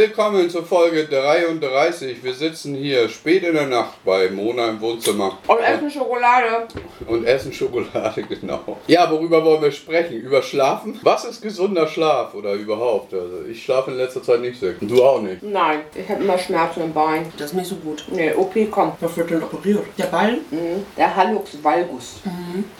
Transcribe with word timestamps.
Willkommen 0.00 0.48
zur 0.48 0.64
Folge 0.64 1.06
33. 1.06 2.22
Wir 2.22 2.32
sitzen 2.32 2.76
hier 2.76 3.08
spät 3.08 3.42
in 3.42 3.54
der 3.54 3.66
Nacht 3.66 4.04
bei 4.04 4.30
Mona 4.30 4.68
im 4.68 4.80
Wohnzimmer 4.80 5.36
Und 5.48 5.58
essen 5.58 5.90
Schokolade. 5.90 6.68
und 7.08 7.24
essen 7.24 7.52
Schokolade, 7.52 8.22
genau. 8.28 8.78
Ja, 8.86 9.10
worüber 9.10 9.44
wollen 9.44 9.62
wir 9.62 9.72
sprechen? 9.72 10.20
Über 10.20 10.42
Schlafen? 10.42 10.96
Was 11.02 11.24
ist 11.24 11.42
gesunder 11.42 11.88
Schlaf 11.88 12.34
oder 12.34 12.52
überhaupt? 12.52 13.12
Also 13.12 13.42
ich 13.50 13.64
schlafe 13.64 13.90
in 13.90 13.96
letzter 13.96 14.22
Zeit 14.22 14.40
nicht 14.42 14.60
sehr. 14.60 14.74
Du 14.80 15.02
auch 15.02 15.20
nicht. 15.22 15.42
Nein, 15.42 15.80
ich 15.92 16.08
habe 16.08 16.22
immer 16.22 16.38
Schmerzen 16.38 16.82
im 16.82 16.92
Bein. 16.92 17.26
Das 17.36 17.48
ist 17.50 17.54
nicht 17.54 17.66
so 17.68 17.74
gut. 17.74 18.04
Nee, 18.12 18.32
OP 18.34 18.54
kommt. 18.70 18.94
Was 19.00 19.16
wird 19.16 19.30
denn 19.30 19.42
operiert? 19.42 19.86
Der 19.98 20.04
Ball? 20.06 20.34
Mhm. 20.52 20.86
Der 20.96 21.16
Hallux 21.16 21.58
valgus. 21.64 22.20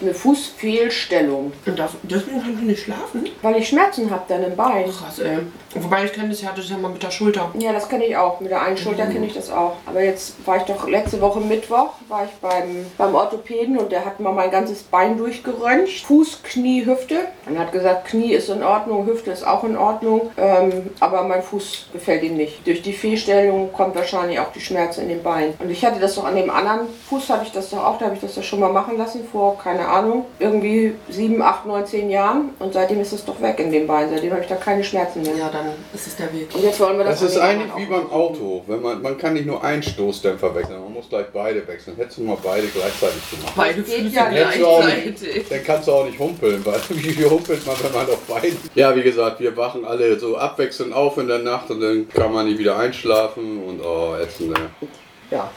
Eine 0.01 0.15
Fußfehlstellung. 0.15 1.53
Und 1.67 1.77
das, 1.77 1.91
deswegen 2.05 2.41
kannst 2.41 2.61
du 2.61 2.67
nicht 2.67 2.85
schlafen? 2.85 3.29
Weil 3.43 3.57
ich 3.57 3.69
Schmerzen 3.69 4.09
habe 4.13 4.23
dann 4.29 4.45
im 4.45 4.55
Bein. 4.55 4.85
Krass, 4.89 5.19
ey. 5.19 5.39
Wobei 5.75 6.05
ich 6.05 6.13
kenne 6.13 6.29
das 6.31 6.43
ja, 6.43 6.51
das 6.55 6.65
ist 6.67 6.71
ja 6.71 6.79
mal 6.79 6.89
mit 6.89 7.00
der 7.03 7.11
Schulter. 7.11 7.51
Ja, 7.59 7.73
das 7.73 7.89
kenne 7.89 8.05
ich 8.07 8.17
auch. 8.17 8.41
Mit 8.41 8.51
der 8.51 8.63
einen 8.63 8.77
Schulter 8.77 9.07
kenne 9.07 9.27
ich 9.27 9.35
das 9.35 9.51
auch. 9.51 9.75
Aber 9.87 10.03
jetzt 10.03 10.35
war 10.47 10.57
ich 10.57 10.65
doch 10.65 10.89
letzte 10.89 11.21
Woche 11.21 11.41
Mittwoch, 11.41 11.95
war 12.09 12.25
ich 12.25 12.31
beim, 12.41 12.87
beim 12.97 13.15
Orthopäden 13.15 13.79
und 13.79 13.93
der 13.93 14.05
hat 14.05 14.21
mal 14.21 14.33
mein 14.33 14.51
ganzes 14.51 14.83
Bein 14.83 15.19
durchgeröntgt. 15.19 15.91
Fuß, 16.07 16.43
Knie, 16.43 16.85
Hüfte. 16.85 17.17
Und 17.47 17.59
hat 17.59 17.73
gesagt, 17.73 18.09
Knie 18.09 18.33
ist 18.33 18.49
in 18.49 18.63
Ordnung, 18.63 19.07
Hüfte 19.07 19.31
ist 19.31 19.47
auch 19.47 19.65
in 19.65 19.77
Ordnung. 19.77 20.31
Ähm, 20.37 20.91
aber 21.01 21.23
mein 21.23 21.43
Fuß 21.43 21.87
gefällt 21.93 22.23
ihm 22.23 22.37
nicht. 22.37 22.67
Durch 22.67 22.83
die 22.83 22.93
Fehlstellung 22.93 23.73
kommt 23.73 23.95
wahrscheinlich 23.97 24.39
auch 24.41 24.53
die 24.53 24.61
Schmerzen 24.61 25.03
in 25.03 25.09
den 25.09 25.23
Beinen. 25.23 25.55
Und 25.59 25.71
ich 25.71 25.85
hatte 25.85 26.01
das 26.01 26.15
doch 26.15 26.25
an 26.25 26.37
dem 26.37 26.51
anderen 26.51 26.81
Fuß, 27.09 27.29
hatte 27.31 27.45
ich 27.45 27.53
das 27.53 27.71
doch 27.71 27.85
auch, 27.85 27.99
da 27.99 28.07
habe 28.07 28.15
ich 28.15 28.21
das 28.21 28.35
doch 28.35 28.43
schon 28.43 28.61
mal 28.61 28.73
machen 28.73 28.99
lassen 28.99 29.27
vor, 29.31 29.59
keine 29.59 29.89
Ahnung, 29.89 30.27
irgendwie 30.39 30.95
sieben, 31.09 31.43
acht, 31.43 31.67
neun, 31.67 31.87
zehn 31.87 32.11
Jahren. 32.11 32.51
Und 32.59 32.73
seitdem 32.73 33.01
ist 33.01 33.13
es 33.13 33.25
doch 33.25 33.41
weg 33.41 33.59
in 33.59 33.71
dem 33.73 33.87
Bein. 33.87 34.09
Seitdem 34.11 34.33
habe 34.33 34.43
ich 34.43 34.49
da 34.49 34.57
keine 34.57 34.85
Schmerzen 34.85 35.23
mehr. 35.23 35.37
Ja, 35.37 35.51
dann 35.51 35.67
ist 35.95 36.07
es 36.07 36.17
der 36.17 36.33
Weg. 36.33 36.55
Und 36.55 36.63
jetzt 36.63 36.81
wollen 36.91 37.07
wir 37.07 37.11
das 37.11 37.21
Das 37.21 37.33
ist 37.33 37.39
eigentlich 37.39 37.71
wie 37.77 37.87
beim. 37.87 38.11
Auto. 38.11 38.65
Wenn 38.67 38.83
man, 38.83 39.03
man 39.03 39.17
kann 39.17 39.35
nicht 39.35 39.47
nur 39.47 39.63
einen 39.63 39.83
Stoßdämpfer 39.83 40.55
wechseln, 40.55 40.81
man 40.81 40.93
muss 40.93 41.09
gleich 41.09 41.27
beide 41.33 41.67
wechseln. 41.67 41.97
Hättest 41.97 42.19
du 42.19 42.23
mal 42.23 42.37
beide 42.43 42.67
gleichzeitig 42.67 43.31
gemacht. 43.31 43.53
Beide 43.57 43.83
geht 43.83 44.13
ja 44.13 44.29
gleichzeitig. 44.29 45.35
nicht, 45.35 45.51
dann 45.51 45.65
kannst 45.65 45.89
du 45.89 45.93
auch 45.93 46.05
nicht 46.05 46.19
humpeln, 46.19 46.65
weil 46.65 46.81
wie 46.89 47.25
humpelt 47.25 47.65
man, 47.67 47.77
wenn 47.83 47.93
man 47.93 48.07
auf 48.07 48.21
beiden. 48.27 48.59
Ja, 48.75 48.95
wie 48.97 49.03
gesagt, 49.03 49.41
wir 49.41 49.57
wachen 49.57 49.85
alle 49.85 50.19
so 50.19 50.37
abwechselnd 50.37 50.93
auf 50.93 51.19
in 51.19 51.29
der 51.29 51.39
Nacht 51.39 51.71
und 51.71 51.81
dann 51.81 52.09
kann 52.09 52.33
man 52.33 52.47
nicht 52.47 52.59
wieder 52.59 52.77
einschlafen 52.77 53.63
und 53.65 53.81
oh, 53.81 54.17
ätzend. 54.21 54.59
ey. 54.59 54.89
Ja. 55.31 55.51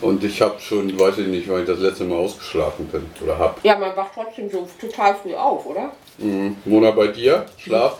Und 0.00 0.24
ich 0.24 0.40
habe 0.40 0.58
schon, 0.60 0.98
weiß 0.98 1.18
ich 1.18 1.26
nicht, 1.26 1.48
wann 1.48 1.60
ich 1.60 1.66
das 1.66 1.78
letzte 1.78 2.04
Mal 2.04 2.16
ausgeschlafen 2.16 2.86
bin 2.86 3.04
oder 3.22 3.38
hab. 3.38 3.62
ja, 3.62 3.76
man 3.76 3.94
wacht 3.96 4.12
trotzdem 4.14 4.48
so 4.50 4.66
total 4.80 5.14
früh 5.14 5.34
auf, 5.34 5.66
oder? 5.66 5.92
Mhm. 6.18 6.56
Mona, 6.64 6.90
bei 6.90 7.08
dir? 7.08 7.46
Schlaf? 7.58 7.98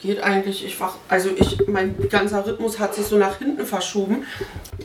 Geht 0.00 0.22
eigentlich, 0.22 0.64
ich 0.64 0.78
wach, 0.78 0.96
also 1.08 1.30
ich, 1.34 1.66
mein 1.68 1.94
ganzer 2.10 2.46
Rhythmus 2.46 2.78
hat 2.78 2.94
sich 2.94 3.06
so 3.06 3.16
nach 3.16 3.38
hinten 3.38 3.64
verschoben 3.64 4.26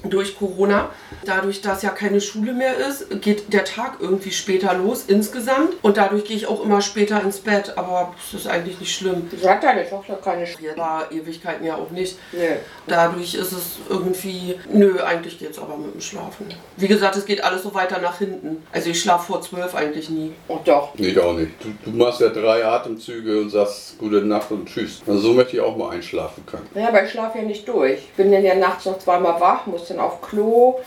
durch 0.03 0.37
Corona. 0.37 0.89
Dadurch, 1.25 1.61
dass 1.61 1.81
ja 1.81 1.89
keine 1.89 2.21
Schule 2.21 2.53
mehr 2.53 2.77
ist, 2.77 3.21
geht 3.21 3.51
der 3.51 3.65
Tag 3.65 3.97
irgendwie 3.99 4.31
später 4.31 4.73
los 4.73 5.03
insgesamt 5.07 5.75
und 5.81 5.97
dadurch 5.97 6.23
gehe 6.23 6.37
ich 6.37 6.47
auch 6.47 6.63
immer 6.63 6.81
später 6.81 7.21
ins 7.21 7.39
Bett, 7.39 7.73
aber 7.77 8.15
es 8.25 8.33
ist 8.33 8.47
eigentlich 8.47 8.79
nicht 8.79 8.95
schlimm. 8.95 9.27
Wieso 9.29 9.49
hat 9.49 9.63
deine 9.63 9.87
Tochter 9.87 10.15
keine 10.15 10.47
Schritte? 10.47 10.77
War 10.77 11.11
Ewigkeiten 11.11 11.65
ja 11.65 11.75
auch 11.75 11.91
nicht. 11.91 12.17
Nee. 12.31 12.57
Dadurch 12.87 13.35
ist 13.35 13.51
es 13.51 13.79
irgendwie, 13.89 14.55
nö, 14.71 15.01
eigentlich 15.03 15.37
geht 15.37 15.51
es 15.51 15.59
aber 15.59 15.77
mit 15.77 15.93
dem 15.93 16.01
Schlafen. 16.01 16.47
Wie 16.77 16.87
gesagt, 16.87 17.17
es 17.17 17.25
geht 17.25 17.43
alles 17.43 17.63
so 17.63 17.73
weiter 17.73 17.99
nach 17.99 18.17
hinten. 18.17 18.63
Also 18.71 18.89
ich 18.89 19.01
schlafe 19.01 19.27
vor 19.27 19.41
zwölf 19.41 19.75
eigentlich 19.75 20.09
nie. 20.09 20.31
Oh 20.47 20.59
doch. 20.63 20.95
Nee, 20.95 21.09
ich 21.09 21.19
auch 21.19 21.33
nicht. 21.33 21.51
Du, 21.61 21.91
du 21.91 21.97
machst 21.97 22.21
ja 22.21 22.29
drei 22.29 22.65
Atemzüge 22.65 23.41
und 23.41 23.49
sagst 23.49 23.97
gute 23.97 24.21
Nacht 24.21 24.49
und 24.51 24.67
tschüss. 24.67 25.00
Also 25.07 25.19
so 25.19 25.33
möchte 25.33 25.55
ich 25.55 25.61
auch 25.61 25.75
mal 25.75 25.91
einschlafen 25.91 26.45
können. 26.45 26.67
Ja, 26.75 26.89
aber 26.89 27.03
ich 27.03 27.11
schlafe 27.11 27.39
ja 27.39 27.43
nicht 27.43 27.67
durch. 27.67 27.99
Ich 27.99 28.13
bin 28.13 28.31
dann 28.31 28.43
ja 28.43 28.55
nachts 28.55 28.85
noch 28.85 28.99
zweimal 28.99 29.39
wach, 29.41 29.65
muss 29.65 29.87
dann 29.87 29.99
auf 29.99 30.21
Klo 30.21 30.79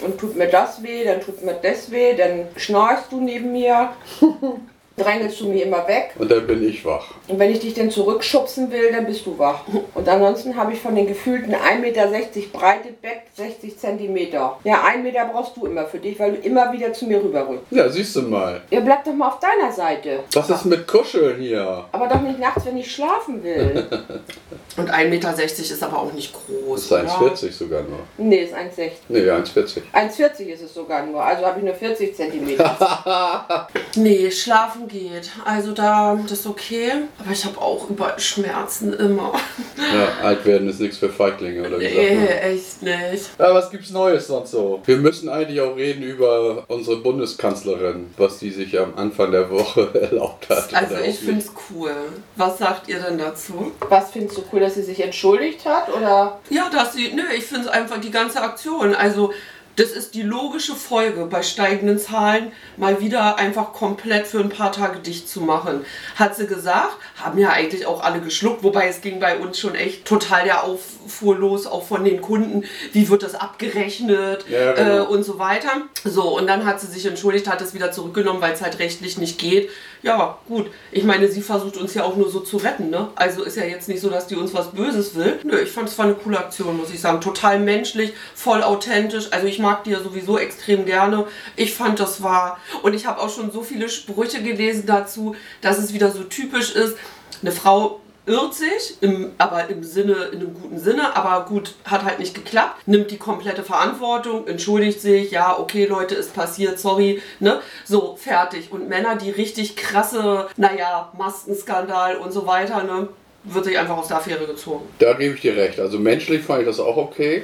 und 0.00 0.18
tut 0.18 0.36
mir 0.36 0.48
das 0.48 0.82
weh, 0.82 1.04
dann 1.04 1.20
tut 1.20 1.44
mir 1.44 1.54
das 1.54 1.90
weh, 1.90 2.14
dann 2.14 2.48
schnarchst 2.56 3.12
du 3.12 3.20
neben 3.20 3.52
mir, 3.52 3.90
drängelst 4.96 5.40
du 5.40 5.48
mir 5.48 5.64
immer 5.64 5.86
weg. 5.88 6.14
Und 6.18 6.30
dann 6.30 6.46
bin 6.46 6.66
ich 6.66 6.84
wach. 6.84 7.14
Und 7.28 7.38
wenn 7.38 7.50
ich 7.50 7.60
dich 7.60 7.74
dann 7.74 7.90
zurückschubsen 7.90 8.70
will, 8.70 8.92
dann 8.92 9.06
bist 9.06 9.26
du 9.26 9.38
wach. 9.38 9.62
Und 9.94 10.08
ansonsten 10.08 10.56
habe 10.56 10.72
ich 10.72 10.80
von 10.80 10.94
den 10.94 11.06
gefühlten 11.06 11.54
1,60 11.54 11.78
Meter 11.80 12.08
breite 12.52 12.88
Bett 13.00 13.22
60 13.34 13.78
Zentimeter. 13.78 14.58
Ja, 14.64 14.84
1 14.84 15.02
Meter 15.02 15.30
brauchst 15.32 15.56
du 15.56 15.66
immer 15.66 15.86
für 15.86 15.98
dich, 15.98 16.18
weil 16.18 16.32
du 16.32 16.38
immer 16.38 16.72
wieder 16.72 16.92
zu 16.92 17.06
mir 17.06 17.22
rüberrückst. 17.22 17.64
Ja, 17.70 17.88
siehst 17.88 18.16
du 18.16 18.22
mal. 18.22 18.60
Ja, 18.70 18.80
bleib 18.80 19.04
doch 19.04 19.14
mal 19.14 19.28
auf 19.28 19.40
deiner 19.40 19.72
Seite. 19.72 20.20
Was 20.32 20.50
ist 20.50 20.64
mit 20.66 20.86
Kuscheln 20.86 21.40
hier? 21.40 21.84
Aber 21.92 22.08
doch 22.08 22.20
nicht 22.20 22.38
nachts, 22.38 22.66
wenn 22.66 22.76
ich 22.76 22.92
schlafen 22.92 23.42
will. 23.42 23.86
Und 24.76 24.90
1,60 24.90 25.08
Meter 25.08 25.34
ist 25.36 25.82
aber 25.82 25.98
auch 25.98 26.12
nicht 26.12 26.32
Das 26.34 26.42
groß. 26.42 26.80
ist 26.84 26.92
oder? 26.92 27.02
1,40 27.04 27.52
sogar 27.52 27.82
nur. 27.82 27.98
nee, 28.18 28.44
ist 28.44 28.54
1,60. 28.54 28.90
Nee, 29.08 29.18
1,40. 29.30 29.80
1,40 29.92 30.40
ist 30.46 30.62
es 30.62 30.74
sogar 30.74 31.04
nur. 31.04 31.22
Also 31.22 31.44
habe 31.46 31.58
ich 31.58 31.64
nur 31.64 31.74
40 31.74 32.14
Zentimeter. 32.16 33.68
Nee, 33.94 34.30
schlafen 34.30 34.88
geht. 34.88 35.30
Also 35.44 35.72
da, 35.72 36.18
das 36.22 36.40
ist 36.40 36.46
okay. 36.46 36.92
Aber 37.18 37.30
ich 37.32 37.44
habe 37.44 37.58
auch 37.60 37.90
überall 37.90 38.18
Schmerzen 38.18 38.94
immer. 38.94 39.32
Ja, 39.76 40.26
alt 40.26 40.44
werden 40.46 40.68
ist 40.68 40.80
nichts 40.80 40.96
für 40.96 41.10
Feiglinge, 41.10 41.66
oder 41.66 41.78
wie 41.78 41.84
Nee, 41.84 42.26
echt 42.26 42.82
nicht. 42.82 43.30
Ja, 43.38 43.52
was 43.54 43.70
gibt's 43.70 43.90
Neues 43.90 44.28
sonst 44.28 44.52
so? 44.52 44.80
Wir 44.86 44.96
müssen 44.96 45.28
eigentlich 45.28 45.60
auch 45.60 45.76
reden 45.76 46.02
über 46.02 46.64
unsere 46.68 46.96
Bundeskanzlerin, 46.96 48.14
was 48.16 48.38
die 48.38 48.50
sich 48.50 48.78
am 48.78 48.94
Anfang 48.96 49.30
der 49.30 49.50
Woche 49.50 49.90
erlaubt 50.10 50.48
hat. 50.48 50.72
Also 50.72 50.96
ich 50.96 51.18
finde 51.18 51.40
es 51.40 51.52
cool. 51.70 51.90
Was 52.36 52.58
sagt 52.58 52.88
ihr 52.88 52.98
denn 53.00 53.18
dazu? 53.18 53.72
Was 53.88 54.10
findest 54.10 54.38
du 54.38 54.42
cool, 54.52 54.60
dass 54.62 54.74
sie 54.74 54.82
sich 54.82 55.00
entschuldigt 55.00 55.66
hat? 55.66 55.92
Oder? 55.92 56.40
Ja, 56.48 56.70
dass 56.70 56.94
sie, 56.94 57.12
nö, 57.12 57.22
ich 57.36 57.44
finde 57.44 57.66
es 57.66 57.68
einfach 57.68 58.00
die 58.00 58.10
ganze 58.10 58.40
Aktion. 58.40 58.94
Also, 58.94 59.32
das 59.76 59.90
ist 59.90 60.14
die 60.14 60.22
logische 60.22 60.74
Folge 60.74 61.26
bei 61.26 61.42
steigenden 61.42 61.98
Zahlen, 61.98 62.52
mal 62.76 63.00
wieder 63.00 63.38
einfach 63.38 63.72
komplett 63.72 64.26
für 64.26 64.40
ein 64.40 64.50
paar 64.50 64.70
Tage 64.70 64.98
dicht 64.98 65.28
zu 65.28 65.40
machen. 65.40 65.84
Hat 66.16 66.36
sie 66.36 66.46
gesagt, 66.46 66.96
haben 67.24 67.38
ja 67.38 67.50
eigentlich 67.50 67.86
auch 67.86 68.02
alle 68.02 68.20
geschluckt, 68.20 68.62
wobei 68.62 68.88
es 68.88 69.00
ging 69.00 69.20
bei 69.20 69.36
uns 69.38 69.58
schon 69.58 69.74
echt 69.74 70.04
total 70.04 70.44
der 70.44 70.64
Auffuhr 70.64 71.36
los, 71.36 71.66
auch 71.66 71.86
von 71.86 72.04
den 72.04 72.20
Kunden. 72.20 72.64
Wie 72.92 73.08
wird 73.08 73.22
das 73.22 73.34
abgerechnet 73.34 74.44
Ja, 74.48 74.72
genau. 74.72 74.96
äh, 74.96 75.06
und 75.06 75.22
so 75.24 75.38
weiter. 75.38 75.70
So, 76.04 76.36
und 76.38 76.46
dann 76.46 76.64
hat 76.66 76.80
sie 76.80 76.86
sich 76.86 77.06
entschuldigt, 77.06 77.48
hat 77.48 77.60
es 77.60 77.74
wieder 77.74 77.92
zurückgenommen, 77.92 78.40
weil 78.40 78.52
es 78.52 78.62
halt 78.62 78.78
rechtlich 78.78 79.18
nicht 79.18 79.38
geht. 79.38 79.70
Ja, 80.02 80.38
gut. 80.48 80.66
Ich 80.90 81.04
meine, 81.04 81.28
sie 81.28 81.42
versucht 81.42 81.76
uns 81.76 81.94
ja 81.94 82.02
auch 82.02 82.16
nur 82.16 82.28
so 82.28 82.40
zu 82.40 82.56
retten, 82.56 82.90
ne? 82.90 83.08
Also 83.14 83.44
ist 83.44 83.56
ja 83.56 83.64
jetzt 83.64 83.88
nicht 83.88 84.00
so, 84.00 84.10
dass 84.10 84.26
die 84.26 84.34
uns 84.34 84.52
was 84.52 84.72
Böses 84.72 85.14
will. 85.14 85.38
Nö, 85.44 85.56
ich 85.60 85.70
fand 85.70 85.88
es 85.88 85.96
war 85.96 86.06
eine 86.06 86.14
coole 86.14 86.38
Aktion, 86.38 86.76
muss 86.76 86.90
ich 86.92 87.00
sagen. 87.00 87.20
Total 87.20 87.60
menschlich, 87.60 88.12
voll 88.34 88.64
authentisch. 88.64 89.28
Also 89.30 89.46
ich 89.46 89.60
mag 89.60 89.84
die 89.84 89.90
ja 89.90 90.00
sowieso 90.00 90.38
extrem 90.38 90.86
gerne. 90.86 91.26
Ich 91.54 91.72
fand 91.74 92.00
das 92.00 92.20
war. 92.20 92.58
Und 92.82 92.94
ich 92.94 93.06
habe 93.06 93.20
auch 93.20 93.30
schon 93.30 93.52
so 93.52 93.62
viele 93.62 93.88
Sprüche 93.88 94.42
gelesen 94.42 94.86
dazu, 94.86 95.36
dass 95.60 95.78
es 95.78 95.92
wieder 95.92 96.10
so 96.10 96.24
typisch 96.24 96.74
ist. 96.74 96.96
Eine 97.42 97.52
Frau 97.52 98.00
irrt 98.24 98.54
sich, 98.54 98.98
im, 99.00 99.32
aber 99.38 99.68
im 99.68 99.82
Sinne, 99.82 100.28
in 100.32 100.40
einem 100.40 100.54
guten 100.54 100.78
Sinne, 100.78 101.16
aber 101.16 101.44
gut, 101.46 101.74
hat 101.84 102.04
halt 102.04 102.20
nicht 102.20 102.34
geklappt, 102.34 102.86
nimmt 102.86 103.10
die 103.10 103.16
komplette 103.16 103.64
Verantwortung, 103.64 104.46
entschuldigt 104.46 105.00
sich, 105.00 105.32
ja, 105.32 105.58
okay, 105.58 105.86
Leute, 105.86 106.14
ist 106.14 106.32
passiert, 106.32 106.78
sorry, 106.78 107.20
ne, 107.40 107.60
so, 107.84 108.16
fertig. 108.16 108.70
Und 108.70 108.88
Männer, 108.88 109.16
die 109.16 109.30
richtig 109.30 109.74
krasse, 109.76 110.48
naja, 110.56 111.10
Maskenskandal 111.18 112.16
und 112.16 112.32
so 112.32 112.46
weiter, 112.46 112.84
ne, 112.84 113.08
wird 113.44 113.64
sich 113.64 113.76
einfach 113.76 113.96
aus 113.96 114.08
der 114.08 114.18
Affäre 114.18 114.46
gezogen. 114.46 114.88
Da 115.00 115.14
gebe 115.14 115.34
ich 115.34 115.40
dir 115.40 115.56
recht. 115.56 115.80
Also 115.80 115.98
menschlich 115.98 116.44
fand 116.44 116.60
ich 116.60 116.66
das 116.66 116.78
auch 116.78 116.96
okay. 116.96 117.42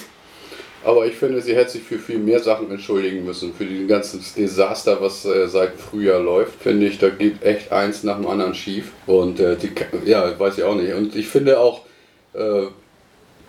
Aber 0.84 1.06
ich 1.06 1.14
finde, 1.14 1.40
sie 1.40 1.56
hätte 1.56 1.70
sich 1.72 1.82
für 1.82 1.98
viel 1.98 2.18
mehr 2.18 2.40
Sachen 2.40 2.70
entschuldigen 2.70 3.24
müssen. 3.24 3.52
Für 3.52 3.64
dieses 3.64 3.88
ganze 3.88 4.18
Desaster, 4.36 5.00
was 5.00 5.24
äh, 5.24 5.48
seit 5.48 5.72
Frühjahr 5.78 6.20
läuft, 6.20 6.62
finde 6.62 6.86
ich, 6.86 6.98
da 6.98 7.08
geht 7.08 7.42
echt 7.42 7.72
eins 7.72 8.04
nach 8.04 8.16
dem 8.16 8.26
anderen 8.26 8.54
schief. 8.54 8.92
Und 9.06 9.40
äh, 9.40 9.56
die, 9.56 9.70
ja, 10.04 10.38
weiß 10.38 10.58
ich 10.58 10.64
auch 10.64 10.76
nicht. 10.76 10.92
Und 10.94 11.16
ich 11.16 11.26
finde 11.26 11.58
auch 11.58 11.82
äh, 12.34 12.66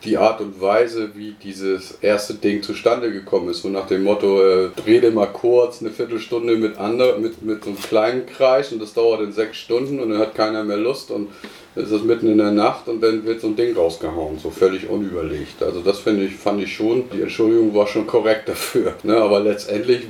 die 0.03 0.17
Art 0.17 0.39
und 0.39 0.61
Weise, 0.61 1.09
wie 1.15 1.35
dieses 1.43 1.97
erste 2.01 2.35
Ding 2.35 2.63
zustande 2.63 3.11
gekommen 3.11 3.49
ist, 3.49 3.63
so 3.63 3.69
nach 3.69 3.87
dem 3.87 4.03
Motto, 4.03 4.41
äh, 4.41 4.69
rede 4.85 5.11
mal 5.11 5.27
kurz 5.27 5.81
eine 5.81 5.91
Viertelstunde 5.91 6.55
mit 6.55 6.77
anderen, 6.77 7.21
mit, 7.21 7.41
mit 7.41 7.63
so 7.63 7.71
einem 7.71 7.79
kleinen 7.79 8.25
Kreis 8.25 8.71
und 8.71 8.81
das 8.81 8.93
dauert 8.93 9.21
in 9.21 9.33
sechs 9.33 9.57
Stunden 9.57 9.99
und 9.99 10.11
dann 10.11 10.19
hat 10.19 10.35
keiner 10.35 10.63
mehr 10.63 10.77
Lust 10.77 11.11
und 11.11 11.29
dann 11.75 11.83
ist 11.83 11.91
es 11.91 12.03
mitten 12.03 12.27
in 12.27 12.37
der 12.37 12.51
Nacht 12.51 12.87
und 12.87 13.01
dann 13.01 13.25
wird 13.25 13.41
so 13.41 13.47
ein 13.47 13.55
Ding 13.55 13.75
rausgehauen, 13.75 14.39
so 14.39 14.49
völlig 14.49 14.89
unüberlegt. 14.89 15.61
Also 15.61 15.81
das 15.81 15.99
finde 15.99 16.25
ich, 16.25 16.35
fand 16.35 16.61
ich 16.61 16.73
schon, 16.73 17.09
die 17.11 17.21
Entschuldigung 17.21 17.73
war 17.75 17.87
schon 17.87 18.07
korrekt 18.07 18.47
dafür. 18.47 18.95
Ne? 19.03 19.17
Aber 19.17 19.41
letztendlich 19.41 20.07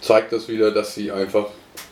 zeigt 0.00 0.32
das 0.32 0.48
wieder, 0.48 0.70
dass 0.70 0.94
sie 0.94 1.10
einfach 1.10 1.46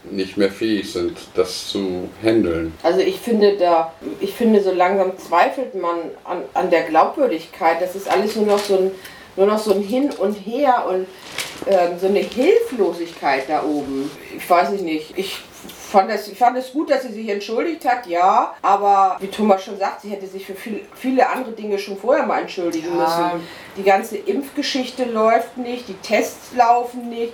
nicht 0.04 0.36
mehr 0.36 0.50
fähig 0.50 0.92
sind, 0.92 1.16
das 1.34 1.68
zu 1.68 2.08
handeln. 2.22 2.74
Also 2.82 3.00
ich 3.00 3.20
finde 3.20 3.56
da, 3.56 3.92
ich 4.20 4.32
finde 4.34 4.62
so 4.62 4.72
langsam 4.72 5.16
zweifelt 5.18 5.74
man 5.74 5.96
an, 6.24 6.42
an 6.54 6.70
der 6.70 6.82
Glaubwürdigkeit. 6.82 7.80
Das 7.80 7.94
ist 7.94 8.08
alles 8.10 8.36
nur 8.36 8.46
noch 8.46 8.58
so 8.58 8.76
ein, 8.76 8.90
nur 9.36 9.46
noch 9.46 9.58
so 9.58 9.72
ein 9.72 9.82
Hin 9.82 10.10
und 10.18 10.34
Her 10.34 10.84
und 10.88 11.06
ähm, 11.66 11.98
so 12.00 12.08
eine 12.08 12.18
Hilflosigkeit 12.20 13.44
da 13.48 13.62
oben. 13.62 14.10
Ich 14.36 14.48
weiß 14.48 14.70
nicht, 14.70 15.16
ich 15.16 15.38
fand 15.90 16.10
es, 16.10 16.26
ich 16.28 16.38
fand 16.38 16.56
es 16.58 16.72
gut, 16.72 16.90
dass 16.90 17.02
sie 17.02 17.12
sich 17.12 17.28
entschuldigt 17.28 17.84
hat, 17.84 18.06
ja. 18.06 18.54
Aber 18.62 19.16
wie 19.20 19.28
Thomas 19.28 19.62
schon 19.62 19.78
sagt, 19.78 20.00
sie 20.02 20.08
hätte 20.08 20.26
sich 20.26 20.46
für 20.46 20.54
viel, 20.54 20.80
viele 20.94 21.28
andere 21.28 21.52
Dinge 21.52 21.78
schon 21.78 21.96
vorher 21.96 22.26
mal 22.26 22.40
entschuldigen 22.40 22.88
Ja. 22.88 23.04
müssen. 23.04 23.46
Die 23.76 23.82
ganze 23.82 24.16
Impfgeschichte 24.16 25.04
läuft 25.04 25.56
nicht, 25.58 25.88
die 25.88 25.94
Tests 25.94 26.54
laufen 26.56 27.08
nicht. 27.08 27.32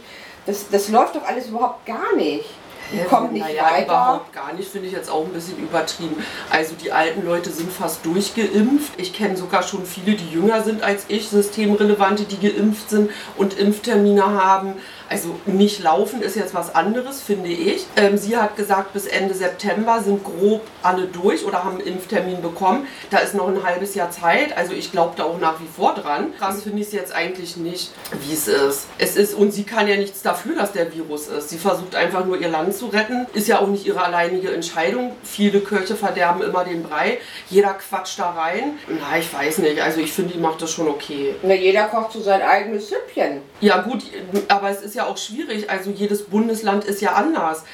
Das, 0.49 0.67
das 0.71 0.89
läuft 0.89 1.15
doch 1.15 1.27
alles 1.27 1.49
überhaupt 1.49 1.85
gar 1.85 2.17
nicht. 2.17 2.47
Die 2.91 3.05
kommt 3.05 3.35
nicht 3.35 3.45
naja, 3.45 3.65
weiter. 3.65 3.85
überhaupt 3.85 4.33
gar 4.33 4.55
nicht, 4.55 4.67
finde 4.67 4.87
ich 4.87 4.95
jetzt 4.95 5.11
auch 5.11 5.27
ein 5.27 5.33
bisschen 5.35 5.59
übertrieben. 5.59 6.25
Also 6.49 6.75
die 6.75 6.91
alten 6.91 7.23
Leute 7.23 7.51
sind 7.51 7.71
fast 7.71 8.07
durchgeimpft. 8.07 8.93
Ich 8.97 9.13
kenne 9.13 9.37
sogar 9.37 9.63
schon 9.63 9.85
viele, 9.85 10.17
die 10.17 10.31
jünger 10.31 10.63
sind 10.63 10.83
als 10.83 11.05
ich, 11.09 11.29
systemrelevante, 11.29 12.25
die 12.25 12.41
geimpft 12.41 12.89
sind 12.89 13.11
und 13.37 13.59
Impftermine 13.59 14.25
haben. 14.25 14.73
Also 15.09 15.39
nicht 15.47 15.81
laufen 15.83 16.23
ist 16.23 16.37
jetzt 16.37 16.55
was 16.55 16.75
anderes, 16.75 17.21
finde 17.21 17.49
ich. 17.49 17.87
Ähm, 17.97 18.19
sie 18.19 18.37
hat 18.37 18.57
gesagt, 18.57 18.93
bis 18.93 19.07
Ende 19.07 19.35
September 19.35 20.03
sind 20.03 20.23
grob 20.25 20.63
alle 20.83 21.07
durch 21.07 21.45
oder 21.45 21.65
haben 21.65 21.79
einen 21.79 21.87
Impftermin 21.87 22.43
bekommen. 22.43 22.87
Da 23.11 23.19
ist 23.19 23.35
noch 23.35 23.49
ein 23.49 23.63
halbes 23.63 23.95
Jahr 23.95 24.11
Zeit. 24.11 24.57
Also 24.57 24.73
ich 24.73 24.93
glaube 24.93 25.15
da 25.17 25.25
auch 25.25 25.39
nach 25.39 25.61
wie 25.61 25.67
vor 25.67 25.95
dran. 25.95 26.35
Krass 26.39 26.63
finde 26.63 26.81
ich 26.81 26.89
es 26.89 26.93
jetzt 26.93 27.15
eigentlich 27.15 27.57
nicht, 27.57 27.91
wie 28.23 28.35
es 28.35 28.49
ist. 28.49 28.87
Es 28.99 29.17
ist, 29.17 29.35
und 29.35 29.53
sie 29.53 29.65
kann 29.65 29.89
ja 29.89 29.97
nichts 29.97 30.23
dafür, 30.23 30.55
dass 30.57 30.73
der 30.73 30.93
Virus 30.93 31.29
ist. 31.29 31.51
Sie 31.51 31.59
versucht 31.59 31.95
einfach 31.95 32.25
nur 32.25 32.39
ihr 32.39 32.49
Land 32.49 32.75
zu 32.75 32.87
retten. 32.87 33.27
Ist 33.33 33.49
ja 33.49 33.61
auch 33.61 33.69
nicht 33.69 33.87
ihre 33.87 34.03
alleinige 34.03 34.53
Entscheidung. 34.53 35.13
Viele 35.23 35.61
Köche 35.61 35.97
verderben 35.97 36.43
immer 36.43 36.65
den 36.65 36.83
Brei. 36.83 37.19
Jeder 37.49 37.75
quatscht 37.75 38.19
da 38.19 38.31
rein. 38.31 38.79
Na, 38.89 39.19
ich 39.19 39.33
weiß 39.33 39.59
nicht. 39.59 39.81
Also 39.81 40.01
ich 40.01 40.13
finde, 40.13 40.35
die 40.35 40.41
macht 40.41 40.61
das 40.61 40.71
schon 40.71 40.89
okay. 40.89 41.35
Na, 41.43 41.55
jeder 41.55 41.85
kocht 41.85 42.13
so 42.13 42.21
sein 42.21 42.43
eigenes 42.43 42.89
Süppchen. 42.89 43.41
Ja 43.61 43.81
gut, 43.83 44.03
aber 44.49 44.71
es 44.71 44.83
ist 44.83 44.95
ja 44.95 44.98
auch 45.07 45.19
schwierig. 45.19 45.71
Also 45.71 45.91
jedes 45.91 46.25
Bundesland 46.25 46.85
ist 46.85 47.01
ja 47.01 47.15
anders. 47.15 47.65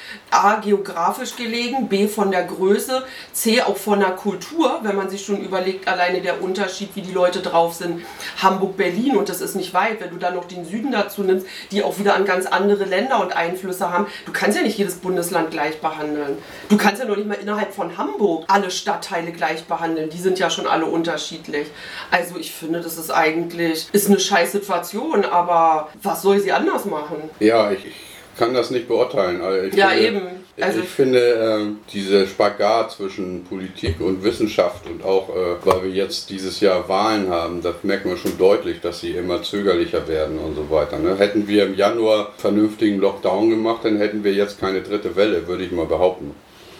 A, 0.43 0.55
geografisch 0.55 1.35
gelegen, 1.35 1.87
B, 1.87 2.07
von 2.07 2.31
der 2.31 2.43
Größe, 2.43 3.03
C, 3.33 3.61
auch 3.61 3.77
von 3.77 3.99
der 3.99 4.11
Kultur, 4.11 4.79
wenn 4.83 4.95
man 4.95 5.09
sich 5.09 5.25
schon 5.25 5.41
überlegt, 5.41 5.87
alleine 5.87 6.21
der 6.21 6.41
Unterschied, 6.41 6.89
wie 6.95 7.01
die 7.01 7.11
Leute 7.11 7.41
drauf 7.41 7.73
sind. 7.73 8.01
Hamburg, 8.41 8.77
Berlin 8.77 9.17
und 9.17 9.29
das 9.29 9.41
ist 9.41 9.55
nicht 9.55 9.73
weit. 9.73 10.01
Wenn 10.01 10.09
du 10.09 10.17
dann 10.17 10.35
noch 10.35 10.45
den 10.45 10.65
Süden 10.65 10.91
dazu 10.91 11.23
nimmst, 11.23 11.45
die 11.71 11.83
auch 11.83 11.97
wieder 11.99 12.15
an 12.15 12.25
ganz 12.25 12.45
andere 12.45 12.85
Länder 12.85 13.21
und 13.21 13.35
Einflüsse 13.35 13.91
haben. 13.91 14.07
Du 14.25 14.31
kannst 14.31 14.57
ja 14.57 14.63
nicht 14.63 14.77
jedes 14.77 14.95
Bundesland 14.95 15.51
gleich 15.51 15.79
behandeln. 15.81 16.37
Du 16.69 16.77
kannst 16.77 17.01
ja 17.01 17.07
noch 17.07 17.15
nicht 17.15 17.27
mal 17.27 17.35
innerhalb 17.35 17.73
von 17.73 17.97
Hamburg 17.97 18.45
alle 18.47 18.71
Stadtteile 18.71 19.31
gleich 19.31 19.65
behandeln. 19.65 20.09
Die 20.09 20.19
sind 20.19 20.39
ja 20.39 20.49
schon 20.49 20.67
alle 20.67 20.85
unterschiedlich. 20.85 21.67
Also 22.11 22.37
ich 22.37 22.53
finde, 22.53 22.81
das 22.81 22.97
ist 22.97 23.11
eigentlich, 23.11 23.87
ist 23.91 24.07
eine 24.07 24.19
scheiß 24.19 24.51
Situation, 24.51 25.25
aber 25.25 25.89
was 26.01 26.21
soll 26.21 26.39
sie 26.39 26.51
anders 26.51 26.85
machen? 26.85 27.29
Ja, 27.39 27.71
ich, 27.71 27.85
ich 27.85 28.14
kann 28.37 28.53
das 28.53 28.71
nicht 28.71 28.87
beurteilen. 28.87 29.41
Also 29.41 29.67
ich 29.67 29.73
Ja, 29.75 29.89
finde, 29.89 30.05
eben. 30.07 30.21
Also- 30.59 30.79
ich 30.79 30.87
finde, 30.87 31.19
ähm, 31.19 31.77
diese 31.91 32.27
Spagat 32.27 32.91
zwischen 32.93 33.43
Politik 33.43 33.99
und 33.99 34.23
Wissenschaft 34.23 34.87
und 34.89 35.03
auch, 35.03 35.29
äh, 35.29 35.65
weil 35.65 35.83
wir 35.83 35.89
jetzt 35.91 36.29
dieses 36.29 36.59
Jahr 36.61 36.87
Wahlen 36.87 37.29
haben, 37.29 37.61
das 37.61 37.75
merken 37.83 38.09
wir 38.09 38.17
schon 38.17 38.37
deutlich, 38.37 38.79
dass 38.81 39.01
sie 39.01 39.11
immer 39.11 39.43
zögerlicher 39.43 40.07
werden 40.07 40.39
und 40.39 40.55
so 40.55 40.69
weiter. 40.69 40.97
Ne? 40.99 41.17
Hätten 41.17 41.47
wir 41.47 41.65
im 41.65 41.75
Januar 41.75 42.33
vernünftigen 42.37 42.99
Lockdown 42.99 43.49
gemacht, 43.49 43.81
dann 43.83 43.97
hätten 43.97 44.23
wir 44.23 44.33
jetzt 44.33 44.59
keine 44.59 44.81
dritte 44.81 45.15
Welle, 45.15 45.47
würde 45.47 45.65
ich 45.65 45.71
mal 45.71 45.85
behaupten. 45.85 46.33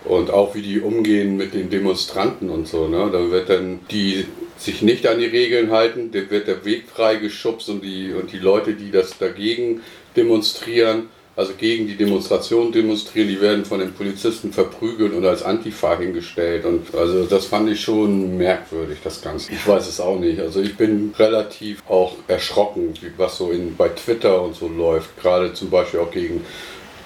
Und 0.06 0.32
auch 0.32 0.54
wie 0.56 0.62
die 0.62 0.80
umgehen 0.80 1.36
mit 1.36 1.54
den 1.54 1.70
Demonstranten 1.70 2.50
und 2.50 2.68
so. 2.68 2.88
Ne? 2.88 3.10
Da 3.12 3.32
wird 3.32 3.50
dann 3.50 3.80
die 3.90 4.26
sich 4.58 4.82
nicht 4.82 5.06
an 5.08 5.20
die 5.20 5.26
Regeln 5.26 5.72
halten, 5.72 6.12
da 6.14 6.20
wird 6.30 6.48
der 6.48 6.64
Weg 6.64 6.86
freigeschubst 6.88 7.70
und 7.70 7.84
die, 7.84 8.14
und 8.14 8.32
die 8.32 8.38
Leute, 8.38 8.74
die 8.74 8.92
das 8.92 9.18
dagegen 9.18 9.82
demonstrieren, 10.16 11.10
also 11.36 11.54
gegen 11.58 11.88
die 11.88 11.96
Demonstration 11.96 12.72
demonstrieren, 12.72 13.28
die 13.28 13.42
werden 13.42 13.66
von 13.66 13.80
den 13.80 13.94
Polizisten 13.94 14.54
verprügelt 14.54 15.14
und 15.14 15.26
als 15.26 15.44
Antifa 15.44 15.98
hingestellt. 15.98 16.66
Und 16.66 16.96
also 16.96 17.26
das 17.26 17.46
fand 17.46 17.70
ich 17.70 17.82
schon 17.82 18.38
merkwürdig, 18.38 19.00
das 19.04 19.22
Ganze. 19.22 19.52
Ich 19.52 19.68
weiß 19.68 19.88
es 19.88 20.00
auch 20.00 20.18
nicht. 20.18 20.40
Also 20.40 20.62
ich 20.62 20.78
bin 20.78 21.14
relativ 21.18 21.84
auch 21.90 22.16
erschrocken, 22.28 22.94
was 23.18 23.38
so 23.38 23.52
in, 23.52 23.76
bei 23.76 23.90
Twitter 23.90 24.42
und 24.42 24.56
so 24.56 24.70
läuft. 24.70 25.22
Gerade 25.22 25.54
zum 25.54 25.70
Beispiel 25.70 26.00
auch 26.00 26.12
gegen 26.12 26.46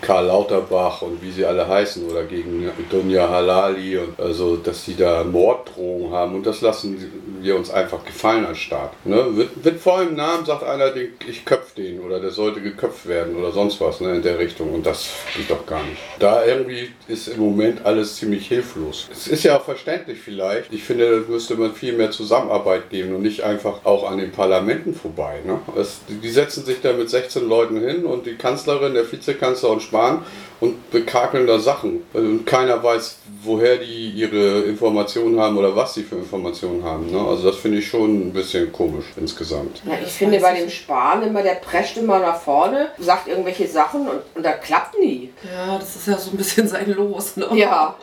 Karl 0.02 0.28
Lauterbach 0.28 1.02
und 1.02 1.22
wie 1.22 1.32
sie 1.32 1.46
alle 1.46 1.68
heißen 1.68 2.10
oder 2.10 2.24
gegen 2.24 2.70
Dunja 2.90 3.30
Halali 3.30 3.98
und 3.98 4.20
also 4.20 4.56
dass 4.56 4.86
sie 4.86 4.96
da 4.96 5.24
Morddrohungen 5.24 6.12
haben 6.14 6.36
und 6.36 6.46
das 6.46 6.62
lassen 6.62 7.12
wir 7.42 7.56
uns 7.56 7.70
einfach 7.70 8.04
gefallen 8.06 8.46
als 8.46 8.60
Staat. 8.60 8.92
Ne? 9.06 9.26
Wird, 9.36 9.64
wird 9.64 9.80
vor 9.80 9.98
allem 9.98 10.16
Namen 10.16 10.46
sagt 10.46 10.64
einer, 10.64 10.90
den- 10.92 11.14
ich 11.28 11.46
köpf 11.46 11.74
den 11.74 12.00
oder 12.02 12.20
der 12.20 12.32
sollte 12.32 12.62
geköpft 12.62 13.08
werden 13.08 13.36
oder 13.36 13.52
sonst 13.52 13.80
was 13.82 14.00
ne, 14.02 14.16
in 14.16 14.22
der 14.22 14.40
Richtung 14.40 14.74
und 14.74 14.86
das 14.86 15.10
geht 15.36 15.50
doch 15.50 15.66
gar 15.66 15.84
nicht. 15.84 15.98
Da 16.20 16.46
irgendwie 16.46 16.90
ist 17.08 17.28
im 17.28 17.40
Moment 17.42 17.86
alles 17.86 18.16
ziemlich 18.16 18.48
hilflos. 18.48 19.08
Es 19.12 19.28
ist 19.28 19.44
ja 19.44 19.58
auch 19.58 19.64
verständlich 19.64 20.20
vielleicht. 20.20 20.72
Ich 20.74 20.84
finde, 20.84 21.22
da 21.22 21.32
müsste 21.32 21.56
man 21.56 21.74
viel 21.74 21.94
mehr 21.94 22.12
Zusammenarbeit 22.12 22.90
geben 22.90 23.16
und 23.16 23.22
nicht 23.22 23.42
einfach 23.44 23.86
auch 23.86 24.10
an 24.10 24.18
den 24.18 24.32
Parlamenten 24.32 24.94
vorbei. 24.94 25.40
Ne? 25.46 25.60
Es, 25.80 26.00
die 26.08 26.30
setzen 26.30 26.66
sich 26.66 26.82
da 26.82 26.94
mit 26.94 27.10
16 27.10 27.48
Leuten 27.48 27.80
hin 27.80 28.06
und 28.06 28.26
die 28.26 28.36
Kanzlerin, 28.36 28.94
der 28.94 29.10
Vizekanzler 29.10 29.70
und 29.70 29.82
Spahn 29.90 30.24
und 30.60 30.92
bekakeln 30.92 31.48
da 31.48 31.60
Sachen. 31.60 32.04
Und 32.14 32.46
keiner 32.46 32.82
weiß, 32.84 33.18
woher 33.44 33.78
die 33.78 34.10
ihre 34.10 34.62
Informationen 34.62 35.40
haben 35.40 35.58
oder 35.58 35.76
was 35.76 35.94
sie 35.94 36.04
für 36.04 36.16
Informationen 36.16 36.84
haben. 36.84 37.10
Ne? 37.12 37.20
Also 37.20 37.50
das 37.50 37.58
finde 37.58 37.80
ich 37.80 37.88
schon 37.88 38.28
ein 38.28 38.34
bisschen 38.34 38.72
komisch 38.72 39.06
insgesamt. 39.16 39.82
Na, 39.86 39.94
ich 40.04 40.12
finde 40.12 40.40
bei 40.40 40.60
dem 40.60 40.70
Spahn 40.70 41.24
immer, 41.24 41.42
der 41.42 41.56
prescht 41.56 41.98
immer 41.98 42.20
nach 42.20 42.40
vorne, 42.40 42.90
sagt 43.00 43.28
irgendwelche 43.28 43.68
Sachen 43.68 44.02
und, 44.02 44.22
und 44.36 44.46
das 44.46 44.62
klappt 44.62 45.00
nie. 45.00 45.32
Ja, 45.52 45.78
das 45.80 45.96
ist 45.96 46.08
ja 46.08 46.18
so 46.18 46.32
ein 46.32 46.38
bisschen 46.38 46.68
sein 46.68 46.94
Los, 46.94 47.38
ne? 47.38 47.48
Ja. 47.54 47.96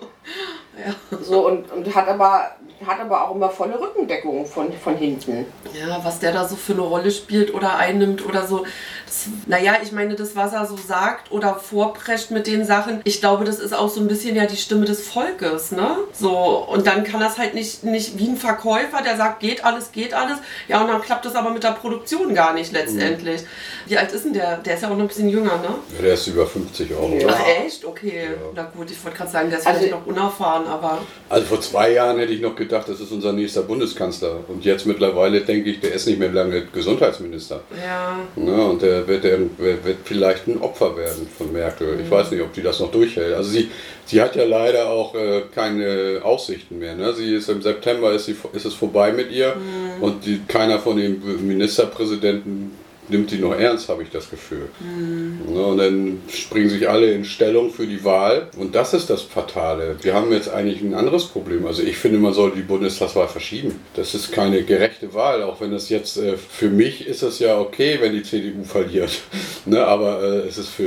Ja. 0.76 0.94
So 1.22 1.46
und, 1.46 1.70
und 1.72 1.94
hat 1.94 2.08
aber 2.08 2.50
hat 2.86 3.00
aber 3.00 3.24
auch 3.26 3.34
immer 3.34 3.48
volle 3.48 3.80
Rückendeckung 3.80 4.44
von, 4.44 4.70
von 4.70 4.96
hinten. 4.96 5.46
Ja, 5.72 5.98
was 6.04 6.18
der 6.18 6.32
da 6.32 6.46
so 6.46 6.56
für 6.56 6.74
eine 6.74 6.82
Rolle 6.82 7.10
spielt 7.10 7.54
oder 7.54 7.76
einnimmt 7.76 8.26
oder 8.26 8.46
so. 8.46 8.66
Das, 9.06 9.28
naja, 9.46 9.76
ich 9.82 9.92
meine, 9.92 10.14
das, 10.14 10.36
was 10.36 10.52
er 10.52 10.66
so 10.66 10.76
sagt 10.76 11.32
oder 11.32 11.54
vorprescht 11.54 12.30
mit 12.32 12.46
den 12.46 12.66
Sachen, 12.66 13.00
ich 13.04 13.20
glaube, 13.20 13.44
das 13.44 13.60
ist 13.60 13.72
auch 13.72 13.88
so 13.88 14.00
ein 14.00 14.08
bisschen 14.08 14.36
ja 14.36 14.44
die 14.44 14.58
Stimme 14.58 14.84
des 14.84 15.08
Volkes, 15.08 15.72
ne? 15.72 15.96
So, 16.12 16.36
und 16.68 16.86
dann 16.86 17.02
kann 17.04 17.20
das 17.20 17.38
halt 17.38 17.54
nicht, 17.54 17.82
nicht 17.82 18.18
wie 18.18 18.28
ein 18.28 18.36
Verkäufer, 18.36 19.00
der 19.02 19.16
sagt, 19.16 19.40
geht 19.40 19.64
alles, 19.64 19.92
geht 19.92 20.12
alles. 20.12 20.36
Ja, 20.68 20.82
und 20.82 20.88
dann 20.88 21.00
klappt 21.00 21.24
das 21.24 21.34
aber 21.34 21.50
mit 21.50 21.62
der 21.64 21.70
Produktion 21.72 22.34
gar 22.34 22.52
nicht 22.52 22.72
letztendlich. 22.72 23.42
Wie 23.86 23.96
alt 23.96 24.12
ist 24.12 24.26
denn 24.26 24.34
der? 24.34 24.58
Der 24.58 24.74
ist 24.74 24.82
ja 24.82 24.88
auch 24.88 24.94
noch 24.94 25.00
ein 25.00 25.08
bisschen 25.08 25.30
jünger, 25.30 25.56
ne? 25.56 25.76
Ja, 25.96 26.02
der 26.02 26.12
ist 26.14 26.26
über 26.26 26.46
50 26.46 26.92
auch, 26.94 27.08
Ja. 27.08 27.24
oder? 27.24 27.38
Ach 27.40 27.46
echt? 27.64 27.86
Okay. 27.86 28.28
Na 28.54 28.64
gut, 28.64 28.90
ich 28.90 29.02
wollte 29.02 29.16
gerade 29.16 29.30
sagen, 29.30 29.48
der 29.48 29.60
ist 29.60 29.66
Also- 29.66 29.78
vielleicht 29.80 29.94
noch 29.94 30.06
unerfahren, 30.06 30.65
aber. 30.66 30.98
Also 31.28 31.46
vor 31.46 31.60
zwei 31.60 31.92
Jahren 31.92 32.18
hätte 32.18 32.32
ich 32.32 32.40
noch 32.40 32.54
gedacht, 32.54 32.88
das 32.88 33.00
ist 33.00 33.12
unser 33.12 33.32
nächster 33.32 33.62
Bundeskanzler. 33.62 34.40
Und 34.48 34.64
jetzt 34.64 34.86
mittlerweile 34.86 35.40
denke 35.40 35.70
ich, 35.70 35.80
der 35.80 35.92
ist 35.92 36.06
nicht 36.06 36.18
mehr 36.18 36.32
lange 36.32 36.66
Gesundheitsminister. 36.66 37.60
Ja. 37.84 38.18
Ne, 38.36 38.64
und 38.64 38.82
der 38.82 39.06
wird, 39.06 39.24
der 39.24 39.38
wird 39.58 39.98
vielleicht 40.04 40.46
ein 40.46 40.60
Opfer 40.60 40.96
werden 40.96 41.28
von 41.36 41.52
Merkel. 41.52 41.98
Ich 42.02 42.10
weiß 42.10 42.30
nicht, 42.30 42.42
ob 42.42 42.52
die 42.52 42.62
das 42.62 42.80
noch 42.80 42.90
durchhält. 42.90 43.34
Also 43.34 43.50
sie, 43.50 43.70
sie 44.04 44.20
hat 44.20 44.36
ja 44.36 44.44
leider 44.44 44.88
auch 44.90 45.14
äh, 45.14 45.42
keine 45.54 46.20
Aussichten 46.22 46.78
mehr. 46.78 46.94
Ne? 46.94 47.12
Sie 47.14 47.34
ist 47.34 47.48
im 47.48 47.62
September 47.62 48.12
ist, 48.12 48.26
sie, 48.26 48.36
ist 48.52 48.64
es 48.64 48.74
vorbei 48.74 49.12
mit 49.12 49.30
ihr 49.30 49.56
und 50.00 50.24
die, 50.24 50.40
keiner 50.46 50.78
von 50.78 50.96
den 50.96 51.46
Ministerpräsidenten 51.46 52.85
nimmt 53.08 53.30
die 53.30 53.38
noch 53.38 53.52
ernst, 53.52 53.88
habe 53.88 54.02
ich 54.02 54.10
das 54.10 54.30
Gefühl. 54.30 54.68
Ne, 54.80 55.64
und 55.64 55.78
dann 55.78 56.20
springen 56.28 56.68
sich 56.68 56.88
alle 56.88 57.12
in 57.12 57.24
Stellung 57.24 57.70
für 57.70 57.86
die 57.86 58.04
Wahl. 58.04 58.48
Und 58.56 58.74
das 58.74 58.94
ist 58.94 59.10
das 59.10 59.22
Fatale. 59.22 59.96
Wir 60.02 60.14
haben 60.14 60.32
jetzt 60.32 60.48
eigentlich 60.48 60.80
ein 60.82 60.94
anderes 60.94 61.26
Problem. 61.26 61.66
Also 61.66 61.82
ich 61.82 61.96
finde, 61.96 62.18
man 62.18 62.32
sollte 62.32 62.56
die 62.56 62.62
Bundestagswahl 62.62 63.28
verschieben. 63.28 63.80
Das 63.94 64.14
ist 64.14 64.32
keine 64.32 64.62
gerechte 64.62 65.14
Wahl, 65.14 65.42
auch 65.42 65.60
wenn 65.60 65.72
das 65.72 65.88
jetzt 65.88 66.16
äh, 66.16 66.36
für 66.36 66.70
mich 66.70 67.06
ist 67.06 67.22
es 67.22 67.38
ja 67.38 67.58
okay, 67.58 67.98
wenn 68.00 68.12
die 68.12 68.22
CDU 68.22 68.64
verliert. 68.64 69.20
ne, 69.66 69.84
aber 69.84 70.22
äh, 70.22 70.48
es 70.48 70.58
ist 70.58 70.68
für 70.68 70.86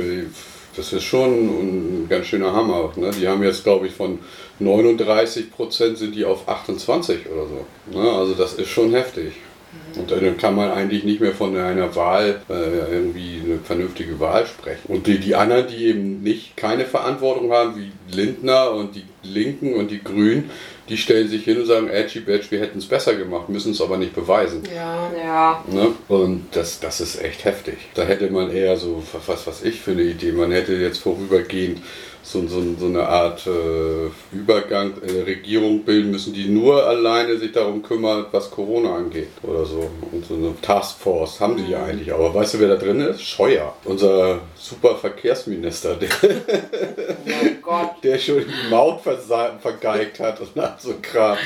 das 0.76 0.92
ist 0.92 1.04
schon 1.04 1.30
ein 2.04 2.06
ganz 2.08 2.26
schöner 2.26 2.52
Hammer. 2.52 2.92
Ne? 2.96 3.10
Die 3.10 3.26
haben 3.26 3.42
jetzt, 3.42 3.64
glaube 3.64 3.88
ich, 3.88 3.92
von 3.92 4.20
39 4.60 5.50
Prozent 5.50 5.98
sind 5.98 6.14
die 6.14 6.24
auf 6.24 6.48
28 6.48 7.28
oder 7.28 7.46
so. 7.46 7.98
Ne? 7.98 8.10
Also 8.10 8.34
das 8.34 8.54
ist 8.54 8.68
schon 8.68 8.92
heftig. 8.92 9.32
Und 9.96 10.10
dann 10.10 10.36
kann 10.36 10.54
man 10.54 10.70
eigentlich 10.70 11.04
nicht 11.04 11.20
mehr 11.20 11.32
von 11.32 11.56
einer 11.56 11.94
Wahl, 11.94 12.40
äh, 12.48 12.92
irgendwie 12.92 13.40
eine 13.44 13.58
vernünftige 13.58 14.18
Wahl 14.20 14.46
sprechen. 14.46 14.82
Und 14.88 15.06
die, 15.06 15.18
die 15.18 15.34
anderen, 15.34 15.66
die 15.66 15.86
eben 15.86 16.22
nicht 16.22 16.56
keine 16.56 16.84
Verantwortung 16.84 17.52
haben, 17.52 17.74
wie 17.76 17.90
Lindner 18.14 18.72
und 18.72 18.94
die 18.94 19.04
Linken 19.22 19.74
und 19.74 19.90
die 19.90 20.02
Grünen, 20.02 20.50
die 20.88 20.96
stellen 20.96 21.28
sich 21.28 21.44
hin 21.44 21.58
und 21.58 21.66
sagen, 21.66 21.88
Edgy 21.88 22.20
Badge, 22.20 22.46
wir 22.50 22.60
hätten 22.60 22.78
es 22.78 22.86
besser 22.86 23.14
gemacht, 23.14 23.48
müssen 23.48 23.72
es 23.72 23.80
aber 23.80 23.96
nicht 23.96 24.14
beweisen. 24.14 24.62
Ja. 24.74 25.10
Ja. 25.16 25.64
Ne? 25.70 25.92
Und 26.08 26.46
das, 26.52 26.80
das 26.80 27.00
ist 27.00 27.22
echt 27.22 27.44
heftig. 27.44 27.76
Da 27.94 28.02
hätte 28.02 28.28
man 28.30 28.50
eher 28.50 28.76
so, 28.76 29.02
was 29.26 29.46
was 29.46 29.62
ich 29.62 29.80
für 29.80 29.92
eine 29.92 30.02
Idee, 30.02 30.32
man 30.32 30.50
hätte 30.50 30.74
jetzt 30.74 30.98
vorübergehend 30.98 31.80
so, 32.22 32.46
so, 32.46 32.62
so 32.78 32.86
eine 32.86 33.06
Art 33.06 33.46
äh, 33.46 34.36
Übergang, 34.36 34.94
äh, 35.02 35.22
Regierung 35.22 35.84
bilden 35.84 36.10
müssen, 36.10 36.32
die 36.32 36.48
nur 36.48 36.86
alleine 36.86 37.36
sich 37.38 37.52
darum 37.52 37.82
kümmert, 37.82 38.32
was 38.32 38.50
Corona 38.50 38.96
angeht 38.96 39.28
oder 39.42 39.64
so. 39.64 39.90
Und 40.12 40.24
so 40.24 40.34
eine 40.34 40.54
Taskforce 40.60 41.40
haben 41.40 41.56
die 41.56 41.70
ja 41.70 41.84
eigentlich. 41.84 42.12
Aber 42.12 42.34
weißt 42.34 42.54
du, 42.54 42.60
wer 42.60 42.68
da 42.68 42.76
drin 42.76 43.00
ist? 43.00 43.22
Scheuer, 43.22 43.74
unser 43.84 44.40
super 44.54 44.96
Verkehrsminister, 44.96 45.96
der, 45.96 46.10
Oh 47.70 47.84
der 48.02 48.18
schon 48.18 48.40
die 48.40 48.70
Maut 48.70 49.00
vergeigt 49.00 50.20
hat 50.20 50.40
und 50.40 50.58
all 50.58 50.76
so 50.78 50.94
Kram. 51.00 51.36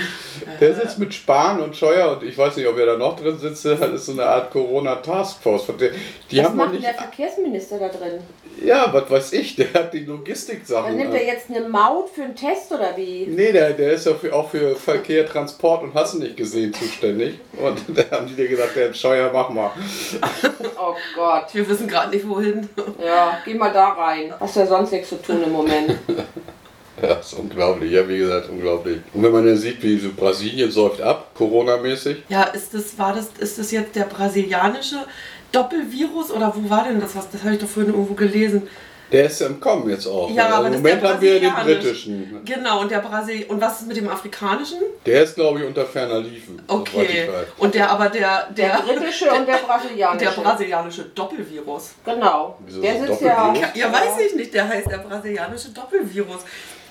Der 0.61 0.75
sitzt 0.75 0.99
mit 0.99 1.13
Spahn 1.13 1.61
und 1.61 1.77
Scheuer 1.77 2.13
und 2.13 2.23
ich 2.27 2.37
weiß 2.37 2.57
nicht, 2.57 2.67
ob 2.67 2.79
er 2.79 2.87
da 2.87 2.97
noch 2.97 3.19
drin 3.19 3.39
sitzt. 3.39 3.65
Das 3.65 3.81
ist 3.81 4.07
so 4.07 4.13
eine 4.13 4.25
Art 4.25 4.51
Corona-Taskforce. 4.51 5.69
Was 5.69 6.55
macht 6.55 6.75
denn 6.75 6.83
der 6.83 6.95
Verkehrsminister 6.95 7.79
da 7.79 7.89
drin? 7.89 8.21
Ja, 8.65 8.93
was 8.93 9.11
weiß 9.11 9.33
ich, 9.35 9.57
der 9.57 9.73
hat 9.75 9.93
die 9.93 10.05
Dann 10.69 10.85
Logistik-Sachen. 10.85 10.97
nimmt 10.97 11.15
er 11.15 11.25
jetzt 11.25 11.51
eine 11.51 11.69
Maut 11.69 12.11
für 12.11 12.23
einen 12.23 12.35
Test 12.35 12.73
oder 12.73 12.97
wie? 12.97 13.27
Nee, 13.27 13.53
der, 13.53 13.73
der 13.73 13.93
ist 13.93 14.07
ja 14.07 14.15
für, 14.15 14.35
auch 14.35 14.51
für 14.51 14.75
Verkehr, 14.77 15.27
Transport 15.27 15.83
und 15.83 15.95
hast 15.95 16.15
du 16.15 16.19
nicht 16.19 16.37
gesehen 16.37 16.73
zuständig. 16.73 17.39
Und 17.53 17.81
da 17.97 18.17
haben 18.17 18.27
die 18.27 18.35
dir 18.35 18.49
gesagt, 18.49 18.77
der 18.77 18.93
Scheuer, 18.93 19.31
mach 19.33 19.51
mal. 19.51 19.71
Oh 20.79 20.95
Gott. 21.15 21.47
Wir 21.53 21.69
wissen 21.69 21.89
gerade 21.89 22.11
nicht 22.11 22.29
wohin. 22.29 22.69
Ja, 23.05 23.39
geh 23.45 23.55
mal 23.55 23.73
da 23.73 23.91
rein. 23.91 24.33
Hast 24.39 24.57
ja 24.57 24.67
sonst 24.67 24.93
nichts 24.93 25.09
zu 25.11 25.21
tun 25.21 25.43
im 25.43 25.53
Moment. 25.53 25.99
Ja, 27.03 27.15
ist 27.15 27.35
unglaublich, 27.35 27.91
ja, 27.91 28.09
wie 28.09 28.19
gesagt, 28.19 28.49
unglaublich. 28.49 29.01
Und 29.13 29.25
wenn 29.25 29.33
man 29.33 29.45
dann 29.45 29.57
sieht, 29.57 29.83
wie 29.83 29.99
so 29.99 30.11
Brasilien 30.17 30.71
säuft 30.71 31.03
ab, 31.03 31.33
Corona-mäßig. 31.35 32.23
Ja, 32.29 32.45
ist 32.45 32.73
das, 32.73 32.97
war 32.97 33.13
das, 33.13 33.31
ist 33.39 33.59
das 33.59 33.73
jetzt 33.73 33.97
der 33.97 34.05
brasilianische 34.05 35.05
Doppelvirus 35.51 36.31
oder 36.31 36.55
wo 36.57 36.71
war 36.71 36.85
denn 36.85 37.01
das? 37.01 37.17
Was, 37.17 37.29
das 37.31 37.43
habe 37.43 37.55
ich 37.55 37.61
doch 37.61 37.69
vorhin 37.69 37.93
irgendwo 37.93 38.15
gelesen. 38.15 38.69
Der 39.13 39.27
ist 39.27 39.41
im 39.43 39.61
Kommen 39.61 39.89
jetzt 39.91 40.07
auch. 40.07 40.31
Ja, 40.31 40.49
aber 40.49 40.67
Im 40.67 40.73
das 40.73 40.75
ist 40.75 40.83
Moment 40.83 41.03
der 41.03 41.11
haben 41.11 41.21
wir 41.21 41.41
den 41.41 41.53
britischen. 41.55 42.45
Genau, 42.45 42.81
und 42.81 42.91
der 42.91 42.99
Brasil 42.99 43.45
und 43.49 43.61
was 43.61 43.81
ist 43.81 43.89
mit 43.89 43.97
dem 43.97 44.09
afrikanischen? 44.09 44.79
Der 45.05 45.23
ist, 45.23 45.35
glaube 45.35 45.61
ich, 45.61 45.67
unter 45.67 45.85
ferner 45.85 46.21
Liefen. 46.21 46.61
Okay. 46.67 47.25
ich 47.25 47.33
weiß. 47.33 47.47
Und 47.59 47.75
der 47.75 47.91
aber 47.91 48.09
der 48.09 48.49
Der 48.57 48.81
der 48.81 48.93
britische 48.95 49.31
und 49.31 49.47
der 49.47 49.57
brasilianische. 49.57 50.25
der 50.25 50.43
brasilianische 50.43 51.05
Doppelvirus. 51.15 51.91
Genau. 52.05 52.59
Wieso 52.67 52.81
Der 52.81 53.07
sitzt 53.07 53.21
ja. 53.23 53.55
Ja, 53.75 53.93
weiß 53.93 54.19
ich 54.27 54.37
nicht, 54.37 54.55
der 54.55 54.69
heißt 54.69 54.91
der 54.91 54.99
brasilianische 54.99 55.69
Doppelvirus. 55.71 56.41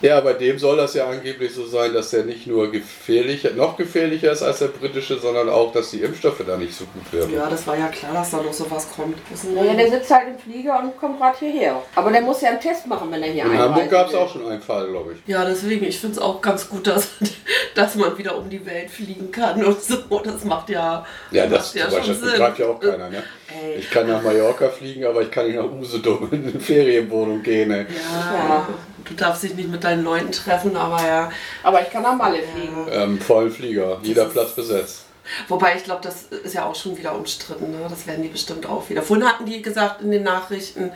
Ja, 0.03 0.19
bei 0.19 0.33
dem 0.33 0.59
soll 0.59 0.75
das 0.75 0.93
ja 0.95 1.07
angeblich 1.07 1.53
so 1.55 1.65
sein, 1.65 1.93
dass 1.93 2.09
der 2.09 2.25
nicht 2.25 2.45
nur 2.45 2.69
gefährlicher, 2.69 3.51
noch 3.51 3.77
gefährlicher 3.77 4.33
ist 4.33 4.43
als 4.43 4.59
der 4.59 4.67
britische, 4.67 5.17
sondern 5.17 5.47
auch, 5.47 5.71
dass 5.71 5.91
die 5.91 6.01
Impfstoffe 6.01 6.43
da 6.45 6.57
nicht 6.57 6.75
so 6.75 6.83
gut 6.93 7.13
werden. 7.13 7.33
Ja, 7.33 7.49
das 7.49 7.65
war 7.65 7.77
ja 7.77 7.87
klar, 7.87 8.11
dass 8.13 8.31
da 8.31 8.37
noch 8.43 8.51
sowas 8.51 8.85
kommt. 8.93 9.17
Naja, 9.55 9.73
der 9.75 9.89
sitzt 9.89 10.11
halt 10.11 10.27
im 10.27 10.37
Flieger 10.37 10.77
und 10.83 10.97
kommt 10.97 11.19
gerade 11.19 11.37
hierher. 11.39 11.81
Aber 11.95 12.11
der 12.11 12.21
muss 12.21 12.41
ja 12.41 12.49
einen 12.49 12.59
Test 12.59 12.85
machen, 12.85 13.09
wenn 13.11 13.23
er 13.23 13.31
hier 13.31 13.45
In 13.45 13.51
einreisen 13.51 13.75
Hamburg 13.75 13.89
gab 13.89 14.09
es 14.09 14.15
auch 14.15 14.29
schon 14.29 14.45
einen 14.45 14.61
Fall, 14.61 14.87
glaube 14.89 15.13
ich. 15.13 15.19
Ja, 15.31 15.45
deswegen, 15.45 15.85
ich 15.85 15.97
finde 15.97 16.17
es 16.17 16.21
auch 16.21 16.41
ganz 16.41 16.67
gut, 16.67 16.85
dass, 16.85 17.07
dass 17.73 17.95
man 17.95 18.17
wieder 18.17 18.37
um 18.37 18.49
die 18.49 18.65
Welt 18.65 18.89
fliegen 18.89 19.31
kann 19.31 19.63
und 19.63 19.81
so. 19.81 19.95
Das 20.23 20.43
macht 20.43 20.69
ja, 20.69 21.05
Ja, 21.31 21.47
das 21.47 21.67
macht 21.67 21.75
ja 21.75 21.89
zum 21.89 21.97
Beispiel 21.97 22.13
schon 22.13 22.13
das 22.13 22.21
Sinn. 22.23 22.31
begreift 22.39 22.59
ja 22.59 22.67
auch 22.67 22.79
keiner. 22.81 23.09
Ne? 23.09 23.23
Ey. 23.47 23.75
Ich 23.79 23.89
kann 23.89 24.07
nach 24.07 24.21
Mallorca 24.21 24.67
fliegen, 24.67 25.05
aber 25.05 25.21
ich 25.21 25.31
kann 25.31 25.45
nicht 25.47 25.55
nach 25.55 25.71
Usedom 25.71 26.27
in 26.31 26.49
eine 26.49 26.59
Ferienwohnung 26.59 27.41
gehen. 27.41 27.69
Ne? 27.69 27.85
Ja, 27.89 28.33
Ja. 28.37 28.67
Du 29.05 29.13
darfst 29.13 29.43
dich 29.43 29.55
nicht 29.55 29.69
mit 29.69 29.83
deinen 29.83 30.03
Leuten 30.03 30.31
treffen, 30.31 30.75
aber 30.75 31.05
ja. 31.05 31.31
Aber 31.63 31.81
ich 31.81 31.89
kann 31.89 32.03
nach 32.03 32.15
Malle 32.15 32.39
fliegen. 32.43 32.87
Ähm, 32.91 33.19
vollen 33.19 33.51
Flieger, 33.51 33.99
jeder 34.03 34.25
Platz 34.25 34.53
besetzt. 34.53 35.05
Wobei 35.47 35.75
ich 35.77 35.83
glaube, 35.83 36.01
das 36.03 36.23
ist 36.23 36.53
ja 36.53 36.65
auch 36.65 36.75
schon 36.75 36.97
wieder 36.97 37.15
umstritten. 37.15 37.71
Ne? 37.71 37.87
Das 37.89 38.07
werden 38.07 38.23
die 38.23 38.29
bestimmt 38.29 38.65
auch 38.65 38.89
wieder. 38.89 39.01
Vorhin 39.01 39.25
hatten 39.25 39.45
die 39.45 39.61
gesagt 39.61 40.01
in 40.01 40.11
den 40.11 40.23
Nachrichten, 40.23 40.91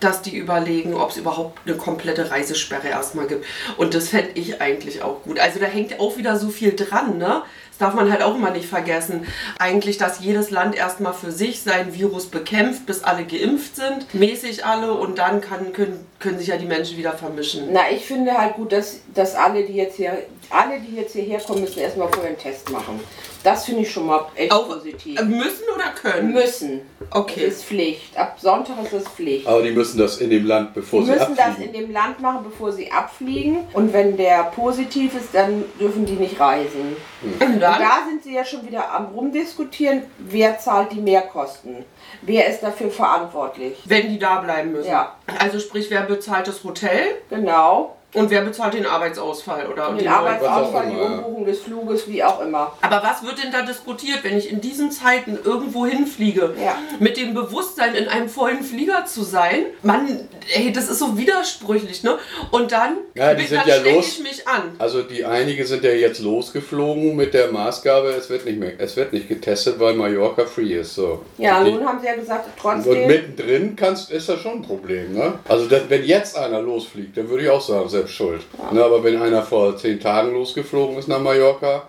dass 0.00 0.20
die 0.20 0.36
überlegen, 0.36 0.94
ob 0.94 1.10
es 1.10 1.16
überhaupt 1.16 1.60
eine 1.66 1.76
komplette 1.76 2.30
Reisesperre 2.30 2.88
erstmal 2.88 3.26
gibt. 3.26 3.46
Und 3.76 3.94
das 3.94 4.08
fände 4.08 4.32
ich 4.34 4.60
eigentlich 4.60 5.02
auch 5.02 5.22
gut. 5.22 5.38
Also 5.38 5.58
da 5.58 5.66
hängt 5.66 5.98
auch 6.00 6.16
wieder 6.16 6.36
so 6.36 6.48
viel 6.48 6.74
dran, 6.74 7.18
ne? 7.18 7.42
Das 7.72 7.78
darf 7.78 7.94
man 7.94 8.12
halt 8.12 8.22
auch 8.22 8.34
immer 8.34 8.50
nicht 8.50 8.68
vergessen. 8.68 9.26
Eigentlich, 9.58 9.96
dass 9.96 10.20
jedes 10.20 10.50
Land 10.50 10.76
erstmal 10.76 11.14
für 11.14 11.32
sich 11.32 11.62
sein 11.62 11.94
Virus 11.94 12.26
bekämpft, 12.26 12.84
bis 12.84 13.02
alle 13.02 13.24
geimpft 13.24 13.76
sind, 13.76 14.14
mäßig 14.14 14.66
alle, 14.66 14.92
und 14.92 15.18
dann 15.18 15.40
kann, 15.40 15.72
können, 15.72 16.06
können 16.18 16.38
sich 16.38 16.48
ja 16.48 16.58
die 16.58 16.66
Menschen 16.66 16.98
wieder 16.98 17.14
vermischen. 17.14 17.68
Na, 17.72 17.90
ich 17.90 18.04
finde 18.04 18.36
halt 18.36 18.54
gut, 18.56 18.72
dass, 18.72 19.00
dass 19.14 19.34
alle, 19.34 19.64
die 19.64 19.72
jetzt 19.72 19.96
hier, 19.96 20.18
alle, 20.50 20.80
die 20.80 20.96
jetzt 20.96 21.14
hierher 21.14 21.40
kommen, 21.40 21.62
müssen 21.62 21.80
erstmal 21.80 22.08
vorher 22.08 22.28
einen 22.28 22.38
Test 22.38 22.70
machen. 22.70 23.00
Das 23.44 23.64
finde 23.64 23.82
ich 23.82 23.90
schon 23.90 24.06
mal 24.06 24.24
echt 24.36 24.52
Auch 24.52 24.68
positiv. 24.68 25.20
müssen 25.22 25.64
oder 25.74 25.90
können? 26.00 26.32
Müssen. 26.32 26.80
Okay. 27.10 27.44
Es 27.46 27.56
ist 27.58 27.64
Pflicht. 27.64 28.16
Ab 28.16 28.36
Sonntag 28.40 28.76
ist 28.84 28.92
es 28.92 29.08
Pflicht. 29.08 29.46
Aber 29.46 29.62
die 29.62 29.72
müssen 29.72 29.98
das 29.98 30.18
in 30.18 30.30
dem 30.30 30.46
Land, 30.46 30.74
bevor 30.74 31.00
Die 31.00 31.06
sie 31.06 31.12
müssen 31.12 31.34
das 31.36 31.46
in 31.46 31.52
abfliegen. 31.52 31.72
dem 31.72 31.92
Land 31.92 32.20
machen, 32.20 32.44
bevor 32.44 32.70
sie 32.72 32.90
abfliegen. 32.92 33.58
Und 33.72 33.92
wenn 33.92 34.16
der 34.16 34.44
positiv 34.44 35.14
ist, 35.16 35.34
dann 35.34 35.64
dürfen 35.80 36.06
die 36.06 36.12
nicht 36.12 36.38
reisen. 36.38 36.96
Und 37.22 37.32
Und 37.42 37.60
dann? 37.60 37.80
da 37.80 37.98
sind 38.08 38.22
sie 38.22 38.34
ja 38.34 38.44
schon 38.44 38.66
wieder 38.66 38.92
am 38.92 39.06
rumdiskutieren, 39.06 40.02
wer 40.18 40.58
zahlt 40.58 40.92
die 40.92 41.00
Mehrkosten. 41.00 41.84
Wer 42.22 42.46
ist 42.48 42.60
dafür 42.62 42.90
verantwortlich? 42.90 43.76
Wenn 43.86 44.08
die 44.08 44.18
da 44.18 44.40
bleiben 44.40 44.72
müssen. 44.72 44.88
Ja. 44.90 45.16
Also 45.38 45.58
sprich, 45.58 45.90
wer 45.90 46.02
bezahlt 46.02 46.46
das 46.46 46.62
Hotel 46.64 47.16
Genau. 47.30 47.96
Und 48.14 48.30
wer 48.30 48.42
bezahlt 48.42 48.74
den 48.74 48.86
Arbeitsausfall 48.86 49.66
oder 49.66 49.88
Und 49.90 49.96
die 50.00 50.04
den 50.04 50.12
neuen- 50.12 50.18
Arbeitsausfall, 50.26 50.90
die. 50.90 50.96
Umbuchung 51.00 51.44
des 51.46 51.60
Fluges, 51.60 52.08
wie 52.08 52.22
auch 52.22 52.40
immer. 52.40 52.76
Aber 52.82 53.02
was 53.02 53.22
wird 53.24 53.42
denn 53.42 53.50
da 53.52 53.62
diskutiert, 53.62 54.18
wenn 54.22 54.36
ich 54.36 54.50
in 54.50 54.60
diesen 54.60 54.90
Zeiten 54.90 55.38
irgendwo 55.44 55.86
hinfliege, 55.86 56.54
Ja. 56.62 56.76
mit 56.98 57.16
dem 57.16 57.34
Bewusstsein 57.34 57.94
in 57.94 58.08
einem 58.08 58.28
vollen 58.28 58.62
Flieger 58.62 59.06
zu 59.06 59.22
sein? 59.22 59.66
Mann, 59.82 60.28
ey, 60.54 60.72
das 60.72 60.88
ist 60.88 60.98
so 60.98 61.16
widersprüchlich, 61.16 62.02
ne? 62.02 62.18
Und 62.50 62.72
dann, 62.72 62.98
Ja, 63.14 63.34
die 63.34 63.46
dann 63.48 63.64
sind 63.64 63.66
ja 63.66 63.76
los. 63.94 64.06
ich 64.18 64.22
mich 64.22 64.48
an. 64.48 64.72
Also 64.78 65.02
die 65.02 65.24
einige 65.24 65.64
sind 65.66 65.84
ja 65.84 65.92
jetzt 65.92 66.20
losgeflogen 66.20 67.16
mit 67.16 67.34
der 67.34 67.50
Maßgabe, 67.50 68.08
es 68.10 68.28
wird 68.30 68.44
nicht 68.44 68.58
mehr, 68.58 68.72
es 68.78 68.96
wird 68.96 69.12
nicht 69.12 69.28
getestet, 69.28 69.78
weil 69.78 69.94
Mallorca 69.94 70.44
free 70.44 70.74
ist. 70.74 70.94
So. 70.94 71.22
Ja, 71.38 71.62
Die- 71.64 71.72
nun 71.72 71.84
haben 71.86 71.98
sie 72.00 72.06
ja 72.06 72.14
gesagt, 72.14 72.46
und 72.46 72.52
trotzdem. 72.60 73.06
mittendrin 73.06 73.76
kannst, 73.76 74.10
ist 74.10 74.28
das 74.28 74.40
schon 74.40 74.54
ein 74.58 74.62
Problem. 74.62 75.14
Ne? 75.14 75.34
Also 75.48 75.66
das, 75.66 75.82
wenn 75.88 76.04
jetzt 76.04 76.36
einer 76.36 76.60
losfliegt, 76.60 77.16
dann 77.16 77.28
würde 77.28 77.44
ich 77.44 77.50
auch 77.50 77.60
sagen, 77.60 77.88
selbst 78.02 78.14
schuld. 78.14 78.42
Ne, 78.72 78.82
aber 78.82 79.02
wenn 79.04 79.20
einer 79.20 79.42
vor 79.42 79.76
zehn 79.76 80.00
Tagen 80.00 80.32
losgeflogen 80.32 80.98
ist 80.98 81.08
nach 81.08 81.20
Mallorca, 81.20 81.82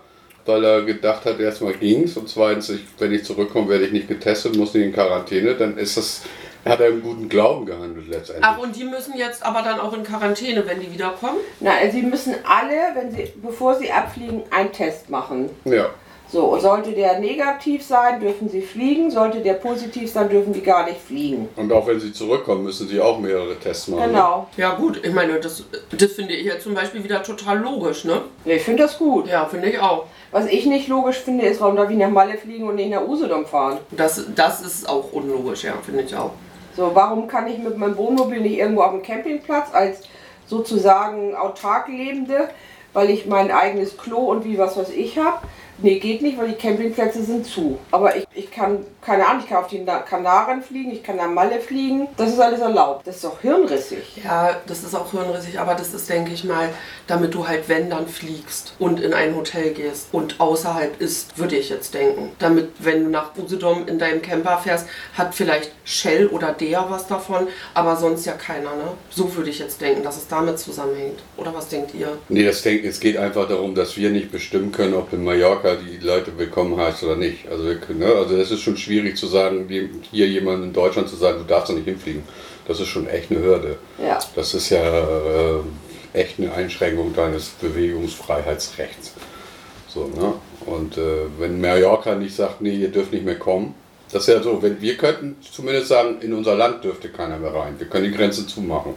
weil 0.46 0.64
er 0.64 0.82
gedacht 0.82 1.24
hat, 1.24 1.40
erstmal 1.40 1.74
ging's 1.74 2.16
und 2.16 2.28
zweitens, 2.28 2.70
ich, 2.70 2.80
wenn 2.98 3.12
ich 3.12 3.24
zurückkomme, 3.24 3.68
werde 3.68 3.86
ich 3.86 3.92
nicht 3.92 4.08
getestet, 4.08 4.56
muss 4.56 4.74
nicht 4.74 4.84
in 4.84 4.92
Quarantäne, 4.92 5.54
dann 5.54 5.78
ist 5.78 5.96
das, 5.96 6.22
hat 6.64 6.80
er 6.80 6.88
im 6.88 7.02
guten 7.02 7.28
Glauben 7.28 7.66
gehandelt 7.66 8.08
letztendlich. 8.08 8.46
Ach, 8.46 8.58
und 8.58 8.76
die 8.76 8.84
müssen 8.84 9.16
jetzt 9.16 9.44
aber 9.44 9.62
dann 9.62 9.80
auch 9.80 9.92
in 9.92 10.02
Quarantäne, 10.02 10.66
wenn 10.66 10.80
die 10.80 10.92
wiederkommen? 10.92 11.38
Na, 11.60 11.72
sie 11.90 12.02
müssen 12.02 12.34
alle, 12.46 12.94
wenn 12.94 13.10
sie, 13.10 13.32
bevor 13.42 13.74
sie 13.74 13.90
abfliegen, 13.90 14.42
einen 14.50 14.72
Test 14.72 15.10
machen. 15.10 15.50
Ja. 15.64 15.90
So, 16.34 16.46
und 16.46 16.60
sollte 16.62 16.90
der 16.90 17.20
negativ 17.20 17.84
sein, 17.84 18.18
dürfen 18.18 18.48
sie 18.48 18.60
fliegen. 18.60 19.08
Sollte 19.08 19.38
der 19.38 19.54
positiv 19.54 20.10
sein, 20.10 20.28
dürfen 20.28 20.52
die 20.52 20.62
gar 20.62 20.84
nicht 20.84 21.00
fliegen. 21.00 21.48
Und 21.54 21.72
auch 21.72 21.86
wenn 21.86 22.00
sie 22.00 22.12
zurückkommen, 22.12 22.64
müssen 22.64 22.88
sie 22.88 23.00
auch 23.00 23.20
mehrere 23.20 23.54
Tests 23.54 23.86
machen. 23.86 24.00
ne? 24.00 24.08
Genau. 24.08 24.48
Ja 24.56 24.74
gut, 24.74 25.00
ich 25.06 25.12
meine, 25.12 25.38
das, 25.38 25.62
das 25.96 26.12
finde 26.12 26.34
ich 26.34 26.44
ja 26.46 26.58
zum 26.58 26.74
Beispiel 26.74 27.04
wieder 27.04 27.22
total 27.22 27.60
logisch, 27.60 28.04
ne? 28.04 28.22
Ich 28.44 28.62
finde 28.62 28.82
das 28.82 28.98
gut. 28.98 29.28
Ja, 29.28 29.44
finde 29.44 29.68
ich 29.70 29.78
auch. 29.78 30.06
Was 30.32 30.46
ich 30.46 30.66
nicht 30.66 30.88
logisch 30.88 31.18
finde, 31.20 31.46
ist, 31.46 31.60
warum 31.60 31.76
darf 31.76 31.88
ich 31.88 31.96
nach 31.96 32.10
Malle 32.10 32.36
fliegen 32.36 32.66
und 32.68 32.74
nicht 32.74 32.90
nach 32.90 33.06
Usedom 33.06 33.46
fahren? 33.46 33.78
Das, 33.92 34.26
das 34.34 34.60
ist 34.60 34.88
auch 34.88 35.12
unlogisch, 35.12 35.62
ja, 35.62 35.74
finde 35.86 36.02
ich 36.02 36.16
auch. 36.16 36.32
So, 36.76 36.90
warum 36.94 37.28
kann 37.28 37.46
ich 37.46 37.58
mit 37.58 37.78
meinem 37.78 37.96
Wohnmobil 37.96 38.40
nicht 38.40 38.58
irgendwo 38.58 38.82
auf 38.82 38.90
dem 38.90 39.02
Campingplatz 39.02 39.68
als 39.72 40.00
sozusagen 40.48 41.36
autark 41.36 41.86
Lebende, 41.86 42.48
weil 42.92 43.10
ich 43.10 43.26
mein 43.26 43.52
eigenes 43.52 43.96
Klo 43.96 44.18
und 44.18 44.44
wie 44.44 44.58
was 44.58 44.76
weiß 44.76 44.90
ich 44.90 45.16
habe? 45.16 45.38
Nee, 45.78 45.98
geht 45.98 46.22
nicht, 46.22 46.38
weil 46.38 46.48
die 46.48 46.54
Campingplätze 46.54 47.22
sind 47.24 47.44
zu. 47.46 47.78
Aber 47.90 48.16
ich, 48.16 48.24
ich 48.34 48.50
kann, 48.50 48.78
keine 49.04 49.26
Ahnung, 49.26 49.42
ich 49.42 49.48
kann 49.48 49.58
auf 49.64 49.66
die 49.68 49.80
Na- 49.80 49.98
Kanaren 50.00 50.62
fliegen, 50.62 50.92
ich 50.92 51.02
kann 51.02 51.16
nach 51.16 51.28
Malle 51.28 51.60
fliegen. 51.60 52.06
Das 52.16 52.30
ist 52.30 52.38
alles 52.40 52.60
erlaubt. 52.60 53.06
Das 53.06 53.16
ist 53.16 53.24
doch 53.24 53.40
hirnrissig. 53.40 54.20
Ja, 54.24 54.56
das 54.66 54.84
ist 54.84 54.94
auch 54.94 55.10
hirnrissig, 55.10 55.58
aber 55.58 55.74
das 55.74 55.92
ist, 55.92 56.08
denke 56.08 56.32
ich 56.32 56.44
mal, 56.44 56.68
damit 57.06 57.34
du 57.34 57.46
halt, 57.48 57.68
wenn 57.68 57.90
dann 57.90 58.06
fliegst 58.06 58.74
und 58.78 59.00
in 59.00 59.12
ein 59.14 59.34
Hotel 59.34 59.72
gehst 59.72 60.08
und 60.12 60.40
außerhalb 60.40 61.00
ist, 61.00 61.36
würde 61.38 61.56
ich 61.56 61.70
jetzt 61.70 61.92
denken. 61.94 62.30
Damit, 62.38 62.68
wenn 62.78 63.04
du 63.04 63.10
nach 63.10 63.30
Usedom 63.36 63.86
in 63.88 63.98
deinem 63.98 64.22
Camper 64.22 64.58
fährst, 64.58 64.86
hat 65.16 65.34
vielleicht 65.34 65.72
Shell 65.84 66.28
oder 66.28 66.52
der 66.52 66.86
was 66.88 67.06
davon, 67.08 67.48
aber 67.74 67.96
sonst 67.96 68.24
ja 68.26 68.32
keiner, 68.34 68.70
ne? 68.76 68.92
So 69.10 69.34
würde 69.34 69.50
ich 69.50 69.58
jetzt 69.58 69.80
denken, 69.80 70.02
dass 70.02 70.16
es 70.16 70.28
damit 70.28 70.58
zusammenhängt. 70.58 71.20
Oder 71.36 71.52
was 71.54 71.68
denkt 71.68 71.94
ihr? 71.94 72.16
Nee, 72.28 72.44
das 72.44 72.62
denk, 72.62 72.84
es 72.84 73.00
geht 73.00 73.16
einfach 73.16 73.48
darum, 73.48 73.74
dass 73.74 73.96
wir 73.96 74.10
nicht 74.10 74.30
bestimmen 74.30 74.70
können, 74.72 74.94
ob 74.94 75.12
in 75.12 75.24
Mallorca 75.24 75.63
die 75.72 76.04
Leute 76.04 76.36
willkommen 76.36 76.76
heißt 76.76 77.02
oder 77.04 77.16
nicht. 77.16 77.48
Also, 77.48 77.64
ne? 77.64 78.06
also 78.06 78.36
es 78.36 78.50
ist 78.50 78.60
schon 78.60 78.76
schwierig 78.76 79.16
zu 79.16 79.26
sagen, 79.26 79.66
hier 80.10 80.28
jemand 80.28 80.64
in 80.64 80.72
Deutschland 80.72 81.08
zu 81.08 81.16
sagen, 81.16 81.38
du 81.38 81.44
darfst 81.44 81.70
da 81.70 81.74
nicht 81.74 81.86
hinfliegen. 81.86 82.22
Das 82.68 82.80
ist 82.80 82.88
schon 82.88 83.08
echt 83.08 83.30
eine 83.30 83.40
Hürde. 83.40 83.78
Ja. 83.98 84.18
Das 84.36 84.54
ist 84.54 84.70
ja 84.70 84.82
äh, 84.82 85.60
echt 86.12 86.38
eine 86.38 86.52
Einschränkung 86.52 87.14
deines 87.14 87.48
Bewegungsfreiheitsrechts. 87.60 89.12
So, 89.88 90.06
ne? 90.06 90.34
Und 90.66 90.96
äh, 90.96 91.26
wenn 91.38 91.60
Mallorca 91.60 92.14
nicht 92.14 92.34
sagt, 92.34 92.60
nee, 92.60 92.74
ihr 92.74 92.88
dürft 92.88 93.12
nicht 93.12 93.24
mehr 93.24 93.38
kommen, 93.38 93.74
das 94.12 94.28
ist 94.28 94.34
ja 94.34 94.42
so, 94.42 94.62
wenn 94.62 94.80
wir 94.80 94.96
könnten 94.96 95.36
zumindest 95.40 95.88
sagen, 95.88 96.20
in 96.20 96.32
unser 96.34 96.54
Land 96.54 96.84
dürfte 96.84 97.08
keiner 97.08 97.38
mehr 97.38 97.52
rein. 97.52 97.74
Wir 97.78 97.88
können 97.88 98.04
die 98.04 98.16
Grenze 98.16 98.46
zumachen. 98.46 98.94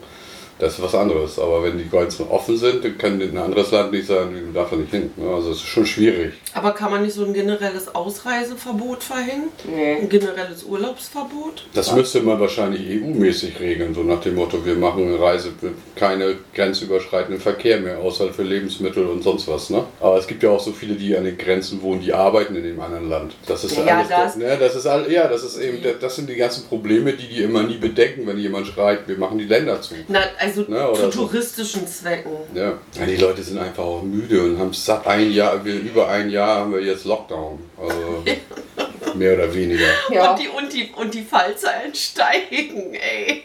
Das 0.60 0.74
ist 0.74 0.82
was 0.84 0.96
anderes. 0.96 1.38
Aber 1.40 1.64
wenn 1.64 1.78
die 1.78 1.90
Grenzen 1.90 2.28
offen 2.30 2.58
sind, 2.58 2.84
dann 2.84 2.98
kann 2.98 3.22
ein 3.22 3.38
anderes 3.38 3.72
Land 3.72 3.92
nicht 3.92 4.08
sagen, 4.08 4.34
du 4.48 4.52
darfst 4.54 4.74
da 4.74 4.78
nicht 4.78 4.92
hin. 4.92 5.12
Ne? 5.16 5.30
Also 5.30 5.52
es 5.52 5.58
ist 5.58 5.64
schon 5.68 5.86
schwierig. 5.86 6.34
Aber 6.54 6.72
kann 6.72 6.90
man 6.92 7.04
nicht 7.04 7.14
so 7.14 7.24
ein 7.26 7.34
generelles 7.34 7.94
Ausreiseverbot 7.94 9.04
verhängen? 9.04 9.50
Nee. 9.66 9.98
Ein 10.02 10.10
generelles 10.10 10.64
Urlaubsverbot? 10.64 11.66
Das 11.74 11.94
müsste 11.94 12.22
man 12.22 12.40
wahrscheinlich 12.40 12.82
EU-mäßig 13.02 13.60
regeln, 13.60 13.94
so 13.94 14.02
nach 14.04 14.22
dem 14.22 14.36
Motto, 14.36 14.66
wir 14.66 14.76
machen 14.76 15.16
Reise, 15.16 15.50
keine 15.96 16.36
grenzüberschreitenden 16.56 17.40
Verkehr 17.42 17.80
mehr, 17.80 18.00
außer 18.00 18.30
für 18.34 18.44
Lebensmittel 18.44 19.06
und 19.06 19.24
sonst 19.24 19.48
was. 19.48 19.70
Ne? 19.70 19.84
Aber 20.00 20.18
es 20.18 20.28
gibt 20.28 20.44
ja 20.44 20.50
auch 20.50 20.60
so 20.60 20.72
viele, 20.72 20.96
die 20.96 21.16
an 21.16 21.26
den 21.26 21.38
Grenzen 21.38 21.82
wohnen, 21.82 22.02
die 22.02 22.14
arbeiten 22.14 22.56
in 22.56 22.64
dem 22.64 22.80
anderen 22.80 23.10
Land. 23.10 23.34
Das 23.46 23.64
ist 23.64 23.78
Ja, 23.78 23.98
alles, 23.98 24.10
das- 24.10 24.36
ne, 24.36 24.58
das 24.60 24.76
ist 24.76 24.86
all, 24.88 25.12
ja, 25.12 25.28
das 25.28 25.44
ist 25.44 25.58
eben, 25.60 25.78
das 26.00 26.16
sind 26.16 26.30
die 26.30 26.36
ganzen 26.36 26.66
Probleme, 26.68 27.14
die 27.14 27.28
die 27.28 27.44
immer 27.44 27.64
nie 27.64 27.78
bedenken, 27.78 28.26
wenn 28.28 28.38
jemand 28.38 28.68
schreit, 28.68 29.08
wir 29.08 29.18
machen 29.18 29.38
die 29.38 29.46
Länder 29.46 29.82
zu. 29.82 29.96
Na, 30.08 30.20
also 30.48 30.62
oder 30.63 30.96
zu 30.96 31.12
so. 31.12 31.25
touristischen 31.25 31.88
Zwecken. 31.88 32.32
Ja. 32.54 32.74
ja, 32.94 33.06
die 33.06 33.18
Leute 33.18 33.44
sind 33.44 33.58
einfach 33.58 33.84
auch 33.84 34.04
müde 34.04 34.44
und 34.44 34.60
haben 34.60 34.74
satt 34.74 35.06
ein 35.08 35.32
Jahr, 35.32 35.63
wir, 35.63 35.80
über 35.80 36.08
ein 36.10 36.30
Jahr 36.30 36.62
haben 36.62 36.74
wir 36.74 36.82
jetzt 36.82 37.06
Lockdown. 37.06 37.60
Also 37.77 38.24
mehr 39.17 39.33
oder 39.33 39.53
weniger. 39.53 39.86
Ja. 40.12 40.31
Und, 40.31 40.39
die, 40.39 40.47
und, 40.47 40.74
die, 40.74 40.91
und 40.95 41.13
die 41.13 41.24
Fallzahlen 41.24 41.93
steigen, 41.93 42.93
ey. 42.93 43.43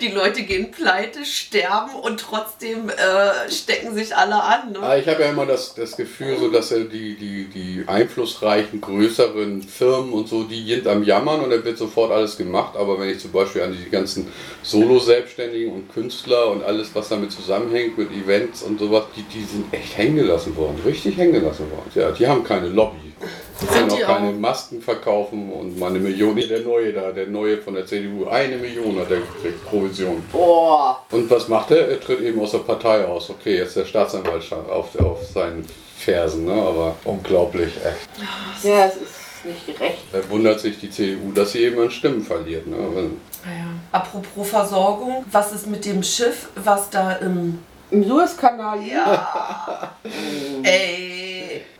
Die 0.00 0.08
Leute 0.08 0.42
gehen 0.42 0.70
pleite, 0.70 1.24
sterben 1.24 1.94
und 1.94 2.20
trotzdem 2.20 2.90
äh, 2.90 3.50
stecken 3.50 3.94
sich 3.94 4.14
alle 4.14 4.42
an. 4.42 4.72
Ne? 4.72 4.80
Ah, 4.80 4.96
ich 4.96 5.08
habe 5.08 5.22
ja 5.22 5.30
immer 5.30 5.46
das, 5.46 5.74
das 5.74 5.96
Gefühl, 5.96 6.36
so 6.38 6.50
dass 6.50 6.70
er 6.72 6.80
die, 6.80 7.16
die, 7.16 7.44
die 7.44 7.84
einflussreichen, 7.86 8.80
größeren 8.80 9.62
Firmen 9.62 10.12
und 10.12 10.28
so, 10.28 10.44
die 10.44 10.66
sind 10.66 10.86
am 10.86 11.02
Jammern 11.02 11.40
und 11.40 11.50
dann 11.50 11.64
wird 11.64 11.78
sofort 11.78 12.12
alles 12.12 12.36
gemacht. 12.36 12.76
Aber 12.76 13.00
wenn 13.00 13.08
ich 13.08 13.20
zum 13.20 13.32
Beispiel 13.32 13.62
an 13.62 13.72
die 13.72 13.90
ganzen 13.90 14.28
Solo-Selbstständigen 14.62 15.72
und 15.72 15.92
Künstler 15.92 16.50
und 16.50 16.62
alles, 16.62 16.94
was 16.94 17.08
damit 17.08 17.32
zusammenhängt, 17.32 17.96
mit 17.96 18.10
Events 18.10 18.62
und 18.62 18.78
sowas, 18.78 19.04
die, 19.16 19.22
die 19.22 19.44
sind 19.44 19.72
echt 19.72 19.96
hängen 19.96 20.16
gelassen 20.16 20.56
worden, 20.56 20.80
richtig 20.84 21.16
hängen 21.16 21.32
gelassen 21.32 21.70
worden. 21.70 21.90
Ja, 21.94 22.10
die 22.10 22.26
haben 22.26 22.44
keine 22.44 22.68
Lobby. 22.68 23.12
Die 23.62 23.66
können 23.66 23.88
die 23.88 24.04
auch 24.04 24.08
keine? 24.08 24.32
Masken 24.32 24.82
verkaufen 24.82 25.52
und 25.52 25.78
mal 25.78 25.90
eine 25.90 25.98
Million. 26.00 26.34
Nee, 26.34 26.46
Der 26.46 26.60
neue 26.60 26.92
da, 26.92 27.12
der 27.12 27.26
neue 27.28 27.58
von 27.58 27.74
der 27.74 27.86
CDU, 27.86 28.26
eine 28.26 28.56
Million 28.56 28.98
hat 28.98 29.10
er 29.10 29.18
gekriegt, 29.18 29.64
Provision. 29.64 30.22
Boah. 30.32 31.04
Und 31.10 31.30
was 31.30 31.48
macht 31.48 31.70
er? 31.70 31.88
Er 31.88 32.00
tritt 32.00 32.20
eben 32.20 32.40
aus 32.40 32.50
der 32.52 32.58
Partei 32.58 33.04
aus. 33.04 33.30
Okay, 33.30 33.58
jetzt 33.58 33.76
der 33.76 33.84
Staatsanwalt 33.84 34.42
stand 34.42 34.68
auf, 34.68 34.98
auf 35.00 35.22
seinen 35.24 35.64
Fersen, 35.96 36.46
ne? 36.46 36.52
aber 36.54 36.96
unglaublich, 37.04 37.72
echt. 37.76 38.64
Ja, 38.64 38.86
es 38.86 38.96
ist 38.96 39.44
nicht 39.44 39.66
gerecht. 39.66 39.98
Da 40.12 40.18
wundert 40.30 40.60
sich 40.60 40.78
die 40.80 40.90
CDU, 40.90 41.32
dass 41.32 41.52
sie 41.52 41.60
eben 41.60 41.80
an 41.80 41.90
Stimmen 41.90 42.22
verliert. 42.22 42.66
Ne? 42.66 42.76
Naja. 42.76 43.66
Apropos 43.92 44.48
Versorgung, 44.48 45.24
was 45.30 45.52
ist 45.52 45.66
mit 45.66 45.84
dem 45.84 46.02
Schiff, 46.02 46.48
was 46.56 46.90
da 46.90 47.12
im. 47.12 47.58
Im 47.90 48.08
Suezkanal 48.08 48.80
hier, 48.80 49.04
Ja. 49.04 49.92
Ey. 50.62 51.11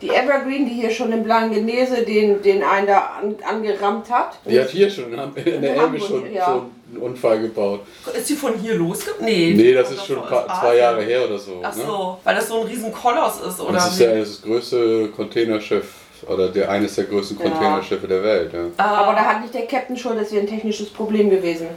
Die 0.02 0.10
Evergreen, 0.10 0.66
die 0.66 0.74
hier 0.74 0.90
schon 0.90 1.12
in 1.12 1.22
Blangenese 1.22 2.02
den, 2.02 2.42
den 2.42 2.62
einen 2.62 2.86
da 2.86 3.12
an, 3.20 3.36
angerammt 3.48 4.10
hat. 4.10 4.38
Die 4.44 4.60
hat 4.60 4.70
hier 4.70 4.90
schon 4.90 5.12
in 5.12 5.62
der 5.62 5.76
Elbe 5.76 6.00
schon, 6.00 6.32
ja. 6.32 6.44
schon 6.44 6.70
einen 6.92 7.02
Unfall 7.02 7.40
gebaut. 7.40 7.80
Ist 8.12 8.26
sie 8.26 8.34
von 8.34 8.54
hier 8.58 8.74
losgegangen? 8.74 9.24
Nee. 9.24 9.54
Nee, 9.56 9.62
die 9.62 9.72
das 9.72 9.92
ist 9.92 10.04
schon 10.04 10.20
paar, 10.22 10.46
zwei. 10.60 10.76
Jahre 10.76 11.02
her 11.02 11.24
oder 11.24 11.38
so. 11.38 11.60
Ach 11.62 11.74
Ne? 11.74 11.84
so, 11.86 12.18
weil 12.24 12.34
das 12.34 12.48
so 12.48 12.60
ein 12.60 12.66
riesen 12.66 12.92
Koloss 12.92 13.40
ist, 13.40 13.60
oder? 13.60 13.74
das 13.74 13.92
ist 13.92 14.00
ja 14.00 14.14
das 14.14 14.42
größte 14.42 15.08
Containerschiff 15.08 16.01
oder 16.28 16.48
der, 16.48 16.70
eines 16.70 16.94
der 16.94 17.04
größten 17.04 17.38
Ja. 17.38 17.44
Containerschiffe 17.50 18.06
der 18.08 18.22
Welt. 18.22 18.52
Ja. 18.52 18.60
Ah. 18.76 18.96
Aber 19.02 19.12
da 19.14 19.24
hat 19.24 19.40
nicht 19.40 19.54
der 19.54 19.66
Captain 19.66 19.96
schuld, 19.96 20.18
das 20.20 20.30
wäre 20.32 20.42
ein 20.42 20.46
technisches 20.48 20.90
Problem 20.90 21.30
gewesen. 21.30 21.68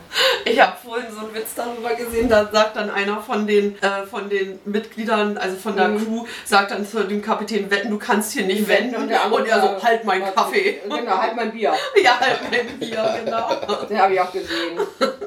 Ich 0.45 0.59
habe 0.61 0.73
vorhin 0.83 1.07
so 1.11 1.19
einen 1.25 1.33
Witz 1.35 1.55
darüber 1.55 1.93
gesehen, 1.95 2.29
da 2.29 2.45
sagt 2.51 2.75
dann 2.75 2.89
einer 2.89 3.19
von 3.21 3.47
den, 3.47 3.75
äh, 3.81 4.05
von 4.09 4.29
den 4.29 4.59
Mitgliedern, 4.65 5.37
also 5.37 5.55
von 5.55 5.75
der 5.75 5.87
Mhm. 5.89 6.05
Crew, 6.05 6.25
sagt 6.45 6.71
dann 6.71 6.85
zu 6.87 7.03
dem 7.03 7.21
Kapitän, 7.21 7.69
wetten, 7.71 7.89
du 7.89 7.97
kannst 7.97 8.31
hier 8.33 8.45
nicht 8.45 8.67
Wetten 8.67 8.91
wenden. 8.91 9.01
Und, 9.03 9.09
der 9.09 9.23
andere 9.23 9.47
er 9.47 9.61
so, 9.61 9.67
sagt, 9.67 9.83
halt 9.83 10.03
meinen 10.05 10.23
was- 10.23 10.35
Kaffee. 10.35 10.79
Genau, 10.83 11.17
halt 11.17 11.35
mein 11.35 11.51
Bier. 11.51 11.73
ja, 12.03 12.19
halt 12.19 12.39
mein 12.51 12.79
Bier, 12.79 13.19
genau. 13.23 13.49
Den 13.89 13.97
habe 13.99 14.13
ich 14.13 14.19
auch 14.21 14.31
gesehen. 14.31 14.79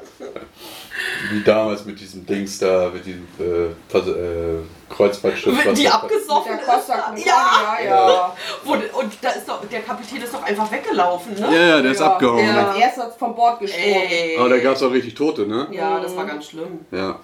Wie 1.30 1.42
damals 1.42 1.84
mit 1.84 1.98
diesem 2.00 2.24
Dings 2.24 2.58
da, 2.58 2.90
mit 2.92 3.04
diesem 3.04 3.26
äh, 3.40 3.98
äh, 3.98 4.58
Kreuzfahrtschiff. 4.88 5.54
Die 5.74 5.84
da- 5.84 5.90
abgesoffen 5.92 6.58
ist. 6.58 6.66
Concordia, 6.66 7.24
Ja. 7.26 7.84
ja. 7.84 8.36
Wo, 8.64 8.72
und 8.72 9.12
da 9.20 9.30
ist 9.30 9.48
doch, 9.48 9.60
der 9.66 9.80
Kapitän 9.80 10.22
ist 10.22 10.32
doch 10.34 10.42
einfach 10.42 10.70
weggelaufen, 10.70 11.34
ne? 11.34 11.48
Ja, 11.52 11.66
ja, 11.76 11.82
der 11.82 11.92
ist 11.92 12.00
Ja. 12.00 12.06
abgehauen. 12.12 12.44
Ja. 12.44 12.52
Ne? 12.52 12.68
Als 12.68 12.78
erster 12.78 13.10
vom 13.18 13.34
Bord 13.34 13.60
gesprungen. 13.60 13.84
Ey. 14.10 14.36
Aber 14.38 14.48
da 14.48 14.58
gab 14.58 14.76
es 14.76 14.82
auch 14.82 14.90
richtig 14.92 15.14
Tote, 15.14 15.46
ne? 15.46 15.68
Ja, 15.70 16.00
das 16.00 16.16
war 16.16 16.24
ganz 16.24 16.46
schlimm. 16.46 16.80
Ja. 16.90 17.18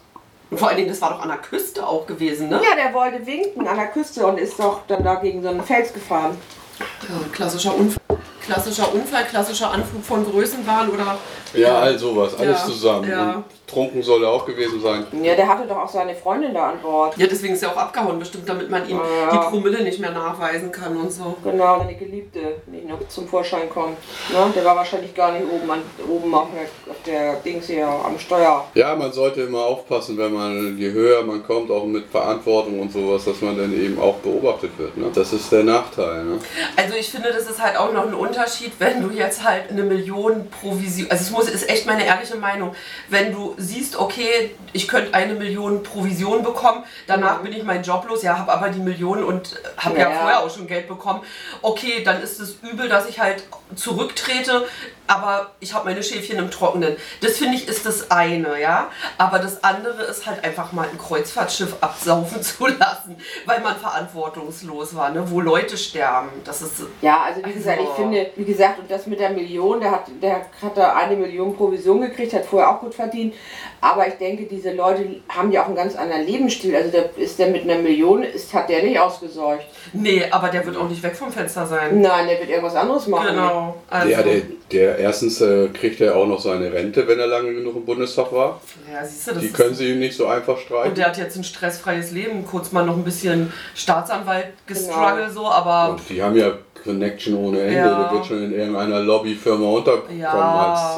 Und 0.50 0.58
vor 0.58 0.68
allen 0.68 0.76
Dingen, 0.76 0.88
das 0.90 1.00
war 1.00 1.10
doch 1.10 1.20
an 1.20 1.28
der 1.28 1.38
Küste 1.38 1.86
auch 1.86 2.06
gewesen, 2.06 2.48
ne? 2.48 2.60
Ja, 2.62 2.76
der 2.76 2.92
wollte 2.94 3.24
winken 3.26 3.66
an 3.66 3.76
der 3.76 3.88
Küste 3.88 4.26
und 4.26 4.38
ist 4.38 4.58
doch 4.58 4.80
dann 4.86 5.02
da 5.02 5.16
gegen 5.16 5.42
so 5.42 5.48
einen 5.48 5.62
Fels 5.64 5.92
gefahren. 5.92 6.36
Ja, 6.78 7.14
klassischer 7.32 7.74
Unfall. 7.74 8.00
Klassischer 8.44 8.92
Unfall, 8.92 9.24
klassischer 9.24 9.70
Anflug 9.70 10.04
von 10.04 10.24
Größenwahn 10.30 10.90
oder. 10.90 11.16
Ja, 11.54 11.78
all 11.78 11.98
sowas, 11.98 12.36
alles 12.38 12.60
Ja, 12.60 12.66
zusammen. 12.66 13.10
ja. 13.10 13.34
Und 13.36 13.44
trunken 13.66 14.02
soll 14.02 14.22
er 14.22 14.30
auch 14.30 14.44
gewesen 14.46 14.80
sein. 14.80 15.06
Ja, 15.22 15.34
der 15.34 15.48
hatte 15.48 15.66
doch 15.66 15.78
auch 15.78 15.88
seine 15.88 16.14
Freundin 16.14 16.52
da 16.54 16.68
an 16.70 16.80
Bord. 16.82 17.16
Ja, 17.16 17.26
deswegen 17.26 17.54
ist 17.54 17.62
er 17.62 17.70
auch 17.72 17.76
abgehauen, 17.76 18.18
bestimmt, 18.18 18.48
damit 18.48 18.70
man 18.70 18.88
ihm 18.88 18.98
Ja. 18.98 19.30
die 19.32 19.50
Promille 19.50 19.82
nicht 19.82 19.98
mehr 19.98 20.10
nachweisen 20.12 20.70
kann 20.70 20.96
und 20.96 21.10
so. 21.10 21.34
Genau, 21.42 21.78
seine 21.78 21.94
Geliebte 21.94 22.40
nicht 22.66 22.86
noch 22.88 22.98
zum 23.08 23.26
Vorschein 23.26 23.68
kommt. 23.70 23.96
Ne? 24.32 24.52
Der 24.54 24.64
war 24.64 24.76
wahrscheinlich 24.76 25.14
gar 25.14 25.32
nicht 25.32 25.44
oben, 25.50 25.68
an, 25.70 25.80
oben 26.08 26.34
auf, 26.34 26.48
der, 26.54 26.92
auf 26.92 26.98
der 27.06 27.34
Dings 27.40 27.66
hier 27.66 27.86
am 27.88 28.18
Steuer. 28.18 28.64
Ja, 28.74 28.94
man 28.94 29.12
sollte 29.12 29.40
immer 29.42 29.64
aufpassen, 29.64 30.18
wenn 30.18 30.32
man, 30.34 30.76
je 30.78 30.92
höher 30.92 31.22
man 31.24 31.42
kommt, 31.44 31.70
auch 31.70 31.84
mit 31.86 32.06
Verantwortung 32.10 32.80
und 32.80 32.92
sowas, 32.92 33.24
dass 33.24 33.40
man 33.40 33.56
dann 33.56 33.72
eben 33.72 33.98
auch 33.98 34.16
beobachtet 34.16 34.78
wird. 34.78 34.96
Ne? 34.96 35.06
Das 35.14 35.32
ist 35.32 35.50
der 35.50 35.64
Nachteil. 35.64 36.24
Ne? 36.24 36.38
Also 36.76 36.94
ich 36.94 37.10
finde, 37.10 37.32
das 37.32 37.48
ist 37.48 37.60
halt 37.60 37.76
auch 37.78 37.92
noch 37.92 38.06
ein 38.06 38.14
Unterschied, 38.14 38.72
wenn 38.78 39.02
du 39.02 39.10
jetzt 39.10 39.42
halt 39.42 39.70
eine 39.70 39.82
Million 39.82 40.48
Provision, 40.60 41.10
also 41.10 41.22
es 41.22 41.30
muss, 41.30 41.43
ist 41.48 41.68
echt 41.68 41.86
meine 41.86 42.04
ehrliche 42.04 42.36
Meinung, 42.36 42.74
wenn 43.08 43.32
du 43.32 43.54
siehst, 43.58 43.96
okay, 43.96 44.54
ich 44.72 44.88
könnte 44.88 45.14
eine 45.14 45.34
Million 45.34 45.82
Provision 45.82 46.42
bekommen, 46.42 46.84
danach 47.06 47.40
bin 47.40 47.52
ich 47.52 47.62
mein 47.62 47.82
Job 47.82 48.06
los, 48.08 48.22
ja, 48.22 48.38
habe 48.38 48.52
aber 48.52 48.68
die 48.68 48.80
Million 48.80 49.22
und 49.24 49.60
habe 49.76 49.98
ja. 49.98 50.10
Ja. 50.10 50.18
vorher 50.18 50.40
auch 50.40 50.50
schon 50.50 50.66
Geld 50.66 50.88
bekommen, 50.88 51.22
okay, 51.62 52.02
dann 52.04 52.22
ist 52.22 52.40
es 52.40 52.56
übel, 52.62 52.88
dass 52.88 53.08
ich 53.08 53.20
halt 53.20 53.44
zurücktrete, 53.74 54.66
aber 55.06 55.50
ich 55.60 55.74
habe 55.74 55.84
meine 55.86 56.02
Schäfchen 56.02 56.38
im 56.38 56.50
Trockenen. 56.50 56.96
Das 57.20 57.38
finde 57.38 57.56
ich 57.56 57.68
ist 57.68 57.84
das 57.86 58.10
eine, 58.10 58.60
ja. 58.60 58.88
Aber 59.18 59.38
das 59.38 59.62
andere 59.62 60.02
ist 60.04 60.26
halt 60.26 60.42
einfach 60.44 60.72
mal 60.72 60.88
ein 60.90 60.98
Kreuzfahrtschiff 60.98 61.76
absaufen 61.80 62.42
zu 62.42 62.66
lassen, 62.66 63.16
weil 63.46 63.60
man 63.60 63.76
verantwortungslos 63.76 64.94
war, 64.94 65.10
ne? 65.10 65.24
wo 65.30 65.40
Leute 65.40 65.76
sterben. 65.76 66.28
Das 66.44 66.62
ist 66.62 66.82
Ja, 67.02 67.22
also 67.26 67.44
wie 67.44 67.52
gesagt, 67.52 67.80
ich 67.80 67.86
Also- 67.88 68.02
finde, 68.02 68.30
wie 68.36 68.44
gesagt, 68.44 68.78
und 68.78 68.90
das 68.90 69.06
mit 69.06 69.20
der 69.20 69.30
Million, 69.30 69.80
der 69.80 69.90
hat, 69.90 70.04
der 70.22 70.36
hat 70.62 70.76
da 70.76 70.94
eine 70.94 71.16
Million 71.16 71.54
Provision 71.56 72.00
gekriegt, 72.00 72.32
hat 72.32 72.46
vorher 72.46 72.70
auch 72.70 72.80
gut 72.80 72.94
verdient. 72.94 73.34
Aber 73.80 74.06
ich 74.08 74.14
denke, 74.14 74.44
diese 74.44 74.72
Leute 74.72 75.20
haben 75.28 75.52
ja 75.52 75.62
auch 75.62 75.66
einen 75.66 75.76
ganz 75.76 75.94
anderen 75.94 76.24
Lebensstil. 76.26 76.74
Also 76.74 76.90
der 76.90 77.16
ist 77.18 77.38
der 77.38 77.48
mit 77.48 77.62
einer 77.64 77.76
Million, 77.80 78.22
ist, 78.22 78.52
hat 78.54 78.68
der 78.70 78.82
nicht 78.82 78.98
ausgeseucht. 78.98 79.66
Nee, 79.92 80.24
aber 80.30 80.48
der 80.48 80.64
wird 80.64 80.76
auch 80.76 80.88
nicht 80.88 81.02
weg 81.02 81.14
vom 81.14 81.30
Fenster 81.30 81.66
sein. 81.66 82.00
Nein, 82.00 82.26
der 82.26 82.38
wird 82.40 82.48
irgendwas 82.48 82.74
anderes 82.76 83.06
machen. 83.06 83.28
Genau. 83.28 83.76
Also, 83.90 84.08
Ja, 84.08 84.22
der, 84.22 84.42
der 84.72 84.93
erstens 84.98 85.40
äh, 85.40 85.68
kriegt 85.68 86.00
er 86.00 86.16
auch 86.16 86.26
noch 86.26 86.40
seine 86.40 86.72
Rente, 86.72 87.06
wenn 87.08 87.18
er 87.18 87.26
lange 87.26 87.54
genug 87.54 87.76
im 87.76 87.84
Bundestag 87.84 88.32
war. 88.32 88.60
ja, 88.92 89.04
siehst 89.04 89.26
du, 89.28 89.32
das 89.32 89.40
Die 89.40 89.46
ist- 89.48 89.54
können 89.54 89.74
sie 89.74 89.90
ihm 89.92 89.98
nicht 90.00 90.16
so 90.16 90.26
einfach 90.26 90.54
Und 90.56 90.62
streichen. 90.62 90.94
der 90.94 91.06
hat 91.06 91.18
jetzt 91.18 91.36
ein 91.36 91.44
stressfreies 91.44 92.10
Leben. 92.10 92.44
Kurz 92.46 92.72
mal 92.72 92.84
noch 92.84 92.96
ein 92.96 93.04
bisschen 93.04 93.52
Staatsanwalt 93.74 94.48
gestruggelt, 94.66 95.32
so, 95.32 95.46
aber 95.46 95.90
Und 95.92 96.00
die 96.08 96.22
haben 96.22 96.36
ja 96.36 96.52
Connection 96.82 97.34
ohne 97.36 97.60
Ende. 97.60 97.74
Ja. 97.76 98.02
Der 98.04 98.12
wird 98.12 98.26
schon 98.26 98.42
in 98.44 98.52
irgendeiner 98.52 99.00
Lobbyfirma 99.00 99.66
unterkommen 99.68 100.18
Ja. 100.20 100.32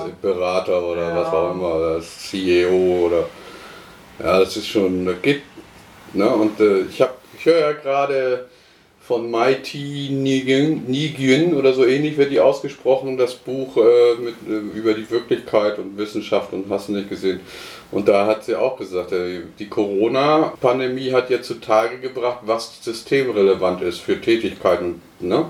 als 0.02 0.10
Berater 0.20 0.82
oder 0.82 1.08
Ja. 1.10 1.16
was 1.16 1.28
auch 1.32 1.50
immer, 1.52 1.72
als 1.94 2.28
CEO 2.30 3.06
oder. 3.06 3.24
Ja, 4.18 4.40
das 4.40 4.56
ist 4.56 4.66
schon, 4.66 5.06
das 5.06 5.16
geht. 5.22 5.42
Ne? 6.12 6.28
Und 6.28 6.58
äh, 6.60 6.80
ich, 6.90 7.00
hab, 7.02 7.18
ich 7.38 7.44
höre 7.44 7.60
ja 7.60 7.72
gerade 7.72 8.46
von 9.06 9.30
Mighty 9.30 10.08
Nguyen 10.10 11.54
oder 11.54 11.72
so 11.72 11.86
ähnlich 11.86 12.16
wird 12.16 12.32
die 12.32 12.40
ausgesprochen, 12.40 13.16
das 13.16 13.34
Buch 13.34 13.76
äh, 13.76 14.20
mit, 14.20 14.34
äh, 14.48 14.76
über 14.76 14.94
die 14.94 15.08
Wirklichkeit 15.08 15.78
und 15.78 15.96
Wissenschaft 15.96 16.52
und 16.52 16.68
hast 16.68 16.88
du 16.88 16.92
nicht 16.92 17.08
gesehen. 17.08 17.40
Und 17.92 18.08
da 18.08 18.26
hat 18.26 18.44
sie 18.44 18.56
auch 18.56 18.76
gesagt, 18.76 19.12
äh, 19.12 19.42
die 19.58 19.68
Corona-Pandemie 19.68 21.12
hat 21.12 21.30
jetzt 21.30 21.46
zutage 21.46 21.98
gebracht, 21.98 22.40
was 22.46 22.82
systemrelevant 22.82 23.80
ist 23.82 24.00
für 24.00 24.20
Tätigkeiten. 24.20 25.00
Ne? 25.20 25.46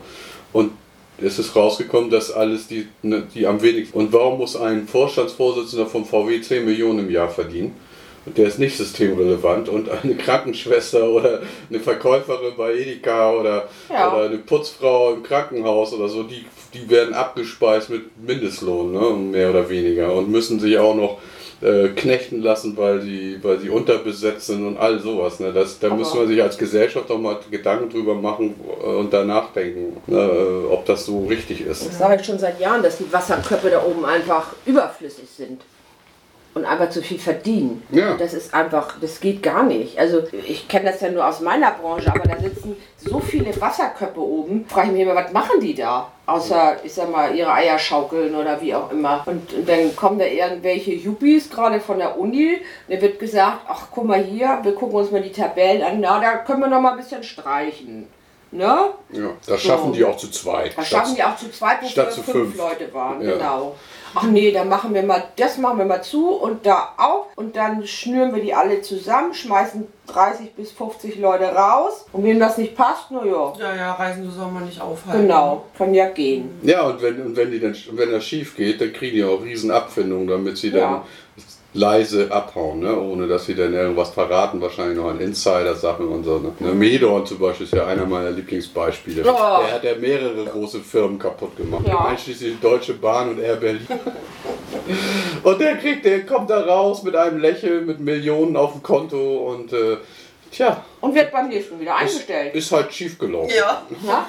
Und 0.53 0.73
es 1.19 1.39
ist 1.39 1.57
rausgekommen, 1.57 2.11
dass 2.11 2.31
alles 2.31 2.69
die, 2.69 2.89
ne, 3.01 3.27
die 3.35 3.47
am 3.47 3.63
wenigsten. 3.63 3.97
Und 3.97 4.13
warum 4.13 4.37
muss 4.37 4.55
ein 4.55 4.87
Vorstandsvorsitzender 4.87 5.87
vom 5.87 6.05
VW 6.05 6.43
10 6.43 6.67
Millionen 6.67 6.99
im 6.99 7.11
Jahr 7.11 7.31
verdienen? 7.31 7.75
Der 8.27 8.47
ist 8.49 8.59
nicht 8.59 8.77
systemrelevant 8.77 9.69
und 9.69 9.89
eine 9.89 10.15
Krankenschwester 10.17 11.09
oder 11.09 11.43
eine 11.71 11.81
Verkäuferin 11.81 12.55
bei 12.57 12.75
Edeka 12.75 13.33
oder, 13.33 13.69
Ja. 13.89 14.13
oder 14.15 14.25
eine 14.27 14.39
Putzfrau 14.39 15.13
im 15.15 15.23
Krankenhaus 15.23 15.93
oder 15.93 16.09
so, 16.09 16.25
die, 16.25 16.45
die 16.75 16.89
werden 16.91 17.15
abgespeist 17.15 17.91
mit 17.91 18.03
Mindestlohn, 18.27 18.93
ne, 18.93 19.11
mehr 19.11 19.51
oder 19.51 19.69
weniger 19.69 20.13
und 20.13 20.29
müssen 20.31 20.59
sich 20.59 20.77
auch 20.79 20.95
noch 20.95 21.19
äh, 21.63 21.89
knechten 21.89 22.43
lassen, 22.43 22.77
weil 22.77 23.01
sie, 23.01 23.39
weil 23.43 23.59
sie 23.61 23.71
unterbesetzt 23.71 24.47
sind 24.49 24.67
und 24.67 24.77
all 24.77 24.99
sowas. 25.01 25.41
Ne? 25.41 25.53
Das, 25.55 25.79
da 25.79 25.87
Aber- 25.87 25.97
muss 25.97 26.13
man 26.15 26.27
sich 26.29 26.43
als 26.43 26.59
Gesellschaft 26.59 27.11
auch 27.11 27.19
mal 27.19 27.39
Gedanken 27.51 27.89
drüber 27.89 28.15
machen 28.15 28.55
äh, 28.83 28.87
und 28.87 29.11
danach 29.13 29.53
denken, 29.55 29.97
ne, 30.07 30.19
äh, 30.19 30.71
ob 30.73 30.85
das 30.85 31.07
so 31.07 31.25
richtig 31.27 31.63
ist. 31.63 31.87
Das 31.87 31.99
sage 31.99 32.21
ich 32.21 32.27
schon 32.27 32.39
seit 32.39 32.61
Jahren, 32.61 32.83
dass 32.83 32.99
die 32.99 33.11
Wasserköpfe 33.11 33.71
da 33.71 33.83
oben 33.83 34.05
einfach 34.05 34.49
überflüssig 34.67 35.29
sind. 35.35 35.63
Und 36.57 36.65
einfach 36.65 36.89
zu 36.89 37.03
viel 37.03 37.19
verdienen. 37.19 37.83
Ja. 37.91 38.15
Das 38.15 38.33
ist 38.33 38.55
einfach, 38.55 38.99
das 38.99 39.21
geht 39.21 39.43
gar 39.43 39.63
nicht. 39.63 39.99
Also 39.99 40.23
ich 40.33 40.67
kenne 40.69 40.91
das 40.91 41.03
ja 41.03 41.11
nur 41.11 41.27
aus 41.27 41.41
meiner 41.41 41.71
Branche, 41.73 42.11
aber 42.11 42.27
da 42.27 42.41
sitzen 42.41 42.77
so 42.97 43.21
viele 43.21 43.61
Wasserköpfe 43.61 44.21
oben. 44.21 44.65
Frage 44.67 44.87
ich 44.87 44.93
mich 44.95 45.03
immer, 45.03 45.15
was 45.15 45.33
machen 45.33 45.61
die 45.61 45.75
da? 45.75 46.11
Außer, 46.25 46.79
ich 46.83 46.95
sag 46.95 47.13
mal, 47.13 47.37
ihre 47.37 47.53
Eier 47.53 47.79
schaukeln 47.79 48.35
oder 48.35 48.59
wie 48.63 48.75
auch 48.75 48.91
immer. 48.91 49.23
Und, 49.27 49.53
und 49.53 49.69
dann 49.69 49.95
kommen 49.95 50.19
da 50.19 50.25
irgendwelche 50.25 50.95
Yuppies, 50.95 51.51
gerade 51.51 51.79
von 51.79 51.99
der 51.99 52.19
Uni. 52.19 52.59
Da 52.89 53.03
wird 53.03 53.19
gesagt, 53.19 53.59
ach 53.69 53.89
guck 53.91 54.07
mal 54.07 54.23
hier, 54.23 54.59
wir 54.63 54.75
gucken 54.75 54.97
uns 54.97 55.11
mal 55.11 55.21
die 55.21 55.33
Tabellen 55.33 55.83
an. 55.83 56.01
Na, 56.01 56.19
da 56.21 56.39
können 56.39 56.61
wir 56.61 56.69
noch 56.69 56.81
mal 56.81 56.93
ein 56.93 56.97
bisschen 56.97 57.23
streichen. 57.23 58.07
Ne? 58.57 58.77
Ja, 59.13 59.31
das 59.47 59.61
schaffen 59.63 59.93
die 59.93 60.05
auch 60.05 60.17
zu 60.17 60.31
zweit. 60.31 60.77
Da 60.77 60.83
schaffen 60.83 61.15
die 61.15 61.23
auch 61.23 61.37
zu 61.37 61.51
zweit, 61.51 61.79
wo 61.83 61.87
statt 61.87 62.13
zu 62.13 62.23
fünf 62.23 62.55
fünf. 62.55 62.57
Leute 62.57 62.93
waren. 62.95 63.21
Ja. 63.23 63.35
Genau. 63.37 63.75
Ach 64.19 64.23
nee, 64.23 64.51
dann 64.51 64.71
machen 64.71 64.95
wir 64.95 65.03
mal, 65.03 65.25
das 65.37 65.59
machen 65.59 65.77
wir 65.79 65.85
mal 65.85 66.03
zu 66.03 66.31
und 66.31 66.65
da 66.65 66.95
auch. 66.97 67.27
Und 67.37 67.55
dann 67.55 67.87
schnüren 67.87 68.35
wir 68.35 68.43
die 68.43 68.55
alle 68.55 68.81
zusammen, 68.81 69.35
schmeißen 69.35 69.87
30 70.07 70.55
bis 70.55 70.73
50 70.73 71.19
Leute 71.19 71.45
raus. 71.47 72.07
Und 72.13 72.25
wem 72.25 72.41
das 72.41 72.57
nicht 72.57 72.75
passt, 72.75 73.09
na 73.11 73.23
ja, 73.27 73.53
Ja, 73.59 73.75
ja, 73.77 73.93
Reisende 73.93 74.31
soll 74.31 74.51
man 74.51 74.65
nicht 74.65 74.81
aufhalten. 74.81 75.23
genau, 75.23 75.65
kann 75.77 75.93
ja 75.93 76.09
gehen. 76.09 76.59
Ja, 76.63 76.83
und 76.87 77.03
wenn, 77.03 77.21
und 77.21 77.37
wenn, 77.37 77.51
die 77.51 77.61
dann, 77.61 77.77
wenn 77.93 78.11
das 78.11 78.25
schief 78.25 78.57
geht, 78.57 78.81
dann 78.81 78.93
kriegen 78.95 79.17
die 79.17 79.25
auch 79.25 79.43
riesen 79.43 79.71
Abfindungen, 79.71 80.29
damit 80.29 80.57
sie 80.57 80.71
dann 80.71 80.81
Ja. 80.81 81.05
Leise 81.77 82.31
abhauen, 82.33 82.81
ne? 82.81 82.99
ohne 82.99 83.27
dass 83.29 83.47
sie 83.47 83.55
dann 83.55 83.73
irgendwas 83.75 84.11
verraten, 84.11 84.61
wahrscheinlich 84.61 84.97
noch 84.97 85.09
an 85.11 85.21
Insider-Sachen 85.21 86.09
und 86.09 86.25
so. 86.25 86.39
Ne? 86.39 86.53
Ne, 86.59 86.73
Medorn 86.73 87.25
zum 87.27 87.39
Beispiel 87.39 87.67
ist 87.67 87.75
ja 87.75 87.87
einer 87.87 88.07
meiner 88.07 88.31
Lieblingsbeispiele. 88.31 89.23
Oh. 89.23 89.59
Der 89.63 89.73
hat 89.75 89.85
ja 89.85 89.95
mehrere 89.97 90.45
große 90.45 90.81
Firmen 90.81 91.19
kaputt 91.19 91.57
gemacht, 91.57 91.87
Ja. 91.87 92.07
einschließlich 92.07 92.55
die 92.55 92.61
Deutsche 92.61 92.95
Bahn 92.95 93.31
und 93.31 93.41
Air 93.41 93.57
Berlin. 93.57 93.87
und 95.43 95.61
der 95.61 95.77
kriegt, 95.77 96.05
der 96.05 96.25
kommt 96.27 96.51
da 96.51 96.61
raus 96.61 97.03
mit 97.03 97.15
einem 97.15 97.39
Lächeln, 97.39 97.87
mit 97.87 98.01
Millionen 98.01 98.57
auf 98.57 98.73
dem 98.73 98.83
Konto 98.83 99.49
und 99.51 99.73
äh, 99.73 99.97
tja, 100.51 100.83
Und 101.01 101.15
wird 101.15 101.31
beim 101.33 101.49
nächsten 101.49 101.79
wieder 101.81 101.97
eingestellt. 101.97 102.55
ist 102.55 102.73
halt 102.73 102.93
schief 102.93 103.19
gelaufen. 103.19 103.53
Ja. 103.57 103.83
Ja? 104.07 104.27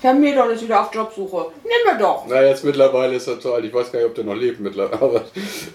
Herr 0.00 0.14
Medon 0.14 0.50
ist 0.50 0.62
wieder 0.62 0.80
auf 0.80 0.94
Jobsuche. 0.94 1.46
Nehmen 1.64 1.98
wir 1.98 2.04
doch. 2.06 2.24
Na, 2.28 2.42
jetzt 2.42 2.64
mittlerweile 2.64 3.14
ist 3.16 3.26
er 3.26 3.40
zu 3.40 3.52
alt. 3.52 3.64
Ich 3.64 3.74
weiß 3.74 3.90
gar 3.90 3.98
nicht, 3.98 4.08
ob 4.08 4.14
der 4.14 4.24
noch 4.24 4.34
lebt 4.36 4.60
mittlerweile. 4.60 4.92
Aber 5.02 5.22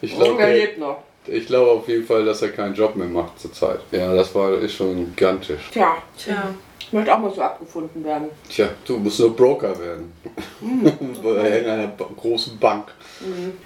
ich 0.01 0.15
glaube, 0.15 0.37
der- 0.37 0.53
lebt 0.53 0.79
noch. 0.79 0.97
Ich 1.31 1.45
glaube 1.47 1.71
auf 1.71 1.87
jeden 1.87 2.05
Fall, 2.05 2.25
dass 2.25 2.41
er 2.41 2.49
keinen 2.49 2.73
Job 2.75 2.95
mehr 2.95 3.07
macht 3.07 3.39
zurzeit. 3.39 3.79
Ja, 3.91 4.13
das 4.13 4.33
war, 4.35 4.53
ist 4.59 4.73
schon 4.73 5.13
gigantisch. 5.15 5.69
Tja, 5.71 5.97
Tja. 6.17 6.53
ich 6.79 6.91
möchte 6.93 7.13
auch 7.13 7.19
mal 7.19 7.33
so 7.33 7.41
abgefunden 7.41 8.03
werden. 8.03 8.29
Tja, 8.49 8.69
du 8.85 8.97
musst 8.97 9.19
nur 9.19 9.35
Broker 9.35 9.73
werden. 9.79 10.11
Bei 11.23 11.65
einer 11.65 11.87
ba- 11.87 12.09
großen 12.15 12.57
Bank. 12.59 12.85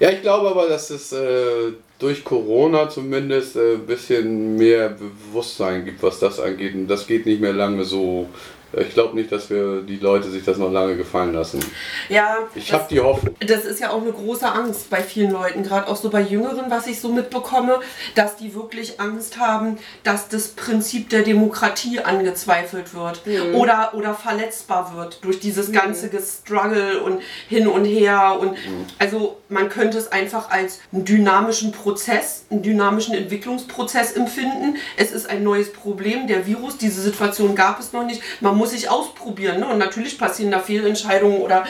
Ja, 0.00 0.10
ich 0.10 0.22
glaube 0.22 0.48
aber, 0.48 0.68
dass 0.68 0.90
es 0.90 1.12
äh, 1.12 1.72
durch 1.98 2.24
Corona 2.24 2.88
zumindest 2.88 3.56
äh, 3.56 3.74
ein 3.74 3.86
bisschen 3.86 4.56
mehr 4.56 4.90
Bewusstsein 4.90 5.84
gibt, 5.84 6.02
was 6.02 6.18
das 6.18 6.40
angeht. 6.40 6.74
Und 6.74 6.88
das 6.88 7.06
geht 7.06 7.24
nicht 7.26 7.40
mehr 7.40 7.52
lange 7.52 7.84
so. 7.84 8.28
Ich 8.76 8.94
glaube 8.94 9.14
nicht, 9.14 9.30
dass 9.32 9.50
wir 9.50 9.82
die 9.82 9.96
Leute 9.96 10.30
sich 10.30 10.44
das 10.44 10.58
noch 10.58 10.70
lange 10.70 10.96
gefallen 10.96 11.32
lassen. 11.32 11.60
Ja, 12.08 12.38
Ich 12.54 12.72
habe 12.72 12.86
die 12.90 13.00
Hoffnung. 13.00 13.34
Das 13.40 13.64
ist 13.64 13.80
ja 13.80 13.90
auch 13.90 14.02
eine 14.02 14.12
große 14.12 14.46
Angst 14.50 14.90
bei 14.90 15.02
vielen 15.02 15.32
Leuten, 15.32 15.62
gerade 15.62 15.88
auch 15.88 15.96
so 15.96 16.10
bei 16.10 16.20
Jüngeren, 16.20 16.70
was 16.70 16.86
ich 16.86 17.00
so 17.00 17.10
mitbekomme, 17.12 17.80
dass 18.14 18.36
die 18.36 18.54
wirklich 18.54 19.00
Angst 19.00 19.38
haben, 19.38 19.78
dass 20.02 20.28
das 20.28 20.48
Prinzip 20.48 21.08
der 21.10 21.22
Demokratie 21.22 22.00
angezweifelt 22.00 22.94
wird 22.94 23.22
oder, 23.54 23.92
oder 23.94 24.14
verletzbar 24.14 24.94
wird 24.96 25.24
durch 25.24 25.40
dieses 25.40 25.72
ganze 25.72 26.08
Gestruggle 26.08 27.02
und 27.02 27.20
hin 27.48 27.66
und 27.66 27.84
her. 27.84 28.36
Und 28.40 28.56
also 28.98 29.38
man 29.48 29.68
könnte 29.68 29.98
es 29.98 30.10
einfach 30.10 30.50
als 30.50 30.80
einen 30.92 31.04
dynamischen 31.04 31.72
Prozess, 31.72 32.44
einen 32.50 32.62
dynamischen 32.62 33.14
Entwicklungsprozess 33.14 34.12
empfinden. 34.12 34.76
Es 34.96 35.12
ist 35.12 35.28
ein 35.28 35.42
neues 35.42 35.72
Problem, 35.72 36.26
der 36.26 36.46
Virus, 36.46 36.78
diese 36.78 37.00
Situation 37.00 37.54
gab 37.54 37.80
es 37.80 37.92
noch 37.92 38.04
nicht. 38.04 38.22
Man 38.40 38.56
muss 38.56 38.63
sich 38.70 38.90
ausprobieren. 38.90 39.60
Ne? 39.60 39.66
Und 39.68 39.78
natürlich 39.78 40.18
passieren 40.18 40.50
da 40.50 40.58
Fehlentscheidungen 40.58 41.40
oder 41.40 41.64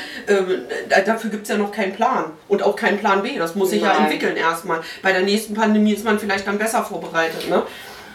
da- 0.88 1.00
dafür 1.00 1.30
gibt 1.30 1.42
es 1.44 1.48
ja 1.48 1.56
noch 1.56 1.72
keinen 1.72 1.92
Plan. 1.94 2.26
Und 2.48 2.62
auch 2.62 2.76
keinen 2.76 2.98
Plan 2.98 3.22
B. 3.22 3.36
Das 3.38 3.54
muss 3.54 3.70
sich 3.70 3.82
ja 3.82 3.96
entwickeln 3.96 4.36
erstmal. 4.36 4.80
Bei 5.02 5.12
der 5.12 5.22
nächsten 5.22 5.54
Pandemie 5.54 5.92
ist 5.92 6.04
man 6.04 6.18
vielleicht 6.18 6.46
dann 6.46 6.58
besser 6.58 6.84
vorbereitet. 6.84 7.48
Ne? 7.48 7.62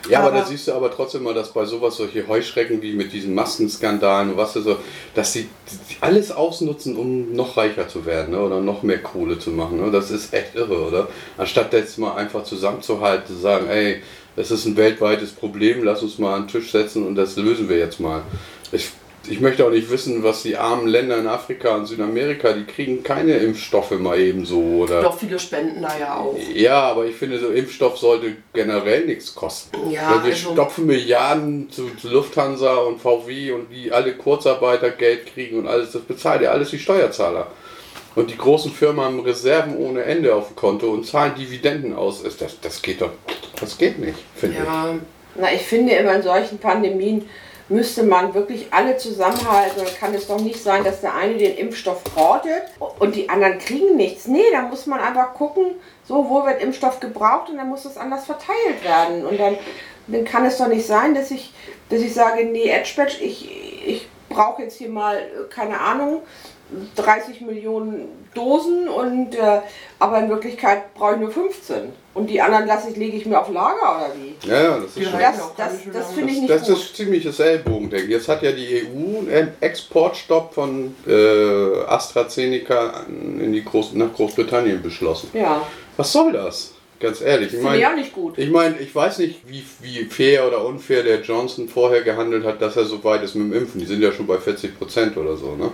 Ja, 0.10 0.20
aber, 0.20 0.30
Aber- 0.30 0.38
da 0.40 0.46
siehst 0.46 0.66
du 0.68 0.74
aber 0.74 0.90
trotzdem 0.92 1.24
mal, 1.24 1.34
dass 1.34 1.52
bei 1.52 1.66
sowas 1.66 1.98
solche 1.98 2.26
Heuschrecken 2.28 2.82
wie 2.82 2.94
mit 2.94 3.12
diesen 3.12 3.34
Maskenskandalen 3.36 4.32
und 4.32 4.38
was 4.38 4.54
so, 4.54 4.78
dass 5.14 5.34
sie 5.34 5.50
alles 6.00 6.32
ausnutzen, 6.32 6.96
um 6.96 7.34
noch 7.34 7.58
reicher 7.58 7.88
zu 7.88 8.06
werden 8.06 8.32
ne? 8.32 8.40
oder 8.40 8.62
noch 8.62 8.82
mehr 8.82 9.00
Kohle 9.04 9.38
zu 9.40 9.50
machen. 9.52 9.84
Ne? 9.84 9.92
Das 9.92 10.10
ist 10.10 10.34
echt 10.34 10.56
irre, 10.56 10.88
oder? 10.88 11.08
Anstatt 11.38 11.74
jetzt 11.74 11.98
mal 11.98 12.16
einfach 12.16 12.44
zusammenzuhalten, 12.46 13.28
zu 13.28 13.42
sagen, 13.42 13.68
ey, 13.70 14.02
das 14.38 14.52
ist 14.52 14.66
ein 14.66 14.78
weltweites 14.78 15.32
Problem, 15.32 15.84
lass 15.84 16.02
uns 16.02 16.18
mal 16.18 16.34
an 16.34 16.44
den 16.44 16.48
Tisch 16.48 16.72
setzen 16.72 17.06
und 17.06 17.16
das 17.16 17.36
lösen 17.36 17.68
wir 17.68 17.78
jetzt 17.78 18.00
mal. 18.00 18.22
Ich, 18.72 18.90
ich 19.28 19.42
möchte 19.42 19.66
auch 19.66 19.70
nicht 19.70 19.90
wissen, 19.90 20.24
was 20.24 20.44
die 20.44 20.58
armen 20.58 20.88
Länder 20.88 21.18
in 21.18 21.28
Afrika 21.28 21.76
und 21.76 21.86
Südamerika, 21.86 22.54
die 22.54 22.64
kriegen 22.66 23.04
keine 23.04 23.34
Impfstoffe 23.38 23.92
mal 23.92 24.20
eben 24.20 24.46
so. 24.46 24.60
Oder? 24.60 25.02
Doch 25.02 25.18
viele 25.18 25.38
spenden 25.40 25.82
da 25.82 25.98
ja 26.00 26.16
auch. 26.16 26.38
Ja, 26.54 26.82
aber 26.82 27.06
ich 27.06 27.16
finde, 27.16 27.40
so 27.40 27.50
Impfstoff 27.50 27.98
sollte 27.98 28.38
generell 28.54 29.06
nichts 29.06 29.36
kosten. 29.36 29.92
Ja, 29.92 30.12
Weil 30.16 30.24
wir 30.26 30.34
also- 30.34 30.54
stopfen 30.54 30.86
Milliarden 30.86 31.70
zu, 31.70 31.90
Lufthansa 32.04 32.76
und 32.76 33.00
VW 33.02 33.52
und 33.52 33.70
die 33.72 33.92
alle 33.92 34.14
Kurzarbeiter 34.14 34.92
Geld 34.92 35.34
kriegen 35.34 35.60
und 35.60 35.68
alles, 35.68 35.92
das 35.92 36.02
bezahlt 36.02 36.42
ja 36.42 36.52
alles 36.52 36.70
die 36.70 36.80
Steuerzahler. 36.80 37.48
Und 38.16 38.32
die 38.32 38.38
großen 38.38 38.72
Firmen 38.72 39.06
haben 39.06 39.20
Reserven 39.20 39.78
ohne 39.78 40.04
Ende 40.04 40.34
auf 40.34 40.48
dem 40.48 40.56
Konto 40.56 40.90
und 40.90 41.06
zahlen 41.06 41.36
Dividenden 41.36 41.96
aus. 41.96 42.24
Das, 42.24 42.38
das, 42.60 42.82
geht 42.82 43.02
doch, 43.02 43.12
das 43.60 43.78
geht 43.78 44.00
nicht, 44.00 44.18
finde 44.36 44.58
Ja, 44.58 44.96
Na, 45.36 45.54
ich 45.54 45.62
finde 45.62 45.94
immer 45.94 46.16
in 46.16 46.24
solchen 46.24 46.58
Pandemien 46.58 47.30
müsste 47.70 48.04
man 48.04 48.34
wirklich 48.34 48.68
alle 48.72 48.98
zusammenhalten. 48.98 49.84
Dann 49.84 49.96
kann 49.96 50.14
es 50.14 50.28
doch 50.28 50.42
nicht 50.42 50.62
sein, 50.62 50.84
dass 50.84 51.02
der 51.02 51.16
eine 51.16 51.38
den 51.38 51.56
Impfstoff 51.56 52.02
hortet 52.16 52.64
und 53.00 53.16
die 53.16 53.30
anderen 53.30 53.60
kriegen 53.60 53.96
nichts. 53.96 54.28
Nee, 54.28 54.52
da 54.52 54.64
muss 54.64 54.86
man 54.88 55.00
einfach 55.00 55.34
gucken, 55.34 55.76
so 56.04 56.30
wo 56.30 56.46
wird 56.46 56.62
Impfstoff 56.62 57.00
gebraucht 57.00 57.50
und 57.50 57.58
dann 57.58 57.70
muss 57.70 57.86
es 57.86 57.98
anders 57.98 58.26
verteilt 58.26 58.84
werden. 58.84 59.26
Und 59.26 59.40
dann, 59.40 59.58
dann 60.08 60.26
kann 60.26 60.46
es 60.46 60.58
doch 60.58 60.68
nicht 60.68 60.86
sein, 60.86 61.14
dass 61.14 61.32
ich, 61.32 61.54
dass 61.90 62.02
ich 62.02 62.14
sage, 62.14 62.46
nee, 62.46 62.70
Edgepatch, 62.70 63.22
ich, 63.22 63.88
ich 63.88 64.10
brauche 64.28 64.64
jetzt 64.64 64.78
hier 64.78 64.90
mal, 64.90 65.22
keine 65.50 65.80
Ahnung, 65.80 66.22
30 66.96 67.42
Millionen 67.42 68.08
Dosen 68.34 68.88
und 68.88 69.36
äh, 69.36 69.62
aber 69.98 70.20
in 70.20 70.30
Wirklichkeit 70.30 70.94
brauche 70.94 71.16
ich 71.16 71.20
nur 71.20 71.32
15. 71.32 71.92
Und 72.14 72.30
die 72.30 72.42
anderen 72.42 72.68
lasse 72.68 72.90
ich, 72.90 72.96
lege 72.98 73.18
ich 73.18 73.26
mir 73.26 73.40
auf 73.40 73.50
Lager 73.50 73.98
oder 73.98 74.12
wie? 74.16 74.48
Ja, 74.48 74.62
ja, 74.64 74.78
das 74.80 74.96
ist 74.98 75.10
schon. 75.10 75.20
Das, 75.20 75.38
das, 75.56 75.74
das 75.94 76.12
finde 76.14 76.32
ich 76.32 76.36
Das, 76.36 76.42
nicht 76.42 76.50
das 76.50 76.68
gut. 76.68 76.78
ist 76.78 76.96
ziemliches 76.96 77.40
Ellbogendenken. 77.40 78.12
Jetzt 78.12 78.28
hat 78.28 78.44
ja 78.44 78.52
die 78.52 78.86
EU 78.88 79.20
einen 79.32 79.54
Exportstopp 79.62 80.54
von 80.54 80.96
äh, 81.08 81.84
AstraZeneca 81.88 83.06
in 83.08 83.52
die 83.54 83.64
Groß 83.64 83.94
nach 83.94 84.14
Großbritannien 84.14 84.82
beschlossen. 84.82 85.30
Ja, 85.34 85.62
Was 85.98 86.12
soll 86.12 86.32
das? 86.34 86.74
Ganz 87.00 87.22
ehrlich. 87.22 87.54
Ich 87.54 87.62
meine, 87.62 87.96
nicht 87.96 88.14
gut. 88.14 88.38
ich, 88.38 88.50
mein, 88.50 88.76
ich 88.80 88.94
weiß 88.94 89.20
nicht, 89.20 89.42
wie, 89.48 89.64
wie 89.82 90.04
fair 90.06 90.46
oder 90.46 90.66
unfair 90.66 91.02
der 91.04 91.22
Johnson 91.22 91.70
vorher 91.70 92.02
gehandelt 92.02 92.44
hat, 92.44 92.62
dass 92.62 92.76
er 92.76 92.84
so 92.84 93.02
weit 93.06 93.24
ist 93.24 93.36
mit 93.36 93.46
dem 93.46 93.54
Impfen. 93.54 93.80
Die 93.80 93.86
sind 93.86 94.02
ja 94.02 94.12
schon 94.12 94.28
bei 94.28 94.38
40 94.38 94.78
Prozent 94.78 95.16
oder 95.16 95.38
so. 95.38 95.56
Ne? 95.56 95.72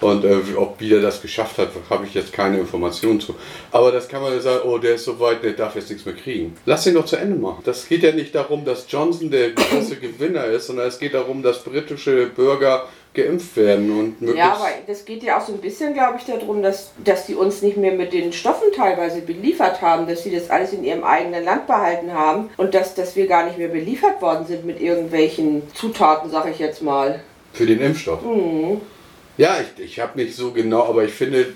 Und 0.00 0.24
äh, 0.24 0.38
ob 0.56 0.80
wie 0.80 0.88
der 0.88 1.02
das 1.02 1.20
geschafft 1.20 1.58
hat, 1.58 1.68
habe 1.90 2.06
ich 2.06 2.14
jetzt 2.14 2.32
keine 2.32 2.58
Informationen 2.58 3.20
zu. 3.20 3.34
Aber 3.72 3.92
das 3.92 4.08
kann 4.08 4.22
man 4.22 4.32
ja 4.32 4.40
sagen, 4.40 4.66
oh, 4.66 4.78
der 4.78 4.94
ist 4.94 5.04
so 5.04 5.20
weit, 5.20 5.42
der 5.42 5.52
darf 5.52 5.74
jetzt 5.76 5.90
nichts 5.90 6.06
mehr 6.06 6.14
kriegen. 6.14 6.56
Lass 6.64 6.86
ihn 6.86 6.94
doch 6.94 7.04
zu 7.04 7.16
Ende 7.16 7.36
machen. 7.36 7.62
Das 7.64 7.86
geht 7.86 8.02
ja 8.02 8.12
nicht 8.12 8.34
darum, 8.34 8.64
dass 8.64 8.86
Johnson 8.88 9.30
der 9.30 9.50
große 9.50 9.96
Gewinner 9.96 10.46
ist, 10.46 10.68
sondern 10.68 10.88
es 10.88 10.98
geht 10.98 11.12
darum, 11.12 11.42
dass 11.42 11.62
britische 11.62 12.26
Bürger 12.26 12.88
geimpft 13.14 13.56
werden 13.56 13.90
und 13.90 14.20
möglichst... 14.20 14.36
Ja, 14.36 14.54
aber 14.54 14.68
das 14.86 15.04
geht 15.04 15.22
ja 15.22 15.38
auch 15.38 15.46
so 15.46 15.52
ein 15.52 15.60
bisschen, 15.60 15.94
glaube 15.94 16.18
ich, 16.18 16.24
darum, 16.24 16.62
dass, 16.62 16.90
dass 17.02 17.26
die 17.26 17.34
uns 17.34 17.62
nicht 17.62 17.76
mehr 17.76 17.92
mit 17.92 18.12
den 18.12 18.32
Stoffen 18.32 18.68
teilweise 18.74 19.20
beliefert 19.20 19.80
haben, 19.80 20.06
dass 20.06 20.24
sie 20.24 20.34
das 20.34 20.50
alles 20.50 20.72
in 20.72 20.84
ihrem 20.84 21.04
eigenen 21.04 21.44
Land 21.44 21.66
behalten 21.66 22.12
haben 22.12 22.50
und 22.56 22.74
dass, 22.74 22.94
dass 22.94 23.16
wir 23.16 23.26
gar 23.26 23.46
nicht 23.46 23.56
mehr 23.56 23.68
beliefert 23.68 24.20
worden 24.20 24.46
sind 24.46 24.64
mit 24.64 24.80
irgendwelchen 24.80 25.62
Zutaten, 25.74 26.30
sag 26.30 26.50
ich 26.50 26.58
jetzt 26.58 26.82
mal. 26.82 27.20
Für 27.52 27.66
den 27.66 27.80
Impfstoff. 27.80 28.18
Ja, 29.36 29.56
ich, 29.60 29.84
ich 29.84 30.00
habe 30.00 30.18
nicht 30.18 30.34
so 30.34 30.50
genau, 30.50 30.84
aber 30.84 31.04
ich 31.04 31.12
finde, 31.12 31.46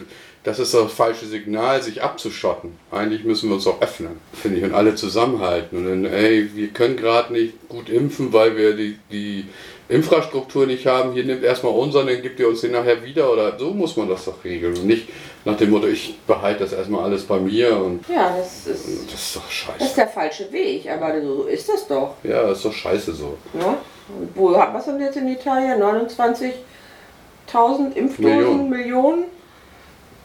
das 0.45 0.61
ist 0.61 0.73
das 0.73 0.93
falsche 0.93 1.27
Signal, 1.27 1.83
sich 1.83 2.03
abzuschotten. 2.03 2.77
Eigentlich 2.91 3.25
müssen 3.25 3.49
wir 3.49 3.57
uns 3.57 3.67
auch 3.67 3.83
öffnen, 3.83 4.21
finde 4.33 4.59
ich, 4.59 4.65
und 4.65 4.75
alle 4.75 4.95
zusammenhalten. 4.95 5.79
Und 5.79 5.85
dann, 5.87 6.05
ey, 6.13 6.49
wir 6.55 6.69
können 6.69 6.97
gerade 6.97 7.33
nicht 7.33 7.69
gut 7.69 7.89
impfen, 7.89 8.33
weil 8.33 8.57
wir 8.57 8.75
die, 8.75 8.99
die 9.11 9.45
Infrastruktur 9.89 10.67
nicht 10.67 10.87
haben. 10.87 11.13
Hier 11.13 11.25
nimmt 11.25 11.43
erstmal 11.43 11.73
unseren, 11.73 12.07
dann 12.07 12.23
gibt 12.23 12.39
ihr 12.41 12.49
uns 12.49 12.61
den 12.61 12.73
nachher 12.73 13.03
wieder. 13.05 13.33
Oder 13.33 13.59
so 13.59 13.71
muss 13.71 13.97
man 13.97 14.09
das 14.09 14.25
doch 14.27 14.45
regeln. 14.45 14.77
Und 14.77 14.87
nicht 14.87 15.09
nach 15.45 15.57
dem 15.57 15.71
Motto, 15.71 15.87
ich 15.87 16.19
behalte 16.27 16.61
das 16.65 16.73
erstmal 16.73 17.05
alles 17.05 17.25
bei 17.25 17.39
mir. 17.39 17.77
Und 17.77 18.07
Ja, 18.09 18.35
das 18.37 18.67
ist, 18.67 19.13
das 19.13 19.21
ist 19.21 19.37
doch 19.37 19.51
scheiße. 19.51 19.79
das 19.79 19.89
ist 19.89 19.97
der 19.97 20.09
falsche 20.09 20.51
Weg, 20.53 20.89
aber 20.91 21.21
so 21.23 21.45
ist 21.45 21.69
das 21.69 21.87
doch. 21.87 22.15
Ja, 22.23 22.43
das 22.43 22.59
ist 22.59 22.65
doch 22.67 22.73
scheiße 22.73 23.13
so. 23.15 23.37
Ne? 23.55 23.77
Und 24.21 24.31
wo 24.35 24.57
hat 24.57 24.75
was 24.75 24.87
denn 24.87 25.01
jetzt 25.01 25.17
in 25.17 25.29
Italien? 25.29 25.81
29.000 25.83 27.95
Impfdosen, 27.95 28.17
Millionen. 28.19 28.71
Millionen, 28.71 29.25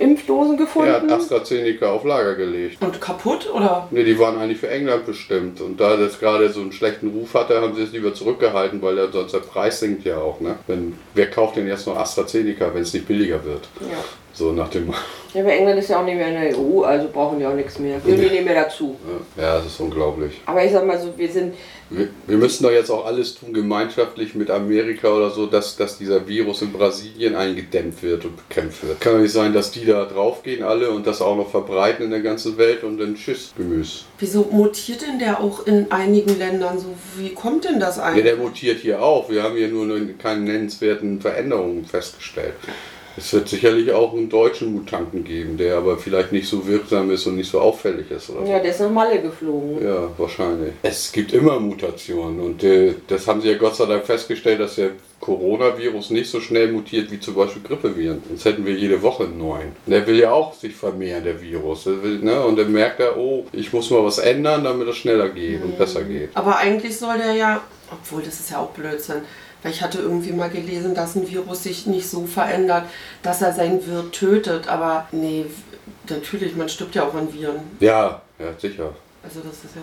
Impfdosen 0.03 0.57
Er 0.57 0.65
hat 0.65 0.67
gefunden? 0.67 1.11
AstraZeneca 1.11 1.91
auf 1.91 2.03
Lager 2.03 2.35
gelegt. 2.35 2.81
Und 2.81 2.99
kaputt 2.99 3.49
oder? 3.53 3.87
Ne, 3.91 4.03
die 4.03 4.17
waren 4.19 4.37
eigentlich 4.37 4.59
für 4.59 4.69
England 4.69 5.05
bestimmt. 5.05 5.61
Und 5.61 5.79
da 5.79 5.97
das 5.97 6.19
gerade 6.19 6.49
so 6.49 6.61
einen 6.61 6.71
schlechten 6.71 7.09
Ruf 7.09 7.33
hatte, 7.33 7.61
haben 7.61 7.75
sie 7.75 7.83
es 7.83 7.91
lieber 7.91 8.13
zurückgehalten, 8.13 8.81
weil 8.81 8.95
der, 8.95 9.11
sonst 9.11 9.33
der 9.33 9.39
Preis 9.39 9.79
sinkt 9.79 10.05
ja 10.05 10.17
auch. 10.17 10.39
Ne? 10.39 10.55
Wenn, 10.67 10.97
wer 11.13 11.29
kauft 11.29 11.55
denn 11.55 11.67
jetzt 11.67 11.87
noch 11.87 11.97
AstraZeneca, 11.97 12.73
wenn 12.73 12.83
es 12.83 12.93
nicht 12.93 13.07
billiger 13.07 13.43
wird? 13.45 13.67
ja. 13.81 13.97
So 14.35 14.51
nach 14.51 14.69
dem. 14.69 14.91
ja, 15.33 15.41
aber 15.41 15.53
England 15.53 15.77
ist 15.79 15.89
ja 15.89 15.99
auch 16.01 16.05
nicht 16.05 16.15
mehr 16.15 16.27
in 16.27 16.33
der 16.51 16.57
EU, 16.59 16.81
also 16.81 17.07
brauchen 17.13 17.37
die 17.39 17.45
auch 17.45 17.53
nichts 17.53 17.77
mehr. 17.77 18.03
Wir 18.03 18.15
die 18.15 18.29
nicht 18.31 18.43
mehr 18.45 18.63
dazu. 18.63 18.95
Ja, 19.37 19.57
das 19.57 19.67
ist 19.67 19.79
unglaublich. 19.79 20.41
Aber 20.47 20.63
ich 20.65 20.71
sag 20.71 20.85
mal 20.87 20.99
so, 20.99 21.13
wir 21.15 21.31
sind, 21.31 21.53
Wir, 21.91 22.07
wir 22.25 22.37
müssen 22.37 22.63
doch 22.63 22.71
jetzt 22.71 22.89
auch 22.89 23.05
alles 23.05 23.35
tun, 23.35 23.53
gemeinschaftlich 23.53 24.33
mit 24.33 24.49
Amerika 24.49 25.09
oder 25.09 25.29
so, 25.29 25.45
dass, 25.45 25.75
dass 25.75 25.99
dieser 25.99 26.27
Virus 26.27 26.63
in 26.63 26.71
Brasilien 26.73 27.35
eingedämmt 27.35 28.01
wird 28.01 28.25
und 28.25 28.35
bekämpft 28.49 28.87
wird. 28.87 28.99
Kann 29.01 29.13
doch 29.13 29.19
nicht 29.21 29.31
sein, 29.33 29.53
dass 29.53 29.69
die 29.69 29.85
da 29.85 30.05
draufgehen 30.05 30.63
alle 30.63 30.89
und 30.89 31.05
das 31.05 31.21
auch 31.21 31.35
noch 31.37 31.51
verbreiten 31.51 32.05
in 32.05 32.09
der 32.09 32.21
ganzen 32.21 32.57
Welt 32.57 32.83
und 32.83 32.97
dann 32.97 33.13
tschüss, 33.13 33.53
Gemüse. 33.55 34.05
Wieso 34.17 34.47
mutiert 34.49 35.03
denn 35.03 35.19
der 35.19 35.39
auch 35.39 35.67
in 35.67 35.91
einigen 35.91 36.39
Ländern 36.39 36.79
so? 36.79 36.87
Wie 37.17 37.35
kommt 37.35 37.65
denn 37.65 37.79
das 37.79 37.97
Ja, 37.97 38.03
eigentlich? 38.05 38.23
der 38.23 38.37
mutiert 38.37 38.79
hier 38.79 39.03
auch. 39.03 39.29
Wir 39.29 39.43
haben 39.43 39.55
hier 39.55 39.67
nur 39.67 39.83
eine- 39.95 40.13
keine 40.13 40.41
nennenswerten 40.41 41.21
Veränderungen 41.21 41.85
festgestellt. 41.85 42.53
Es 43.15 43.31
wird 43.33 43.47
sicherlich 43.47 43.91
auch 43.91 44.13
einen 44.13 44.29
deutschen 44.29 44.73
Mutanten 44.73 45.23
geben, 45.23 45.57
der 45.57 45.77
aber 45.77 45.97
vielleicht 45.97 46.31
nicht 46.31 46.47
so 46.47 46.65
wirksam 46.65 47.11
ist 47.11 47.27
und 47.27 47.35
nicht 47.35 47.49
so 47.49 47.59
auffällig 47.59 48.09
ist. 48.09 48.29
Oder 48.29 48.47
ja, 48.47 48.59
der 48.59 48.71
ist 48.71 48.79
nach 48.79 48.89
Malle 48.89 49.21
geflogen. 49.21 49.83
Ja, 49.83 50.09
wahrscheinlich. 50.17 50.73
Es 50.81 51.11
gibt 51.11 51.33
immer 51.33 51.59
Mutationen 51.59 52.39
und 52.39 52.63
äh, 52.63 52.95
das 53.07 53.27
haben 53.27 53.41
sie 53.41 53.49
ja 53.49 53.57
Gott 53.57 53.75
sei 53.75 53.85
Dank 53.85 54.05
festgestellt, 54.05 54.59
dass 54.59 54.75
der 54.75 54.91
Coronavirus 55.19 56.09
nicht 56.09 56.29
so 56.29 56.41
schnell 56.41 56.71
mutiert 56.71 57.09
wie 57.11 57.19
zum 57.19 57.35
Beispiel 57.35 57.61
Grippeviren. 57.61 58.21
Sonst 58.27 58.45
hätten 58.45 58.65
wir 58.65 58.73
jede 58.73 59.01
Woche 59.01 59.23
einen 59.23 59.37
neuen. 59.37 59.71
Der 59.85 60.05
will 60.05 60.19
ja 60.19 60.31
auch 60.31 60.53
sich 60.53 60.75
vermehren, 60.75 61.23
der 61.23 61.41
Virus. 61.41 61.85
Der 61.85 62.03
will, 62.03 62.19
ne? 62.19 62.43
Und 62.43 62.57
dann 62.57 62.71
merkt 62.71 62.99
er, 62.99 63.17
oh, 63.17 63.45
ich 63.53 63.71
muss 63.71 63.89
mal 63.89 64.03
was 64.03 64.17
ändern, 64.17 64.63
damit 64.63 64.87
es 64.87 64.97
schneller 64.97 65.29
geht 65.29 65.63
und 65.63 65.77
besser 65.77 66.03
geht. 66.03 66.29
Aber 66.33 66.57
eigentlich 66.57 66.97
soll 66.97 67.17
der 67.17 67.33
ja, 67.33 67.61
obwohl 67.89 68.21
das 68.21 68.39
ist 68.39 68.51
ja 68.51 68.59
auch 68.59 68.71
Blödsinn, 68.71 69.21
weil 69.63 69.71
ich 69.71 69.81
hatte 69.81 69.99
irgendwie 69.99 70.33
mal 70.33 70.49
gelesen, 70.49 70.93
dass 70.93 71.15
ein 71.15 71.27
Virus 71.29 71.63
sich 71.63 71.87
nicht 71.87 72.07
so 72.07 72.25
verändert, 72.25 72.85
dass 73.23 73.41
er 73.41 73.53
sein 73.53 73.85
Wirt 73.87 74.11
tötet. 74.13 74.67
Aber 74.67 75.07
nee, 75.11 75.45
natürlich, 76.09 76.55
man 76.55 76.69
stirbt 76.69 76.95
ja 76.95 77.07
auch 77.07 77.13
an 77.15 77.33
Viren. 77.33 77.61
Ja, 77.79 78.21
ja, 78.37 78.47
sicher. 78.59 78.93
Also 79.23 79.39
das 79.39 79.53
ist 79.63 79.75
ja. 79.75 79.81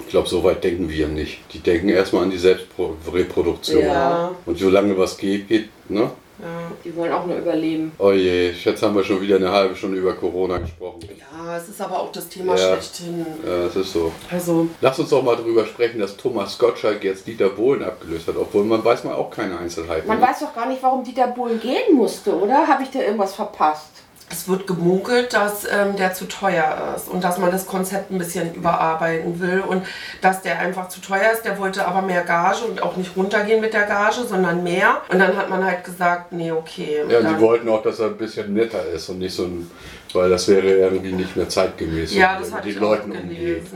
Ich 0.00 0.08
glaube, 0.08 0.28
so 0.28 0.44
weit 0.44 0.62
denken 0.62 0.88
wir 0.88 1.08
nicht. 1.08 1.40
Die 1.52 1.58
denken 1.58 1.88
erstmal 1.88 2.22
an 2.22 2.30
die 2.30 2.38
Selbstreproduktion. 2.38 3.82
Ja. 3.82 4.30
Und 4.46 4.58
solange 4.58 4.96
was 4.96 5.18
geht, 5.18 5.48
geht, 5.48 5.68
ne? 5.88 6.10
Ja, 6.38 6.70
Die 6.84 6.94
wollen 6.94 7.12
auch 7.12 7.24
nur 7.26 7.36
überleben. 7.38 7.92
Oh 7.98 8.10
je, 8.12 8.50
jetzt 8.50 8.82
haben 8.82 8.94
wir 8.94 9.02
schon 9.04 9.20
wieder 9.22 9.36
eine 9.36 9.50
halbe 9.50 9.74
Stunde 9.74 9.98
über 9.98 10.12
Corona 10.14 10.58
gesprochen. 10.58 11.00
ja, 11.18 11.56
es 11.56 11.68
ist 11.68 11.80
aber 11.80 11.98
auch 11.98 12.12
das 12.12 12.28
Thema 12.28 12.54
Ja. 12.56 12.72
schlechthin. 12.74 13.24
Ja, 13.46 13.64
das 13.64 13.76
ist 13.76 13.92
so. 13.92 14.12
Also, 14.30 14.68
Lass 14.80 14.98
uns 14.98 15.08
doch 15.10 15.22
mal 15.22 15.36
darüber 15.36 15.64
sprechen, 15.64 15.98
dass 16.00 16.16
Thomas 16.16 16.58
Gottschalk 16.58 17.02
jetzt 17.04 17.26
Dieter 17.26 17.48
Bohlen 17.48 17.82
abgelöst 17.84 18.28
hat, 18.28 18.36
obwohl 18.36 18.64
man 18.64 18.84
weiß 18.84 19.04
mal 19.04 19.14
auch 19.14 19.30
keine 19.30 19.58
Einzelheiten. 19.58 20.06
Man 20.08 20.20
weiß 20.20 20.40
doch 20.40 20.54
gar 20.54 20.66
nicht, 20.68 20.82
warum 20.82 21.02
Dieter 21.04 21.28
Bohlen 21.28 21.58
gehen 21.60 21.94
musste, 21.94 22.34
oder? 22.38 22.66
Habe 22.66 22.82
ich 22.82 22.90
da 22.90 23.00
irgendwas 23.00 23.34
verpasst? 23.34 23.90
Es 24.28 24.48
wird 24.48 24.66
gemunkelt, 24.66 25.32
dass 25.32 25.64
ähm, 25.64 25.96
der 25.96 26.12
zu 26.12 26.26
teuer 26.26 26.94
ist 26.96 27.08
und 27.08 27.22
dass 27.22 27.38
man 27.38 27.52
das 27.52 27.66
Konzept 27.66 28.10
ein 28.10 28.18
bisschen 28.18 28.54
überarbeiten 28.54 29.40
will 29.40 29.60
und 29.60 29.84
dass 30.20 30.42
der 30.42 30.58
einfach 30.58 30.88
zu 30.88 31.00
teuer 31.00 31.30
ist. 31.32 31.44
Der 31.44 31.58
wollte 31.58 31.86
aber 31.86 32.02
mehr 32.02 32.22
Gage 32.22 32.64
und 32.64 32.82
auch 32.82 32.96
nicht 32.96 33.16
runtergehen 33.16 33.60
mit 33.60 33.72
der 33.72 33.84
Gage, 33.84 34.24
sondern 34.28 34.64
mehr. 34.64 35.02
Und 35.08 35.20
dann 35.20 35.36
hat 35.36 35.48
man 35.48 35.64
halt 35.64 35.84
gesagt, 35.84 36.32
nee, 36.32 36.50
okay. 36.50 37.04
ja, 37.08 37.20
sie 37.20 37.40
wollten 37.40 37.68
auch, 37.68 37.82
dass 37.82 38.00
er 38.00 38.06
ein 38.06 38.16
bisschen 38.16 38.52
netter 38.52 38.84
ist 38.86 39.08
und 39.08 39.18
nicht 39.18 39.34
so 39.34 39.44
ein, 39.44 39.70
weil 40.12 40.28
das 40.28 40.48
wäre 40.48 40.66
irgendwie 40.66 41.12
nicht 41.12 41.36
mehr 41.36 41.48
zeitgemäß, 41.48 42.14
ja, 42.14 42.38
das 42.38 42.50
den 42.62 42.76
auch 42.78 42.80
Leuten 42.80 43.12
umgeht. 43.12 43.66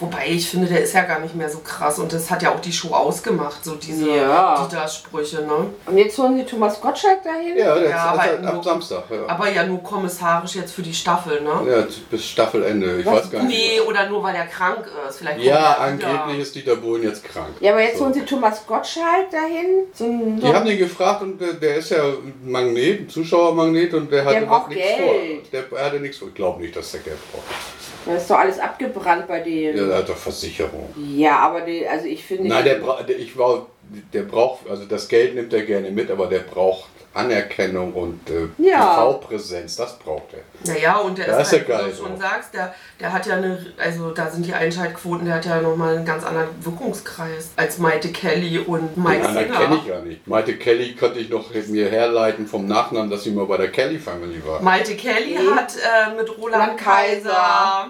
Wobei 0.00 0.28
ich 0.28 0.48
finde, 0.48 0.66
der 0.66 0.82
ist 0.82 0.94
ja 0.94 1.02
gar 1.02 1.20
nicht 1.20 1.34
mehr 1.34 1.48
so 1.50 1.58
krass 1.58 1.98
und 1.98 2.10
das 2.12 2.30
hat 2.30 2.42
ja 2.42 2.50
auch 2.54 2.60
die 2.60 2.72
Show 2.72 2.88
ausgemacht, 2.94 3.62
so 3.64 3.74
diese 3.74 4.08
Ja. 4.16 4.66
Dieter-Sprüche, 4.66 5.42
ne? 5.42 5.66
Und 5.86 5.98
jetzt 5.98 6.16
holen 6.16 6.38
sie 6.38 6.44
Thomas 6.44 6.80
Gottschalk 6.80 7.22
dahin? 7.22 7.56
Ja, 7.56 7.74
der 7.74 7.90
Ja, 7.90 7.96
ist 7.96 8.02
aber 8.02 8.22
ab, 8.22 8.42
nur- 8.42 8.50
ab 8.54 8.64
Samstag. 8.64 9.04
Ja. 9.10 9.16
Aber 9.28 9.50
ja 9.50 9.64
nur 9.66 9.82
kommissarisch 9.82 10.54
jetzt 10.54 10.72
für 10.72 10.80
die 10.82 10.94
Staffel, 10.94 11.42
ne? 11.42 11.50
ja, 11.70 11.86
bis 12.10 12.24
Staffelende. 12.24 12.98
Ich 13.00 13.04
Was? 13.06 13.14
weiß 13.24 13.30
gar 13.30 13.42
nicht. 13.42 13.56
Nee, 13.74 13.80
oder 13.82 14.08
nur 14.08 14.22
weil 14.22 14.34
er 14.34 14.46
krank 14.46 14.88
ist. 15.08 15.18
Vielleicht 15.18 15.40
Ja, 15.42 15.76
angeblich 15.78 16.40
ist 16.40 16.54
Dieter 16.54 16.76
Bohlen 16.76 17.02
jetzt 17.02 17.22
krank. 17.22 17.48
Ja, 17.60 17.72
aber 17.72 17.82
jetzt 17.82 17.98
So. 17.98 18.04
holen 18.04 18.14
sie 18.14 18.24
Thomas 18.24 18.66
Gottschalk 18.66 19.30
dahin. 19.30 19.84
So 19.92 20.04
Die 20.06 20.54
haben 20.54 20.64
den 20.66 20.78
gefragt 20.78 21.20
und 21.22 21.38
der, 21.40 21.52
der 21.52 21.76
ist 21.76 21.90
ja 21.90 22.02
ein 22.04 22.34
Magnet, 22.42 23.00
ein 23.02 23.08
Zuschauermagnet 23.10 23.92
und 23.92 24.10
der 24.10 24.24
hatte 24.24 24.40
Der 24.40 24.46
braucht 24.46 24.68
nichts 24.70 24.86
Geld. 24.86 24.98
vor. 25.02 25.14
Der, 25.52 25.78
er 25.78 25.84
hatte 25.86 26.00
nichts 26.00 26.16
vor. 26.16 26.28
Ich 26.28 26.34
glaube 26.34 26.62
nicht, 26.62 26.74
dass 26.74 26.90
der 26.92 27.00
Geld 27.00 27.18
braucht. 27.32 27.44
Da 28.06 28.14
ist 28.16 28.30
doch 28.30 28.38
alles 28.38 28.58
abgebrannt 28.58 29.26
bei 29.28 29.38
Ja, 29.38 29.72
dem. 29.72 29.88
der 29.88 29.96
hat 29.98 30.08
doch 30.08 30.16
Versicherung. 30.16 30.88
Ja, 31.14 31.38
aber 31.40 31.60
die, 31.62 31.86
also 31.86 32.06
ich 32.06 32.24
finde. 32.24 32.48
Nein, 32.48 32.64
der, 32.64 32.74
bra 32.76 33.02
der, 33.02 33.18
ich 33.18 33.36
war, 33.36 33.66
der 34.12 34.22
braucht, 34.22 34.68
also 34.68 34.84
das 34.86 35.08
Geld 35.08 35.34
nimmt 35.34 35.52
er 35.52 35.62
gerne 35.62 35.90
mit, 35.90 36.10
aber 36.10 36.26
der 36.26 36.40
braucht 36.40 36.88
Anerkennung 37.12 37.92
und 37.92 38.30
äh, 38.30 38.46
Ja. 38.58 38.94
TV-Präsenz, 38.94 39.76
das 39.76 39.98
braucht 39.98 40.32
er. 40.32 40.72
Naja, 40.72 40.98
und 40.98 41.18
der 41.18 41.26
Ja, 41.28 41.38
ist, 41.38 41.46
ist 41.46 41.52
ja 41.52 41.58
halt, 41.58 41.68
wie 41.68 41.72
geil 41.72 41.90
du 41.90 41.96
schon 41.96 42.16
so. 42.16 42.22
sagst, 42.22 42.54
der, 42.54 42.74
der 43.00 43.12
hat 43.12 43.26
ja 43.26 43.34
eine, 43.36 43.66
also 43.78 44.10
da 44.12 44.30
sind 44.30 44.46
die 44.46 44.54
Einschaltquoten, 44.54 45.24
der 45.26 45.36
hat 45.36 45.44
ja 45.46 45.60
nochmal 45.60 45.96
einen 45.96 46.04
ganz 46.04 46.24
anderen 46.24 46.48
Wirkungskreis 46.64 47.50
als 47.56 47.78
Maite 47.78 48.08
Kelly 48.12 48.58
und 48.60 48.96
Mike 48.96 49.18
Den 49.18 49.26
anderen 49.26 49.46
kenne 49.50 49.58
Singer. 49.66 49.80
ich 49.82 49.88
gar 49.88 50.02
nicht. 50.02 50.26
Maite 50.28 50.56
Kelly 50.56 50.94
konnte 50.94 51.18
ich 51.18 51.30
noch 51.30 51.50
mir 51.68 51.88
herleiten 51.90 52.46
vom 52.46 52.66
Nachnamen, 52.66 53.10
dass 53.10 53.24
sie 53.24 53.30
mal 53.32 53.46
bei 53.46 53.56
der 53.56 53.72
Kelly 53.72 53.98
Family 53.98 54.40
war. 54.46 54.60
Maite 54.62 54.94
Kelly 54.96 55.38
Mhm. 55.38 55.56
hat 55.56 55.72
äh, 55.76 56.14
mit 56.16 56.28
Roland 56.38 56.40
Roland 56.54 56.76
Kaiser. 56.78 57.30
Kaiser. 57.30 57.86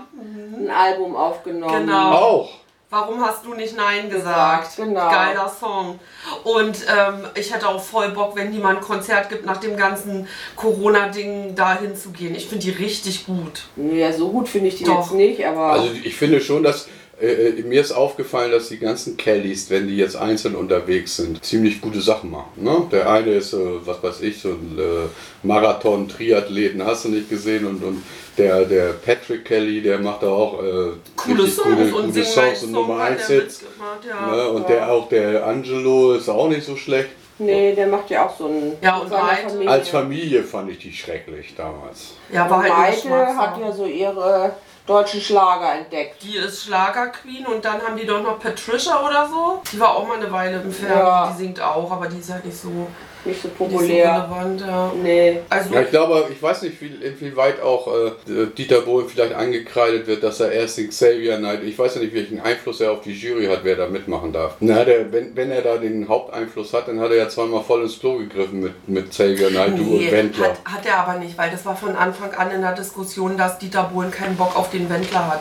ein 0.58 0.70
Album 0.70 1.16
aufgenommen. 1.16 1.86
Genau. 1.86 2.12
Auch. 2.12 2.50
Warum 2.92 3.24
hast 3.24 3.46
du 3.46 3.54
nicht 3.54 3.76
Nein 3.76 4.10
gesagt? 4.10 4.74
Genau. 4.76 5.08
Geiler 5.08 5.48
Song. 5.48 6.00
Und 6.42 6.76
ähm, 6.88 7.28
ich 7.36 7.54
hätte 7.54 7.68
auch 7.68 7.80
voll 7.80 8.08
Bock, 8.08 8.34
wenn 8.34 8.50
die 8.50 8.58
mal 8.58 8.74
ein 8.74 8.80
Konzert 8.80 9.28
gibt, 9.28 9.46
nach 9.46 9.58
dem 9.58 9.76
ganzen 9.76 10.26
Corona-Ding 10.56 11.54
da 11.54 11.78
hinzugehen. 11.78 12.34
Ich 12.34 12.48
finde 12.48 12.64
die 12.64 12.70
richtig 12.72 13.26
gut. 13.26 13.62
Ja, 13.76 14.12
so 14.12 14.30
gut 14.30 14.48
finde 14.48 14.68
ich 14.68 14.76
die 14.76 14.84
Doch. 14.84 15.02
jetzt 15.02 15.14
nicht, 15.14 15.46
aber. 15.46 15.74
Also 15.74 15.90
ich 16.02 16.16
finde 16.16 16.40
schon, 16.40 16.64
dass 16.64 16.88
äh, 17.20 17.48
äh, 17.48 17.62
mir 17.62 17.80
ist 17.80 17.92
aufgefallen, 17.92 18.50
dass 18.50 18.68
die 18.68 18.78
ganzen 18.78 19.16
Kellys, 19.16 19.68
wenn 19.68 19.88
die 19.88 19.96
jetzt 19.96 20.16
einzeln 20.16 20.54
unterwegs 20.54 21.16
sind, 21.16 21.44
ziemlich 21.44 21.80
gute 21.80 22.00
Sachen 22.00 22.30
machen. 22.30 22.50
Ne? 22.56 22.88
Der 22.90 23.10
eine 23.10 23.32
ist, 23.32 23.52
äh, 23.52 23.58
was 23.84 24.02
weiß 24.02 24.22
ich, 24.22 24.40
so 24.40 24.50
ein 24.50 24.78
äh, 24.78 25.46
Marathon-Triathleten, 25.46 26.84
hast 26.84 27.04
du 27.04 27.10
nicht 27.10 27.28
gesehen? 27.28 27.66
Und, 27.66 27.84
und 27.84 28.02
der, 28.38 28.64
der 28.64 28.92
Patrick 28.94 29.44
Kelly, 29.44 29.82
der 29.82 29.98
macht 29.98 30.22
da 30.22 30.28
auch 30.28 30.62
äh, 30.62 30.92
Coole 31.16 31.46
Songs 31.46 31.76
gute, 31.76 31.94
und 31.94 32.06
gute 32.06 32.24
Songs 32.24 32.62
und 32.62 32.72
Nummer 32.72 32.98
hat 32.98 33.10
1 33.12 33.30
er 33.30 33.40
Hits. 33.40 33.64
ja. 34.08 34.36
Ne? 34.36 34.48
Und 34.48 34.68
der 34.68 34.90
auch 34.90 35.08
der 35.08 35.46
Angelo 35.46 36.14
ist 36.14 36.28
auch 36.28 36.48
nicht 36.48 36.64
so 36.64 36.76
schlecht. 36.76 37.10
nee, 37.38 37.74
der 37.74 37.86
macht 37.88 38.08
ja 38.10 38.26
auch 38.26 38.36
so 38.36 38.46
ein. 38.46 38.72
Ja, 38.82 38.98
und? 38.98 39.10
Familie. 39.10 39.70
Als 39.70 39.88
Familie 39.88 40.42
fand 40.42 40.70
ich 40.70 40.78
die 40.78 40.92
schrecklich 40.92 41.54
damals. 41.54 42.12
Ja, 42.32 42.48
war 42.48 42.62
halt 42.62 43.04
eine 43.04 43.36
hat 43.36 43.60
ja 43.60 43.72
so 43.72 43.84
ihre 43.84 44.54
deutschen 44.86 45.20
Schlager 45.20 45.74
entdeckt. 45.74 46.22
Die 46.22 46.36
ist 46.36 46.64
Schlagerqueen 46.64 47.46
und 47.46 47.64
dann 47.64 47.80
haben 47.80 47.96
die 47.96 48.06
doch 48.06 48.22
noch 48.22 48.38
Patricia 48.38 49.06
oder 49.06 49.28
so. 49.28 49.62
Die 49.72 49.78
war 49.78 49.94
auch 49.94 50.06
mal 50.06 50.16
eine 50.16 50.30
Weile 50.30 50.60
im 50.60 50.72
Fernsehen. 50.72 50.98
Ja. 50.98 51.30
Die 51.30 51.38
singt 51.38 51.60
auch, 51.60 51.90
aber 51.90 52.08
die 52.08 52.18
ist 52.18 52.32
halt 52.32 52.44
nicht 52.44 52.58
so, 52.58 52.88
Nicht 53.24 53.42
so 53.42 53.48
nicht 53.48 53.58
so 53.58 53.64
populär. 53.64 54.28
relevant. 54.30 54.60
Ja. 54.60 54.92
Nee. 55.02 55.40
Also, 55.48 55.74
Ja, 55.74 55.82
ich 55.82 55.90
glaube, 55.90 56.26
ich 56.30 56.42
weiß 56.42 56.62
nicht, 56.62 56.80
wie, 56.80 56.86
inwieweit 56.86 57.60
auch 57.62 57.86
äh, 57.88 58.46
Dieter 58.56 58.80
Bohlen 58.80 59.08
vielleicht 59.08 59.34
angekreidet 59.34 60.06
wird, 60.06 60.22
dass 60.22 60.40
er 60.40 60.52
erst 60.52 60.78
den 60.78 60.88
Xavier 60.88 61.38
Night, 61.38 61.62
ich 61.62 61.78
weiß 61.78 61.96
ja 61.96 62.00
nicht, 62.00 62.14
welchen 62.14 62.40
Einfluss 62.40 62.80
er 62.80 62.92
auf 62.92 63.02
die 63.02 63.12
Jury 63.12 63.46
hat, 63.46 63.60
wer 63.62 63.76
da 63.76 63.88
mitmachen 63.88 64.32
darf. 64.32 64.56
Na, 64.60 64.84
der, 64.84 65.12
wenn, 65.12 65.36
wenn 65.36 65.50
er 65.50 65.62
da 65.62 65.76
den 65.76 66.08
Haupteinfluss 66.08 66.72
hat, 66.72 66.88
dann 66.88 67.00
hat 67.00 67.10
er 67.10 67.16
ja 67.16 67.28
zweimal 67.28 67.62
voll 67.62 67.82
ins 67.82 67.98
Klo 67.98 68.18
gegriffen 68.18 68.60
mit, 68.60 68.88
mit 68.88 69.10
Xavier 69.10 69.50
Night 69.50 69.74
und 69.74 69.90
nee, 69.90 70.10
Wendler. 70.10 70.48
hat, 70.48 70.64
hat 70.64 70.86
er 70.86 70.98
aber 71.06 71.18
nicht, 71.18 71.36
weil 71.36 71.50
das 71.50 71.64
war 71.66 71.76
von 71.76 71.94
Anfang 71.96 72.32
an 72.34 72.50
in 72.50 72.62
der 72.62 72.74
Diskussion, 72.74 73.36
dass 73.36 73.58
Dieter 73.58 73.84
Bohlen 73.92 74.10
keinen 74.10 74.36
Bock 74.36 74.56
auf 74.56 74.70
den 74.70 74.88
Wendler 74.88 75.26
hat. 75.28 75.40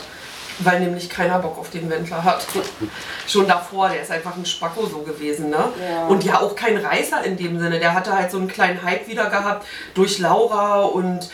Weil 0.59 0.81
nämlich 0.81 1.09
keiner 1.09 1.39
Bock 1.39 1.57
auf 1.57 1.69
den 1.69 1.89
Wendler 1.89 2.23
hat. 2.23 2.45
Schon 3.27 3.47
davor, 3.47 3.89
der 3.89 4.01
ist 4.01 4.11
einfach 4.11 4.35
ein 4.35 4.45
Spacko 4.45 4.85
so 4.85 4.99
gewesen, 4.99 5.49
ne? 5.49 5.69
Ja. 5.89 6.07
Und 6.07 6.23
ja 6.23 6.41
auch 6.41 6.55
kein 6.55 6.77
Reißer 6.77 7.23
in 7.23 7.37
dem 7.37 7.59
Sinne. 7.59 7.79
Der 7.79 7.93
hatte 7.93 8.13
halt 8.13 8.29
so 8.29 8.37
einen 8.37 8.47
kleinen 8.47 8.83
Hype 8.83 9.07
wieder 9.07 9.29
gehabt 9.29 9.65
durch 9.93 10.19
Laura 10.19 10.81
und 10.81 11.29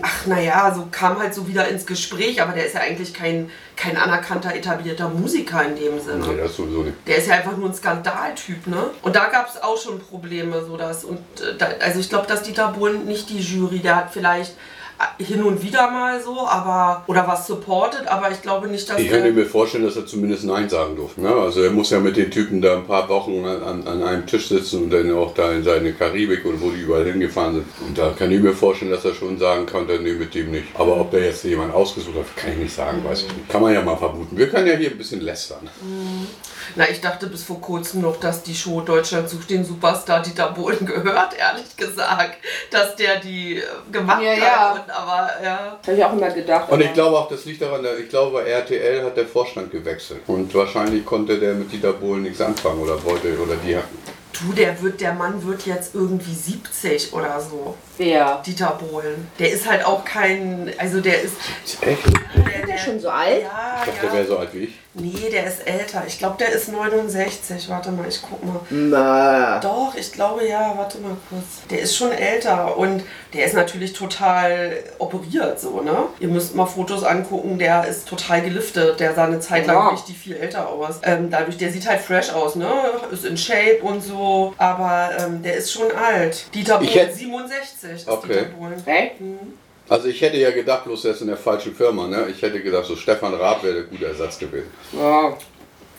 ach 0.00 0.26
naja, 0.26 0.72
so 0.74 0.86
kam 0.90 1.18
halt 1.18 1.34
so 1.34 1.48
wieder 1.48 1.68
ins 1.68 1.86
Gespräch, 1.86 2.40
aber 2.40 2.52
der 2.52 2.66
ist 2.66 2.74
ja 2.74 2.80
eigentlich 2.80 3.12
kein, 3.12 3.50
kein 3.76 3.96
anerkannter, 3.96 4.54
etablierter 4.54 5.08
Musiker 5.08 5.64
in 5.64 5.76
dem 5.76 6.00
Sinne. 6.00 6.26
Nee, 6.26 6.36
das 6.36 6.56
sowieso 6.56 6.82
nicht. 6.84 6.96
Der 7.06 7.16
ist 7.16 7.26
ja 7.26 7.34
einfach 7.34 7.56
nur 7.56 7.68
ein 7.68 7.74
Skandaltyp, 7.74 8.66
ne? 8.66 8.90
Und 9.02 9.16
da 9.16 9.26
gab 9.26 9.48
es 9.48 9.60
auch 9.62 9.76
schon 9.76 9.98
Probleme, 9.98 10.64
so 10.64 10.76
dass 10.76 11.04
und 11.04 11.18
äh, 11.40 11.56
da, 11.58 11.68
also 11.80 11.98
ich 12.00 12.08
glaube, 12.08 12.26
dass 12.26 12.42
Dieter 12.42 12.68
Bohlen 12.68 13.06
nicht 13.06 13.28
die 13.30 13.40
Jury, 13.40 13.80
der 13.80 13.96
hat 13.96 14.12
vielleicht 14.12 14.54
hin 15.18 15.42
und 15.42 15.62
wieder 15.62 15.90
mal 15.90 16.20
so, 16.22 16.46
aber 16.46 17.04
oder 17.06 17.26
was 17.26 17.46
supportet, 17.46 18.06
aber 18.06 18.30
ich 18.30 18.42
glaube 18.42 18.68
nicht, 18.68 18.88
dass 18.88 18.98
Ich 18.98 19.08
könnte 19.08 19.32
mir 19.32 19.46
vorstellen, 19.46 19.84
dass 19.84 19.96
er 19.96 20.06
zumindest 20.06 20.44
Nein 20.44 20.68
sagen 20.68 20.96
durfte. 20.96 21.20
Ne? 21.20 21.28
Also 21.28 21.62
er 21.62 21.70
muss 21.70 21.90
ja 21.90 22.00
mit 22.00 22.16
den 22.16 22.30
Typen 22.30 22.60
da 22.60 22.76
ein 22.76 22.86
paar 22.86 23.08
Wochen 23.08 23.44
an, 23.44 23.86
an 23.86 24.02
einem 24.02 24.26
Tisch 24.26 24.48
sitzen 24.48 24.84
und 24.84 24.90
dann 24.90 25.12
auch 25.14 25.34
da 25.34 25.52
in 25.52 25.64
seine 25.64 25.92
Karibik 25.92 26.44
und 26.44 26.60
wo 26.60 26.70
die 26.70 26.80
überall 26.80 27.04
hingefahren 27.04 27.54
sind. 27.54 27.66
Und 27.86 27.98
da 27.98 28.10
kann 28.10 28.30
ich 28.30 28.40
mir 28.40 28.52
vorstellen, 28.54 28.90
dass 28.90 29.04
er 29.04 29.14
schon 29.14 29.38
sagen 29.38 29.66
konnte, 29.66 29.98
nee, 30.00 30.12
mit 30.12 30.34
dem 30.34 30.50
nicht. 30.50 30.68
Aber 30.74 31.00
ob 31.00 31.10
der 31.10 31.24
jetzt 31.24 31.44
jemand 31.44 31.74
ausgesucht 31.74 32.16
hat, 32.16 32.36
kann 32.36 32.52
ich 32.52 32.58
nicht 32.58 32.74
sagen, 32.74 33.04
weiß 33.04 33.22
ich 33.22 33.36
nicht. 33.36 33.48
Kann 33.48 33.62
man 33.62 33.72
ja 33.72 33.82
mal 33.82 33.96
vermuten. 33.96 34.36
Wir 34.36 34.48
können 34.48 34.66
ja 34.66 34.74
hier 34.74 34.90
ein 34.90 34.98
bisschen 34.98 35.20
lästern. 35.20 35.68
Na 36.76 36.88
ich 36.88 37.00
dachte 37.00 37.26
bis 37.26 37.44
vor 37.44 37.60
kurzem 37.60 38.02
noch, 38.02 38.18
dass 38.18 38.42
die 38.42 38.54
Show 38.54 38.80
Deutschland 38.80 39.28
sucht 39.28 39.50
den 39.50 39.64
Superstar 39.64 40.22
Dieter 40.22 40.50
Bohlen 40.50 40.86
gehört, 40.86 41.36
ehrlich 41.38 41.76
gesagt, 41.76 42.38
dass 42.70 42.96
der 42.96 43.20
die 43.20 43.58
äh, 43.58 43.62
gemacht 43.90 44.22
Ja, 44.22 44.30
hat, 44.32 44.38
ja. 44.38 44.72
Und, 44.72 44.90
aber 44.90 45.30
ja. 45.44 45.78
Habe 45.82 45.96
ich 45.96 46.04
auch 46.04 46.12
immer 46.12 46.30
gedacht. 46.30 46.70
Und 46.70 46.80
ich 46.80 46.92
glaube 46.92 47.18
auch, 47.18 47.28
das 47.28 47.44
liegt 47.44 47.62
daran, 47.62 47.86
ich 48.00 48.08
glaube, 48.08 48.38
bei 48.42 48.50
RTL 48.50 49.04
hat 49.04 49.16
der 49.16 49.26
Vorstand 49.26 49.70
gewechselt. 49.70 50.20
Und 50.26 50.54
wahrscheinlich 50.54 51.04
konnte 51.04 51.38
der 51.38 51.54
mit 51.54 51.72
Dieter 51.72 51.92
Bohlen 51.92 52.22
nichts 52.22 52.40
anfangen 52.40 52.80
oder 52.80 53.02
wollte, 53.04 53.38
oder 53.38 53.56
die 53.56 53.76
hatten. 53.76 54.21
Du, 54.32 54.52
der 54.52 54.80
wird, 54.82 55.00
der 55.00 55.12
Mann 55.12 55.44
wird 55.46 55.66
jetzt 55.66 55.94
irgendwie 55.94 56.34
70 56.34 57.12
oder 57.12 57.40
so. 57.40 57.76
Wer? 57.98 58.42
Dieter 58.44 58.78
Bohlen. 58.80 59.28
Der 59.38 59.52
ist 59.52 59.68
halt 59.68 59.84
auch 59.84 60.04
kein, 60.04 60.72
also 60.78 61.00
der 61.00 61.20
ist. 61.22 61.34
Echt? 61.82 62.02
Der, 62.34 62.66
der 62.66 62.78
schon 62.78 62.98
so 62.98 63.10
alt? 63.10 63.42
Ja, 63.42 63.82
Ich 63.84 63.90
dachte, 63.92 64.00
der 64.00 64.08
ja. 64.10 64.14
wäre 64.16 64.26
so 64.26 64.38
alt 64.38 64.54
wie 64.54 64.58
ich. 64.64 64.78
Nee, 64.94 65.30
der 65.30 65.46
ist 65.46 65.66
älter. 65.66 66.02
Ich 66.06 66.18
glaube, 66.18 66.36
der 66.38 66.50
ist 66.52 66.68
69. 66.70 67.68
Warte 67.70 67.90
mal, 67.92 68.06
ich 68.08 68.20
guck 68.22 68.44
mal. 68.44 68.60
Na. 68.70 69.58
Doch, 69.60 69.94
ich 69.94 70.12
glaube 70.12 70.46
ja, 70.46 70.74
warte 70.76 70.98
mal 70.98 71.16
kurz. 71.30 71.44
Der 71.70 71.80
ist 71.80 71.96
schon 71.96 72.12
älter 72.12 72.76
und 72.76 73.02
der 73.32 73.46
ist 73.46 73.54
natürlich 73.54 73.92
total 73.94 74.82
operiert, 74.98 75.58
so, 75.60 75.80
ne? 75.80 75.96
Ihr 76.20 76.28
müsst 76.28 76.54
mal 76.54 76.66
Fotos 76.66 77.04
angucken, 77.04 77.58
der 77.58 77.86
ist 77.86 78.06
total 78.06 78.42
geliftet. 78.42 79.00
Der 79.00 79.14
sah 79.14 79.24
eine 79.24 79.40
Zeit 79.40 79.66
lang 79.66 79.76
Ja. 79.76 79.88
richtig 79.88 80.18
viel 80.18 80.36
älter 80.36 80.68
aus. 80.68 80.96
Ähm, 81.04 81.30
dadurch, 81.30 81.56
der 81.56 81.70
sieht 81.72 81.88
halt 81.88 82.00
fresh 82.00 82.30
aus, 82.30 82.56
ne? 82.56 82.70
Ist 83.10 83.24
in 83.24 83.36
Shape 83.38 83.78
und 83.82 84.02
so, 84.02 84.21
aber 84.58 85.10
ähm, 85.18 85.42
der 85.42 85.56
ist 85.56 85.72
schon 85.72 85.90
alt. 85.92 86.46
Dieter 86.54 86.80
Ich 86.82 86.92
Bohlen, 86.92 87.06
hätte- 87.06 87.16
67 87.16 87.90
ist 87.92 88.08
Okay. 88.08 88.28
Dieter 88.28 88.44
Bohlen. 88.56 88.82
Echt? 88.86 89.12
Also 89.88 90.08
ich 90.08 90.20
hätte 90.22 90.36
ja 90.38 90.50
gedacht, 90.50 90.84
bloß 90.84 91.02
der 91.02 91.10
ist 91.12 91.20
in 91.20 91.26
der 91.26 91.36
falschen 91.36 91.74
Firma, 91.74 92.06
ne? 92.06 92.26
Ich 92.30 92.40
hätte 92.40 92.62
gedacht, 92.62 92.86
so 92.86 92.96
Stefan 92.96 93.34
Raab 93.34 93.62
wäre 93.62 93.74
der 93.74 93.82
gute 93.84 94.06
Ersatz 94.06 94.38
gewesen. 94.38 94.68
Ja. 94.92 95.36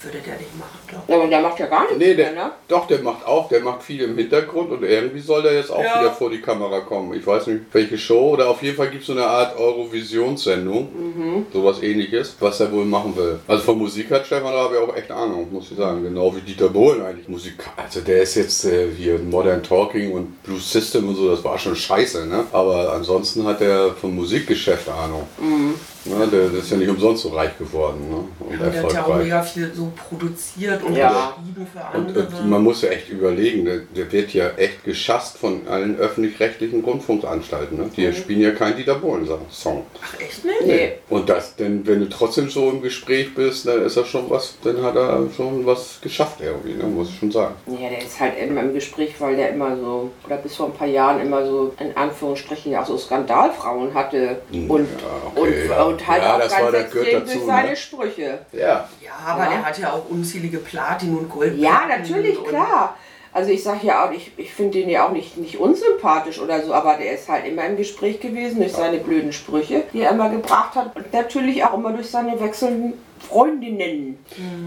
Würde 0.04 0.18
der 0.20 0.38
nicht 0.38 0.58
machen, 0.60 0.80
glaube 0.88 1.04
Ja, 1.08 1.16
aber 1.18 1.28
der 1.28 1.42
macht 1.42 1.60
ja 1.60 1.68
gar 1.68 1.82
nichts 1.84 1.98
Nee, 1.98 2.08
mehr, 2.14 2.16
der, 2.16 2.32
ne? 2.34 2.52
doch, 2.68 2.88
der 2.88 3.00
macht 3.02 3.26
auch, 3.26 3.48
der 3.48 3.62
macht 3.62 3.84
viel 3.84 4.02
im 4.02 4.18
Hintergrund 4.18 4.72
und 4.72 4.84
irgendwie 4.84 5.20
soll 5.22 5.42
der 5.42 5.54
jetzt 5.54 5.72
auch 5.72 5.84
Ja. 5.84 6.00
wieder 6.02 6.12
vor 6.12 6.30
die 6.30 6.42
Kamera 6.42 6.82
kommen. 6.82 7.14
Ich 7.14 7.26
weiß 7.26 7.48
nicht, 7.48 7.62
welche 7.72 7.98
Show 7.98 8.32
oder 8.32 8.50
auf 8.50 8.62
jeden 8.62 8.76
Fall 8.76 8.90
gibt 8.90 9.02
es 9.02 9.08
so 9.08 9.14
eine 9.14 9.26
Art 9.26 9.58
Eurovisionssendung, 9.58 10.90
Mhm. 10.94 11.46
sowas 11.54 11.82
ähnliches, 11.82 12.36
was 12.40 12.60
er 12.60 12.72
wohl 12.72 12.86
machen 12.86 13.16
will. 13.16 13.40
Also 13.48 13.64
von 13.64 13.78
Musik 13.78 14.12
hat 14.12 14.26
Stefan 14.26 14.54
Raab 14.54 14.74
ja 14.74 14.80
auch 14.82 14.96
echt 14.96 15.10
Ahnung, 15.12 15.48
muss 15.52 15.72
ich 15.72 15.78
sagen. 15.78 16.04
Genau 16.04 16.36
wie 16.36 16.42
Dieter 16.42 16.70
Bohlen 16.70 17.02
eigentlich. 17.02 17.28
Musik, 17.30 17.54
also 17.78 18.02
der 18.02 18.24
ist 18.24 18.36
jetzt 18.36 18.66
äh, 18.66 18.88
hier 18.96 19.20
Modern 19.20 19.64
Talking 19.64 20.12
und 20.12 20.44
Blues 20.44 20.72
System 20.72 21.08
und 21.08 21.16
so, 21.16 21.30
das 21.30 21.44
war 21.44 21.58
schon 21.58 21.76
scheiße, 21.76 22.26
ne? 22.28 22.46
Aber 22.52 22.94
ansonsten 22.94 23.46
hat 23.46 23.62
er 23.62 23.92
vom 23.94 24.16
Musikgeschäft 24.16 24.90
Ahnung. 24.90 25.28
Mhm. 25.40 25.76
Ne, 26.06 26.28
der, 26.28 26.50
der 26.50 26.60
ist 26.60 26.70
ja 26.70 26.78
nicht 26.78 26.90
umsonst 26.90 27.24
so 27.24 27.30
reich 27.30 27.58
geworden 27.58 28.10
ne? 28.10 28.16
und 28.40 28.60
Der 28.60 28.84
hat 28.84 28.92
ja 28.94 29.06
auch 29.06 29.18
mega 29.18 29.42
viel 29.42 29.72
so 29.74 29.92
produziert 30.10 30.84
und 30.84 30.96
Ja. 30.98 31.34
geschrieben 31.38 31.68
für 31.72 31.98
Und, 31.98 32.08
andere. 32.18 32.42
und 32.42 32.50
man 32.50 32.62
muss 32.62 32.82
ja 32.82 32.90
echt 32.90 33.10
überlegen, 33.10 33.64
der, 33.64 33.78
der 33.96 34.12
wird 34.12 34.34
ja 34.34 34.50
echt 34.58 34.84
geschasst 34.84 35.38
von 35.38 35.66
allen 35.68 35.98
öffentlich-rechtlichen 35.98 36.84
Rundfunkanstalten. 36.84 37.78
Ne? 37.78 37.90
Die 37.96 38.12
spielen 38.14 38.42
ja 38.42 38.52
keinen 38.52 38.76
Dieter 38.76 38.96
Bohlen-Song. 38.96 39.86
Ach, 40.04 40.20
echt 40.20 40.44
nicht? 40.44 40.66
Nee. 40.66 40.92
Und 41.10 41.30
das, 41.30 41.56
denn 41.56 41.88
wenn 41.88 42.02
du 42.02 42.10
trotzdem 42.10 42.50
so 42.50 42.70
im 42.70 42.82
Gespräch 42.82 43.34
bist, 43.34 43.66
dann 43.68 43.84
ist 43.86 43.96
das 43.96 44.08
schon 44.08 44.30
was, 44.30 44.56
dann 44.64 44.82
hat 44.84 44.96
er 44.98 45.26
schon 45.36 45.66
was 45.66 46.00
geschafft 46.02 46.40
irgendwie, 46.42 46.74
ne? 46.74 46.84
muss 46.84 47.10
ich 47.10 47.20
schon 47.20 47.32
sagen. 47.32 47.56
Ja, 47.68 47.90
der 47.90 48.00
ist 48.00 48.20
halt 48.20 48.34
immer 48.40 48.62
im 48.62 48.74
Gespräch, 48.74 49.16
weil 49.20 49.36
der 49.38 49.52
immer 49.52 49.78
so, 49.78 50.12
oder 50.26 50.36
bis 50.38 50.56
vor 50.56 50.66
ein 50.66 50.74
paar 50.74 50.88
Jahren 50.88 51.22
immer 51.22 51.46
so, 51.46 51.74
in 51.80 51.96
Anführungsstrichen, 51.96 52.72
ja 52.74 52.82
auch 52.82 52.88
so 52.88 52.98
Skandalfrauen 52.98 53.94
hatte. 53.94 54.42
Und, 54.52 54.70
ja, 54.70 55.32
okay, 55.36 55.42
und, 55.42 55.70
ja. 55.70 55.93
Und 55.94 56.08
halt 56.08 56.24
Ja, 56.24 56.36
auch 56.36 56.40
das 56.40 56.52
ganz 56.52 56.64
war- 56.64 56.74
extrem 56.80 57.20
dazu, 57.22 57.34
durch 57.34 57.46
seine 57.46 57.70
ne? 57.70 57.76
Sprüche. 57.76 58.40
Ja, 58.52 58.90
Ja, 59.02 59.12
aber 59.26 59.44
Ja. 59.46 59.50
der 59.50 59.66
hat 59.66 59.78
ja 59.80 59.94
auch 59.94 60.10
unzählige 60.10 60.58
Platin- 60.60 61.18
und 61.18 61.30
Gold. 61.30 61.58
Ja, 61.58 61.82
natürlich, 61.88 62.44
klar. 62.44 62.98
Also 63.36 63.50
ich 63.50 63.64
sag 63.64 63.84
ja 63.84 64.06
auch, 64.06 64.12
ich, 64.12 64.32
ich 64.38 64.54
finde 64.54 64.78
den 64.80 64.90
ja 64.90 65.08
auch 65.08 65.12
nicht, 65.12 65.38
nicht 65.38 65.58
unsympathisch 65.58 66.40
oder 66.40 66.62
so, 66.62 66.72
aber 66.72 66.98
der 66.98 67.14
ist 67.14 67.28
halt 67.28 67.48
immer 67.48 67.66
im 67.66 67.78
Gespräch 67.78 68.20
gewesen 68.20 68.60
durch 68.60 68.74
seine 68.74 69.00
blöden 69.00 69.34
Sprüche, 69.34 69.84
die 69.92 70.02
er 70.02 70.12
immer 70.12 70.30
gebracht 70.30 70.76
hat. 70.76 70.96
Und 70.96 71.12
natürlich 71.12 71.64
auch 71.64 71.74
immer 71.74 71.94
durch 71.94 72.12
seine 72.12 72.40
wechselnden 72.40 72.94
Freundinnen. 73.30 74.18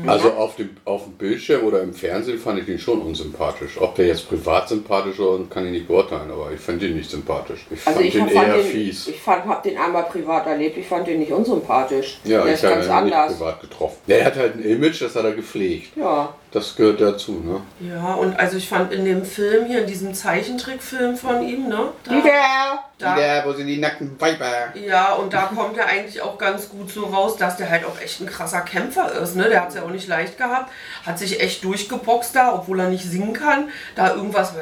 also 0.06 0.32
auf 0.32 0.56
dem, 0.56 0.70
auf 0.84 1.04
dem 1.04 1.12
Bildschirm 1.14 1.64
oder 1.64 1.82
im 1.82 1.92
Fernsehen 1.92 2.38
fand 2.38 2.60
ich 2.60 2.68
ihn 2.68 2.78
schon 2.78 3.00
unsympathisch. 3.00 3.80
Ob 3.80 3.94
der 3.94 4.06
jetzt 4.08 4.28
privat 4.28 4.68
sympathisch 4.68 5.18
war, 5.18 5.38
kann 5.50 5.66
ich 5.66 5.72
nicht 5.72 5.88
beurteilen, 5.88 6.30
aber 6.30 6.50
ich 6.52 6.60
fand 6.60 6.82
ihn 6.82 6.96
nicht 6.96 7.10
sympathisch. 7.10 7.66
Ich 7.70 7.86
Also 7.86 7.98
fand 7.98 8.08
ich 8.08 8.14
ihn 8.14 8.28
fand 8.28 8.48
eher 8.48 8.56
den, 8.56 8.64
fies. 8.64 9.08
ich 9.08 9.20
fand, 9.20 9.44
hab 9.46 9.62
den 9.62 9.76
einmal 9.78 10.04
privat 10.04 10.46
erlebt, 10.46 10.76
ich 10.76 10.86
fand 10.86 11.06
den 11.06 11.18
nicht 11.20 11.32
unsympathisch. 11.32 12.18
Ja, 12.24 12.42
der 12.42 12.46
ich 12.46 12.54
ist 12.54 12.64
habe 12.64 12.74
ganz 12.74 12.86
ihn 12.86 12.92
anders. 12.92 13.34
privat 13.38 13.60
getroffen. 13.60 13.96
Der 14.08 14.24
hat 14.24 14.36
halt 14.36 14.54
ein 14.56 14.62
Image, 14.64 15.02
das 15.02 15.14
hat 15.14 15.24
er 15.24 15.32
gepflegt. 15.32 15.96
Ja. 15.96 16.34
Das 16.52 16.76
gehört 16.76 17.00
dazu, 17.00 17.42
ne? 17.44 17.60
Ja, 17.80 18.14
und 18.14 18.38
also 18.38 18.56
ich 18.56 18.68
fand 18.68 18.92
in 18.92 19.04
dem 19.04 19.24
Film 19.24 19.66
hier, 19.66 19.80
in 19.80 19.86
diesem 19.86 20.14
Zeichentrickfilm 20.14 21.16
von 21.16 21.42
ihm, 21.42 21.68
ne? 21.68 21.88
Da, 22.04 22.10
Wieder! 22.12 22.84
da, 22.98 23.44
wo 23.44 23.52
sind 23.52 23.66
die 23.66 23.78
nackten 23.78 24.18
Weiber? 24.20 24.72
ja, 24.74 25.14
und 25.14 25.32
da 25.32 25.50
kommt 25.54 25.76
er 25.76 25.86
eigentlich 25.86 26.22
auch 26.22 26.38
ganz 26.38 26.68
gut 26.68 26.90
so 26.90 27.04
raus, 27.06 27.36
dass 27.36 27.56
der 27.56 27.68
halt 27.68 27.84
auch 27.84 28.00
echt 28.00 28.20
ein 28.20 28.26
krasser 28.26 28.60
Kämpfer 28.60 29.12
ist, 29.12 29.34
ne? 29.34 29.48
Der 29.48 29.62
hat 29.62 29.70
es 29.70 29.74
ja 29.74 29.82
auch 29.82 29.90
nicht 29.90 30.06
leicht 30.06 30.38
gehabt, 30.38 30.70
hat 31.04 31.18
sich 31.18 31.40
echt 31.40 31.64
durchgeboxt 31.64 32.34
da, 32.36 32.54
obwohl 32.54 32.80
er 32.80 32.88
nicht 32.88 33.04
singen 33.04 33.32
kann. 33.32 33.68
Da 33.96 34.14
irgendwas, 34.14 34.52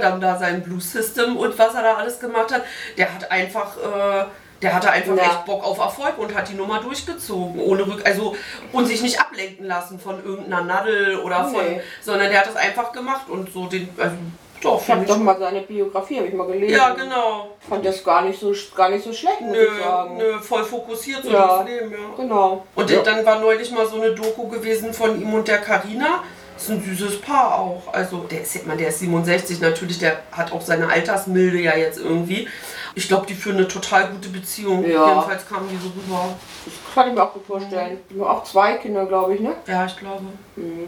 dann 0.00 0.20
da 0.20 0.38
sein 0.38 0.62
Blues 0.62 0.92
System 0.92 1.36
und 1.36 1.58
was 1.58 1.74
er 1.74 1.82
da 1.82 1.94
alles 1.96 2.20
gemacht 2.20 2.52
hat. 2.52 2.62
Der 2.96 3.12
hat 3.12 3.30
einfach. 3.30 3.76
Äh, 3.76 4.24
der 4.62 4.74
hatte 4.74 4.90
einfach 4.90 5.16
Ja. 5.16 5.22
echt 5.24 5.44
Bock 5.46 5.62
auf 5.64 5.78
Erfolg 5.78 6.18
und 6.18 6.34
hat 6.34 6.48
die 6.48 6.54
Nummer 6.54 6.80
durchgezogen, 6.80 7.60
ohne 7.60 7.86
Rück, 7.86 8.02
also 8.06 8.34
und 8.72 8.86
sich 8.86 9.02
nicht 9.02 9.20
ablenken 9.20 9.66
lassen 9.66 9.98
von 9.98 10.24
irgendeiner 10.24 10.62
Nadel 10.64 11.18
oder 11.18 11.44
von, 11.44 11.64
Nee. 11.64 11.80
sondern 12.02 12.30
der 12.30 12.40
hat 12.40 12.46
das 12.46 12.56
einfach 12.56 12.92
gemacht 12.92 13.28
und 13.28 13.52
so 13.52 13.66
den, 13.66 13.88
also 13.98 14.16
doch, 14.62 14.80
Ich 14.80 14.88
habe 14.90 15.04
doch 15.04 15.18
mal 15.18 15.38
seine 15.38 15.60
Biografie, 15.60 16.16
habe 16.16 16.28
ich 16.28 16.32
mal 16.32 16.46
gelesen. 16.46 16.74
Ja, 16.74 16.94
genau. 16.94 17.50
Fand 17.68 17.84
das 17.84 18.02
gar 18.02 18.22
nicht 18.22 18.40
so, 18.40 18.54
gar 18.74 18.88
nicht 18.88 19.04
so 19.04 19.12
schlecht, 19.12 19.42
muss 19.42 19.52
Nö, 19.54 19.62
ich 19.76 19.84
sagen. 19.84 20.16
nö, 20.16 20.38
voll 20.40 20.64
fokussiert 20.64 21.22
so 21.22 21.30
Ja. 21.30 21.58
das 21.58 21.66
Leben, 21.68 21.90
ja. 21.92 21.98
Genau. 22.16 22.64
Und 22.74 22.90
Ja. 22.90 23.02
dann 23.02 23.26
war 23.26 23.40
neulich 23.40 23.70
mal 23.72 23.86
so 23.86 23.96
eine 24.00 24.14
Doku 24.14 24.48
gewesen 24.48 24.94
von 24.94 25.20
ihm 25.20 25.34
und 25.34 25.46
der 25.48 25.58
Karina. 25.58 26.22
Ist 26.56 26.70
ein 26.70 26.82
süßes 26.82 27.20
Paar 27.20 27.58
auch. 27.58 27.82
Also 27.92 28.26
der 28.30 28.42
ist, 28.42 28.66
man, 28.66 28.78
der 28.78 28.88
ist 28.88 29.00
67 29.00 29.60
natürlich, 29.60 29.98
der 29.98 30.18
hat 30.32 30.52
auch 30.52 30.60
seine 30.60 30.88
Altersmilde 30.88 31.60
ja 31.60 31.76
jetzt 31.76 31.98
irgendwie. 31.98 32.48
Ich 32.96 33.08
glaube, 33.08 33.26
die 33.26 33.34
führen 33.34 33.56
eine 33.56 33.66
total 33.66 34.08
gute 34.08 34.28
Beziehung. 34.28 34.88
Ja. 34.88 35.08
Jedenfalls 35.08 35.48
kamen 35.48 35.68
die 35.68 35.76
so 35.76 35.88
rüber. 35.88 36.36
Das 36.64 36.94
kann 36.94 37.08
ich 37.08 37.14
mir 37.14 37.24
auch 37.24 37.32
gut 37.32 37.44
vorstellen. 37.44 37.98
Nur 38.10 38.30
auch 38.30 38.44
zwei 38.44 38.74
Kinder, 38.74 39.04
glaube 39.06 39.34
ich, 39.34 39.40
ne? 39.40 39.52
Ja, 39.66 39.84
ich 39.84 39.96
glaube. 39.96 40.22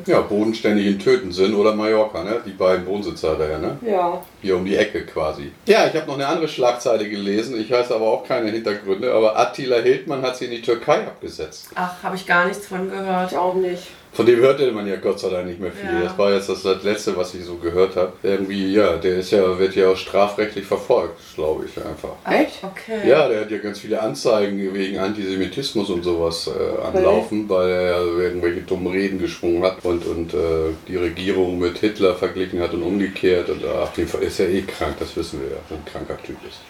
Ja, 0.06 0.20
bodenständig 0.20 0.86
in 0.86 0.98
Töten 1.00 1.32
sind 1.32 1.54
oder 1.54 1.74
Mallorca, 1.74 2.22
ne? 2.22 2.40
Die 2.46 2.52
beiden 2.52 2.86
Wohnsitzer 2.86 3.34
da, 3.34 3.48
ja, 3.48 3.58
ne? 3.58 3.78
Ja. 3.84 4.22
Hier 4.40 4.56
um 4.56 4.64
die 4.64 4.76
Ecke 4.76 5.04
quasi. 5.04 5.50
Ja, 5.66 5.86
ich 5.88 5.96
habe 5.96 6.06
noch 6.06 6.14
eine 6.14 6.28
andere 6.28 6.46
Schlagzeile 6.46 7.08
gelesen. 7.08 7.60
Ich 7.60 7.72
weiß 7.72 7.90
aber 7.90 8.06
auch 8.06 8.24
keine 8.24 8.52
Hintergründe. 8.52 9.12
Aber 9.12 9.36
Attila 9.36 9.78
Hildmann 9.78 10.22
hat 10.22 10.36
sie 10.36 10.44
in 10.44 10.52
die 10.52 10.62
Türkei 10.62 10.98
abgesetzt. 10.98 11.70
Ach, 11.74 12.00
habe 12.04 12.14
ich 12.14 12.24
gar 12.24 12.46
nichts 12.46 12.68
von 12.68 12.88
gehört. 12.88 13.32
Ich 13.32 13.38
auch 13.38 13.54
nicht. 13.54 13.88
Von 14.16 14.24
dem 14.24 14.38
hörte 14.38 14.72
man 14.72 14.86
ja 14.86 14.96
Gott 14.96 15.20
sei 15.20 15.28
Dank 15.28 15.46
nicht 15.46 15.60
mehr 15.60 15.70
viel. 15.70 15.90
Ja. 15.90 16.04
Das 16.04 16.16
war 16.16 16.32
jetzt 16.32 16.48
das 16.48 16.64
letzte, 16.82 17.14
was 17.18 17.34
ich 17.34 17.44
so 17.44 17.56
gehört 17.56 17.96
habe. 17.96 18.14
Irgendwie, 18.22 18.72
ja, 18.72 18.96
der 18.96 19.18
ist 19.18 19.30
ja, 19.30 19.58
wird 19.58 19.76
ja 19.76 19.90
auch 19.90 19.96
strafrechtlich 19.96 20.64
verfolgt, 20.64 21.20
glaube 21.34 21.66
ich 21.66 21.76
einfach. 21.84 22.12
Echt? 22.24 22.64
Okay. 22.64 23.06
Ja, 23.06 23.28
der 23.28 23.42
hat 23.42 23.50
ja 23.50 23.58
ganz 23.58 23.80
viele 23.80 24.00
Anzeigen 24.00 24.72
wegen 24.72 24.98
Antisemitismus 24.98 25.90
und 25.90 26.02
sowas 26.02 26.48
äh, 26.48 26.96
anlaufen, 26.96 27.46
weil 27.46 27.68
er 27.68 27.82
ja 27.82 28.00
irgendwelche 28.00 28.62
dummen 28.62 28.86
Reden 28.86 29.18
geschwungen 29.18 29.62
hat 29.62 29.84
und, 29.84 30.06
und 30.06 30.32
äh, 30.32 30.72
die 30.88 30.96
Regierung 30.96 31.58
mit 31.58 31.76
Hitler 31.76 32.14
verglichen 32.14 32.60
hat 32.60 32.72
und 32.72 32.84
umgekehrt. 32.84 33.50
Und 33.50 33.62
ach, 33.66 33.82
auf 33.82 33.98
jeden 33.98 34.08
Fall 34.08 34.22
ist 34.22 34.40
er 34.40 34.48
eh 34.48 34.62
krank, 34.62 34.96
das 34.98 35.14
wissen 35.14 35.42
wir 35.42 35.48
ja, 35.50 35.76
ein 35.76 35.84
kranker 35.84 36.16
Typ 36.22 36.38
ist. 36.48 36.60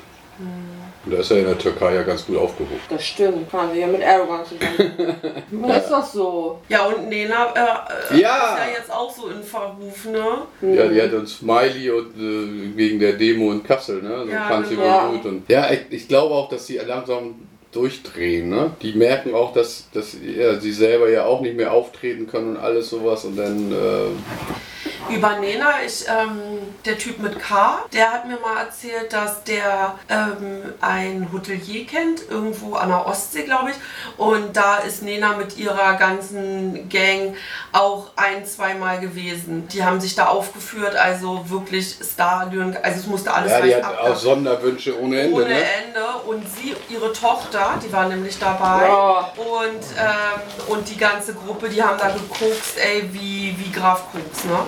Und 1.07 1.13
da 1.15 1.19
ist 1.21 1.31
er 1.31 1.39
in 1.39 1.45
der 1.47 1.57
Türkei 1.57 1.95
ja 1.95 2.03
ganz 2.03 2.27
gut 2.27 2.37
aufgehoben. 2.37 2.81
Das 2.91 3.07
stimmt. 3.07 3.49
Fahren 3.49 3.73
wir 3.73 3.81
ja 3.83 3.87
mit 3.87 4.01
Erdogan 4.01 4.41
zusammen. 4.45 5.17
das 5.69 5.85
ist 5.85 5.91
doch 5.93 6.05
so. 6.05 6.59
Ja, 6.69 6.87
und 6.87 7.09
Nena 7.09 7.47
äh, 7.55 8.15
äh, 8.17 8.21
Ja. 8.21 8.37
ist 8.55 8.59
ja 8.59 8.79
jetzt 8.79 8.93
auch 8.93 9.11
so 9.15 9.29
in 9.29 9.41
Verruf, 9.43 10.05
ne? 10.07 10.75
Ja, 10.75 10.89
die 10.89 11.01
hat 11.01 11.13
uns 11.13 11.39
Smiley 11.39 11.91
und 11.91 12.17
äh, 12.17 12.77
wegen 12.77 12.99
der 12.99 13.13
Demo 13.13 13.53
in 13.53 13.63
Kassel, 13.63 14.03
ne? 14.03 14.25
So 14.27 14.33
Ja, 14.33 14.49
fand 14.49 14.67
sie 14.67 14.75
genau. 14.75 15.11
wohl 15.11 15.17
gut. 15.19 15.27
Und, 15.27 15.49
ja, 15.49 15.71
ich, 15.71 15.81
ich 15.91 16.09
glaube 16.09 16.35
auch, 16.35 16.49
dass 16.49 16.67
sie 16.67 16.79
langsam 16.79 17.37
durchdrehen, 17.71 18.49
ne? 18.49 18.73
Die 18.83 18.93
merken 18.95 19.33
auch, 19.35 19.53
dass, 19.53 19.89
dass 19.93 20.17
ja, 20.21 20.59
sie 20.59 20.73
selber 20.73 21.09
ja 21.09 21.25
auch 21.25 21.41
nicht 21.41 21.57
mehr 21.57 21.73
auftreten 21.73 22.27
können 22.27 22.57
und 22.57 22.63
alles 22.63 22.91
sowas 22.91 23.25
und 23.25 23.37
dann 23.37 23.71
äh, 23.71 25.15
Über 25.15 25.39
Nena, 25.39 25.75
ich, 25.87 26.05
ähm, 26.09 26.41
der 26.85 26.99
Typ 26.99 27.19
mit 27.19 27.39
K, 27.39 27.81
der 27.93 28.13
hat 28.13 28.27
mir 28.27 28.39
mal 28.39 28.59
erzählt, 28.65 29.13
dass 29.13 29.43
der 29.45 29.99
ähm, 30.09 30.75
ein 30.81 31.29
Hotelier 31.33 31.87
kennt, 31.87 32.29
irgendwo 32.31 32.75
an 32.75 32.89
der 32.89 33.07
Ostsee, 33.07 33.43
glaube 33.43 33.71
ich. 33.71 33.77
Und 34.17 34.57
da 34.57 34.79
ist 34.79 35.03
Nena 35.03 35.37
mit 35.37 35.57
ihrer 35.57 35.95
ganzen 35.95 36.89
Gang 36.89 37.35
auch 37.73 38.11
ein, 38.17 38.45
zweimal 38.47 39.01
gewesen. 39.01 39.69
Die 39.69 39.85
haben 39.85 40.01
sich 40.01 40.15
da 40.15 40.27
aufgeführt, 40.27 40.97
also 40.97 41.49
wirklich 41.49 41.97
Star, 42.03 42.51
also 42.83 43.01
es 43.01 43.07
musste 43.07 43.33
alles 43.33 43.53
ja, 43.53 43.61
die 43.61 43.75
hat 43.75 43.99
auch 43.99 44.17
Sonderwünsche 44.17 45.01
ohne 45.01 45.21
Ende, 45.21 45.35
ohne 45.35 45.45
ne? 45.47 45.61
Ende. 45.61 46.05
Und 46.27 46.45
sie, 46.49 46.75
ihre 46.89 47.13
Tochter, 47.13 47.79
die 47.85 47.93
war 47.93 48.09
nämlich 48.09 48.39
dabei. 48.39 48.87
Ja. 48.87 49.33
Und, 49.37 49.83
ähm, 49.99 50.41
und 50.69 50.89
die 50.89 50.97
ganze 50.97 51.35
Gruppe, 51.35 51.69
die 51.69 51.83
haben 51.83 51.99
da 51.99 52.09
gekokst, 52.09 52.79
ey, 52.79 53.09
wie, 53.13 53.57
wie 53.59 53.73
Graf 53.73 54.13
Koks, 54.13 54.45
ne? 54.45 54.59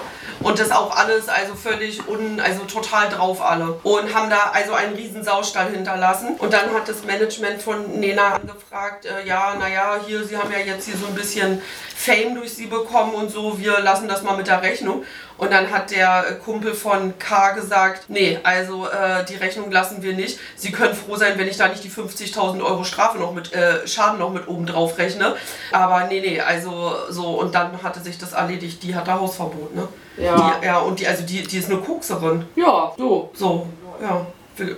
Und 0.40 0.58
das 0.58 0.70
auch 0.70 0.96
alles, 0.96 1.28
also 1.28 1.54
völlig 1.54 2.06
un, 2.08 2.40
also 2.40 2.60
total 2.64 3.08
drauf 3.08 3.42
alle. 3.42 3.78
Und 3.82 4.14
haben 4.14 4.30
da 4.30 4.50
also 4.52 4.72
einen 4.72 4.94
riesen 4.94 5.24
Saustall 5.24 5.70
hinterlassen. 5.70 6.36
Und 6.38 6.52
dann 6.52 6.72
hat 6.72 6.88
das 6.88 7.04
Management 7.04 7.60
von 7.60 7.98
Nena 7.98 8.34
angefragt, 8.34 9.06
äh, 9.06 9.26
ja, 9.26 9.54
naja, 9.58 9.98
hier, 10.06 10.24
sie 10.24 10.36
haben 10.36 10.52
ja 10.52 10.58
jetzt 10.58 10.86
hier 10.86 10.96
so 10.96 11.06
ein 11.06 11.14
bisschen 11.14 11.60
Fame 11.96 12.36
durch 12.36 12.54
sie 12.54 12.66
bekommen 12.66 13.14
und 13.14 13.30
so, 13.30 13.58
wir 13.58 13.80
lassen 13.80 14.08
das 14.08 14.22
mal 14.22 14.36
mit 14.36 14.46
der 14.46 14.62
Rechnung. 14.62 15.04
Und 15.38 15.52
dann 15.52 15.70
hat 15.70 15.90
der 15.92 16.24
Kumpel 16.44 16.74
von 16.74 17.16
K 17.18 17.52
gesagt, 17.52 18.04
nee, 18.08 18.38
also 18.42 18.86
äh, 18.88 19.24
die 19.24 19.36
Rechnung 19.36 19.70
lassen 19.70 20.02
wir 20.02 20.14
nicht. 20.14 20.38
Sie 20.56 20.72
können 20.72 20.94
froh 20.94 21.16
sein, 21.16 21.38
wenn 21.38 21.46
ich 21.48 21.56
da 21.56 21.68
nicht 21.68 21.82
die 21.84 21.90
50.000 21.90 22.60
Euro 22.62 22.82
Strafe 22.84 23.18
noch 23.18 23.32
mit, 23.32 23.52
äh, 23.52 23.86
Schaden 23.86 24.18
noch 24.18 24.30
mit 24.32 24.48
oben 24.48 24.66
drauf 24.66 24.98
rechne. 24.98 25.36
Aber 25.72 26.04
nee, 26.08 26.20
nee, 26.20 26.40
also 26.40 26.92
so, 27.10 27.40
und 27.40 27.54
dann 27.54 27.82
hatte 27.82 28.00
sich 28.00 28.18
das 28.18 28.32
erledigt. 28.32 28.82
Die 28.82 28.94
hat 28.94 29.06
da 29.06 29.20
Hausverbot, 29.20 29.74
ne? 29.74 29.88
Ja. 30.16 30.56
Die, 30.60 30.66
ja, 30.66 30.78
und 30.78 30.98
die, 30.98 31.06
also 31.06 31.22
die, 31.22 31.42
die 31.44 31.58
ist 31.58 31.70
eine 31.70 31.78
Kokserin. 31.80 32.44
Ja, 32.56 32.92
so. 32.96 33.30
So, 33.34 33.66
ja, 34.02 34.26
will- 34.56 34.76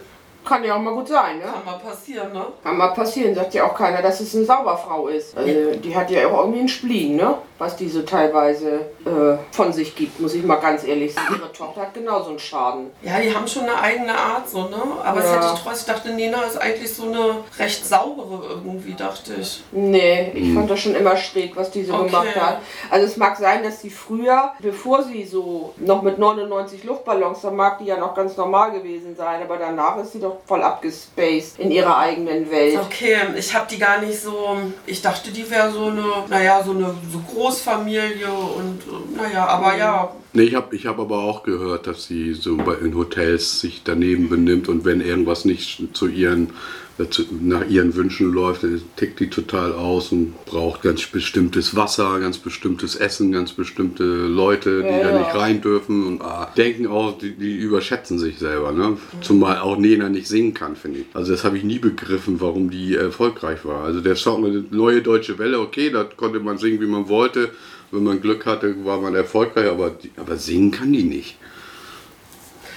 Kann 0.50 0.64
ja 0.64 0.74
auch 0.74 0.80
mal 0.80 0.94
gut 0.94 1.06
sein, 1.06 1.38
ne? 1.38 1.44
kann 1.44 1.64
mal 1.64 1.78
passieren, 1.78 2.32
ne? 2.32 2.44
Kann 2.64 2.76
mal 2.76 2.88
passieren, 2.88 3.36
sagt 3.36 3.54
ja 3.54 3.64
auch 3.68 3.74
keiner, 3.74 4.02
dass 4.02 4.18
es 4.18 4.34
eine 4.34 4.44
Sauberfrau 4.44 5.06
ist. 5.06 5.36
Also, 5.38 5.48
die 5.76 5.94
hat 5.94 6.10
ja 6.10 6.26
auch 6.26 6.40
irgendwie 6.40 6.58
einen 6.58 6.68
Spleen, 6.68 7.14
ne? 7.14 7.36
Was 7.58 7.76
die 7.76 7.88
so 7.88 8.02
teilweise 8.02 8.80
äh, 9.04 9.36
von 9.52 9.72
sich 9.72 9.94
gibt, 9.94 10.18
muss 10.18 10.34
ich 10.34 10.42
mal 10.42 10.56
ganz 10.56 10.82
ehrlich 10.82 11.14
sagen. 11.14 11.36
Ihre 11.38 11.52
Tochter 11.52 11.82
hat 11.82 11.94
genauso 11.94 12.30
einen 12.30 12.38
Schaden. 12.40 12.90
Ja, 13.02 13.20
die 13.20 13.32
haben 13.32 13.46
schon 13.46 13.62
eine 13.64 13.78
eigene 13.80 14.12
Art, 14.16 14.48
so, 14.48 14.62
ne? 14.62 14.76
Aber 15.04 15.20
es 15.20 15.26
Ja. 15.26 15.34
hätte 15.36 15.46
ich 15.54 15.60
trotzdem, 15.62 15.94
ich 15.94 16.02
dachte, 16.02 16.08
Nena 16.14 16.42
ist 16.42 16.56
eigentlich 16.60 16.92
so 16.92 17.04
eine 17.04 17.44
recht 17.58 17.86
saubere 17.86 18.42
irgendwie, 18.48 18.94
dachte 18.94 19.34
ich. 19.40 19.62
Nee, 19.70 20.32
ich 20.34 20.52
fand 20.52 20.68
das 20.68 20.80
schon 20.80 20.96
immer 20.96 21.16
schräg, 21.16 21.54
was 21.54 21.70
die 21.70 21.84
so 21.84 21.94
Okay. 21.94 22.06
gemacht 22.06 22.34
hat. 22.34 22.58
Also 22.90 23.06
es 23.06 23.16
mag 23.16 23.36
sein, 23.36 23.62
dass 23.62 23.82
sie 23.82 23.90
früher, 23.90 24.52
bevor 24.58 25.04
sie 25.04 25.24
so 25.24 25.74
noch 25.76 26.02
mit 26.02 26.18
99 26.18 26.82
Luftballons, 26.82 27.42
da 27.42 27.50
mag 27.52 27.78
die 27.78 27.84
ja 27.84 27.98
noch 27.98 28.14
ganz 28.14 28.36
normal 28.36 28.72
gewesen 28.72 29.14
sein, 29.14 29.42
aber 29.42 29.58
danach 29.58 29.98
ist 29.98 30.12
sie 30.12 30.20
doch 30.20 30.38
voll 30.46 30.62
abgespaced 30.62 31.58
in 31.58 31.70
ihrer 31.70 31.96
eigenen 31.98 32.50
Welt. 32.50 32.78
Okay, 32.78 33.16
ich 33.36 33.54
habe 33.54 33.66
die 33.70 33.78
gar 33.78 34.00
nicht 34.00 34.20
so. 34.20 34.58
Ich 34.86 35.02
dachte, 35.02 35.30
die 35.30 35.48
wäre 35.50 35.70
so 35.70 35.86
eine, 35.86 36.04
naja, 36.28 36.62
so 36.62 36.72
eine 36.72 36.94
so 37.10 37.20
Großfamilie 37.32 38.30
und 38.30 38.82
äh, 38.82 39.22
naja, 39.22 39.46
aber 39.46 39.76
ja. 39.76 40.12
Nee, 40.32 40.44
ich 40.44 40.54
habe 40.54 40.76
ich 40.76 40.86
hab 40.86 41.00
aber 41.00 41.18
auch 41.18 41.42
gehört, 41.42 41.86
dass 41.88 42.06
sie 42.06 42.34
so 42.34 42.56
bei, 42.56 42.74
in 42.74 42.94
Hotels 42.94 43.60
sich 43.60 43.82
daneben 43.84 44.28
benimmt 44.28 44.68
und 44.68 44.84
wenn 44.84 45.00
irgendwas 45.00 45.44
nicht 45.44 45.88
zu 45.92 46.06
ihren, 46.06 46.50
äh, 46.98 47.08
zu, 47.08 47.24
nach 47.40 47.68
ihren 47.68 47.96
Wünschen 47.96 48.32
läuft, 48.32 48.62
dann 48.62 48.80
tickt 48.94 49.18
die 49.18 49.28
total 49.28 49.72
aus 49.72 50.12
und 50.12 50.34
braucht 50.44 50.82
ganz 50.82 51.04
bestimmtes 51.06 51.74
Wasser, 51.74 52.20
ganz 52.20 52.38
bestimmtes 52.38 52.94
Essen, 52.94 53.32
ganz 53.32 53.52
bestimmte 53.52 54.04
Leute, 54.04 54.82
die 54.82 54.88
Ja, 54.88 55.02
da 55.02 55.10
ja. 55.10 55.18
nicht 55.18 55.34
rein 55.34 55.60
dürfen 55.62 56.06
und 56.06 56.22
ah, 56.22 56.52
denken 56.56 56.86
auch, 56.86 57.18
die, 57.18 57.32
die 57.32 57.56
überschätzen 57.56 58.20
sich 58.20 58.38
selber. 58.38 58.70
Ne? 58.70 58.98
Zumal 59.22 59.58
auch 59.58 59.78
Nena 59.78 60.08
nicht 60.08 60.28
singen 60.28 60.54
kann, 60.54 60.76
finde 60.76 61.00
ich. 61.00 61.06
Also 61.12 61.32
das 61.32 61.42
habe 61.42 61.58
ich 61.58 61.64
nie 61.64 61.80
begriffen, 61.80 62.40
warum 62.40 62.70
die 62.70 62.94
erfolgreich 62.94 63.64
war. 63.64 63.82
Also 63.82 64.00
der 64.00 64.14
Song, 64.14 64.46
eine 64.46 64.64
neue 64.70 65.02
deutsche 65.02 65.40
Welle, 65.40 65.58
okay, 65.58 65.90
da 65.90 66.04
konnte 66.04 66.38
man 66.38 66.56
singen, 66.58 66.80
wie 66.80 66.86
man 66.86 67.08
wollte. 67.08 67.50
Wenn 67.90 68.04
man 68.04 68.20
Glück 68.20 68.46
hatte, 68.46 68.84
war 68.84 69.00
man 69.00 69.14
erfolgreich, 69.14 69.68
aber, 69.68 69.96
aber 70.16 70.36
singen 70.36 70.70
kann 70.70 70.92
die 70.92 71.02
nicht. 71.02 71.36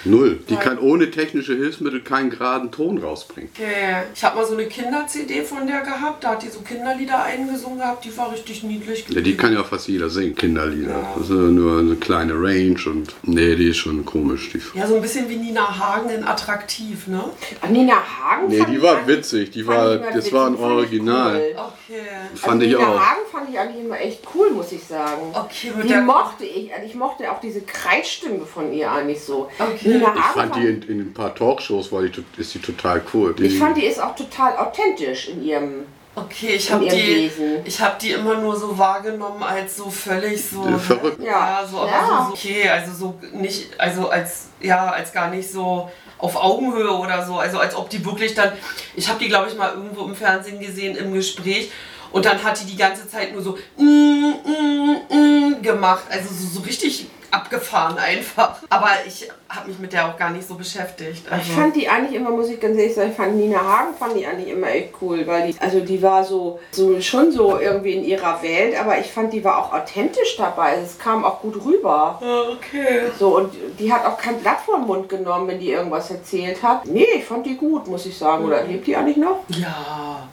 Null. 0.05 0.39
Die 0.49 0.55
kann 0.55 0.79
ohne 0.79 1.11
technische 1.11 1.55
Hilfsmittel 1.55 2.01
keinen 2.01 2.29
geraden 2.29 2.71
Ton 2.71 2.97
rausbringen. 2.97 3.49
Okay. 3.55 4.03
Ich 4.13 4.23
habe 4.23 4.37
mal 4.37 4.45
so 4.45 4.53
eine 4.53 4.65
Kinder-CD 4.65 5.43
von 5.43 5.65
der 5.67 5.81
gehabt, 5.81 6.23
da 6.23 6.31
hat 6.31 6.43
die 6.43 6.49
so 6.49 6.59
Kinderlieder 6.61 7.23
eingesungen 7.23 7.77
gehabt, 7.77 8.05
die 8.05 8.15
war 8.17 8.31
richtig 8.31 8.63
niedlich. 8.63 9.05
Ja, 9.09 9.21
die 9.21 9.35
kann 9.35 9.53
ja 9.53 9.63
fast 9.63 9.87
jeder 9.87 10.09
singen, 10.09 10.35
Kinderlieder. 10.35 10.95
Das 11.15 11.23
ist 11.25 11.29
ja 11.29 11.35
nur 11.35 11.79
eine 11.79 11.95
kleine 11.95 12.33
Range 12.33 12.77
und 12.85 13.15
nee, 13.23 13.55
die 13.55 13.69
ist 13.69 13.77
schon 13.77 14.05
komisch. 14.05 14.51
Die, 14.53 14.61
Ja, 14.77 14.87
so 14.87 14.95
ein 14.95 15.01
bisschen 15.01 15.29
wie 15.29 15.37
Nina 15.37 15.77
Hagen 15.79 16.09
in 16.09 16.23
Attraktiv, 16.23 17.07
ne? 17.07 17.23
Ach, 17.61 17.69
Nina 17.69 17.95
Hagen 17.95 18.47
nee, 18.47 18.65
die 18.69 18.81
war 18.81 19.07
witzig. 19.07 19.51
Die 19.51 19.65
war, 19.65 19.97
das 19.97 20.15
witzig, 20.15 20.33
war 20.33 20.47
ein 20.47 20.57
fand 20.57 20.71
ich 20.71 20.77
Original. 20.77 21.35
cool. 21.35 21.55
Okay. 21.55 22.01
Fand 22.35 22.61
also 22.61 22.65
ich 22.65 22.77
Nina 22.77 22.87
auch. 22.89 22.99
Hagen 22.99 23.21
fand 23.31 23.49
ich 23.49 23.59
eigentlich 23.59 23.85
immer 23.85 23.99
echt 23.99 24.21
cool, 24.33 24.51
muss 24.51 24.71
ich 24.71 24.83
sagen. 24.83 25.21
Okay, 25.33 25.71
Die 25.83 25.93
mochte 25.95 26.45
ich, 26.45 26.73
also 26.73 26.85
ich 26.85 26.95
mochte 26.95 27.31
auch 27.31 27.39
diese 27.39 27.61
Kreisstimme 27.61 28.45
von 28.45 28.71
ihr 28.73 28.91
eigentlich 28.91 29.21
so. 29.21 29.49
Okay. 29.59 29.92
Nina 29.93 30.13
Ich 30.15 30.21
Hagen 30.21 30.33
fand 30.39 30.55
die 30.55 30.67
in, 30.67 30.81
in 30.83 30.99
ein 31.01 31.13
paar 31.13 31.33
Talkshows, 31.33 31.91
war 31.91 32.01
die, 32.03 32.23
ist 32.37 32.53
die 32.53 32.59
total 32.59 33.01
cool. 33.13 33.33
Die, 33.33 33.45
ich 33.45 33.57
fand, 33.59 33.77
die 33.77 33.85
ist 33.85 34.01
auch 34.01 34.15
total 34.15 34.57
authentisch 34.57 35.29
in 35.29 35.43
ihrem. 35.43 35.85
Okay, 36.15 36.49
ich 36.55 36.71
habe 36.71 36.87
die, 36.87 37.31
ich 37.65 37.81
habe 37.81 37.95
die 37.99 38.11
immer 38.11 38.35
nur 38.35 38.55
so 38.55 38.77
wahrgenommen 38.77 39.41
als 39.41 39.77
so 39.77 39.89
völlig 39.89 40.45
so 40.47 40.63
Äh, 40.63 40.77
verrückt. 40.77 41.19
Ja, 41.23 41.61
Ja. 41.61 41.67
so, 41.67 41.79
aber 41.79 41.89
Ja. 41.89 42.17
so, 42.19 42.27
so 42.27 42.33
okay, 42.33 42.69
also 42.69 42.93
so 42.93 43.19
nicht, 43.33 43.79
also 43.79 44.09
als 44.09 44.49
ja, 44.61 44.89
als 44.91 45.11
gar 45.11 45.29
nicht 45.31 45.51
so 45.51 45.89
auf 46.19 46.35
Augenhöhe 46.35 46.91
oder 46.91 47.25
so, 47.25 47.37
also 47.39 47.57
als 47.57 47.75
ob 47.75 47.89
die 47.89 48.05
wirklich 48.05 48.35
dann, 48.35 48.51
ich 48.95 49.09
habe 49.09 49.17
die 49.19 49.27
glaube 49.27 49.49
ich 49.49 49.57
mal 49.57 49.73
irgendwo 49.73 50.05
im 50.05 50.15
Fernsehen 50.15 50.59
gesehen 50.59 50.95
im 50.95 51.13
Gespräch 51.13 51.71
und 52.11 52.25
dann 52.25 52.43
hat 52.43 52.61
die 52.61 52.65
die 52.65 52.77
ganze 52.77 53.07
Zeit 53.07 53.33
nur 53.33 53.41
so 53.41 53.57
mm, 53.77 53.83
mm, 53.83 54.97
mm, 55.09 55.61
gemacht, 55.63 56.03
also 56.11 56.29
so, 56.31 56.59
so 56.59 56.61
richtig 56.61 57.07
abgefahren 57.31 57.97
einfach. 57.97 58.57
Aber 58.69 58.91
ich 59.07 59.27
habe 59.55 59.67
mich 59.69 59.79
mit 59.79 59.93
der 59.93 60.07
auch 60.09 60.17
gar 60.17 60.31
nicht 60.31 60.47
so 60.47 60.55
beschäftigt. 60.55 61.23
Also. 61.31 61.43
Ich 61.43 61.51
fand 61.51 61.75
die 61.75 61.87
eigentlich 61.87 62.15
immer, 62.15 62.31
muss 62.31 62.49
ich 62.49 62.59
ganz 62.59 62.77
ehrlich 62.77 62.95
sagen, 62.95 63.11
ich 63.11 63.15
fand 63.15 63.35
Nina 63.35 63.59
Hagen 63.59 63.93
fand 63.97 64.15
die 64.15 64.25
eigentlich 64.25 64.49
immer 64.49 64.67
echt 64.67 64.89
cool, 65.01 65.25
weil 65.27 65.51
die, 65.51 65.55
also 65.59 65.79
die 65.79 66.01
war 66.01 66.23
so, 66.23 66.59
so 66.71 66.99
schon 67.01 67.31
so 67.31 67.59
irgendwie 67.59 67.93
in 67.93 68.03
ihrer 68.03 68.41
Welt, 68.41 68.79
aber 68.79 68.97
ich 68.99 69.07
fand, 69.11 69.31
die 69.33 69.43
war 69.43 69.57
auch 69.59 69.73
authentisch 69.73 70.37
dabei. 70.37 70.71
Also 70.73 70.83
es 70.85 70.97
kam 70.97 71.23
auch 71.23 71.39
gut 71.41 71.63
rüber. 71.65 72.19
Ah, 72.21 72.43
okay. 72.53 73.11
So, 73.19 73.37
und 73.37 73.53
die 73.79 73.91
hat 73.93 74.05
auch 74.05 74.17
kein 74.17 74.39
Blatt 74.39 74.59
vor 74.65 74.77
den 74.77 74.87
Mund 74.87 75.09
genommen, 75.09 75.47
wenn 75.47 75.59
die 75.59 75.71
irgendwas 75.71 76.09
erzählt 76.09 76.61
hat. 76.63 76.85
Nee, 76.85 77.07
ich 77.15 77.25
fand 77.25 77.45
die 77.45 77.55
gut, 77.55 77.87
muss 77.87 78.05
ich 78.05 78.17
sagen. 78.17 78.45
Oder 78.45 78.63
lebt 78.63 78.87
die 78.87 78.95
eigentlich 78.95 79.17
noch? 79.17 79.41
Ja, 79.49 80.27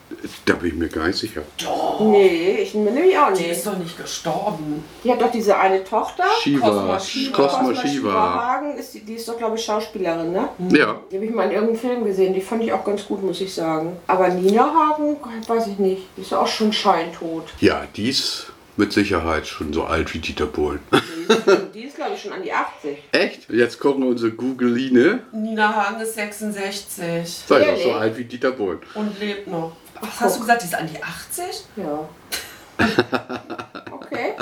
da 0.45 0.55
bin 0.55 0.69
ich 0.69 0.75
mir 0.75 0.89
gar 0.89 1.07
nicht 1.07 1.19
sicher. 1.19 1.43
doch. 1.63 2.01
Nee, 2.01 2.59
ich 2.63 2.73
bin 2.73 2.85
mir 2.85 2.93
nämlich 2.93 3.17
auch 3.19 3.33
Die 3.33 3.43
nicht. 3.43 3.53
ist 3.53 3.67
doch 3.67 3.77
nicht 3.77 3.97
gestorben. 3.97 4.85
Die 5.05 5.11
hat 5.13 5.21
doch 5.21 5.31
diese 5.31 5.57
eine 5.59 5.85
Tochter. 5.85 6.25
Shiva, 6.43 6.67
Cosma 6.69 7.01
Shiva. 7.01 7.37
Cosma 7.37 7.75
Shiva. 7.75 8.13
Hagen, 8.13 8.77
ist 8.79 8.95
die, 8.95 9.01
die 9.11 9.17
ist 9.17 9.29
doch, 9.29 9.37
glaube 9.37 9.57
ich, 9.57 9.65
Schauspielerin, 9.65 10.31
ne? 10.33 10.49
Ja, 10.71 11.01
Die 11.11 11.17
habe 11.17 11.27
ich 11.27 11.33
mal 11.33 11.47
in 11.47 11.51
irgendeinem 11.51 11.79
Film 11.81 12.05
gesehen. 12.05 12.33
Die 12.33 12.41
fand 12.41 12.63
ich 12.63 12.73
auch 12.73 12.85
ganz 12.85 13.05
gut, 13.05 13.23
muss 13.25 13.41
ich 13.41 13.53
sagen. 13.53 13.97
Aber 14.07 14.29
Nina 14.29 14.63
Hagen, 14.73 15.17
weiß 15.49 15.67
ich 15.67 15.79
nicht. 15.81 16.03
Die 16.17 16.21
ist 16.23 16.33
auch 16.33 16.47
schon 16.47 16.73
scheintot. 16.73 17.45
ja, 17.59 17.83
die 17.97 18.09
ist 18.11 18.47
mit 18.77 18.93
Sicherheit 18.93 19.47
schon 19.49 19.73
so 19.73 19.83
alt 19.85 20.15
wie 20.15 20.19
Dieter 20.21 20.47
Bohlen. 20.47 20.79
Die 20.93 21.33
ist, 21.33 21.47
die 21.75 21.83
ist 21.85 21.97
glaube 21.97 22.13
ich, 22.15 22.23
schon 22.23 22.33
an 22.33 22.43
die 22.45 22.53
80. 22.53 22.99
Echt? 23.11 23.51
Jetzt 23.51 23.81
gucken 23.81 24.05
wir 24.05 24.11
unsere 24.11 24.31
Googline. 24.31 25.19
Nina 25.33 25.75
Hagen 25.75 26.01
ist 26.01 26.15
66 26.15 27.29
Sei 27.49 27.65
doch 27.65 27.77
so 27.83 27.93
alt 27.93 28.17
wie 28.17 28.25
Dieter 28.25 28.53
Bohlen. 28.53 28.79
und 28.95 29.19
lebt 29.19 29.49
noch. 29.49 29.73
Was 30.01 30.21
hast 30.21 30.37
du 30.37 30.41
gesagt, 30.43 30.63
die 30.63 30.67
ist 30.67 30.75
an 30.77 30.89
die 30.91 31.03
80? 31.03 31.45
Ja. 31.77 32.09
Okay. 33.93 34.33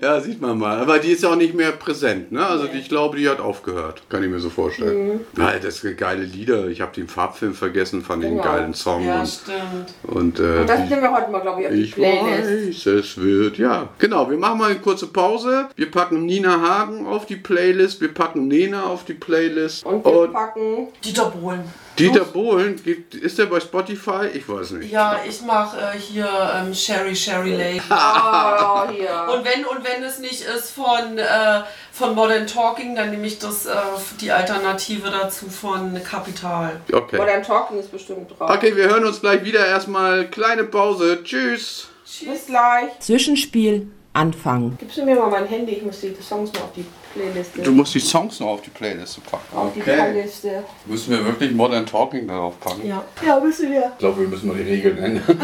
Ja, 0.00 0.20
sieht 0.20 0.40
man 0.40 0.58
mal. 0.58 0.78
Aber 0.80 0.98
die 0.98 1.12
ist 1.12 1.22
ja 1.22 1.30
auch 1.30 1.36
nicht 1.36 1.54
mehr 1.54 1.72
präsent, 1.72 2.32
ne? 2.32 2.44
Also 2.44 2.66
die, 2.66 2.78
ich 2.78 2.88
glaube, 2.88 3.16
die 3.16 3.28
hat 3.28 3.40
aufgehört. 3.40 4.02
Kann 4.08 4.22
ich 4.22 4.28
mir 4.30 4.40
so 4.40 4.50
vorstellen. 4.50 5.20
Weil 5.34 5.60
das 5.60 5.80
sind 5.80 5.96
geile 5.98 6.24
Lieder. 6.24 6.66
Ich 6.68 6.80
habe 6.80 6.92
den 6.94 7.08
Farbfilm 7.08 7.54
vergessen, 7.54 8.02
fand 8.02 8.22
den 8.24 8.32
Genau. 8.32 8.42
geilen 8.44 8.74
Song. 8.74 9.06
Ja, 9.06 9.20
und 9.20 9.28
stimmt. 9.28 9.94
und 10.02 10.38
äh, 10.40 10.60
Und 10.60 10.68
das 10.68 10.82
die, 10.82 10.88
nehmen 10.88 11.02
wir 11.02 11.12
heute 11.12 11.30
mal, 11.30 11.40
glaube 11.40 11.60
ich, 11.62 11.66
auf 11.68 11.72
die 11.72 11.80
ich 11.82 11.94
Playlist. 11.94 12.86
weiß, 12.86 12.94
es 12.94 13.16
wird, 13.20 13.58
ja. 13.58 13.88
Genau, 13.98 14.28
wir 14.30 14.36
machen 14.38 14.58
mal 14.58 14.70
eine 14.70 14.80
kurze 14.80 15.06
Pause. 15.06 15.68
Wir 15.76 15.90
packen 15.90 16.26
Nina 16.26 16.60
Hagen 16.60 17.06
auf 17.06 17.26
die 17.26 17.36
Playlist. 17.36 18.00
Wir 18.00 18.12
packen 18.12 18.48
Nena 18.48 18.84
auf 18.84 19.04
die 19.04 19.14
Playlist. 19.14 19.84
Und 19.84 20.04
wir 20.04 20.28
packen 20.28 20.88
Dieter 21.04 21.26
Bohlen. 21.30 21.62
Dieter 21.98 22.24
Bohlen, 22.24 22.82
gibt, 22.82 23.14
ist 23.14 23.38
der 23.38 23.46
bei 23.46 23.60
Spotify? 23.60 24.26
Ich 24.32 24.48
weiß 24.48 24.72
nicht. 24.72 24.90
Ja, 24.90 25.20
ich 25.28 25.42
mache 25.42 25.78
äh, 25.78 25.98
hier 25.98 26.28
ähm, 26.54 26.74
Sherry 26.74 27.14
Sherry 27.14 27.54
Lady. 27.54 27.82
Oh, 27.92 28.88
hier. 28.90 29.28
Und 29.30 29.44
wenn, 29.44 29.64
und 29.66 29.84
wenn 29.84 30.02
es 30.02 30.18
nicht 30.18 30.42
ist 30.42 30.70
von, 30.70 31.18
äh, 31.18 31.62
von 31.92 32.14
Modern 32.14 32.46
Talking, 32.46 32.96
dann 32.96 33.10
nehme 33.10 33.26
ich 33.26 33.38
das, 33.38 33.66
äh, 33.66 33.72
die 34.20 34.32
Alternative 34.32 35.10
dazu 35.10 35.48
von 35.48 36.02
Capital. 36.02 36.80
Okay. 36.92 37.18
Modern 37.18 37.42
Talking 37.42 37.78
ist 37.78 37.92
bestimmt 37.92 38.30
drauf. 38.30 38.50
Okay, 38.50 38.74
wir 38.74 38.88
hören 38.88 39.04
uns 39.04 39.20
gleich 39.20 39.44
wieder. 39.44 39.66
Erstmal 39.66 40.28
kleine 40.28 40.64
Pause. 40.64 41.22
Tschüss. 41.22 41.88
Bis 42.04 42.46
gleich. 42.46 42.98
Zwischenspiel 43.00 43.88
Anfang. 44.14 44.76
Gibst 44.78 44.98
du 44.98 45.04
mir 45.04 45.14
mal 45.16 45.30
mein 45.30 45.46
Handy? 45.46 45.72
Ich 45.72 45.82
muss 45.82 46.00
die 46.00 46.14
Songs 46.20 46.52
mal 46.52 46.60
auf 46.60 46.72
die 46.76 46.84
Playliste. 47.14 47.62
Du 47.62 47.72
musst 47.72 47.94
die 47.94 48.00
Songs 48.00 48.40
noch 48.40 48.48
auf 48.48 48.60
die 48.60 48.70
Playliste 48.70 49.22
packen. 49.22 49.56
auf 49.56 49.72
die 49.74 49.80
Playliste. 49.80 50.64
Müssen 50.84 51.12
wir 51.12 51.24
wirklich 51.24 51.52
Modern 51.52 51.86
Talking 51.86 52.28
darauf 52.28 52.60
packen? 52.60 52.86
Ja. 52.86 53.02
Ja, 53.26 53.40
müssen 53.40 53.70
wir. 53.70 53.90
Ich 53.92 53.98
glaube, 53.98 54.20
wir 54.20 54.28
müssen 54.28 54.48
mal 54.48 54.56
die 54.56 54.70
Regeln 54.70 54.98
ändern. 54.98 55.40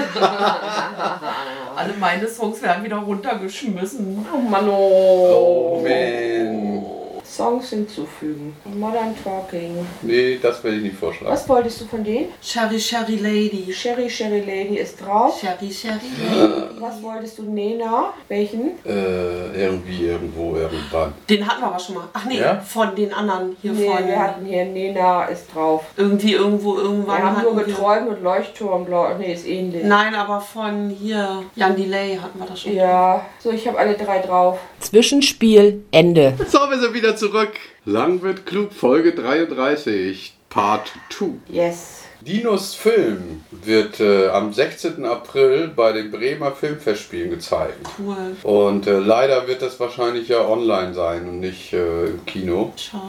Alle 1.76 1.94
meine 1.98 2.28
Songs 2.28 2.60
werden 2.60 2.84
wieder 2.84 2.96
runtergeschmissen. 2.98 4.26
Oh 4.34 4.38
Mann, 4.38 4.68
oh. 4.68 5.80
Oh 5.80 5.82
man. 5.82 6.84
Songs 7.30 7.70
hinzufügen. 7.70 8.56
Modern 8.64 9.14
Talking. 9.22 9.86
Nee, 10.02 10.38
das 10.40 10.62
werde 10.64 10.78
ich 10.78 10.82
nicht 10.84 10.96
vorschlagen. 10.96 11.32
Was 11.32 11.48
wolltest 11.48 11.80
du 11.80 11.84
von 11.86 12.02
denen? 12.02 12.26
Sherry 12.42 12.80
Sherry 12.80 13.16
Lady. 13.16 13.72
Sherry 13.72 14.08
Sherry 14.08 14.40
Lady 14.40 14.76
ist 14.78 15.00
drauf. 15.00 15.38
Sherry 15.40 15.70
Sherry 15.72 15.94
Lady. 16.18 16.80
Was 16.80 17.02
wolltest 17.02 17.38
du? 17.38 17.42
Nena? 17.42 18.12
Welchen? 18.28 18.70
Äh, 18.84 19.62
irgendwie, 19.64 20.06
irgendwo, 20.06 20.56
irgendwann. 20.56 21.12
Den 21.28 21.46
hatten 21.46 21.60
wir 21.60 21.66
aber 21.68 21.78
schon 21.78 21.96
mal. 21.96 22.04
Ach 22.12 22.24
nee, 22.24 22.38
Ja? 22.40 22.60
von 22.60 22.94
den 22.94 23.12
anderen 23.12 23.56
hier 23.60 23.72
Nee, 23.72 23.86
von. 23.88 24.06
wir 24.06 24.18
hatten 24.18 24.46
hier 24.46 24.64
Nena 24.64 25.24
ist 25.26 25.46
drauf. 25.54 25.84
irgendwie 25.96 26.32
irgendwo 26.32 26.76
Wir 26.76 26.82
irgendwann. 26.84 27.22
haben 27.22 27.42
nur 27.42 27.56
wir- 27.56 27.64
geträumt 27.64 28.08
und 28.08 28.22
Leuchtturm, 28.22 28.86
glaube 28.86 29.16
Nee, 29.18 29.32
ist 29.34 29.46
ähnlich. 29.46 29.84
Nein, 29.84 30.14
aber 30.14 30.40
von 30.40 30.88
hier 30.90 31.42
Jan 31.56 31.76
Delay 31.76 32.16
hatten 32.16 32.38
wir 32.38 32.46
das 32.46 32.60
schon. 32.62 32.74
Ja, 32.74 33.24
so 33.38 33.50
ich 33.50 33.66
habe 33.68 33.78
alle 33.78 33.94
drei 33.94 34.18
drauf. 34.20 34.58
Zwischenspiel 34.80 35.84
Ende. 35.90 36.34
So, 36.48 36.58
wir 36.70 36.78
sind 36.78 36.94
wieder 36.94 37.16
zurück. 37.18 37.52
Lang 37.84 38.22
wird 38.22 38.46
klug, 38.46 38.72
Folge 38.72 39.12
33, 39.12 40.34
Part 40.48 40.92
2. 41.10 41.26
Yes. 41.50 42.04
Dinos 42.20 42.74
Film 42.74 43.42
wird 43.50 44.00
äh, 44.00 44.28
am 44.28 44.52
16. 44.52 45.04
April 45.04 45.70
bei 45.74 45.92
den 45.92 46.10
Bremer 46.10 46.50
Filmfestspielen 46.50 47.30
gezeigt. 47.30 47.78
Cool. 47.96 48.36
Und 48.42 48.88
äh, 48.88 48.98
leider 48.98 49.46
wird 49.46 49.62
das 49.62 49.78
wahrscheinlich 49.78 50.28
ja 50.28 50.44
online 50.44 50.94
sein 50.94 51.28
und 51.28 51.40
nicht 51.40 51.72
äh, 51.72 52.06
im 52.06 52.26
Kino. 52.26 52.72
Schade. 52.76 53.02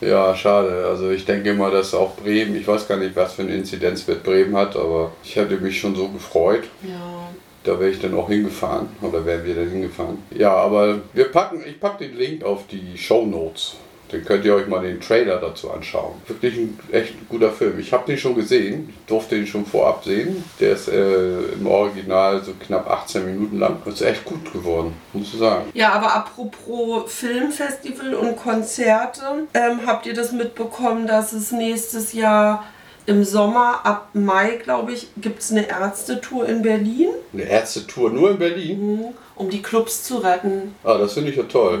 Ja, 0.00 0.34
schade. 0.34 0.86
Also 0.88 1.10
ich 1.10 1.24
denke 1.24 1.54
mal, 1.54 1.70
dass 1.70 1.94
auch 1.94 2.16
Bremen, 2.16 2.56
ich 2.56 2.66
weiß 2.66 2.88
gar 2.88 2.98
nicht, 2.98 3.14
was 3.14 3.34
für 3.34 3.42
eine 3.42 3.54
Inzidenzwert 3.54 4.24
Bremen 4.24 4.56
hat, 4.56 4.74
aber 4.74 5.12
ich 5.22 5.36
hätte 5.36 5.56
mich 5.58 5.78
schon 5.78 5.94
so 5.94 6.08
gefreut. 6.08 6.64
Ja. 6.82 7.07
Da 7.68 7.78
wäre 7.78 7.90
ich 7.90 8.00
dann 8.00 8.14
auch 8.14 8.28
hingefahren. 8.28 8.88
Oder 9.02 9.26
wären 9.26 9.44
wir 9.44 9.54
dann 9.54 9.68
hingefahren. 9.68 10.22
Ja, 10.34 10.54
aber 10.54 11.00
wir 11.12 11.26
packen, 11.26 11.62
ich 11.66 11.78
packe 11.78 12.08
den 12.08 12.16
Link 12.16 12.42
auf 12.42 12.66
die 12.66 12.96
Show 12.96 13.26
Notes. 13.26 13.74
Dann 14.10 14.24
könnt 14.24 14.46
ihr 14.46 14.54
euch 14.54 14.66
mal 14.68 14.80
den 14.80 15.02
Trailer 15.02 15.36
dazu 15.36 15.70
anschauen. 15.70 16.14
Wirklich 16.26 16.56
ein 16.56 16.78
echt 16.90 17.28
guter 17.28 17.50
Film. 17.50 17.78
Ich 17.78 17.92
habe 17.92 18.06
den 18.06 18.16
schon 18.16 18.34
gesehen. 18.34 18.88
Ich 18.88 19.06
durfte 19.06 19.34
den 19.34 19.46
schon 19.46 19.66
vorab 19.66 20.02
sehen. 20.02 20.42
Der 20.58 20.72
ist 20.72 20.88
äh, 20.88 21.40
im 21.52 21.66
Original 21.66 22.42
so 22.42 22.54
knapp 22.58 22.88
18 22.88 23.26
Minuten 23.26 23.58
lang. 23.58 23.82
Ist 23.84 24.00
echt 24.00 24.24
gut 24.24 24.50
geworden, 24.50 24.94
muss 25.12 25.34
ich 25.34 25.38
sagen. 25.38 25.66
Ja, 25.74 25.92
aber 25.92 26.14
apropos 26.14 27.12
Filmfestival 27.12 28.14
und 28.14 28.36
Konzerte, 28.36 29.46
ähm, 29.52 29.80
habt 29.84 30.06
ihr 30.06 30.14
das 30.14 30.32
mitbekommen, 30.32 31.06
dass 31.06 31.34
es 31.34 31.52
nächstes 31.52 32.14
Jahr 32.14 32.64
im 33.08 33.24
Sommer, 33.24 33.80
ab 33.84 34.10
Mai, 34.12 34.56
glaube 34.62 34.92
ich, 34.92 35.08
gibt 35.16 35.40
es 35.40 35.50
eine 35.50 35.66
Ärztetour 35.66 36.46
in 36.46 36.60
Berlin, 36.60 37.08
Eine 37.32 37.44
Ärztetour 37.44 38.10
nur 38.10 38.32
in 38.32 38.38
Berlin. 38.38 38.96
Mhm. 38.96 39.04
Um 39.38 39.48
die 39.50 39.62
Clubs 39.62 40.02
zu 40.04 40.18
retten. 40.18 40.74
Ah, 40.84 40.98
das 40.98 41.14
finde 41.14 41.30
ich 41.30 41.36
ja 41.36 41.44
toll. 41.44 41.80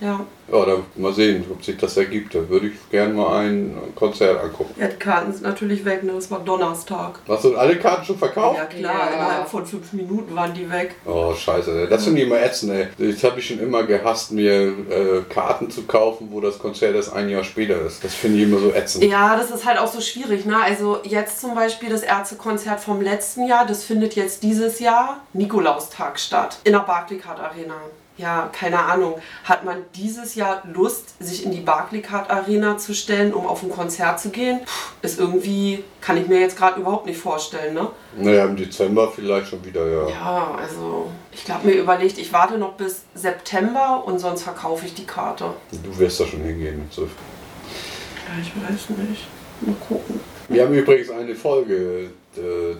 Ja, 0.00 0.20
Ja, 0.52 0.64
dann 0.66 0.82
mal 0.96 1.12
sehen, 1.12 1.44
ob 1.50 1.64
sich 1.64 1.76
das 1.76 1.96
ergibt. 1.96 2.34
Da 2.34 2.46
würde 2.48 2.66
ich 2.68 2.90
gerne 2.90 3.14
mal 3.14 3.38
ein 3.46 3.76
Konzert 3.94 4.42
angucken. 4.42 4.74
ja 4.78 4.88
die 4.88 4.96
Karten 4.96 5.32
sind 5.32 5.42
natürlich 5.42 5.84
weg, 5.84 6.02
ne? 6.04 6.12
Das 6.14 6.30
war 6.30 6.40
Donnerstag. 6.40 7.18
Hast 7.28 7.44
du 7.44 7.56
alle 7.56 7.76
Karten 7.78 8.04
schon 8.04 8.18
verkauft? 8.18 8.58
Ja 8.58 8.64
klar, 8.66 8.94
Ja. 9.10 9.14
innerhalb 9.14 9.48
von 9.48 9.64
fünf 9.64 9.92
Minuten 9.94 10.34
waren 10.34 10.52
die 10.52 10.70
weg. 10.70 10.94
Oh, 11.06 11.32
scheiße. 11.34 11.86
Das 11.88 12.04
finde 12.04 12.20
ich 12.22 12.26
immer 12.26 12.40
ätzend, 12.42 12.72
ey. 12.72 12.88
Das 12.98 13.24
habe 13.24 13.38
ich 13.40 13.46
schon 13.46 13.58
immer 13.58 13.84
gehasst, 13.84 14.32
mir 14.32 14.52
äh, 14.90 15.22
Karten 15.28 15.70
zu 15.70 15.82
kaufen, 15.84 16.28
wo 16.30 16.40
das 16.40 16.58
Konzert 16.58 16.94
erst 16.94 17.12
ein 17.14 17.28
Jahr 17.28 17.44
später 17.44 17.80
ist. 17.86 18.04
Das 18.04 18.14
finde 18.14 18.38
ich 18.38 18.44
immer 18.44 18.58
so 18.58 18.70
ätzend. 18.72 19.04
Ja, 19.04 19.36
das 19.36 19.50
ist 19.50 19.64
halt 19.64 19.78
auch 19.78 19.88
so 19.92 20.00
schwierig, 20.00 20.44
ne? 20.44 20.56
Also 20.60 20.98
jetzt 21.04 21.40
zum 21.40 21.54
Beispiel 21.54 21.88
das 21.90 22.02
Ärztekonzert 22.02 22.80
vom 22.80 23.00
letzten 23.00 23.46
Jahr, 23.46 23.66
das 23.66 23.84
findet 23.84 24.14
jetzt 24.14 24.42
dieses 24.42 24.78
Jahr 24.80 25.20
Nikolaustag 25.32 26.18
statt. 26.18 26.58
In 26.64 26.72
der 26.72 26.80
Barclaycard 26.94 27.40
Arena. 27.40 27.74
Ja, 28.16 28.48
keine 28.52 28.78
Ahnung. 28.78 29.16
Hat 29.42 29.64
man 29.64 29.78
dieses 29.96 30.36
Jahr 30.36 30.62
Lust, 30.72 31.20
sich 31.20 31.44
in 31.44 31.50
die 31.50 31.60
Barclaycard 31.60 32.30
Arena 32.30 32.78
zu 32.78 32.94
stellen, 32.94 33.34
um 33.34 33.48
auf 33.48 33.64
ein 33.64 33.70
Konzert 33.70 34.20
zu 34.20 34.30
gehen? 34.30 34.60
Puh, 34.60 35.06
ist 35.06 35.18
irgendwie, 35.18 35.82
kann 36.00 36.16
ich 36.16 36.28
mir 36.28 36.38
jetzt 36.38 36.56
gerade 36.56 36.80
überhaupt 36.80 37.06
nicht 37.06 37.18
vorstellen, 37.18 37.74
ne? 37.74 37.90
Naja, 38.16 38.44
im 38.44 38.54
Dezember 38.54 39.10
vielleicht 39.10 39.48
schon 39.48 39.64
wieder, 39.64 39.84
ja. 39.84 40.08
Ja, 40.08 40.54
also 40.56 41.10
ich 41.32 41.44
glaube 41.44 41.66
mir 41.66 41.74
überlegt, 41.74 42.18
ich 42.18 42.32
warte 42.32 42.58
noch 42.58 42.74
bis 42.74 43.02
September 43.16 44.04
und 44.06 44.20
sonst 44.20 44.42
verkaufe 44.42 44.86
ich 44.86 44.94
die 44.94 45.06
Karte. 45.06 45.46
Du 45.72 45.98
wirst 45.98 46.20
da 46.20 46.26
schon 46.26 46.42
hingehen. 46.42 46.86
So. 46.92 47.02
Ja, 47.02 48.40
ich 48.40 48.52
weiß 48.54 48.90
nicht. 48.90 49.26
Mal 49.62 49.74
gucken. 49.88 50.20
Wir 50.46 50.62
haben 50.62 50.74
übrigens 50.74 51.10
eine 51.10 51.34
Folge, 51.34 52.10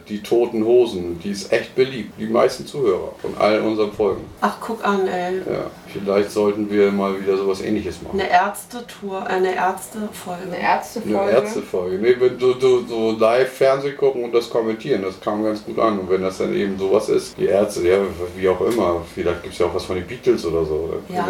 die 0.09 0.22
Toten 0.22 0.64
Hosen. 0.64 1.18
Die 1.20 1.30
ist 1.30 1.52
echt 1.52 1.74
beliebt. 1.74 2.18
Die 2.18 2.26
meisten 2.26 2.66
Zuhörer 2.66 3.14
von 3.20 3.36
all 3.38 3.61
unseren 3.61 3.92
Folgen. 3.92 4.24
Ach, 4.40 4.57
guck 4.61 4.84
an, 4.84 5.07
ey. 5.07 5.38
Ja, 5.38 5.70
vielleicht 5.95 6.30
sollten 6.30 6.70
wir 6.70 6.90
mal 6.92 7.18
wieder 7.20 7.36
sowas 7.36 7.61
ähnliches 7.62 8.03
machen. 8.03 8.20
Eine 8.20 8.30
Ärzte-Tour, 8.30 9.26
eine 9.26 9.55
Ärzte-Folge. 9.55 10.42
Eine 10.42 10.53
Eine 10.57 10.62
Ärztefolge. 10.62 11.30
Ärztefolge. 11.32 11.97
Nee, 11.99 12.16
wenn 12.18 12.38
du, 12.38 12.55
du 12.55 12.86
so 12.86 13.12
live 13.12 13.53
Fernsehen 13.53 13.97
gucken 13.97 14.24
und 14.24 14.34
das 14.34 14.51
kommentieren, 14.51 15.03
das 15.03 15.20
kam 15.20 15.42
ganz 15.45 15.64
gut 15.64 15.78
an. 15.78 15.99
Und 16.01 16.11
wenn 16.11 16.22
das 16.22 16.38
dann 16.38 16.55
eben 16.55 16.78
sowas 16.78 17.09
ist, 17.09 17.36
die 17.38 17.47
Ärzte, 17.47 17.86
ja, 17.88 17.99
wie 18.36 18.49
auch 18.49 18.61
immer, 18.61 19.03
vielleicht 19.14 19.42
gibt 19.42 19.55
es 19.55 19.61
ja 19.61 19.66
auch 19.66 19.74
was 19.74 19.84
von 19.84 19.97
den 19.97 20.07
Beatles 20.07 20.45
oder 20.45 20.64
so. 20.64 20.74
Oder? 20.74 20.97
Ja, 21.14 21.22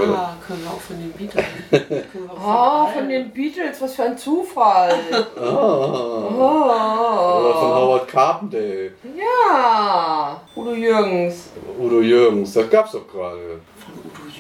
können 0.46 0.62
wir 0.62 0.70
auch 0.70 0.80
von 0.80 0.96
den 0.98 1.12
Beatles. 1.12 1.44
Können 1.70 2.26
wir 2.26 2.32
auch 2.32 2.88
Oh, 2.88 2.98
von 2.98 3.08
den 3.08 3.30
Beatles, 3.30 3.80
was 3.80 3.94
für 3.94 4.02
ein 4.04 4.16
Zufall. 4.18 4.94
Ah, 5.36 6.28
Oh. 6.36 7.40
oder 7.40 7.54
von 7.54 7.74
Howard 7.74 8.08
Carpendale, 8.08 8.92
Ja. 9.16 10.40
Udo 10.56 10.72
Jürgens. 10.74 11.50
Udo 11.78 12.00
Jürgens, 12.00 12.52
das 12.54 12.68
gab's 12.70 12.92
doch 12.92 13.06
gerade. 13.06 13.60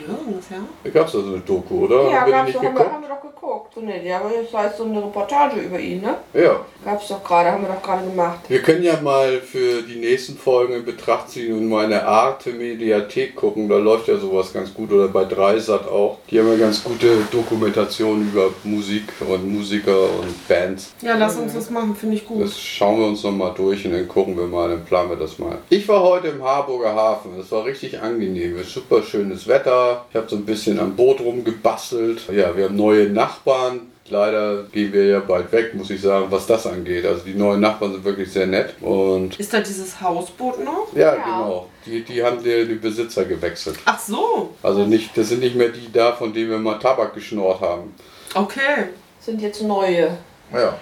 Von 0.04 0.14
Udo 0.14 0.34
Jürgens, 0.34 0.50
ja? 0.50 0.56
Da 0.82 0.90
gab's 0.90 1.12
doch 1.12 1.22
so 1.22 1.28
eine 1.28 1.40
Doku, 1.40 1.84
oder? 1.84 2.10
Ja, 2.10 2.20
haben 2.20 2.32
wir 2.32 2.42
nicht 2.44 2.56
doch, 2.56 2.62
haben 2.62 2.64
wir, 2.64 2.70
geguckt? 2.72 2.92
haben 2.92 3.02
wir 3.02 3.08
doch 3.08 3.22
geguckt. 3.22 3.74
So, 3.74 3.80
ne, 3.80 4.06
ja, 4.06 4.18
aber 4.18 4.30
das 4.30 4.52
heißt 4.52 4.78
so 4.78 4.84
eine 4.84 4.98
Reportage 4.98 5.60
über 5.60 5.78
ihn, 5.78 6.02
ne? 6.02 6.16
Ja. 6.32 6.60
Gab's 6.84 7.08
doch 7.08 7.22
gerade, 7.22 7.50
haben 7.50 7.62
wir 7.62 7.74
doch 7.74 7.82
gerade 7.82 8.06
gemacht. 8.06 8.40
Wir 8.48 8.62
können 8.62 8.82
ja 8.82 9.00
mal 9.00 9.40
für 9.40 9.82
die 9.82 9.96
nächsten 9.96 10.36
Folgen 10.36 10.74
in 10.74 10.84
Betracht 10.84 11.30
ziehen 11.30 11.56
und 11.56 11.68
mal 11.68 11.86
eine 11.86 12.04
Arte 12.04 12.52
Mediathek 12.52 13.34
gucken. 13.36 13.68
Da 13.68 13.76
läuft 13.76 14.08
ja 14.08 14.16
sowas 14.16 14.52
ganz 14.52 14.72
gut. 14.74 14.92
Oder 14.92 15.08
bei 15.08 15.24
Dreisat 15.24 15.88
auch. 15.88 16.18
Die 16.30 16.38
haben 16.38 16.48
ja 16.48 16.56
ganz 16.56 16.82
gute 16.84 17.16
Dokumentationen 17.30 18.30
über 18.32 18.50
Musik 18.64 19.04
und 19.20 19.50
Musiker 19.50 20.02
und 20.20 20.48
Bands. 20.48 20.92
Ja, 21.00 21.16
lass 21.16 21.36
uns 21.36 21.54
das 21.54 21.70
machen, 21.70 21.96
finde 21.96 22.16
ich 22.16 22.26
gut. 22.26 22.42
Das 22.42 22.58
schauen 22.58 22.98
wir 22.98 23.06
uns 23.06 23.22
nochmal 23.22 23.52
durch 23.56 23.84
und 23.86 23.92
dann 23.92 24.06
gucken 24.08 24.36
wir 24.36 24.46
mal, 24.46 24.68
dann 24.68 24.84
planen 24.84 25.10
wir 25.10 25.16
das 25.16 25.38
mal. 25.38 25.58
Ich 25.70 25.88
war 25.88 26.02
heute 26.02 26.28
im 26.28 26.42
Harburger 26.42 26.94
Hafen. 26.94 27.38
Es 27.40 27.50
war 27.50 27.64
richtig 27.64 28.00
angenehm. 28.00 28.56
Es 28.56 28.68
ist 28.68 28.74
super 28.74 29.02
schönes 29.02 29.46
Wetter. 29.48 29.93
Ich 30.10 30.16
habe 30.16 30.28
so 30.28 30.36
ein 30.36 30.44
bisschen 30.44 30.78
am 30.80 30.94
Boot 30.96 31.20
rumgebastelt. 31.20 32.22
Ja, 32.32 32.56
wir 32.56 32.64
haben 32.64 32.76
neue 32.76 33.08
Nachbarn. 33.08 33.80
Leider 34.10 34.64
gehen 34.64 34.92
wir 34.92 35.06
ja 35.06 35.20
bald 35.20 35.50
weg, 35.50 35.72
muss 35.74 35.88
ich 35.88 36.02
sagen, 36.02 36.26
was 36.28 36.46
das 36.46 36.66
angeht. 36.66 37.06
Also 37.06 37.22
die 37.24 37.32
neuen 37.32 37.60
Nachbarn 37.60 37.92
sind 37.92 38.04
wirklich 38.04 38.30
sehr 38.30 38.46
nett. 38.46 38.74
Und 38.82 39.40
Ist 39.40 39.52
da 39.54 39.60
dieses 39.60 39.98
Hausboot 39.98 40.62
noch? 40.62 40.88
ja, 40.94 41.14
Ja. 41.14 41.24
genau. 41.24 41.66
Die, 41.86 42.02
die 42.04 42.22
haben 42.22 42.42
die, 42.42 42.66
die 42.66 42.74
Besitzer 42.74 43.24
gewechselt. 43.24 43.78
Ach 43.86 43.98
so. 43.98 44.50
Also 44.62 44.84
nicht, 44.84 45.16
das 45.16 45.30
sind 45.30 45.40
nicht 45.40 45.56
mehr 45.56 45.70
die 45.70 45.90
da, 45.90 46.12
von 46.12 46.34
denen 46.34 46.50
wir 46.50 46.58
mal 46.58 46.78
Tabak 46.78 47.14
geschnort 47.14 47.62
haben. 47.62 47.94
Okay. 48.34 48.88
Sind 49.20 49.40
jetzt 49.40 49.62
neue. 49.62 50.18
Ja. 50.52 50.76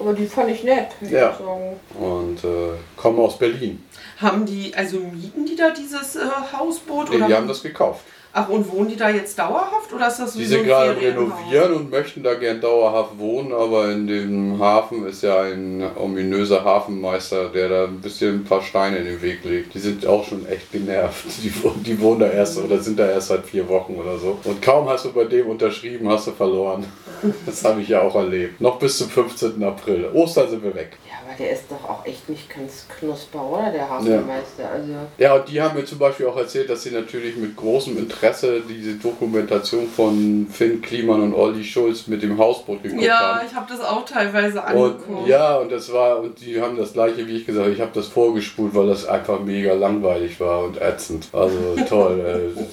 Aber 0.00 0.12
die 0.12 0.26
fand 0.26 0.50
ich 0.50 0.64
nett. 0.64 0.88
würd 1.00 1.10
ich 1.12 1.16
Ja. 1.16 1.32
sagen. 1.38 1.76
Und 1.98 2.42
äh, 2.44 2.70
kommen 2.96 3.20
aus 3.20 3.38
Berlin. 3.38 3.82
Haben 4.20 4.46
die, 4.46 4.74
also 4.74 4.98
mieten 4.98 5.46
die 5.46 5.54
da 5.54 5.70
dieses 5.70 6.16
äh, 6.16 6.20
Hausboot? 6.52 7.10
Nee, 7.10 7.16
oder 7.16 7.26
die 7.26 7.34
haben 7.34 7.48
das 7.48 7.62
gekauft. 7.62 8.04
Ach, 8.32 8.48
und 8.50 8.70
wohnen 8.70 8.88
die 8.88 8.96
da 8.96 9.08
jetzt 9.08 9.38
dauerhaft? 9.38 9.92
Oder 9.92 10.08
ist 10.08 10.18
das 10.18 10.34
wie 10.36 10.40
Die 10.40 10.44
so 10.44 10.56
sind 10.56 10.66
gerade 10.66 11.00
renovieren 11.00 11.72
und 11.72 11.90
möchten 11.90 12.22
da 12.22 12.34
gern 12.34 12.60
dauerhaft 12.60 13.18
wohnen, 13.18 13.52
aber 13.52 13.90
in 13.90 14.06
dem 14.06 14.58
Hafen 14.60 15.06
ist 15.06 15.22
ja 15.22 15.40
ein 15.40 15.82
ominöser 15.96 16.62
Hafenmeister, 16.62 17.48
der 17.48 17.68
da 17.68 17.84
ein 17.84 18.00
bisschen 18.00 18.40
ein 18.40 18.44
paar 18.44 18.60
Steine 18.60 18.98
in 18.98 19.06
den 19.06 19.22
Weg 19.22 19.44
legt. 19.44 19.72
Die 19.74 19.78
sind 19.78 20.06
auch 20.06 20.24
schon 20.24 20.46
echt 20.46 20.70
genervt. 20.70 21.24
Die, 21.42 21.52
die 21.84 22.00
wohnen 22.00 22.20
da 22.20 22.26
erst 22.26 22.58
oder 22.58 22.78
sind 22.78 22.98
da 22.98 23.08
erst 23.08 23.28
seit 23.28 23.46
vier 23.46 23.68
Wochen 23.68 23.94
oder 23.94 24.18
so. 24.18 24.38
Und 24.44 24.60
kaum 24.60 24.88
hast 24.88 25.06
du 25.06 25.12
bei 25.12 25.24
dem 25.24 25.46
unterschrieben, 25.48 26.08
hast 26.08 26.26
du 26.26 26.32
verloren. 26.32 26.84
Das 27.46 27.64
habe 27.64 27.80
ich 27.80 27.88
ja 27.88 28.02
auch 28.02 28.14
erlebt. 28.14 28.60
Noch 28.60 28.78
bis 28.78 28.98
zum 28.98 29.08
15. 29.08 29.60
April. 29.64 30.08
Ostern 30.14 30.48
sind 30.48 30.62
wir 30.62 30.74
weg. 30.74 30.96
Ja, 31.38 31.44
der 31.44 31.52
ist 31.52 31.64
doch 31.70 31.88
auch 31.88 32.04
echt 32.06 32.28
nicht 32.28 32.48
ganz 32.54 32.86
knusper, 32.98 33.42
oder? 33.42 33.70
Der 33.72 33.88
Haselmeister. 33.88 34.70
Also, 34.72 34.92
Ja, 35.18 35.34
und 35.36 35.48
die 35.48 35.60
haben 35.60 35.76
mir 35.76 35.84
zum 35.84 35.98
Beispiel 35.98 36.26
auch 36.26 36.36
erzählt, 36.36 36.68
dass 36.70 36.82
sie 36.82 36.90
natürlich 36.90 37.36
mit 37.36 37.56
großem 37.56 37.96
Interesse 37.98 38.60
diese 38.68 38.94
Dokumentation 38.94 39.86
von 39.88 40.46
Finn 40.50 40.82
Kliman 40.82 41.22
und 41.22 41.34
Olli 41.34 41.64
Schulz 41.64 42.06
mit 42.06 42.22
dem 42.22 42.38
Hausboot 42.38 42.82
geguckt 42.82 43.02
Ja, 43.02 43.36
haben. 43.36 43.46
ich 43.48 43.54
habe 43.54 43.66
das 43.68 43.80
auch 43.80 44.04
teilweise 44.04 44.58
Und 44.58 44.64
angeguckt. 44.66 45.28
ja, 45.28 45.56
und 45.58 45.70
das 45.72 45.92
war, 45.92 46.20
und 46.20 46.40
die 46.40 46.60
haben 46.60 46.76
das 46.76 46.92
gleiche 46.92 47.26
wie 47.26 47.36
ich 47.36 47.46
gesagt, 47.46 47.68
ich 47.68 47.80
habe 47.80 47.90
das 47.94 48.06
vorgespult, 48.08 48.74
weil 48.74 48.86
das 48.88 49.06
einfach 49.06 49.40
mega 49.40 49.74
langweilig 49.74 50.38
war 50.40 50.64
und 50.64 50.80
ätzend. 50.80 51.28
Also 51.32 51.76
toll. 51.88 52.52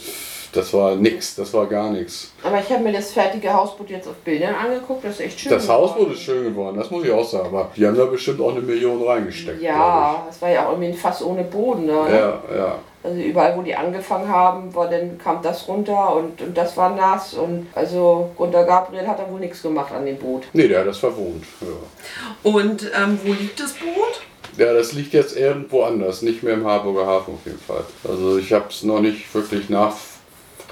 Das 0.56 0.74
war 0.74 0.96
nix, 0.96 1.36
das 1.36 1.54
war 1.54 1.68
gar 1.68 1.92
nichts. 1.92 2.32
aber 2.44 2.60
ich 2.60 2.70
habe 2.72 2.84
mir 2.84 2.94
das 2.94 3.12
fertige 3.12 3.54
Hausboot 3.54 3.90
jetzt 3.90 4.08
auf 4.08 4.16
Bildern 4.16 4.56
angeguckt. 4.56 5.04
Das 5.04 5.16
ist 5.16 5.20
echt 5.22 5.40
schön. 5.40 5.52
Das 5.52 5.68
Hausboot 5.68 6.14
ist 6.14 6.22
schön 6.22 6.46
geworden, 6.46 6.78
das 6.78 6.90
muss 6.90 7.04
ich 7.04 7.12
auch 7.12 7.28
sagen, 7.28 7.48
aber 7.48 7.70
die 7.76 7.86
haben 7.86 7.98
da 7.98 8.06
bestimmt 8.06 8.40
auch 8.42 8.52
eine 8.52 8.62
Million 8.62 9.04
reingesteckt. 9.04 9.62
Ja, 9.62 10.26
es 10.30 10.42
war 10.42 10.50
ja 10.50 10.66
auch 10.66 10.72
irgendwie 10.72 10.90
ein 10.90 10.94
Fass 10.96 11.22
ohne 11.24 11.44
Boden. 11.44 11.86
Ne? 11.86 11.94
Ja, 11.94 12.56
ja. 12.56 12.80
Also 13.04 13.22
überall, 13.22 13.56
wo 13.56 13.62
die 13.62 13.76
angefangen 13.76 14.28
haben, 14.28 14.74
war 14.74 14.90
dann 14.90 15.20
kam 15.20 15.42
das 15.44 15.68
runter 15.68 16.16
und, 16.16 16.42
und 16.42 16.58
das 16.58 16.76
war 16.76 16.96
nass. 16.96 17.36
Und 17.36 17.68
also 17.76 18.32
Gunter 18.36 18.64
Gabriel 18.64 19.08
hat 19.08 19.20
da 19.20 19.30
wohl 19.30 19.40
nichts 19.40 19.62
gemacht 19.62 19.94
an 19.94 20.06
dem 20.06 20.18
Boot. 20.18 20.44
Nee, 20.54 20.68
der 20.68 20.80
hat 20.80 20.88
das 20.88 20.98
verwohnt. 20.98 21.44
Ja. 21.62 22.52
Und 22.52 22.92
ähm, 23.00 23.20
wo 23.24 23.34
liegt 23.34 23.60
das 23.60 23.74
Boot? 23.74 24.22
Ja, 24.58 24.74
das 24.74 24.94
liegt 24.94 25.14
jetzt 25.14 25.38
irgendwo 25.38 25.84
anders, 25.84 26.22
nicht 26.22 26.42
mehr 26.42 26.54
im 26.54 26.66
Harburger 26.66 27.06
Hafen 27.06 27.34
auf 27.36 27.46
jeden 27.46 27.60
Fall. 27.60 27.84
Also 28.08 28.38
ich 28.38 28.54
habe 28.54 28.66
es 28.70 28.84
noch 28.84 29.02
nicht 29.02 29.34
wirklich 29.36 29.70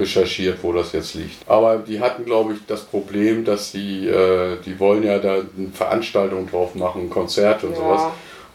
nachrecherchiert, 0.03 0.59
wo 0.61 0.71
das 0.73 0.91
jetzt 0.93 1.15
liegt. 1.15 1.47
Aber 1.49 1.77
die 1.77 1.99
hatten, 1.99 2.25
glaube 2.25 2.53
ich, 2.53 2.59
das 2.67 2.81
Problem, 2.81 3.45
dass 3.45 3.71
die, 3.71 4.07
äh, 4.07 4.57
die 4.65 4.79
wollen 4.79 5.03
ja 5.03 5.19
da 5.19 5.35
eine 5.35 5.69
Veranstaltung 5.73 6.47
drauf 6.49 6.75
machen, 6.75 7.09
Konzert 7.09 7.63
und 7.63 7.71
Ja. 7.71 7.77
sowas. 7.77 8.01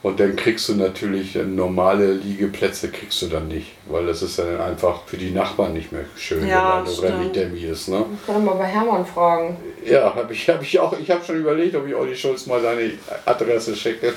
Und 0.01 0.20
dann 0.20 0.36
kriegst 0.36 0.68
du 0.68 0.74
natürlich 0.76 1.34
äh, 1.34 1.42
normale 1.42 2.12
Liegeplätze 2.12 2.88
kriegst 2.88 3.20
du 3.20 3.26
dann 3.26 3.49
nicht, 3.49 3.72
weil 3.88 4.07
das 4.07 4.22
ist 4.22 4.38
dann 4.38 4.61
einfach 4.61 5.01
für 5.07 5.16
die 5.16 5.30
Nachbarn 5.32 5.72
nicht 5.72 5.90
mehr 5.90 6.05
schön, 6.16 6.46
Ja, 6.46 6.78
wenn 6.78 6.84
da 6.84 6.90
stimmt. 6.92 7.12
Rallye 7.14 7.32
Demi 7.32 7.61
ist. 7.64 7.88
Ne? 7.88 8.05
Ich 8.14 8.24
kann 8.26 8.36
doch 8.36 8.53
mal 8.55 8.59
bei 8.59 8.66
Hermann 8.66 9.05
fragen. 9.05 9.57
Ja, 9.91 10.14
habe 10.14 10.32
ich, 10.32 10.49
hab 10.49 10.62
ich 10.62 10.78
auch. 10.78 10.99
Ich 10.99 11.11
habe 11.11 11.24
schon 11.24 11.36
überlegt, 11.36 11.74
ob 11.74 11.86
ich 11.86 11.95
Olli 11.95 12.16
Schulz 12.16 12.47
mal 12.47 12.61
seine 12.61 12.93
Adresse 13.24 13.74
schicke. 13.74 14.12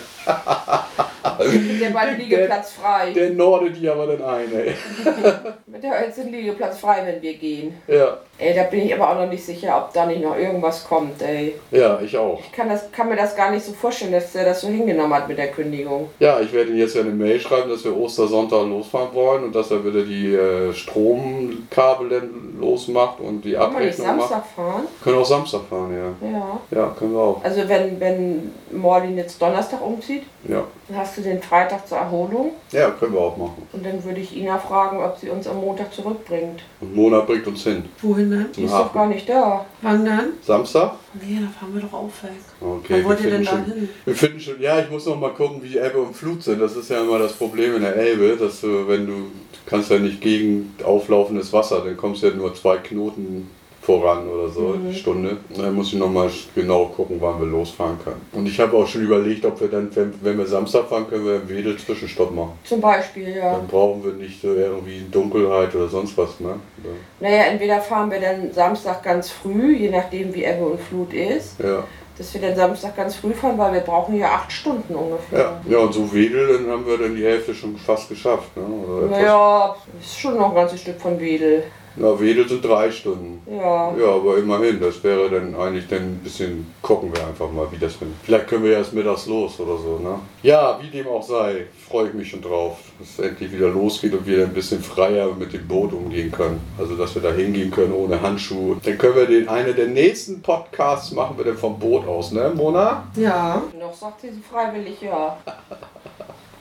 Mit 1.40 1.82
der 1.82 1.90
bald 1.90 2.18
Liegeplatz 2.18 2.74
frei. 2.74 3.12
Der 3.12 3.32
nordet 3.32 3.76
die 3.78 3.90
aber 3.90 4.08
dann 4.08 4.24
ein, 4.24 4.54
ey. 4.54 4.76
Mit 5.66 5.84
der 5.84 6.06
jetzt 6.06 6.18
ist 6.18 6.30
Liegeplatz 6.30 6.80
frei, 6.80 7.06
wenn 7.06 7.22
wir 7.22 7.34
gehen. 7.36 7.82
Ja, 7.88 8.18
Ey, 8.42 8.56
da 8.56 8.64
bin 8.64 8.82
ich 8.82 8.94
aber 8.96 9.08
auch 9.12 9.16
noch 9.22 9.30
nicht 9.30 9.46
sicher, 9.46 9.78
ob 9.78 9.94
da 9.94 10.08
nicht 10.08 10.24
noch 10.24 10.36
irgendwas 10.36 10.84
kommt, 10.84 11.22
ey. 11.22 11.54
ja, 11.70 12.00
ich 12.02 12.18
auch. 12.18 12.40
Ich 12.40 12.52
kann, 12.52 12.68
das, 12.70 12.92
kann 12.92 13.08
mir 13.08 13.16
das 13.16 13.36
gar 13.36 13.52
nicht 13.52 13.64
so 13.64 13.72
vorstellen, 13.72 14.12
dass 14.14 14.32
der 14.34 14.46
das 14.46 14.62
so 14.62 14.68
hingenommen 14.68 15.14
hat 15.14 15.28
mit 15.28 15.38
der 15.38 15.52
Kündigung. 15.52 16.10
Ja, 16.20 16.40
ich 16.40 16.52
werde 16.52 16.72
ihm 16.72 16.78
jetzt 16.78 16.96
ja 16.96 17.02
eine 17.02 17.12
Mail 17.12 17.40
schreiben, 17.40 17.70
dass 17.70 17.84
wir 17.84 17.96
Ostersonntag 17.96 18.64
losfahren 18.68 19.14
wollen 19.14 19.44
und 19.44 19.56
dass 19.56 19.70
er 19.70 19.86
wieder 19.86 20.02
die 20.04 20.34
äh, 20.34 20.74
Stromkabel 20.74 22.10
dann 22.10 22.30
losmacht 22.60 23.20
und 23.20 23.46
die 23.46 23.54
Kann 23.54 23.74
man 23.74 23.84
nicht 23.84 23.94
Abrechnung 24.00 24.18
macht. 24.18 24.30
Samstag 24.30 24.46
fahren? 24.56 24.88
Können 25.04 25.18
auch 25.20 25.26
Samstag 25.26 25.62
fahren, 25.70 25.92
ja. 26.22 26.28
Ja. 26.32 26.60
Ja, 26.72 26.96
können 26.98 27.14
wir 27.14 27.20
auch. 27.22 27.44
Also 27.44 27.68
wenn, 27.68 28.00
wenn 28.00 28.52
Morlin 28.72 29.18
jetzt 29.18 29.42
Donnerstag 29.42 29.86
umzieht, 29.86 30.24
Ja. 30.48 30.64
dann 30.88 30.98
hast 30.98 31.18
du 31.18 31.22
den 31.22 31.42
Freitag 31.42 31.88
zur 31.88 31.98
Erholung. 32.00 32.52
Ja, 32.72 32.90
können 32.92 33.14
wir 33.14 33.22
auch 33.22 33.38
machen. 33.38 33.68
Und 33.72 33.86
dann 33.86 34.04
würde 34.04 34.20
ich 34.20 34.36
Ina 34.36 34.58
fragen, 34.58 35.02
ob 35.04 35.18
sie 35.18 35.30
uns 35.30 35.48
am 35.48 35.58
Montag 35.62 35.94
zurückbringt. 35.94 36.62
Und 36.80 36.96
Mona 36.96 37.20
bringt 37.22 37.46
uns 37.48 37.64
hin. 37.64 37.86
Wohin 38.02 38.31
denn? 38.32 38.48
Die 38.56 38.64
ist 38.64 38.72
doch 38.74 38.94
gar 38.94 39.08
nicht 39.08 39.30
da. 39.30 39.66
Wann? 39.82 40.08
Samstag? 40.42 40.94
Nee, 41.14 41.40
da 41.42 41.48
fahren 41.60 41.74
wir 41.74 41.82
doch 41.82 41.94
auch 41.94 42.10
weg. 42.24 42.32
Okay. 42.60 42.94
Wann 42.98 43.04
wollt 43.06 43.20
wir 43.24 43.30
ihr 43.32 43.38
denn 43.38 43.46
finden 43.46 43.64
da 43.66 43.72
schon- 43.72 43.80
hin? 43.80 43.90
Wir 44.06 44.16
finden 44.16 44.40
schon, 44.40 44.62
ja, 44.62 44.80
ich 44.80 44.90
muss 44.90 45.06
noch 45.06 45.20
mal 45.20 45.34
gucken, 45.34 45.62
wie 45.62 45.70
die 45.70 45.78
Ebbe 45.78 46.00
und 46.02 46.16
Flut 46.16 46.42
sind. 46.44 46.60
Das 46.60 46.76
ist 46.76 46.90
ja 46.90 47.02
immer 47.02 47.20
das 47.20 47.34
Problem 47.34 47.76
in 47.76 47.82
der 47.82 47.96
Elbe, 47.96 48.36
dass 48.38 48.62
du, 48.62 48.88
wenn 48.88 49.06
du, 49.06 49.14
du 49.14 49.30
kannst 49.66 49.92
ja 49.92 50.00
nicht 50.00 50.20
gegen 50.22 50.74
auflaufendes 50.84 51.52
Wasser, 51.54 51.82
dann 51.86 51.96
kommst 51.98 52.24
du 52.24 52.28
ja 52.28 52.34
nur 52.36 52.54
zwei 52.56 52.78
Knoten 52.78 53.50
voran 53.82 54.28
oder 54.30 54.48
so, 54.48 54.74
die 54.76 54.94
Stunde. 54.94 55.38
Dann 55.58 55.74
muss 55.74 55.88
ich 55.94 56.00
noch 56.00 56.10
mal 56.10 56.30
genau 56.54 56.86
gucken, 56.86 57.18
wann 57.20 57.40
wir 57.40 57.48
losfahren 57.48 57.98
können. 58.04 58.22
Und 58.32 58.46
ich 58.46 58.60
habe 58.60 58.78
auch 58.78 58.88
schon 58.88 59.02
überlegt, 59.04 59.44
ob 59.46 59.60
wir 59.60 59.70
dann, 59.70 59.90
wenn, 59.96 60.14
wenn 60.22 60.38
wir 60.38 60.46
Samstag 60.46 60.88
fahren, 60.88 61.08
können 61.10 61.26
wir 61.26 61.36
im 61.38 61.50
Wedel 61.50 61.78
Zwischenstopp 61.78 62.32
machen. 62.34 62.54
Zum 62.64 62.80
Beispiel, 62.80 63.30
ja. 63.36 63.54
Dann 63.56 63.68
brauchen 63.68 64.04
wir 64.04 64.14
nicht 64.14 64.40
so 64.42 64.54
irgendwie 64.54 65.02
Dunkelheit 65.12 65.74
oder 65.76 65.88
sonst 65.88 66.16
was, 66.18 66.40
ne? 66.40 66.50
Oder- 66.84 66.94
Naja, 67.20 67.44
entweder 67.46 67.82
fahren 67.82 68.12
wir 68.12 68.20
dann 68.20 68.54
Samstag 68.54 69.02
ganz 69.04 69.30
früh, 69.32 69.76
je 69.76 69.90
nachdem 69.90 70.34
wie 70.34 70.44
Ebbe 70.44 70.64
und 70.66 70.80
Flut 70.80 71.12
ist, 71.14 71.60
Ja. 71.60 71.84
dass 72.20 72.34
wir 72.36 72.42
dann 72.42 72.56
Samstag 72.56 72.96
ganz 72.96 73.16
früh 73.16 73.34
fahren, 73.34 73.58
weil 73.58 73.74
wir 73.74 73.80
brauchen 73.82 74.16
ja 74.16 74.28
acht 74.28 74.52
Stunden 74.52 74.94
ungefähr. 74.94 75.60
Ja, 75.68 75.72
ja, 75.72 75.78
und 75.80 75.92
so 75.94 76.14
Wedel, 76.14 76.48
dann 76.60 76.72
haben 76.72 76.86
wir 76.86 77.00
dann 77.00 77.16
die 77.16 77.24
Hälfte 77.26 77.56
schon 77.56 77.76
fast 77.78 78.10
geschafft. 78.10 78.56
Ne? 78.56 78.64
Naja, 79.10 79.76
ist 80.00 80.20
schon 80.20 80.38
noch 80.38 80.50
ein 80.50 80.56
ganzes 80.56 80.82
Stück 80.82 81.02
von 81.02 81.20
Wedel. 81.20 81.64
Na, 81.96 82.20
Wedel 82.20 82.48
sind 82.48 82.64
drei 82.64 82.90
Stunden. 82.92 83.42
Ja. 83.50 83.94
Ja, 83.98 84.16
aber 84.16 84.38
immerhin, 84.38 84.80
das 84.80 85.04
wäre 85.04 85.30
dann 85.30 85.54
eigentlich 85.56 85.88
dann 85.88 86.00
ein 86.00 86.22
bisschen, 86.24 86.74
gucken 86.82 87.12
wir 87.14 87.26
einfach 87.26 87.52
mal, 87.52 87.68
wie 87.72 87.78
das 87.78 88.00
wird. 88.00 88.12
Vielleicht 88.24 88.48
können 88.48 88.64
wir 88.64 88.72
ja 88.72 88.78
erst 88.80 88.94
mittags 88.94 89.26
los 89.26 89.60
oder 89.60 89.78
so, 89.78 90.00
ne? 90.00 90.20
Ja, 90.42 90.80
wie 90.82 90.88
dem 90.88 91.08
auch 91.08 91.24
sei, 91.24 91.66
freue 91.90 92.08
ich 92.08 92.14
mich 92.14 92.30
schon 92.30 92.42
drauf, 92.42 92.78
dass 92.98 93.10
es 93.10 93.20
endlich 93.20 93.52
wieder 93.52 93.68
losgeht 93.70 94.14
und 94.14 94.26
wir 94.26 94.44
ein 94.46 94.54
bisschen 94.54 94.82
freier 94.82 95.34
mit 95.38 95.52
dem 95.52 95.68
Boot 95.68 95.92
umgehen 95.94 96.32
können. 96.32 96.62
Also, 96.78 96.96
dass 96.96 97.14
wir 97.16 97.22
da 97.22 97.32
hingehen 97.32 97.72
können 97.72 97.94
ohne 97.94 98.22
Handschuhe. 98.22 98.78
Dann 98.84 98.98
können 98.98 99.16
wir 99.16 99.26
den, 99.26 99.50
eine 99.50 99.74
der 99.74 99.88
nächsten 99.88 100.42
Podcasts 100.42 101.12
machen 101.12 101.38
wir 101.38 101.46
dann 101.46 101.58
vom 101.58 101.78
Boot 101.78 102.08
aus, 102.08 102.32
ne, 102.32 102.52
Mona? 102.56 103.04
Ja. 103.16 103.62
Noch 103.78 103.94
sagt 103.94 104.22
sie 104.22 104.32
freiwillig 104.50 105.02
ja. 105.02 105.38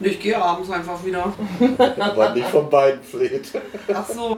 Ich 0.03 0.19
gehe 0.19 0.37
abends 0.41 0.71
einfach 0.71 1.05
wieder. 1.05 1.33
Aber 1.99 2.31
nicht 2.35 2.49
von 2.49 2.71
beiden 2.71 3.03
fleht. 3.03 3.51
Ach 3.93 4.09
so. 4.09 4.37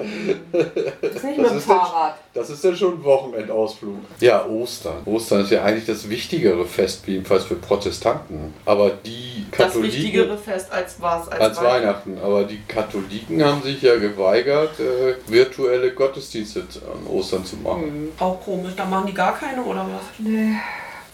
Das 0.53 1.13
ist 1.15 1.25
nicht 1.25 1.39
Das 1.39 1.53
mit 1.53 1.53
dem 1.53 1.61
Fahrrad. 1.61 2.17
Das 2.35 2.51
ist 2.51 2.65
dann 2.65 2.75
schon 2.77 2.95
ein 2.95 3.05
Wochenendausflug. 3.05 3.95
Ja, 4.21 4.45
Ostern. 4.47 5.03
Ostern 5.05 5.43
ist 5.43 5.51
ja 5.51 5.63
eigentlich 5.63 5.87
das 5.87 6.09
wichtigere 6.09 6.65
Fest, 6.67 7.03
jedenfalls 7.07 7.45
für 7.45 7.55
Protestanten. 7.55 8.53
Aber 8.65 8.91
die 9.05 9.47
Das 9.51 9.59
Katholiken. 9.69 9.97
wichtigere 9.97 10.37
Fest 10.39 10.73
als 10.73 11.01
was? 11.01 11.29
als 11.29 11.63
Weihnachten. 11.63 12.19
Aber 12.23 12.45
die 12.45 12.61
Katholiken 12.67 13.43
haben 13.45 13.63
sich 13.63 13.81
ja 13.83 13.97
geweigert, 13.97 14.81
äh, 14.81 15.15
virtuelle 15.31 15.93
Gottesdienste 15.93 16.61
an 16.61 17.07
Ostern 17.13 17.45
zu 17.45 17.57
machen. 17.57 18.09
Auch 18.19 18.41
komisch. 18.45 18.73
Da 18.77 18.85
machen 18.85 19.07
die 19.07 19.15
gar 19.15 19.39
keine 19.39 19.63
oder 19.63 19.81
was? 19.87 20.03
Nee. 20.19 20.55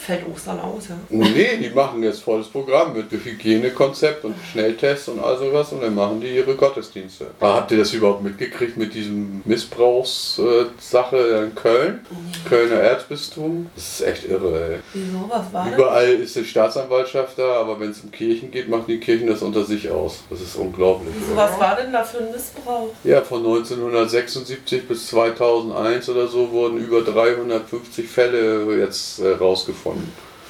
Fällt 0.08 0.26
Ostern 0.26 0.58
aus, 0.58 0.88
ja. 0.88 0.96
Nee, 1.10 1.58
die 1.60 1.68
machen 1.68 2.02
jetzt 2.02 2.22
volles 2.22 2.46
Programm 2.46 2.94
mit 2.94 3.10
Hygienekonzept 3.10 4.24
und 4.24 4.36
Schnelltests 4.50 5.08
und 5.08 5.22
all 5.22 5.36
sowas 5.36 5.70
und 5.70 5.82
dann 5.82 5.94
machen 5.94 6.22
die 6.22 6.34
ihre 6.34 6.54
Gottesdienste. 6.54 7.26
Habt 7.38 7.72
ihr 7.72 7.76
das 7.76 7.92
überhaupt 7.92 8.22
mitgekriegt 8.22 8.78
mit 8.78 8.94
diesem 8.94 9.42
Missbrauchssache 9.44 11.16
in 11.44 11.54
Köln? 11.54 12.06
Kölner 12.48 12.76
Erzbistum? 12.76 13.68
Das 13.74 14.00
ist 14.00 14.00
echt 14.00 14.24
irre, 14.30 14.70
ey. 14.70 14.78
Wieso? 14.94 15.28
Was 15.28 15.52
war? 15.52 15.70
Überall 15.74 16.08
ist 16.14 16.36
die 16.36 16.44
Staatsanwaltschaft 16.46 17.38
da, 17.38 17.60
aber 17.60 17.78
wenn 17.78 17.90
es 17.90 18.00
um 18.00 18.10
Kirchen 18.10 18.50
geht, 18.50 18.70
machen 18.70 18.86
die 18.88 19.00
Kirchen 19.00 19.26
das 19.26 19.42
unter 19.42 19.66
sich 19.66 19.90
aus. 19.90 20.20
Das 20.30 20.40
ist 20.40 20.56
unglaublich. 20.56 21.12
Wieso, 21.18 21.36
was 21.36 21.60
war 21.60 21.76
denn 21.76 21.92
da 21.92 22.02
für 22.02 22.20
ein 22.20 22.32
Missbrauch? 22.32 22.88
Ja, 23.04 23.20
von 23.20 23.40
1976 23.40 24.88
bis 24.88 25.08
2001 25.08 26.08
oder 26.08 26.28
so 26.28 26.50
wurden 26.50 26.78
über 26.78 27.02
350 27.02 28.08
Fälle 28.08 28.74
jetzt 28.78 29.18
äh, 29.18 29.32
rausgefunden. 29.32 29.97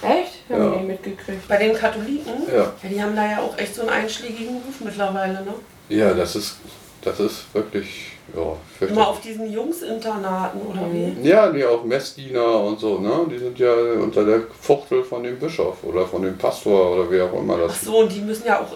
Echt? 0.02 0.32
Ich 0.48 0.54
hab 0.54 0.60
Ja. 0.60 0.80
nie 0.80 0.86
mitgekriegt. 0.86 1.48
Bei 1.48 1.56
den 1.56 1.74
Katholiken? 1.74 2.34
Ja. 2.48 2.72
Ja, 2.82 2.88
die 2.88 3.02
haben 3.02 3.16
da 3.16 3.26
ja 3.30 3.38
auch 3.40 3.56
echt 3.58 3.74
so 3.74 3.82
einen 3.82 3.90
einschlägigen 3.90 4.54
Ruf 4.56 4.80
mittlerweile, 4.84 5.34
ne? 5.44 5.54
Ja, 5.88 6.14
das 6.14 6.36
ist, 6.36 6.56
das 7.02 7.18
ist 7.18 7.52
wirklich, 7.52 8.12
ja, 8.34 8.40
Immer 8.42 8.56
fürchterlich. 8.78 9.06
auf 9.06 9.20
diesen 9.20 9.50
Jungsinternaten 9.52 10.60
oder 10.60 10.82
wie? 10.92 11.26
Ja, 11.26 11.50
die 11.50 11.64
auch 11.64 11.82
Messdiener 11.84 12.60
und 12.60 12.78
so, 12.78 12.98
ne? 12.98 13.26
Die 13.30 13.38
sind 13.38 13.58
ja 13.58 13.72
unter 14.00 14.24
der 14.24 14.42
Fuchtel 14.60 15.02
von 15.02 15.22
dem 15.24 15.38
Bischof 15.38 15.82
oder 15.82 16.06
von 16.06 16.22
dem 16.22 16.36
Pastor 16.38 16.92
oder 16.96 17.10
wer 17.10 17.24
auch 17.24 17.32
immer 17.40 17.54
Ach 17.64 17.68
das 17.68 17.80
so, 17.82 17.98
und 17.98 18.12
die 18.12 18.20
müssen 18.20 18.46
ja 18.46 18.60
auch 18.60 18.68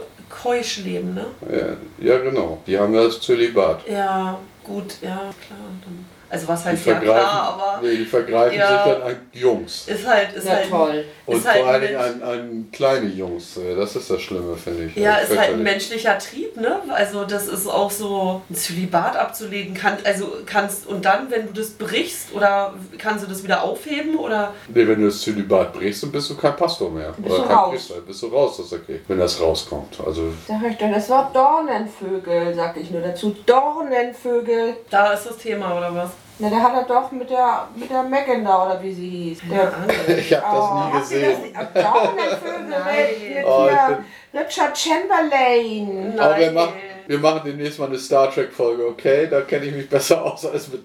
keusch 0.42 0.78
leben, 0.78 1.14
ne? 1.14 1.26
Ja, 1.50 2.12
ja, 2.14 2.18
genau. 2.18 2.58
Die 2.66 2.76
haben 2.78 2.94
ja 2.94 3.04
das 3.04 3.20
Zölibat. 3.20 3.86
Ja, 3.86 4.38
gut, 4.64 4.96
ja, 5.02 5.16
klar. 5.46 5.58
Dann. 5.84 6.04
Also 6.34 6.48
was 6.48 6.64
heißt 6.64 6.86
ja 6.86 6.94
vergreifen, 6.94 7.20
klar, 7.28 7.58
aber 7.76 7.86
nee, 7.86 7.94
die 7.96 8.04
vergreifen 8.06 8.56
Ja. 8.58 8.84
sich 8.84 8.92
dann 8.94 9.02
an 9.02 9.16
Jungs. 9.34 9.86
ist 9.86 10.06
halt, 10.06 10.32
ist 10.32 10.46
Ja, 10.46 10.52
halt, 10.54 10.70
toll. 10.70 11.04
Und 11.26 11.36
ist 11.36 11.46
halt 11.46 11.58
vor 11.60 11.68
allen 11.68 11.82
ein 11.82 11.88
Dingen 11.88 12.00
an, 12.00 12.22
an 12.22 12.68
kleine 12.72 13.06
Jungs. 13.08 13.58
äh, 13.58 13.74
Das 13.76 13.94
ist 13.96 14.08
das 14.08 14.22
Schlimme, 14.22 14.56
finde 14.56 14.84
ich. 14.86 14.96
Ja, 14.96 15.16
Also 15.16 15.34
ist 15.34 15.38
halt 15.40 15.50
ein 15.52 15.62
menschlicher 15.62 16.16
Trieb, 16.18 16.56
ne? 16.56 16.80
Also 16.88 17.24
das 17.26 17.48
ist 17.48 17.66
auch 17.68 17.90
so 17.90 18.40
ein 18.48 18.54
Zölibat 18.54 19.14
abzulegen. 19.14 19.74
Kann, 19.74 19.98
also 20.04 20.32
kannst 20.46 20.86
und 20.86 21.04
dann, 21.04 21.30
wenn 21.30 21.48
du 21.48 21.52
das 21.52 21.68
brichst, 21.72 22.32
oder 22.34 22.72
kannst 22.96 23.24
du 23.26 23.28
das 23.28 23.44
wieder 23.44 23.62
aufheben 23.62 24.16
oder 24.16 24.54
Nee, 24.68 24.88
wenn 24.88 25.00
du 25.02 25.08
das 25.08 25.20
Zölibat 25.20 25.74
brichst, 25.74 26.02
dann 26.02 26.12
bist 26.12 26.30
du 26.30 26.36
kein 26.38 26.56
Pastor 26.56 26.90
mehr. 26.90 27.12
Bist 27.18 27.28
Oder 27.34 27.42
du 27.42 27.48
kein 27.48 27.56
raus. 27.58 27.70
Priester. 27.72 27.94
Bist 28.06 28.22
du 28.22 28.26
raus, 28.28 28.56
das 28.56 28.66
ist 28.66 28.72
okay. 28.72 29.00
Wenn 29.06 29.18
das 29.18 29.38
rauskommt. 29.38 29.98
Also, 30.04 30.32
Sag 30.48 30.62
ich 30.70 30.78
doch, 30.78 30.90
das 30.90 31.10
war 31.10 31.30
Dornenvögel, 31.34 32.54
sag 32.54 32.74
ich 32.78 32.90
nur 32.90 33.02
dazu. 33.02 33.36
Dornenvögel. 33.44 34.76
da 34.88 35.12
ist 35.12 35.26
das 35.26 35.36
Thema 35.36 35.76
oder 35.76 35.94
was? 35.94 36.10
Na, 36.42 36.50
da 36.50 36.60
hat 36.60 36.74
er 36.74 36.82
doch 36.82 37.12
mit 37.12 37.30
der, 37.30 37.68
mit 37.76 37.88
der 37.88 38.02
Megan 38.02 38.44
da, 38.44 38.66
oder 38.66 38.82
wie 38.82 38.92
sie 38.92 39.08
hieß. 39.08 39.42
Der, 39.48 39.72
Ich 40.18 40.34
habe 40.34 40.44
das 40.56 40.74
nie 40.74 40.80
habt 40.80 40.94
ihr 40.94 40.98
das 40.98 41.08
gesehen. 41.08 41.42
nicht? 41.42 41.56
Daumen 41.56 42.16
der 42.16 42.36
Vögel 42.36 43.44
Oh, 43.44 43.68
hier 43.68 44.04
Richard 44.40 44.76
Chamberlain. 44.76 46.18
Aber 46.18 46.38
wir 46.38 46.50
machen, 46.50 46.72
wir 47.06 47.18
machen 47.18 47.40
demnächst 47.44 47.78
mal 47.78 47.86
eine 47.86 47.98
Star 47.98 48.28
Trek-Folge, 48.28 48.88
okay? 48.88 49.28
Da 49.30 49.42
kenne 49.42 49.66
ich 49.66 49.72
mich 49.72 49.88
besser 49.88 50.24
aus 50.24 50.44
als 50.44 50.66
mit 50.72 50.84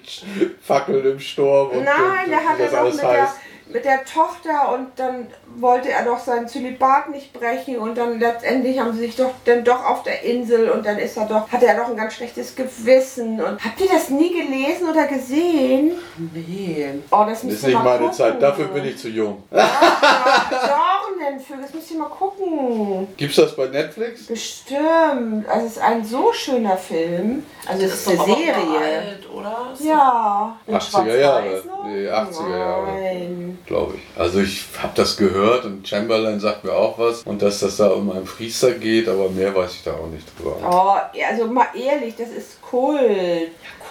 Fackeln 0.62 1.04
im 1.04 1.20
Sturm 1.20 1.70
und, 1.70 1.84
Nein, 1.86 2.26
und, 2.26 2.30
der 2.30 2.46
hat 2.46 2.60
er 2.60 2.66
das 2.66 2.72
doch 2.74 2.92
mit 2.92 3.02
der, 3.02 3.24
heißt. 3.24 3.36
Mit 3.70 3.86
der 3.86 4.04
Tochter 4.06 4.74
und 4.74 4.88
dann 4.96 5.28
wollte 5.58 5.92
er 5.92 6.06
doch 6.06 6.20
sein 6.20 6.48
Zölibat 6.48 7.10
nicht 7.10 7.34
brechen 7.34 7.78
und 7.78 7.98
dann 7.98 8.20
letztendlich 8.20 8.80
haben 8.80 8.94
sie 8.94 9.00
sich 9.00 9.16
doch 9.16 9.32
dann 9.46 9.64
doch 9.64 9.84
auf 9.86 10.04
der 10.04 10.24
Insel 10.24 10.70
und 10.70 10.86
dann 10.86 10.98
ist 10.98 11.18
er 11.18 11.26
doch, 11.26 11.50
hatte 11.52 11.68
er 11.68 11.76
doch 11.78 11.90
ein 11.90 11.98
ganz 11.98 12.14
schlechtes 12.14 12.56
Gewissen 12.56 13.42
und 13.42 13.64
habt 13.64 13.80
ihr 13.82 13.90
das 13.92 14.10
nie 14.10 14.32
gelesen 14.34 14.90
oder 14.90 15.06
gesehen? 15.08 15.92
Nee. 16.34 16.88
Oh, 17.12 17.26
das 17.28 17.44
müsst 17.44 17.58
Ist 17.60 17.66
nicht 17.68 17.74
mal 17.76 17.84
meine 17.84 17.98
gucken. 18.00 18.14
Zeit, 18.14 18.42
dafür 18.42 18.66
bin 18.68 18.86
ich 18.86 18.98
zu 18.98 19.10
jung. 19.10 19.44
Dornenvögel, 19.52 21.62
das 21.64 21.74
müsst 21.74 21.92
ihr 21.92 21.98
mal 22.00 22.10
gucken. 22.10 23.08
Gibt's 23.18 23.36
das 23.38 23.56
bei 23.56 23.68
Netflix? 23.68 24.28
Bestimmt. 24.28 25.48
Also 25.50 25.66
es 25.68 25.72
ist 25.78 25.82
ein 25.82 26.04
so 26.06 26.32
schöner 26.34 26.78
Film. 26.78 27.44
Also 27.68 27.84
es 27.86 27.94
ist 27.96 28.08
eine 28.08 28.18
doch 28.18 28.28
aber 28.28 28.36
Serie. 28.38 28.54
uralt, 28.70 29.30
oder? 29.34 29.70
Ist 29.74 29.84
Ja. 29.84 30.58
80er 30.70 31.18
Jahre. 31.20 31.64
Nee, 31.86 32.08
80er 32.10 32.58
Jahre, 32.58 32.88
Nein. 32.94 33.57
Glaube 33.66 33.96
ich. 33.96 34.20
Also 34.20 34.40
ich 34.40 34.66
habe 34.82 34.94
das 34.96 35.18
gehört 35.18 35.66
und 35.66 35.88
Chamberlain 35.88 36.40
sagt 36.40 36.64
mir 36.64 36.74
auch 36.74 36.98
was 37.00 37.24
und 37.24 37.42
dass 37.42 37.60
das 37.60 37.78
da 37.78 37.90
um 37.90 38.12
einen 38.12 38.26
Priester 38.26 38.72
geht, 38.72 39.08
aber 39.08 39.30
mehr 39.30 39.54
weiß 39.56 39.74
ich 39.76 39.84
da 39.84 39.94
auch 39.94 40.08
nicht 40.08 40.28
drüber. 40.38 40.56
Oh, 40.64 41.18
ja, 41.18 41.28
also 41.30 41.48
mal 41.48 41.68
ehrlich, 41.76 42.16
das 42.16 42.30
ist 42.30 42.62
Kult. 42.62 43.00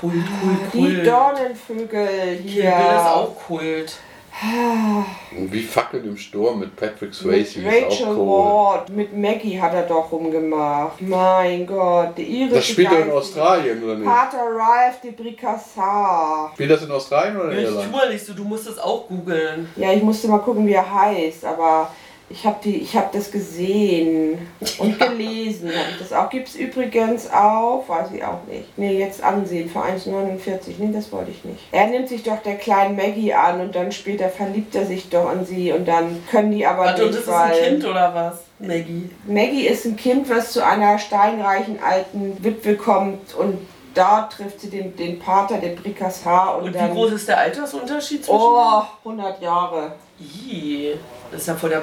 Kult, 0.01 0.15
Kult, 0.41 0.75
Die 0.75 0.79
Kult. 0.79 1.07
Dornenvögel 1.07 2.39
hier. 2.45 2.63
Kill 2.63 2.97
ist 2.97 3.07
auch 3.07 3.37
Kult. 3.47 3.93
Und 4.43 5.51
wie 5.51 5.63
Fackeln 5.63 6.05
im 6.05 6.17
Sturm 6.17 6.61
mit 6.61 6.77
Patrick 6.77 7.15
Swayze 7.15 7.61
Mit 7.61 7.73
ist 7.73 7.85
Rachel 7.85 8.07
auch 8.07 8.17
cool. 8.17 8.45
Ward, 8.45 8.91
mit 8.91 9.17
Maggie 9.17 9.59
hat 9.61 9.73
er 9.73 9.85
doch 9.85 10.13
rumgemacht. 10.13 11.01
Mein 11.01 11.67
Gott, 11.67 12.19
die 12.19 12.23
irische 12.43 12.55
Das 12.57 12.69
spielt 12.69 12.91
doch 12.93 12.99
in 13.01 13.11
Australien, 13.11 13.83
oder 13.83 13.95
nicht? 13.95 14.07
Pater 14.07 14.45
Ralph 14.55 15.01
de 15.01 15.13
Bricassar. 15.13 16.51
Spielt 16.53 16.71
das 16.71 16.83
in 16.83 16.91
Australien 16.91 17.37
oder 17.39 17.53
in 17.53 17.59
Ich 17.59 17.65
Irland? 17.65 17.93
tue 17.93 18.11
nicht 18.13 18.27
so, 18.27 18.35
du 18.35 18.45
musst 18.45 18.67
es 18.69 18.79
auch 18.79 19.09
googeln. 19.09 19.71
Ja, 19.77 19.93
ich 19.93 20.03
musste 20.03 20.29
mal 20.29 20.39
gucken, 20.39 20.67
wie 20.67 20.73
er 20.75 20.95
heißt, 20.95 21.45
aber 21.47 21.91
ich 22.29 22.45
habe 22.45 22.69
hab 22.69 23.13
das 23.13 23.31
gesehen 23.31 24.49
und 24.79 24.99
gelesen. 24.99 25.71
Das 25.99 26.13
auch. 26.13 26.29
Gibt 26.29 26.49
es 26.49 26.57
übrigens 26.57 27.31
auch, 27.31 27.85
weiß 27.87 28.09
ich 28.15 28.25
auch 28.25 28.43
nicht. 28.51 28.77
Nee, 28.77 28.99
jetzt 28.99 29.23
ansehen 29.23 29.71
für 29.71 29.81
1,49. 29.81 30.75
Nee, 30.79 30.91
das 30.93 31.13
wollte 31.13 31.31
ich 31.31 31.45
nicht. 31.45 31.61
Er 31.71 31.87
nimmt 31.87 32.09
sich 32.09 32.25
doch 32.25 32.43
der 32.43 32.57
kleinen 32.57 32.97
Maggie 32.97 33.33
an 33.33 33.61
und 33.61 33.77
dann 33.77 33.93
später 33.93 34.29
verliebt 34.29 34.75
er 34.75 34.87
sich 34.87 35.09
doch 35.09 35.33
in 35.33 35.47
sie 35.47 35.73
und 35.73 35.87
dann 35.87 36.23
können 36.29 36.51
die 36.51 36.67
aber 36.67 36.87
Warte, 36.87 37.05
und 37.05 37.11
nicht, 37.11 37.21
das 37.21 37.29
ist 37.29 37.33
ein 37.33 37.51
weil 37.51 37.71
Kind 37.71 37.85
oder 37.85 38.15
was? 38.15 38.41
Maggie. 38.59 39.11
Maggie 39.27 39.67
ist 39.67 39.85
ein 39.85 39.97
Kind, 39.97 40.29
was 40.29 40.53
zu 40.53 40.65
einer 40.65 40.99
steinreichen 40.99 41.79
alten 41.81 42.43
Witwe 42.43 42.75
kommt 42.77 43.35
und 43.35 43.59
da 43.95 44.23
trifft 44.23 44.61
sie 44.61 44.69
den, 44.69 44.97
den 44.97 45.19
Pater, 45.19 45.59
den 45.59 45.77
Bricassar 45.77 46.59
und, 46.59 46.65
Und 46.65 46.75
wie 46.75 46.95
groß 46.95 47.13
ist 47.13 47.29
der 47.29 47.39
Altersunterschied 47.39 48.25
zwischen 48.25 48.39
Oh, 48.39 48.83
100 49.05 49.41
Jahre. 49.41 49.93
Ih, 50.19 50.95
das 51.31 51.43
ist 51.43 51.49
ja 51.49 51.55
voll, 51.57 51.71
der, 51.71 51.83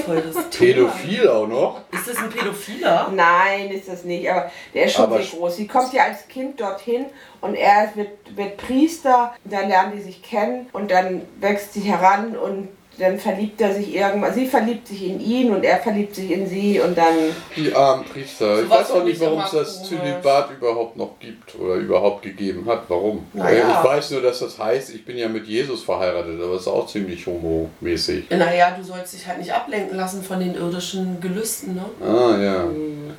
voll 0.00 0.22
das 0.22 0.48
Thema. 0.50 0.88
Pädophil 0.90 1.28
auch 1.28 1.46
noch? 1.46 1.80
Ist 1.92 2.08
das 2.08 2.16
ein 2.16 2.30
Pädophiler? 2.30 3.10
Nein, 3.14 3.70
ist 3.70 3.88
das 3.88 4.04
nicht, 4.04 4.30
aber 4.30 4.50
der 4.72 4.84
ist 4.84 4.94
schon 4.94 5.04
Aber 5.04 5.22
sehr 5.22 5.38
groß. 5.38 5.56
Sie 5.56 5.66
kommt 5.66 5.92
ja 5.92 6.04
als 6.04 6.26
Kind 6.28 6.60
dorthin 6.60 7.06
und 7.42 7.54
er 7.54 7.90
wird, 7.96 8.36
wird 8.36 8.56
Priester, 8.56 9.34
dann 9.44 9.68
lernen 9.68 9.92
die 9.96 10.02
sich 10.02 10.22
kennen 10.22 10.68
und 10.72 10.90
dann 10.90 11.22
wächst 11.40 11.74
sie 11.74 11.80
heran 11.80 12.36
und 12.36 12.68
dann 13.00 13.18
verliebt 13.18 13.60
er 13.60 13.74
sich 13.74 13.94
irgendwann, 13.94 14.32
sie 14.34 14.46
verliebt 14.46 14.86
sich 14.86 15.06
in 15.06 15.20
ihn 15.20 15.50
und 15.52 15.64
er 15.64 15.78
verliebt 15.78 16.14
sich 16.14 16.30
in 16.30 16.46
sie 16.46 16.80
und 16.80 16.96
dann, 16.96 17.14
Die 17.56 17.74
armen 17.74 18.04
Priester. 18.04 18.60
Ich 18.60 18.64
Sowas 18.68 18.80
weiß 18.80 18.90
auch 18.92 19.04
nicht, 19.04 19.14
ich 19.14 19.20
warum 19.20 19.40
es 19.40 19.50
das. 19.50 19.82
Zölibat 19.88 20.50
überhaupt 20.52 20.96
noch 20.96 21.18
gibt 21.18 21.54
oder 21.58 21.74
überhaupt 21.74 22.22
gegeben 22.22 22.64
hat. 22.66 22.82
Warum? 22.88 23.26
Naja. 23.32 23.58
Äh, 23.68 23.70
Ich 23.78 23.84
weiß 23.84 24.10
nur, 24.12 24.22
dass 24.22 24.40
das 24.40 24.58
heißt, 24.58 24.94
ich 24.94 25.04
bin 25.04 25.16
ja 25.16 25.28
mit 25.28 25.46
Jesus 25.46 25.82
verheiratet, 25.82 26.40
aber 26.42 26.52
das 26.52 26.62
ist 26.62 26.68
auch 26.68 26.86
ziemlich 26.86 27.26
homomäßig. 27.26 28.30
Naja, 28.30 28.76
du 28.78 28.84
sollst 28.84 29.14
dich 29.14 29.26
halt 29.26 29.38
nicht 29.38 29.52
ablenken 29.52 29.96
lassen 29.96 30.22
von 30.22 30.38
den 30.40 30.54
irdischen 30.54 31.20
Gelüsten, 31.20 31.74
ne? 31.74 31.84
Ah, 32.06 32.36
ja. 32.42 32.64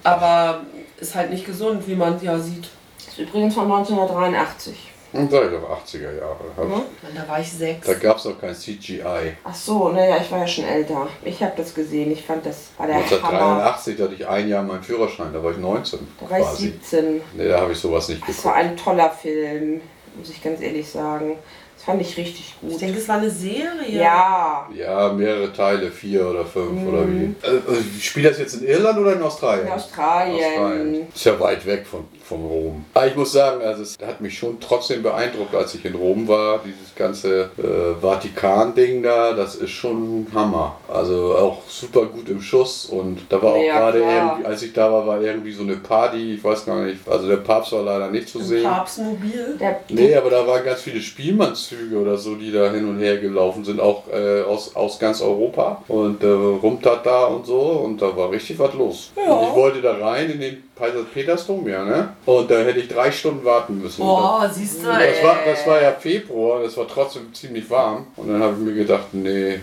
Aber 0.04 0.62
ist 1.00 1.16
halt 1.16 1.32
nicht 1.32 1.46
gesund, 1.46 1.88
wie 1.88 1.96
man 1.96 2.22
ja 2.24 2.38
sieht. 2.38 2.70
ist 3.08 3.18
übrigens 3.18 3.54
von 3.56 3.64
1983. 3.72 4.91
Und 5.14 5.30
sag 5.30 5.44
ich 5.46 5.52
doch 5.52 5.70
80er 5.70 6.16
Jahre. 6.16 6.38
Hab- 6.56 6.66
Mhm. 6.66 6.74
Und 6.74 6.86
da 7.16 7.28
war 7.28 7.40
ich 7.42 7.52
sechs. 7.52 7.86
Da 7.86 7.94
gab 7.96 8.18
es 8.18 8.26
noch 8.26 8.40
kein 8.40 8.56
CGI. 8.56 9.34
Ach 9.44 9.54
so, 9.54 9.90
naja, 9.90 10.18
ich 10.22 10.32
war 10.32 10.40
ja 10.40 10.48
schon 10.48 10.64
älter. 10.66 11.08
Ich 11.24 11.42
habe 11.44 11.54
das 11.58 11.74
gesehen, 11.74 12.12
ich 12.12 12.24
fand 12.24 12.46
das 12.46 12.70
war 12.78 12.88
der 12.88 12.96
Hammer. 12.96 13.06
1983 13.08 14.00
hatte 14.02 14.14
ich 14.14 14.28
ein 14.28 14.48
Jahr 14.48 14.64
meinen 14.64 14.84
Führerschein, 14.84 15.34
da 15.34 15.44
war 15.44 15.52
ich 15.52 15.58
19 15.58 16.00
Da 16.20 16.30
war 16.30 16.40
ich 16.40 16.46
quasi. 16.46 16.64
17. 16.68 17.22
Nee, 17.36 17.48
da 17.50 17.60
habe 17.62 17.74
ich 17.74 17.78
sowas 17.80 18.08
nicht 18.10 18.22
Das 18.28 18.44
war 18.46 18.56
ein 18.56 18.78
toller 18.78 19.10
Film, 19.10 19.82
muss 20.16 20.30
ich 20.30 20.42
ganz 20.42 20.62
ehrlich 20.62 20.88
sagen. 20.90 21.38
Das 21.76 21.86
fand 21.88 22.02
ich 22.02 22.16
richtig 22.16 22.54
Ich 22.62 22.70
gut. 22.70 22.80
denke, 22.80 23.00
es 23.00 23.08
war 23.10 23.18
eine 23.18 23.30
Serie. 23.32 24.02
Ja, 24.04 24.70
Ja, 24.74 25.12
mehrere 25.12 25.52
Teile, 25.52 25.90
vier 25.90 26.28
oder 26.30 26.46
fünf 26.46 26.72
Mhm. 26.84 26.88
oder 26.88 27.08
wie. 27.10 27.36
Äh, 27.42 27.56
äh, 27.56 28.00
spielt 28.00 28.28
das 28.30 28.38
jetzt 28.38 28.54
in 28.62 28.68
Irland 28.68 29.00
oder 29.00 29.14
in 29.14 29.22
Australien? 29.24 29.66
in 29.66 29.74
Australien. 29.74 30.46
Australien. 30.46 31.08
Ist 31.14 31.26
ja 31.26 31.40
weit 31.40 31.66
weg 31.66 31.88
von, 31.88 32.06
von 32.32 32.46
Rom. 32.46 32.86
Aber 32.94 33.08
ich 33.08 33.16
muss 33.16 33.34
sagen, 33.34 33.62
also 33.62 33.84
es 33.84 33.98
hat 34.06 34.22
mich 34.22 34.38
schon 34.38 34.60
trotzdem 34.60 35.04
beeindruckt, 35.04 35.54
als 35.54 35.76
ich 35.76 35.84
in 35.84 35.96
Rom 35.96 36.28
war. 36.28 36.62
Dieses 36.66 36.96
ganze 36.96 37.50
äh, 37.58 38.02
Vatikan-Ding 38.02 39.04
da, 39.04 39.34
das 39.34 39.56
ist 39.56 39.72
schon 39.72 40.28
Hammer. 40.34 40.78
Also 40.88 41.36
auch 41.36 41.58
super 41.68 42.06
gut 42.06 42.30
im 42.30 42.42
Schuss 42.42 42.86
und 42.86 43.20
da 43.30 43.42
war 43.42 43.54
auch 43.54 43.64
Ja, 43.64 43.80
gerade 43.80 44.00
irgendwie, 44.00 44.46
als 44.46 44.62
ich 44.64 44.72
da 44.74 44.92
war, 44.92 45.06
war 45.06 45.22
irgendwie 45.22 45.52
so 45.52 45.64
eine 45.64 45.76
Party. 45.76 46.36
Ich 46.36 46.44
weiß 46.44 46.66
gar 46.66 46.84
nicht, 46.86 47.00
also 47.08 47.28
der 47.28 47.38
Papst 47.38 47.74
war 47.74 47.84
leider 47.84 48.10
nicht 48.10 48.30
zu 48.30 48.40
Im 48.40 48.46
sehen. 48.46 48.64
Papstmobil. 48.64 49.58
Der, 49.60 49.80
Nee, 49.90 50.16
aber 50.16 50.30
da 50.30 50.48
waren 50.48 50.64
ganz 50.64 50.82
viele 50.82 51.02
Spielmannszüge 51.02 51.98
oder 51.98 52.18
so, 52.18 52.36
die 52.36 52.52
da 52.52 52.72
hin 52.72 52.88
und 52.88 53.00
her 53.00 53.18
gelaufen 53.18 53.66
sind, 53.66 53.80
auch 53.82 54.04
äh, 54.12 54.42
aus, 54.44 54.76
aus 54.76 55.00
ganz 55.00 55.22
Europa. 55.22 55.84
Und 55.88 56.24
äh, 56.24 56.28
Rumtata 56.28 57.26
und 57.26 57.46
so. 57.46 57.60
Und 57.60 58.02
da 58.02 58.16
war 58.16 58.32
richtig 58.32 58.58
was 58.60 58.74
los. 58.74 59.12
Ja. 59.18 59.34
Und 59.34 59.50
ich 59.50 59.56
wollte 59.56 59.82
da 59.82 59.98
rein 59.98 60.30
in 60.32 60.40
den 60.40 60.64
Kaiser 60.82 61.04
Petersdom, 61.04 61.68
ja, 61.70 61.86
ne? 61.86 62.14
Und 62.26 62.50
da 62.50 62.56
hätte 62.60 62.80
ich 62.80 62.88
drei 62.88 63.12
Stunden 63.12 63.46
warten 63.46 63.80
müssen. 63.80 64.02
Boah, 64.02 64.50
siehst 64.52 64.84
du, 64.84 64.90
Und 64.90 64.96
ey. 64.96 65.12
das, 65.14 65.24
war, 65.24 65.38
das 65.46 65.68
war 65.68 65.82
ja 65.82 65.92
Februar, 65.92 66.64
das 66.64 66.76
war 66.76 66.88
trotzdem 66.88 67.32
ziemlich 67.34 67.70
warm. 67.70 68.08
Und 68.16 68.30
dann 68.30 68.42
habe 68.42 68.56
ich 68.58 68.66
mir 68.66 68.74
gedacht, 68.74 69.14
nee, 69.14 69.60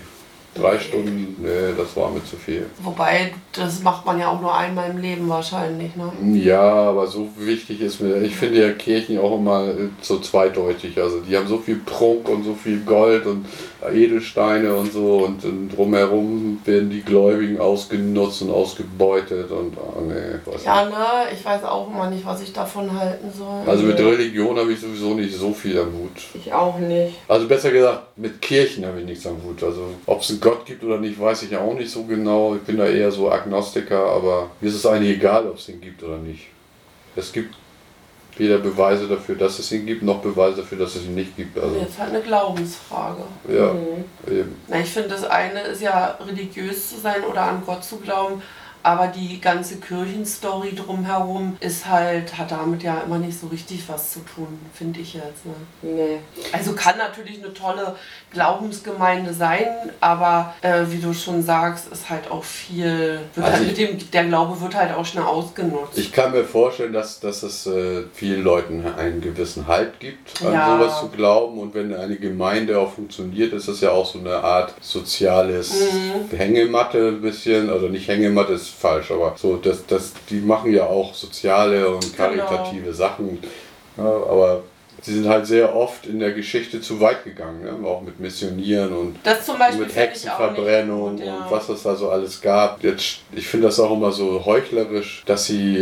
drei 0.55 0.79
Stunden, 0.79 1.37
nee, 1.41 1.75
das 1.77 1.97
war 1.97 2.11
mir 2.11 2.25
zu 2.25 2.37
viel. 2.37 2.67
Wobei, 2.83 3.33
das 3.53 3.83
macht 3.83 4.05
man 4.07 4.19
ja 4.19 4.29
auch 4.29 4.41
nur 4.41 4.55
einmal 4.55 4.91
im 4.91 4.99
Leben 4.99 5.29
wahrscheinlich, 5.29 5.93
ne? 5.97 6.13
Ja, 6.39 6.61
aber 6.61 7.07
so 7.07 7.29
wichtig 7.37 7.81
ist 7.81 8.01
mir, 8.01 8.21
ich 8.23 8.35
finde 8.35 8.67
ja 8.67 8.73
Kirchen 8.73 9.19
auch 9.19 9.39
immer 9.39 9.69
äh, 9.69 9.89
so 10.01 10.19
zweideutig. 10.19 11.01
Also 11.01 11.21
die 11.21 11.37
haben 11.37 11.47
so 11.47 11.59
viel 11.59 11.77
Prunk 11.77 12.29
und 12.29 12.45
so 12.45 12.55
viel 12.55 12.81
Gold 12.81 13.27
und 13.27 13.47
Edelsteine 13.93 14.75
und 14.75 14.93
so 14.93 15.19
und, 15.19 15.45
und 15.45 15.69
drumherum 15.69 16.61
werden 16.65 16.91
die 16.91 17.03
Gläubigen 17.03 17.61
ausgenutzt 17.61 18.43
und 18.43 18.51
ausgebeutet 18.51 19.51
und 19.51 19.77
oh 19.77 20.01
nee, 20.01 20.39
was 20.45 20.65
Ja, 20.65 20.85
ne? 20.85 21.33
Ich 21.33 21.45
weiß 21.45 21.63
auch 21.65 21.89
immer 21.89 22.11
nicht, 22.11 22.27
was 22.27 22.43
ich 22.43 22.53
davon 22.53 22.99
halten 22.99 23.31
soll. 23.37 23.63
Also 23.67 23.85
mit 23.85 23.99
Religion 23.99 24.59
habe 24.59 24.73
ich 24.73 24.81
sowieso 24.81 25.15
nicht 25.15 25.35
so 25.35 25.53
viel 25.53 25.79
am 25.79 25.93
Hut. 25.93 26.11
ich 26.35 26.53
auch 26.53 26.79
nicht. 26.79 27.15
Also 27.29 27.47
besser 27.47 27.71
gesagt, 27.71 28.19
mit 28.19 28.43
Kirchen 28.43 28.85
habe 28.85 29.01
ich 29.01 29.07
nichts 29.07 29.27
am 29.27 29.37
Hut. 29.45 29.63
Also 29.63 29.91
ob 30.07 30.23
es 30.23 30.31
einen 30.43 30.53
Gott 30.53 30.67
gibt 30.67 30.85
oder 30.85 30.99
nicht, 30.99 31.21
weiß 31.21 31.43
ich 31.45 31.51
ja 31.51 31.61
auch 31.61 31.75
nicht 31.75 31.91
so 31.91 32.05
genau. 32.05 32.55
Ich 32.55 32.63
bin 32.63 32.79
da 32.79 32.87
eher 32.87 33.11
so 33.11 33.31
Agnostiker, 33.31 33.99
aber 33.99 34.51
mir 34.61 34.69
ist 34.69 34.75
es 34.75 34.87
eigentlich 34.87 35.17
egal, 35.17 35.47
ob 35.47 35.59
es 35.59 35.69
ihn 35.69 35.81
gibt 35.81 36.03
oder 36.03 36.19
nicht. 36.19 36.49
Es 37.17 37.33
gibt 37.33 37.55
weder 38.37 38.59
Beweise 38.59 39.09
dafür, 39.09 39.35
dass 39.35 39.59
es 39.59 39.71
ihn 39.73 39.85
gibt, 39.85 40.03
noch 40.03 40.21
Beweise 40.21 40.59
dafür, 40.59 40.79
dass 40.79 40.95
es 40.95 41.05
ihn 41.05 41.15
nicht 41.15 41.37
gibt. 41.37 41.59
Also 41.59 41.77
Jetzt 41.77 41.99
halt 41.99 42.11
eine 42.11 42.21
Glaubensfrage. 42.21 43.23
ja, 43.49 43.75
eben. 44.31 44.55
Na, 44.69 44.81
ich 44.81 44.89
finde, 44.89 45.09
das 45.09 45.25
eine 45.25 45.61
ist 45.63 45.83
ja 45.83 46.17
religiös 46.25 46.91
zu 46.91 47.01
sein 47.01 47.25
oder 47.25 47.43
an 47.43 47.63
Gott 47.67 47.83
zu 47.83 47.97
glauben, 47.97 48.41
aber 48.89 49.09
die 49.09 49.39
ganze 49.39 49.77
Kirchenstory 49.77 50.75
drumherum 50.75 51.59
ist 51.61 51.87
halt, 51.87 52.39
hat 52.39 52.51
damit 52.51 52.83
ja 52.83 53.03
immer 53.05 53.19
nicht 53.19 53.39
so 53.39 53.49
richtig 53.49 53.87
was 53.87 54.13
zu 54.15 54.21
tun, 54.21 54.59
finde 54.73 55.01
ich 55.01 55.13
jetzt. 55.13 55.45
Ne? 55.45 55.53
Nee. 55.83 56.19
Also 56.53 56.73
kann 56.73 56.97
natürlich 56.97 57.37
eine 57.45 57.53
tolle 57.53 57.97
Glaubensgemeinde 58.33 59.35
sein, 59.35 59.67
aber 60.01 60.55
äh, 60.63 60.85
wie 60.89 60.99
du 61.01 61.13
schon 61.13 61.43
sagst, 61.43 61.89
ist 61.93 62.09
halt 62.09 62.31
auch 62.31 62.43
viel, 62.45 63.21
wird 63.35 63.47
Also 63.47 63.59
halt 63.59 63.67
mit 63.69 63.77
dem, 63.77 64.11
der 64.11 64.25
Glaube 64.25 64.59
wird 64.59 64.75
halt 64.75 64.95
auch 64.95 65.05
schnell 65.05 65.25
ausgenutzt. 65.25 65.99
Ich 65.99 66.11
kann 66.11 66.33
mir 66.33 66.45
vorstellen, 66.45 66.95
dass, 66.95 67.21
dass 67.21 67.43
es 67.43 67.67
äh, 67.67 68.05
vielen 68.15 68.43
Leuten 68.43 68.87
einen 68.97 69.21
gewissen 69.21 69.67
Halt 69.67 70.01
gibt, 70.01 70.43
an 70.43 70.53
Ja. 70.55 70.79
sowas 70.79 71.01
zu 71.01 71.09
glauben. 71.11 71.59
Und 71.59 71.75
wenn 71.75 71.95
eine 71.95 72.17
Gemeinde 72.17 72.79
auch 72.79 72.93
funktioniert, 72.93 73.53
ist 73.53 73.69
das 73.69 73.83
ja 73.83 73.91
auch 73.91 74.07
so 74.11 74.19
eine 74.19 74.37
Art 74.37 74.73
soziales 74.81 75.75
Mhm. 75.93 76.37
Hängematte 76.37 77.09
ein 77.09 77.21
bisschen. 77.21 77.69
Also 77.69 77.89
nicht 77.89 78.09
Hängematte 78.09 78.55
ist 78.55 78.69
falsch, 78.79 79.11
aber 79.11 79.35
so, 79.37 79.57
das, 79.57 79.85
das, 79.87 80.13
die 80.31 80.41
machen 80.41 80.73
ja 80.73 80.85
auch 80.87 81.13
soziale 81.15 81.89
und 81.89 82.17
Genau. 82.17 82.47
karitative 82.47 82.93
Sachen. 82.95 83.39
Ja, 83.97 84.05
aber 84.05 84.63
sie 85.03 85.15
sind 85.15 85.29
halt 85.29 85.47
sehr 85.47 85.75
oft 85.75 86.07
in 86.07 86.19
der 86.21 86.33
Geschichte 86.33 86.81
zu 86.81 87.01
weit 87.01 87.25
gegangen, 87.25 87.63
ne? 87.63 87.89
auch 87.89 88.03
mit 88.03 88.21
Missionieren 88.21 88.93
und 88.93 89.17
mit 89.79 89.97
Hexenverbrennung 89.97 91.17
gut, 91.17 91.25
ja. 91.25 91.37
und 91.37 91.51
was 91.51 91.69
es 91.69 91.83
da 91.83 91.95
so 91.95 92.11
alles 92.11 92.41
gab. 92.41 92.83
Jetzt, 92.83 93.21
ich 93.33 93.47
finde 93.47 93.67
das 93.67 93.79
auch 93.81 93.93
immer 93.93 94.13
so 94.13 94.45
heuchlerisch, 94.45 95.23
dass 95.27 95.47
sie, 95.47 95.73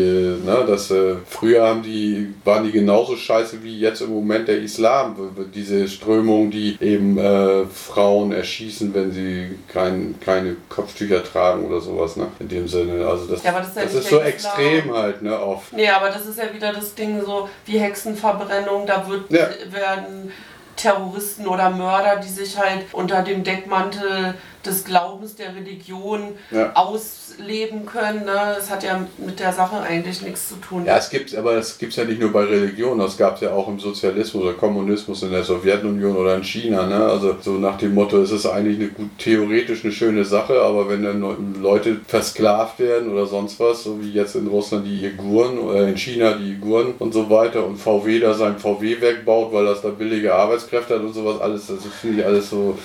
ne, 0.44 0.64
dass 0.66 0.90
äh, 0.90 1.16
früher 1.28 1.66
haben 1.66 1.82
die, 1.82 2.34
waren 2.44 2.64
die 2.64 2.72
genauso 2.72 3.16
scheiße 3.16 3.62
wie 3.62 3.78
jetzt 3.78 4.00
im 4.00 4.10
Moment 4.10 4.48
der 4.48 4.58
Islam. 4.58 5.16
Diese 5.54 5.88
Strömung, 5.88 6.50
die 6.50 6.76
eben 6.80 7.18
äh, 7.18 7.64
Frauen 7.66 8.32
erschießen, 8.32 8.94
wenn 8.94 9.12
sie 9.12 9.58
kein, 9.72 10.16
keine 10.20 10.56
Kopftücher 10.68 11.24
tragen 11.24 11.64
oder 11.66 11.80
sowas, 11.80 12.16
ne? 12.16 12.26
In 12.38 12.48
dem 12.48 12.68
Sinne. 12.68 13.06
Also 13.06 13.26
das, 13.26 13.42
Ja, 13.42 13.50
aber 13.50 13.60
das 13.60 13.68
ist 13.68 13.76
ja 13.76 13.82
das 13.82 13.94
ist 13.94 14.10
so 14.10 14.16
Islam. 14.16 14.26
extrem 14.26 14.94
halt, 14.94 15.22
ne? 15.22 15.40
Oft. 15.40 15.72
Nee, 15.72 15.88
aber 15.88 16.08
das 16.08 16.26
ist 16.26 16.38
ja 16.38 16.52
wieder 16.52 16.72
das 16.72 16.94
Ding 16.94 17.22
so 17.24 17.48
wie 17.64 17.78
Hexenverbrennung, 17.78 18.86
da 18.86 19.05
wird, 19.08 19.30
Ja. 19.30 19.48
werden 19.70 20.32
Terroristen 20.76 21.46
oder 21.46 21.70
Mörder, 21.70 22.16
die 22.16 22.28
sich 22.28 22.58
halt 22.58 22.92
unter 22.92 23.22
dem 23.22 23.42
Deckmantel 23.44 24.34
des 24.66 24.84
Glaubens 24.84 25.34
der 25.36 25.54
Religion 25.54 26.34
Ja. 26.50 26.72
ausleben 26.74 27.86
können. 27.86 28.24
Ne? 28.24 28.54
Das 28.56 28.70
hat 28.70 28.82
ja 28.82 29.06
mit 29.18 29.38
der 29.40 29.52
Sache 29.52 29.80
eigentlich 29.80 30.22
nichts 30.22 30.48
zu 30.48 30.56
tun. 30.56 30.84
Ja, 30.84 30.96
es 30.96 31.10
gibt 31.10 31.34
aber 31.34 31.54
das 31.54 31.78
gibt 31.78 31.92
es 31.92 31.96
ja 31.96 32.04
nicht 32.04 32.20
nur 32.20 32.32
bei 32.32 32.44
Religion, 32.44 32.98
das 32.98 33.16
gab 33.16 33.36
es 33.36 33.42
ja 33.42 33.52
auch 33.52 33.68
im 33.68 33.78
Sozialismus 33.78 34.42
oder 34.44 34.54
Kommunismus 34.54 35.22
in 35.22 35.30
der 35.30 35.42
Sowjetunion 35.44 36.16
oder 36.16 36.36
in 36.36 36.44
China. 36.44 36.86
Ne? 36.86 36.96
Also 37.04 37.36
so 37.40 37.52
nach 37.52 37.78
dem 37.78 37.94
Motto, 37.94 38.18
es 38.22 38.30
ist 38.30 38.46
eigentlich 38.46 38.78
eine 38.78 38.88
gut, 38.88 39.10
theoretisch 39.18 39.84
eine 39.84 39.92
schöne 39.92 40.24
Sache, 40.24 40.60
aber 40.60 40.88
wenn 40.88 41.02
dann 41.02 41.20
Leu- 41.20 41.34
Leute 41.60 41.96
versklavt 42.06 42.78
werden 42.78 43.12
oder 43.12 43.26
sonst 43.26 43.58
was, 43.60 43.84
so 43.84 44.00
wie 44.00 44.12
jetzt 44.12 44.34
in 44.36 44.46
Russland 44.46 44.86
die 44.86 45.04
Uiguren 45.06 45.58
oder 45.58 45.86
in 45.88 45.96
China 45.96 46.32
die 46.32 46.52
Uiguren 46.54 46.94
und 46.98 47.12
so 47.12 47.28
weiter 47.30 47.64
und 47.66 47.76
VW 47.76 48.20
da 48.20 48.34
sein 48.34 48.58
VW-Werk 48.58 49.24
baut, 49.24 49.52
weil 49.52 49.64
das 49.66 49.82
da 49.82 49.88
billige 49.88 50.34
Arbeitskräfte 50.34 50.94
hat 50.94 51.00
und 51.02 51.12
sowas, 51.12 51.40
alles, 51.40 51.66
das 51.66 51.78
finde 52.00 52.20
ich 52.20 52.26
alles 52.26 52.50
so 52.50 52.76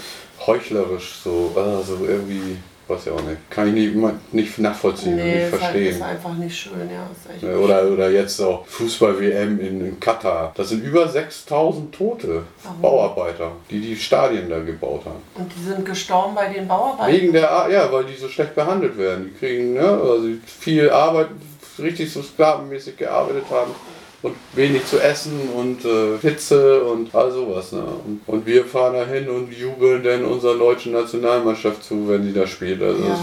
heuchlerisch, 0.48 1.16
so 1.24 1.52
also 1.56 1.98
irgendwie, 2.08 2.58
weiß 2.88 3.06
ich 3.06 3.12
auch 3.12 3.22
nicht. 3.22 3.50
Kann 3.50 3.68
ich 3.68 3.74
nicht, 3.94 4.34
nicht 4.34 4.60
nachvollziehen 4.60 5.14
und 5.14 5.18
Nee, 5.20 5.36
nicht 5.36 5.44
ist, 5.46 5.52
halt, 5.52 5.62
verstehen. 5.62 5.92
ist 5.96 6.02
einfach 6.02 6.34
nicht 6.34 6.58
schön, 6.58 6.90
ja. 7.42 7.56
Oder, 7.58 7.84
oder 7.86 8.10
jetzt 8.10 8.40
auch 8.42 8.66
Fußball-WM 8.68 9.60
in, 9.60 9.86
in 9.86 10.00
Katar. 10.00 10.52
Das 10.56 10.70
sind 10.70 10.84
über 10.84 11.08
6000 11.08 11.94
Tote 11.94 12.44
Warum? 12.64 12.82
Bauarbeiter, 12.82 13.52
die 13.70 13.80
die 13.80 13.96
Stadien 13.96 14.50
da 14.50 14.60
gebaut 14.60 15.04
haben. 15.06 15.22
Und 15.36 15.52
die 15.56 15.64
sind 15.64 15.86
gestorben 15.86 16.36
bei 16.36 16.48
den 16.52 16.68
Bauarbeiten. 16.68 17.14
Wegen 17.14 17.34
der, 17.34 17.50
Ar- 17.52 17.70
ja, 17.70 17.92
weil 17.92 18.06
die 18.06 18.16
so 18.16 18.28
schlecht 18.28 18.56
behandelt 18.56 18.98
werden. 18.98 19.32
Die 19.34 19.40
kriegen, 19.40 19.74
ne, 19.74 19.82
also 19.82 20.28
viel 20.60 20.90
Arbeit, 20.90 21.28
richtig 21.80 22.12
so 22.12 22.22
sklavenmäßig 22.22 22.98
gearbeitet 22.98 23.46
haben. 23.50 23.72
Und 24.24 24.36
wenig 24.54 24.86
zu 24.86 25.00
essen 25.00 25.50
und 25.56 25.84
äh, 25.84 26.18
Hitze 26.22 26.84
und 26.84 27.14
all 27.16 27.32
sowas. 27.32 27.72
Ne? 27.72 27.82
Und, 27.84 28.22
und 28.28 28.46
wir 28.46 28.66
fahren 28.66 28.94
da 28.94 29.06
hin 29.06 29.28
und 29.30 29.52
jubeln 29.52 30.04
dann 30.04 30.24
unserer 30.26 30.56
deutschen 30.58 30.92
Nationalmannschaft 30.92 31.84
zu, 31.84 32.08
wenn 32.08 32.24
sie 32.24 32.34
da 32.34 32.46
spielt. 32.46 32.84
Also 32.84 33.02
Ja. 33.04 33.18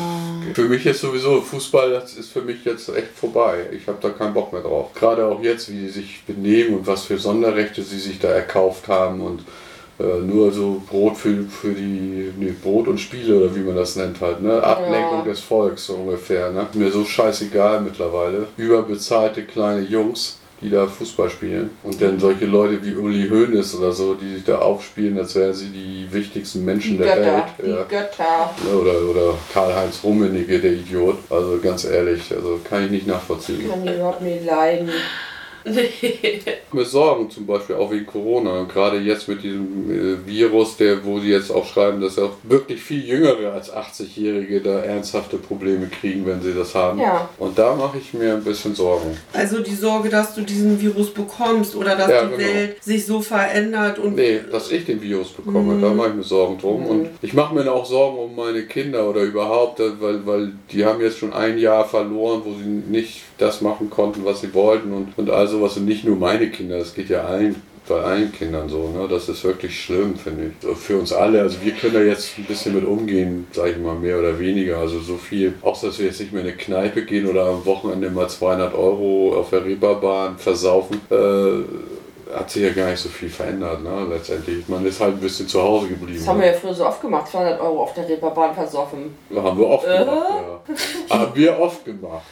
für 0.54 0.64
mich 0.64 0.84
ist 0.86 1.00
sowieso 1.00 1.40
Fußball, 1.40 1.90
das 1.92 2.14
ist 2.14 2.32
für 2.32 2.42
mich 2.42 2.64
jetzt 2.64 2.88
echt 2.88 3.12
vorbei. 3.14 3.66
Ich 3.70 3.86
habe 3.86 3.98
da 4.00 4.08
keinen 4.10 4.34
Bock 4.34 4.52
mehr 4.52 4.62
drauf. 4.62 4.92
Gerade 4.94 5.24
auch 5.26 5.40
jetzt, 5.40 5.70
wie 5.70 5.78
die 5.82 5.88
sich 5.88 6.22
benehmen 6.26 6.78
und 6.78 6.86
was 6.88 7.04
für 7.04 7.16
Sonderrechte 7.18 7.82
sie 7.82 7.98
sich 8.00 8.18
da 8.18 8.28
erkauft 8.30 8.88
haben 8.88 9.20
und 9.20 9.42
äh, 10.00 10.20
nur 10.24 10.50
so 10.50 10.82
Brot 10.88 11.16
für, 11.16 11.44
für 11.44 11.74
die, 11.74 12.32
nee, 12.36 12.54
Brot 12.60 12.88
und 12.88 12.98
Spiele 12.98 13.36
oder 13.36 13.54
wie 13.54 13.60
man 13.60 13.76
das 13.76 13.94
nennt 13.94 14.20
halt, 14.20 14.40
ne? 14.42 14.60
Ablenkung 14.64 15.18
Ja. 15.18 15.24
des 15.30 15.38
Volks 15.40 15.86
so 15.86 15.94
ungefähr, 15.94 16.50
ne? 16.50 16.66
Mir 16.74 16.90
so 16.90 17.04
scheißegal 17.04 17.82
mittlerweile. 17.82 18.46
Überbezahlte 18.56 19.42
kleine 19.44 19.82
Jungs, 19.82 20.38
die 20.60 20.70
da 20.70 20.86
Fußball 20.86 21.30
spielen. 21.30 21.70
Und 21.82 22.00
dann 22.02 22.18
solche 22.18 22.46
Leute 22.46 22.84
wie 22.84 22.94
Uli 22.94 23.28
Hoeneß 23.28 23.76
oder 23.76 23.92
so, 23.92 24.14
die 24.14 24.34
sich 24.34 24.44
da 24.44 24.58
aufspielen, 24.58 25.16
als 25.18 25.34
wären 25.34 25.54
sie 25.54 25.68
die 25.68 26.06
wichtigsten 26.10 26.64
Menschen 26.64 26.92
Die 26.92 26.98
der 27.04 27.16
Götter, 27.16 27.32
Welt. 27.32 27.44
die 27.64 27.70
Ja. 27.70 27.82
Götter. 27.84 28.54
Oder, 28.80 29.02
oder 29.10 29.34
Karl-Heinz 29.52 30.00
Rummenigge, 30.02 30.58
der 30.58 30.72
Idiot. 30.72 31.18
Also 31.30 31.58
ganz 31.62 31.84
ehrlich, 31.84 32.34
also 32.34 32.58
kann 32.68 32.84
ich 32.84 32.90
nicht 32.90 33.06
nachvollziehen. 33.06 33.68
Kann 33.70 33.84
die 33.86 33.92
überhaupt 33.94 34.22
nicht 34.22 34.44
leiden. 34.44 34.90
Mir 36.72 36.84
Sorgen 36.84 37.30
zum 37.30 37.46
Beispiel 37.46 37.76
auch 37.76 37.90
wegen 37.90 38.06
Corona. 38.06 38.64
Gerade 38.64 38.98
jetzt 38.98 39.28
mit 39.28 39.42
diesem 39.42 39.90
äh, 39.90 40.26
Virus, 40.26 40.76
der, 40.76 41.04
wo 41.04 41.18
sie 41.20 41.30
jetzt 41.30 41.50
auch 41.50 41.66
schreiben, 41.66 42.00
dass 42.00 42.18
auch 42.18 42.32
wirklich 42.42 42.80
viel 42.80 43.04
Jüngere 43.04 43.52
als 43.52 43.72
80-Jährige 43.72 44.60
da 44.60 44.80
ernsthafte 44.80 45.36
Probleme 45.36 45.88
kriegen, 45.88 46.26
wenn 46.26 46.40
sie 46.42 46.52
das 46.54 46.74
haben. 46.74 47.00
Ja. 47.00 47.28
Und 47.38 47.58
da 47.58 47.74
mache 47.74 47.98
ich 47.98 48.12
mir 48.14 48.34
ein 48.34 48.44
bisschen 48.44 48.74
Sorgen. 48.74 49.16
Also 49.32 49.60
die 49.60 49.74
Sorge, 49.74 50.08
dass 50.08 50.34
du 50.34 50.42
diesen 50.42 50.80
Virus 50.80 51.12
bekommst 51.12 51.74
oder 51.74 51.96
dass 51.96 52.08
Ja, 52.08 52.24
die 52.24 52.36
genau. 52.36 52.48
Welt 52.54 52.84
sich 52.84 53.06
so 53.06 53.20
verändert 53.20 53.98
und 53.98 54.14
Nee, 54.16 54.40
dass 54.50 54.70
ich 54.70 54.84
den 54.84 55.00
Virus 55.00 55.30
bekomme, 55.30 55.80
da 55.80 55.90
mache 55.90 56.08
ich 56.10 56.14
mir 56.14 56.22
Sorgen 56.22 56.58
drum. 56.58 56.86
Und 56.86 57.08
ich 57.22 57.32
mache 57.34 57.54
mir 57.54 57.70
auch 57.72 57.86
Sorgen 57.86 58.18
um 58.18 58.36
meine 58.36 58.62
Kinder 58.64 59.08
oder 59.08 59.22
überhaupt, 59.22 59.80
äh, 59.80 59.90
weil, 60.00 60.26
weil 60.26 60.52
die 60.72 60.84
haben 60.84 61.00
jetzt 61.00 61.18
schon 61.18 61.32
ein 61.32 61.58
Jahr 61.58 61.84
verloren, 61.84 62.42
wo 62.44 62.52
sie 62.52 62.64
nicht 62.64 63.22
das 63.38 63.60
machen 63.60 63.90
konnten, 63.90 64.24
was 64.24 64.40
sie 64.40 64.52
wollten 64.54 64.92
und, 64.92 65.16
und 65.16 65.30
all 65.30 65.46
sowas. 65.58 65.76
Und 65.76 65.86
nicht 65.86 66.04
nur 66.04 66.16
meine 66.16 66.50
Kinder, 66.50 66.78
das 66.78 66.94
geht 66.94 67.08
ja 67.08 67.24
allen 67.24 67.56
bei 67.88 68.02
allen 68.02 68.30
Kindern 68.32 68.68
so, 68.68 68.90
ne? 68.90 69.08
Das 69.08 69.28
ist 69.28 69.42
wirklich 69.44 69.82
schlimm, 69.82 70.14
finde 70.16 70.46
ich. 70.46 70.52
So 70.60 70.74
Für 70.74 70.98
uns 70.98 71.12
alle, 71.12 71.40
also 71.40 71.56
wir 71.62 71.72
können 71.72 71.94
da 71.94 72.02
jetzt 72.02 72.36
ein 72.38 72.44
bisschen 72.44 72.74
mit 72.74 72.84
umgehen, 72.84 73.46
sage 73.52 73.70
ich 73.72 73.78
mal, 73.78 73.94
mehr 73.94 74.18
oder 74.18 74.38
weniger. 74.38 74.78
Also 74.78 75.00
so 75.00 75.16
viel, 75.16 75.54
auch 75.62 75.80
dass 75.80 75.98
wir 75.98 76.06
jetzt 76.06 76.20
nicht 76.20 76.32
mehr 76.32 76.42
in 76.42 76.48
eine 76.48 76.56
Kneipe 76.56 77.04
gehen 77.04 77.26
oder 77.26 77.46
am 77.46 77.64
Wochenende 77.64 78.10
mal 78.10 78.28
200 78.28 78.74
Euro 78.74 79.34
auf 79.38 79.50
der 79.50 79.64
Reeperbahn 79.64 80.36
versaufen, 80.38 81.00
äh, 81.10 81.62
hat 82.34 82.50
sich 82.50 82.62
ja 82.62 82.70
gar 82.70 82.90
nicht 82.90 83.00
so 83.00 83.08
viel 83.08 83.28
verändert, 83.30 83.82
ne? 83.82 84.06
Letztendlich. 84.10 84.68
Man 84.68 84.84
ist 84.86 85.00
halt 85.00 85.14
ein 85.14 85.20
bisschen 85.20 85.48
zu 85.48 85.62
Hause 85.62 85.88
geblieben. 85.88 86.18
Das 86.18 86.28
haben 86.28 86.38
ne? 86.38 86.44
wir 86.44 86.52
ja 86.52 86.58
früher 86.58 86.74
so 86.74 86.86
oft 86.86 87.00
gemacht, 87.00 87.28
200 87.28 87.60
Euro 87.60 87.82
auf 87.82 87.94
der 87.94 88.08
Reeperbahn 88.08 88.54
versoffen. 88.54 89.16
Haben 89.34 89.58
wir 89.58 89.66
oft 89.66 89.86
Äh? 89.86 89.98
gemacht, 89.98 90.26
ja. 91.08 91.18
Haben 91.18 91.30
wir 91.34 91.58
oft 91.58 91.84
gemacht. 91.84 92.22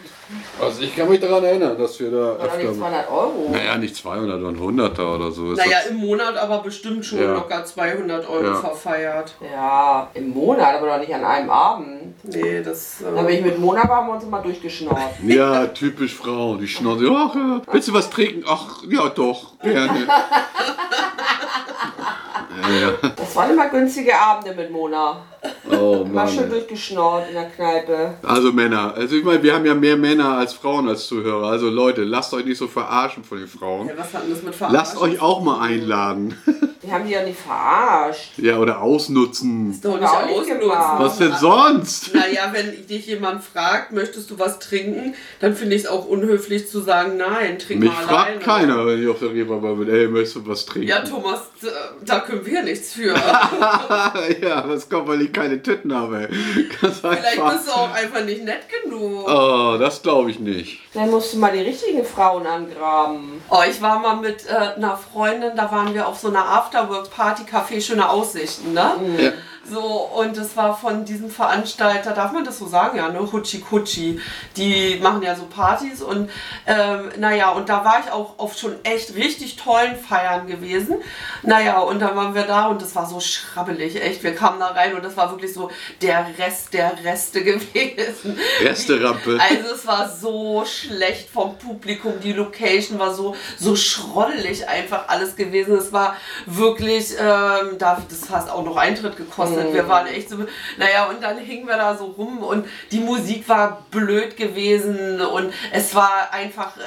Also 0.61 0.83
ich 0.83 0.95
kann 0.97 1.09
mich 1.09 1.21
daran 1.21 1.45
erinnern, 1.45 1.79
dass 1.79 1.99
wir 2.01 2.11
da 2.11 2.17
War 2.17 2.35
doch 2.49 2.57
nicht 2.57 2.67
öfter... 2.67 2.79
200 2.81 3.11
Euro. 3.11 3.49
Naja, 3.53 3.79
nicht 3.79 3.97
200, 3.97 4.41
sondern 4.41 4.79
100er 4.91 5.15
oder 5.15 5.31
so. 5.31 5.53
Ist 5.53 5.59
naja, 5.59 5.79
das- 5.83 5.91
im 5.91 5.97
Monat 5.99 6.37
aber 6.37 6.59
bestimmt 6.59 7.05
schon 7.05 7.21
Ja. 7.21 7.33
locker 7.35 7.65
200 7.65 8.29
Euro 8.29 8.45
Ja. 8.45 8.55
verfeiert. 8.57 9.35
Ja, 9.53 10.11
im 10.15 10.31
Monat, 10.31 10.75
aber 10.77 10.89
doch 10.89 10.99
nicht 10.99 11.15
an 11.15 11.25
einem 11.25 11.51
Abend. 11.51 12.25
Nee, 12.25 12.61
das. 12.63 12.97
Da 13.03 13.11
bin 13.23 13.27
Äh, 13.29 13.39
ich 13.39 13.45
mit 13.45 13.59
Mona 13.59 13.89
waren 13.89 14.07
wir 14.09 14.15
uns 14.15 14.25
immer 14.25 14.41
durchgeschnort. 14.43 14.99
Ja, 15.25 15.67
typisch 15.69 16.15
Frauen. 16.15 16.59
Die 16.59 16.67
schnauzen. 16.67 17.07
Ach, 17.15 17.35
ja, 17.35 17.61
willst 17.73 17.89
du 17.89 17.93
was 17.95 18.11
trinken? 18.11 18.45
Ach, 18.49 18.83
ja 18.91 19.09
doch, 19.09 19.59
gerne. 19.61 19.86
ja, 22.63 22.71
ja. 22.71 22.91
Das 23.17 23.37
waren 23.37 23.51
immer 23.51 23.69
günstige 23.69 24.19
Abende 24.19 24.55
mit 24.55 24.71
Mona. 24.71 25.23
Oh 25.71 26.05
Mann. 26.13 26.29
durchgeschnort 26.49 27.29
in 27.29 27.35
der 27.35 27.51
Kneipe. 27.51 28.15
Also 28.23 28.53
Männer. 28.53 28.95
Also 28.95 29.17
ich 29.17 29.25
meine, 29.25 29.43
wir 29.43 29.55
haben 29.55 29.67
ja 29.67 29.75
mehr 29.75 29.97
Männer 29.97 30.39
als 30.39 30.53
Frauen 30.55 30.89
als 30.89 31.07
Zuhörer. 31.07 31.49
Also 31.49 31.69
Leute, 31.71 32.05
lasst 32.05 32.33
euch 32.35 32.45
nicht 32.45 32.59
so 32.59 32.69
verarschen 32.69 33.25
von 33.25 33.39
den 33.39 33.49
Frauen. 33.49 33.89
ja, 33.89 33.95
was 33.97 34.13
hat 34.15 34.25
denn 34.25 34.31
das 34.31 34.43
mit 34.43 34.55
Verarschen? 34.55 34.79
Lasst 34.79 34.97
euch 35.01 35.21
auch 35.21 35.43
mal 35.43 35.61
einladen. 35.61 36.37
Die 36.83 36.93
haben 36.93 37.05
die 37.05 37.15
ja 37.15 37.25
nicht 37.25 37.41
verarscht. 37.41 38.39
Ja, 38.39 38.59
oder 38.59 38.81
ausnutzen. 38.81 39.73
Ist 39.73 39.85
doch 39.85 39.99
nicht 39.99 40.09
ausnutzen. 40.09 40.71
Was 40.71 41.19
denn 41.19 41.33
sonst? 41.35 42.15
Naja, 42.15 42.53
wenn 42.53 42.87
dich 42.87 43.07
jemand 43.09 43.43
fragt, 43.43 43.91
möchtest 43.93 44.31
du 44.31 44.39
was 44.39 44.61
trinken, 44.61 45.15
dann 45.41 45.57
finde 45.57 45.75
ich 45.75 45.83
es 45.83 45.89
auch 45.89 46.07
unhöflich 46.07 46.69
zu 46.69 46.81
sagen, 46.81 47.17
nein, 47.17 47.59
trink 47.59 47.81
Mich 47.81 47.91
mal 47.91 48.03
fragt 48.05 48.27
alleine. 48.29 48.39
keiner, 48.39 48.87
wenn 48.87 49.03
ich 49.03 49.09
auf 49.09 49.19
der 49.19 49.31
Reeperbahn 49.33 49.79
bin. 49.81 49.89
Ey, 49.93 50.07
möchtest 50.07 50.37
du 50.37 50.47
was 50.47 50.65
trinken? 50.65 50.87
Ja, 50.89 51.01
Thomas, 51.01 51.41
äh, 51.63 51.67
da 52.05 52.21
können 52.21 52.47
wir 52.47 52.63
nichts 52.63 52.93
für. 52.93 53.15
ja, 54.43 54.61
das 54.63 54.89
kommt, 54.89 55.09
weil 55.09 55.23
ich 55.23 55.33
keine 55.37 55.63
Titten 55.63 55.95
habe. 55.95 56.29
Ganz 56.81 57.01
Vielleicht 57.01 57.25
einfach. 57.25 57.53
bist 57.53 57.69
du 57.69 57.73
auch 57.73 57.93
einfach 57.93 58.25
nicht 58.25 58.43
nett 58.45 58.63
genug. 58.69 59.29
Oh, 59.29 59.77
das 59.79 60.03
glaube 60.03 60.31
ich 60.31 60.39
nicht. 60.39 60.81
Dann 60.95 61.11
musst 61.11 61.35
du 61.35 61.39
mal 61.39 61.53
die 61.53 61.61
richtigen 61.61 62.05
Frauen 62.05 62.47
angraben. 62.47 63.43
Oh, 63.51 63.63
ich 63.69 63.81
war 63.83 63.99
mal 63.99 64.17
mit 64.17 64.47
äh, 64.49 64.53
einer 64.77 64.97
Freundin, 64.97 65.53
da 65.57 65.71
waren 65.71 65.95
wir 65.95 66.09
auf 66.09 66.19
so 66.19 66.29
einer 66.29 66.47
Afterwork-Party, 66.49 67.43
Café 67.45 67.81
Schöne 67.81 68.09
Aussichten, 68.09 68.73
ne? 68.73 68.93
Ja. 69.19 69.33
So, 69.69 69.81
und 69.81 70.37
das 70.37 70.57
war 70.57 70.77
von 70.77 71.05
diesem 71.05 71.31
Veranstalter, 71.31 72.13
darf 72.13 72.33
man 72.33 72.45
das 72.45 72.59
so 72.59 72.67
sagen, 72.67 72.99
ja, 72.99 73.09
ne? 73.09 73.21
Hutschi 73.33 73.61
Kutschi. 73.61 74.21
Die 74.57 74.99
machen 75.03 75.23
ja 75.23 75.35
so 75.35 75.47
Partys 75.47 76.03
und 76.03 76.31
ähm, 76.67 77.11
naja, 77.19 77.51
und 77.51 77.69
da 77.69 77.85
war 77.85 78.01
ich 78.05 78.13
auch 78.13 78.39
auf 78.39 78.57
schon 78.57 78.77
echt 78.85 79.15
richtig 79.17 79.57
tollen 79.57 79.97
Feiern 79.97 80.47
gewesen. 80.47 80.97
Naja, 81.43 81.81
und 81.81 82.01
dann 82.01 82.15
waren 82.17 82.35
wir 82.35 82.43
da 82.43 82.67
und 82.67 82.81
das 82.81 82.95
war 82.95 83.07
so 83.07 83.19
schrabbelig, 83.19 84.01
echt. 84.01 84.23
Wir 84.23 84.35
kamen 84.35 84.61
da 84.61 84.69
rein 84.69 84.95
und 84.95 85.05
das 85.05 85.17
war 85.17 85.31
wirklich 85.31 85.53
so 85.53 85.71
der 86.01 86.27
Rest 86.39 86.73
der 86.73 86.93
Reste 87.05 87.43
gewesen. 87.45 88.39
Resterampe. 88.61 89.39
Also 89.41 89.75
es 89.75 89.87
war 89.87 90.09
so 90.09 90.65
schlecht 90.65 91.29
vom 91.31 91.59
Publikum, 91.59 92.21
die 92.23 92.33
Location 92.33 92.99
war 92.99 93.13
so, 93.13 93.35
so 93.59 93.75
schroddelig 93.75 94.69
einfach 94.69 95.09
alles 95.09 95.35
gewesen. 95.35 95.77
Es 95.77 95.93
war 95.93 96.17
wirklich, 96.47 97.13
ähm, 97.19 97.79
da, 97.79 98.03
das 98.09 98.31
hast 98.31 98.49
auch 98.49 98.65
noch 98.65 98.77
Eintritt 98.77 99.17
gekostet 99.17 99.56
ausgerastet. 99.57 99.75
Wir 99.75 99.89
waren 99.89 100.07
echt 100.07 100.29
so, 100.29 100.37
naja, 100.79 101.07
und 101.07 101.23
dann 101.23 101.39
hingen 101.39 101.67
wir 101.67 101.77
da 101.77 101.97
so 101.97 102.07
rum 102.07 102.39
und 102.39 102.67
die 102.91 103.01
Musik 103.01 103.49
war 103.49 103.85
blöd 103.91 104.37
gewesen 104.37 105.21
und 105.21 105.53
es 105.73 105.95
war 105.95 106.33
einfach 106.33 106.77
äh, 106.77 106.81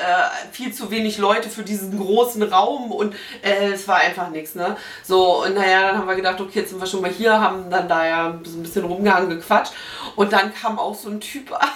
viel 0.51 0.73
zu 0.73 0.91
wenig 0.91 1.17
Leute 1.17 1.49
für 1.49 1.63
diesen 1.63 1.97
großen 1.97 2.43
Raum 2.43 2.91
und 2.91 3.15
äh, 3.41 3.71
es 3.73 3.87
war 3.87 3.97
einfach 3.97 4.29
nichts, 4.29 4.55
ne? 4.55 4.77
So, 5.03 5.43
und 5.43 5.55
naja, 5.55 5.87
dann 5.87 5.97
haben 5.97 6.07
wir 6.07 6.15
gedacht, 6.15 6.39
okay, 6.39 6.59
jetzt 6.59 6.69
sind 6.69 6.79
wir 6.79 6.87
schon 6.87 7.01
mal 7.01 7.11
hier, 7.11 7.39
haben 7.39 7.69
dann 7.69 7.87
da 7.87 8.05
ja 8.05 8.39
so 8.43 8.57
ein 8.57 8.63
bisschen 8.63 8.85
rumgehangen, 8.85 9.29
gequatscht 9.29 9.73
und 10.15 10.33
dann 10.33 10.53
kam 10.53 10.79
auch 10.79 10.95
so 10.95 11.09
ein 11.09 11.19
Typ 11.19 11.51
an, 11.59 11.69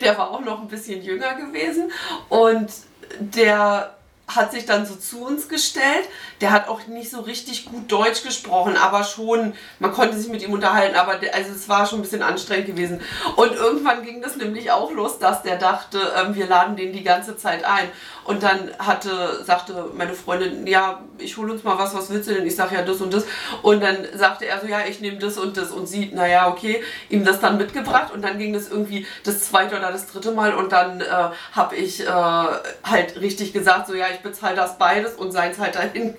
der 0.00 0.16
war 0.18 0.30
auch 0.30 0.40
noch 0.40 0.60
ein 0.60 0.68
bisschen 0.68 1.02
jünger 1.02 1.34
gewesen 1.34 1.90
und 2.28 2.70
der 3.18 3.94
hat 4.28 4.52
sich 4.52 4.66
dann 4.66 4.84
so 4.84 4.94
zu 4.94 5.24
uns 5.24 5.48
gestellt. 5.48 6.06
Der 6.40 6.52
hat 6.52 6.68
auch 6.68 6.86
nicht 6.86 7.10
so 7.10 7.20
richtig 7.20 7.66
gut 7.66 7.90
Deutsch 7.90 8.22
gesprochen, 8.22 8.76
aber 8.76 9.04
schon, 9.04 9.54
man 9.78 9.92
konnte 9.92 10.16
sich 10.16 10.30
mit 10.30 10.42
ihm 10.42 10.52
unterhalten, 10.52 10.96
aber 10.96 11.16
der, 11.16 11.34
also 11.34 11.50
es 11.52 11.68
war 11.68 11.86
schon 11.86 11.98
ein 11.98 12.02
bisschen 12.02 12.22
anstrengend 12.22 12.66
gewesen. 12.66 13.00
Und 13.36 13.52
irgendwann 13.52 14.04
ging 14.04 14.22
das 14.22 14.36
nämlich 14.36 14.70
auch 14.70 14.92
los, 14.92 15.18
dass 15.18 15.42
der 15.42 15.56
dachte, 15.56 16.00
ähm, 16.16 16.34
wir 16.34 16.46
laden 16.46 16.76
den 16.76 16.92
die 16.92 17.02
ganze 17.02 17.36
Zeit 17.36 17.64
ein. 17.64 17.88
Und 18.28 18.42
dann 18.42 18.70
hatte, 18.78 19.42
sagte 19.42 19.86
meine 19.96 20.12
Freundin, 20.12 20.66
ja, 20.66 21.02
ich 21.16 21.38
hole 21.38 21.50
uns 21.50 21.64
mal 21.64 21.78
was, 21.78 21.94
was 21.94 22.10
willst 22.10 22.28
du 22.28 22.34
denn? 22.34 22.46
Ich 22.46 22.56
sage 22.56 22.74
ja 22.74 22.82
das 22.82 23.00
und 23.00 23.14
das. 23.14 23.24
Und 23.62 23.82
dann 23.82 23.96
sagte 24.14 24.44
er 24.44 24.60
so, 24.60 24.66
ja, 24.66 24.80
ich 24.86 25.00
nehme 25.00 25.16
das 25.16 25.38
und 25.38 25.56
das. 25.56 25.70
Und 25.70 25.86
sie, 25.86 26.10
naja, 26.12 26.46
okay, 26.48 26.82
ihm 27.08 27.24
das 27.24 27.40
dann 27.40 27.56
mitgebracht. 27.56 28.12
Und 28.12 28.20
dann 28.20 28.38
ging 28.38 28.52
das 28.52 28.68
irgendwie 28.68 29.06
das 29.24 29.48
zweite 29.48 29.78
oder 29.78 29.92
das 29.92 30.08
dritte 30.08 30.32
Mal. 30.32 30.54
Und 30.54 30.72
dann 30.72 31.00
äh, 31.00 31.04
habe 31.52 31.76
ich 31.76 32.06
äh, 32.06 32.06
halt 32.06 33.18
richtig 33.18 33.54
gesagt, 33.54 33.86
so, 33.86 33.94
ja, 33.94 34.06
ich 34.12 34.20
bezahle 34.20 34.56
das 34.56 34.76
beides 34.76 35.14
und 35.14 35.32
seins 35.32 35.58
halt 35.58 35.76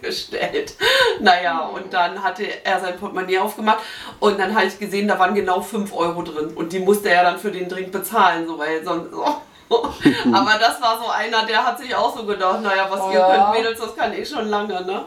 dahingestellt. 0.10 0.76
naja, 1.20 1.68
und 1.68 1.94
dann 1.94 2.22
hatte 2.24 2.44
er 2.64 2.80
sein 2.80 2.98
Portemonnaie 2.98 3.40
aufgemacht. 3.40 3.80
Und 4.20 4.40
dann 4.40 4.56
habe 4.56 4.66
ich 4.66 4.80
gesehen, 4.80 5.08
da 5.08 5.20
waren 5.20 5.36
genau 5.36 5.62
5 5.62 5.94
Euro 5.94 6.22
drin. 6.22 6.54
Und 6.56 6.74
die 6.74 6.80
musste 6.80 7.10
er 7.10 7.24
dann 7.24 7.40
für 7.40 7.52
den 7.52 7.70
Drink 7.70 7.92
bezahlen, 7.92 8.48
so, 8.48 8.58
weil 8.58 8.84
sonst... 8.84 9.12
So. 9.12 9.42
Aber 10.34 10.52
das 10.60 10.82
war 10.82 11.00
so 11.04 11.10
einer, 11.12 11.46
der 11.46 11.64
hat 11.66 11.78
sich 11.80 11.94
auch 11.94 12.16
so 12.18 12.26
gedacht, 12.26 12.62
naja, 12.64 12.88
was 12.90 13.02
Oh 13.02 13.12
ihr 13.12 13.20
ja. 13.20 13.52
könnt, 13.52 13.58
Mädels, 13.64 13.80
das 13.80 13.96
kann 13.96 14.12
ich 14.14 14.28
schon 14.28 14.48
lange, 14.50 14.84
ne? 14.86 15.06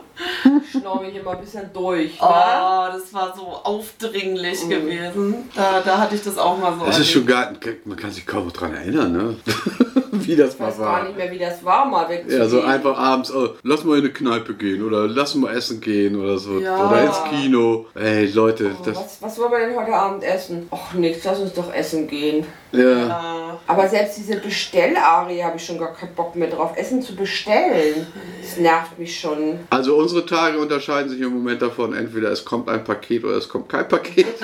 Schnorre 0.71 1.07
ich 1.09 1.17
immer 1.17 1.33
ein 1.33 1.41
bisschen 1.41 1.69
durch. 1.73 2.19
Oh, 2.21 2.27
Ne? 2.27 2.93
das 2.93 3.13
war 3.13 3.35
so 3.37 3.43
aufdringlich 3.65 4.69
gewesen. 4.69 5.51
Da, 5.55 5.81
da 5.85 5.99
hatte 5.99 6.15
ich 6.15 6.23
das 6.23 6.39
auch 6.39 6.57
mal 6.59 6.75
so. 6.79 6.87
Das 6.87 6.99
ist 7.01 7.11
schon 7.11 7.27
gar, 7.27 7.53
man 7.85 7.97
kann 7.97 8.11
sich 8.13 8.25
kaum 8.27 8.47
noch 8.47 8.53
dran 8.53 8.75
erinnern, 8.75 9.13
ne? 9.13 9.37
Wie 10.15 10.37
das 10.37 10.55
Ich 10.55 10.61
mal 10.61 10.69
weiß 10.69 10.79
gar 10.79 10.87
war. 10.93 11.03
nicht 11.05 11.17
mehr, 11.17 11.31
wie 11.33 11.39
das 11.39 11.65
war, 11.65 11.87
mal 11.87 12.07
wegzugehen. 12.09 12.39
Ja, 12.43 12.47
so 12.47 12.61
einfach 12.61 12.97
abends, 12.99 13.33
oh, 13.35 13.49
lass 13.63 13.83
mal 13.83 13.95
in 13.99 14.05
eine 14.05 14.13
Kneipe 14.13 14.55
gehen 14.55 14.87
oder 14.87 15.09
lass 15.09 15.35
mal 15.35 15.57
essen 15.57 15.81
gehen 15.81 16.21
oder 16.21 16.37
so. 16.39 16.61
Ja. 16.61 16.87
Oder 16.87 17.05
ins 17.05 17.25
Kino. 17.31 17.87
Ey, 17.95 18.27
Leute, 18.27 18.73
das. 18.85 18.97
Was, 18.97 19.17
was 19.23 19.39
wollen 19.39 19.51
wir 19.53 19.59
denn 19.61 19.77
heute 19.77 19.95
Abend 19.95 20.23
essen? 20.23 20.69
Ach 20.71 20.93
nichts, 20.93 21.25
lass 21.25 21.41
uns 21.41 21.55
doch 21.55 21.73
essen 21.73 22.07
gehen. 22.09 22.47
Ja. 22.73 23.07
Ja. 23.07 23.61
Aber 23.67 23.89
selbst 23.89 24.19
diese 24.19 24.37
Bestellarie 24.37 25.43
habe 25.43 25.57
ich 25.57 25.65
schon 25.65 25.79
gar 25.79 25.95
keinen 25.95 26.15
Bock 26.15 26.35
mehr 26.35 26.49
drauf, 26.49 26.73
Essen 26.77 27.01
zu 27.03 27.15
bestellen. 27.15 28.07
Das 28.43 28.57
nervt 28.57 28.99
mich 28.99 29.19
schon. 29.19 29.61
Also 29.71 29.97
unsere 29.97 30.27
Tage 30.27 30.59
unterscheiden 30.59 31.11
sich 31.11 31.21
im 31.21 31.33
Moment 31.33 31.63
davon, 31.63 31.95
entweder 31.95 32.31
es 32.31 32.45
kommt 32.45 32.69
ein 32.69 32.83
Paket 32.83 33.25
oder 33.25 33.37
es 33.37 33.49
kommt 33.49 33.69
kein 33.69 33.87
Paket. 33.87 34.27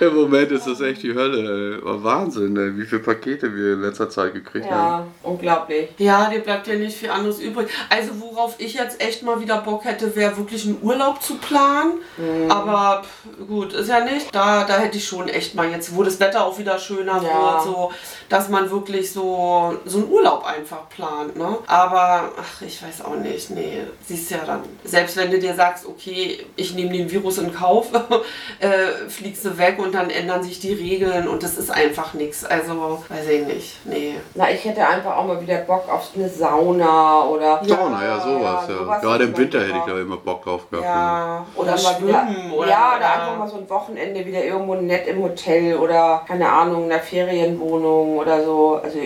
Im 0.00 0.14
Moment 0.14 0.52
ist 0.52 0.66
das 0.66 0.80
echt 0.82 1.02
die 1.02 1.14
Hölle. 1.14 1.80
Wahnsinn, 1.82 2.56
ey, 2.56 2.76
wie 2.76 2.84
viele 2.84 3.00
Pakete 3.00 3.54
wir 3.54 3.74
in 3.74 3.80
letzter 3.80 4.10
Zeit 4.10 4.34
gekriegt 4.34 4.70
haben. 4.70 5.06
Unglaublich. 5.26 5.88
ja, 5.98 6.30
dir 6.30 6.40
bleibt 6.40 6.66
ja 6.66 6.74
nicht 6.74 6.96
viel 6.96 7.10
anderes 7.10 7.38
übrig. 7.40 7.68
Also 7.90 8.12
worauf 8.20 8.54
ich 8.58 8.74
jetzt 8.74 9.00
echt 9.02 9.22
mal 9.22 9.40
wieder 9.40 9.58
Bock 9.58 9.84
hätte, 9.84 10.14
wäre 10.16 10.36
wirklich 10.36 10.64
einen 10.66 10.78
Urlaub 10.82 11.22
zu 11.22 11.36
planen. 11.36 11.94
Mhm. 12.16 12.50
Aber 12.50 13.02
pff, 13.04 13.46
gut, 13.46 13.72
ist 13.72 13.88
ja 13.88 14.00
nicht. 14.00 14.34
Da, 14.34 14.64
da 14.64 14.78
hätte 14.78 14.98
ich 14.98 15.06
schon 15.06 15.28
echt 15.28 15.54
mal 15.54 15.70
jetzt, 15.70 15.94
wo 15.96 16.02
das 16.02 16.20
Wetter 16.20 16.44
auch 16.46 16.58
wieder 16.58 16.78
schöner 16.78 17.22
Ja. 17.22 17.54
wird, 17.54 17.62
so, 17.64 17.92
dass 18.28 18.48
man 18.48 18.70
wirklich 18.70 19.12
so, 19.12 19.76
so 19.84 19.98
einen 19.98 20.08
Urlaub 20.10 20.44
einfach 20.44 20.88
plant. 20.88 21.36
Ne? 21.36 21.58
Aber 21.66 22.32
ach, 22.38 22.62
ich 22.62 22.82
weiß 22.82 23.04
auch 23.04 23.16
nicht. 23.16 23.50
Nee, 23.50 23.82
siehst 24.06 24.30
ja 24.30 24.38
dann. 24.46 24.60
Selbst 24.84 25.16
wenn 25.16 25.30
du 25.30 25.38
dir 25.38 25.54
sagst, 25.54 25.86
okay, 25.86 26.44
ich 26.56 26.74
nehme 26.74 26.92
den 26.92 27.10
Virus 27.10 27.38
in 27.38 27.52
Kauf, 27.54 27.88
äh, 28.60 29.08
fliegst 29.08 29.44
du 29.44 29.58
weg 29.58 29.78
und 29.78 29.94
dann 29.94 30.10
ändern 30.10 30.42
sich 30.42 30.60
die 30.60 30.72
Regeln 30.72 31.28
und 31.28 31.42
das 31.42 31.56
ist 31.58 31.70
einfach 31.70 32.14
nichts. 32.14 32.44
Also, 32.44 33.02
weiß 33.08 33.28
ich 33.28 33.46
nicht. 33.46 33.76
Nee. 33.84 34.14
Na, 34.34 34.50
ich 34.50 34.64
hätte 34.64 34.86
einfach 34.86 35.15
auch 35.16 35.26
mal 35.26 35.40
wieder 35.40 35.58
Bock 35.58 35.88
auf 35.88 36.10
eine 36.14 36.28
Sauna 36.28 37.24
oder. 37.24 37.60
Sauna, 37.64 38.04
ja, 38.04 38.20
sowas. 38.20 38.64
Ja, 38.68 38.78
sowas 38.78 39.02
Gerade 39.02 39.24
im 39.24 39.36
Winter 39.36 39.60
hätte 39.60 39.78
ich 39.78 39.84
da 39.84 39.98
immer 39.98 40.16
Bock 40.16 40.44
drauf 40.44 40.68
gehabt. 40.70 40.86
Ja, 40.86 41.46
Oder, 41.54 41.70
mal 41.72 41.78
schwimmen 41.78 42.08
wieder, 42.08 42.56
oder 42.56 42.68
ja, 42.68 42.96
oder 42.96 43.10
einfach 43.10 43.38
mal 43.38 43.48
so 43.48 43.56
ein 43.56 43.68
Wochenende 43.70 44.24
wieder 44.24 44.44
irgendwo 44.44 44.74
nett 44.74 45.06
im 45.06 45.22
Hotel 45.22 45.76
oder 45.76 46.22
keine 46.26 46.48
Ahnung, 46.48 46.84
in 46.86 46.92
einer 46.92 47.02
Ferienwohnung 47.02 48.18
oder 48.18 48.44
so. 48.44 48.80
Also 48.82 48.98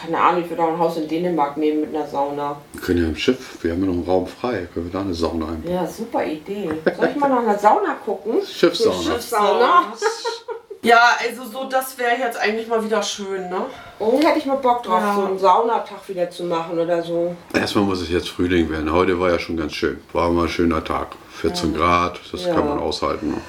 keine 0.00 0.18
Ahnung, 0.18 0.42
ich 0.42 0.50
würde 0.50 0.62
auch 0.62 0.68
ein 0.68 0.78
Haus 0.78 0.96
in 0.96 1.08
Dänemark 1.08 1.56
nehmen 1.56 1.80
mit 1.80 1.94
einer 1.94 2.06
Sauna. 2.06 2.56
Wir 2.72 2.80
können 2.80 3.02
ja 3.02 3.08
im 3.08 3.16
Schiff, 3.16 3.62
wir 3.62 3.72
haben 3.72 3.80
ja 3.80 3.86
noch 3.86 3.94
einen 3.94 4.04
Raum 4.04 4.26
frei, 4.26 4.68
können 4.72 4.86
wir 4.86 4.92
da 4.92 5.00
eine 5.00 5.14
Sauna 5.14 5.46
einbauen. 5.46 5.74
Ja, 5.74 5.86
super 5.86 6.24
Idee. 6.24 6.70
Soll 6.96 7.08
ich 7.08 7.16
mal 7.16 7.28
nach 7.28 7.38
einer 7.38 7.58
Sauna 7.58 7.96
gucken? 8.04 8.42
Schiffssauna. 8.44 9.02
Schiffssauna. 9.02 9.84
Ja, 10.86 11.16
also 11.20 11.44
so, 11.44 11.64
das 11.68 11.98
wäre 11.98 12.16
jetzt 12.18 12.38
eigentlich 12.38 12.68
mal 12.68 12.84
wieder 12.84 13.02
schön, 13.02 13.48
ne? 13.50 13.66
Oh, 13.98 14.18
hätte 14.22 14.38
ich 14.38 14.46
mal 14.46 14.56
Bock 14.56 14.82
drauf, 14.82 15.00
Ja. 15.00 15.14
so 15.14 15.24
einen 15.26 15.38
Saunatag 15.38 16.08
wieder 16.08 16.30
zu 16.30 16.44
machen 16.44 16.78
oder 16.78 17.02
so. 17.02 17.34
Erstmal 17.52 17.84
muss 17.84 18.00
es 18.02 18.10
jetzt 18.10 18.28
Frühling 18.28 18.70
werden. 18.70 18.92
Heute 18.92 19.18
war 19.18 19.30
ja 19.30 19.38
schon 19.38 19.56
ganz 19.56 19.72
schön. 19.72 19.98
War 20.12 20.30
mal 20.30 20.44
ein 20.44 20.48
schöner 20.48 20.84
Tag. 20.84 21.08
14 21.40 21.74
Grad, 21.74 22.20
das 22.32 22.44
Ja. 22.46 22.54
kann 22.54 22.68
man 22.68 22.78
aushalten. 22.78 23.30
ne? 23.32 23.40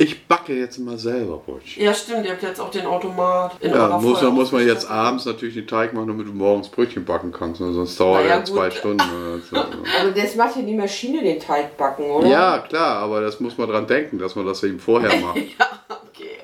Ich 0.00 0.28
backe 0.28 0.54
jetzt 0.54 0.78
mal 0.78 0.96
selber 0.96 1.38
Brötchen. 1.38 1.82
Ja, 1.82 1.92
stimmt, 1.92 2.24
ihr 2.24 2.30
habt 2.30 2.42
jetzt 2.44 2.60
auch 2.60 2.70
den 2.70 2.86
Automat 2.86 3.56
in 3.60 3.70
Ja, 3.70 3.86
eurer 3.86 4.00
muss, 4.00 4.20
Feuer- 4.20 4.30
muss 4.30 4.52
man 4.52 4.64
jetzt 4.64 4.88
abends 4.88 5.24
natürlich 5.24 5.54
den 5.54 5.66
Teig 5.66 5.92
machen, 5.92 6.06
damit 6.06 6.28
du 6.28 6.32
morgens 6.32 6.68
Brötchen 6.68 7.04
backen 7.04 7.32
kannst. 7.32 7.60
Ne? 7.60 7.72
Sonst 7.72 7.98
dauert 7.98 8.22
ja, 8.24 8.36
ja 8.36 8.44
zwei. 8.44 8.70
Stunden. 8.70 9.02
So. 9.50 9.56
Also 9.98 10.10
das 10.14 10.36
macht 10.36 10.54
ja 10.54 10.62
die 10.62 10.74
Maschine 10.76 11.20
den 11.22 11.40
Teig 11.40 11.76
backen, 11.76 12.04
oder? 12.04 12.28
ja, 12.28 12.58
klar, 12.60 12.98
aber 13.00 13.22
das 13.22 13.40
muss 13.40 13.58
man 13.58 13.68
dran 13.68 13.88
denken, 13.88 14.18
dass 14.20 14.36
man 14.36 14.46
das 14.46 14.62
eben 14.62 14.78
vorher 14.78 15.10
macht. 15.20 15.36
Okay, 15.36 15.50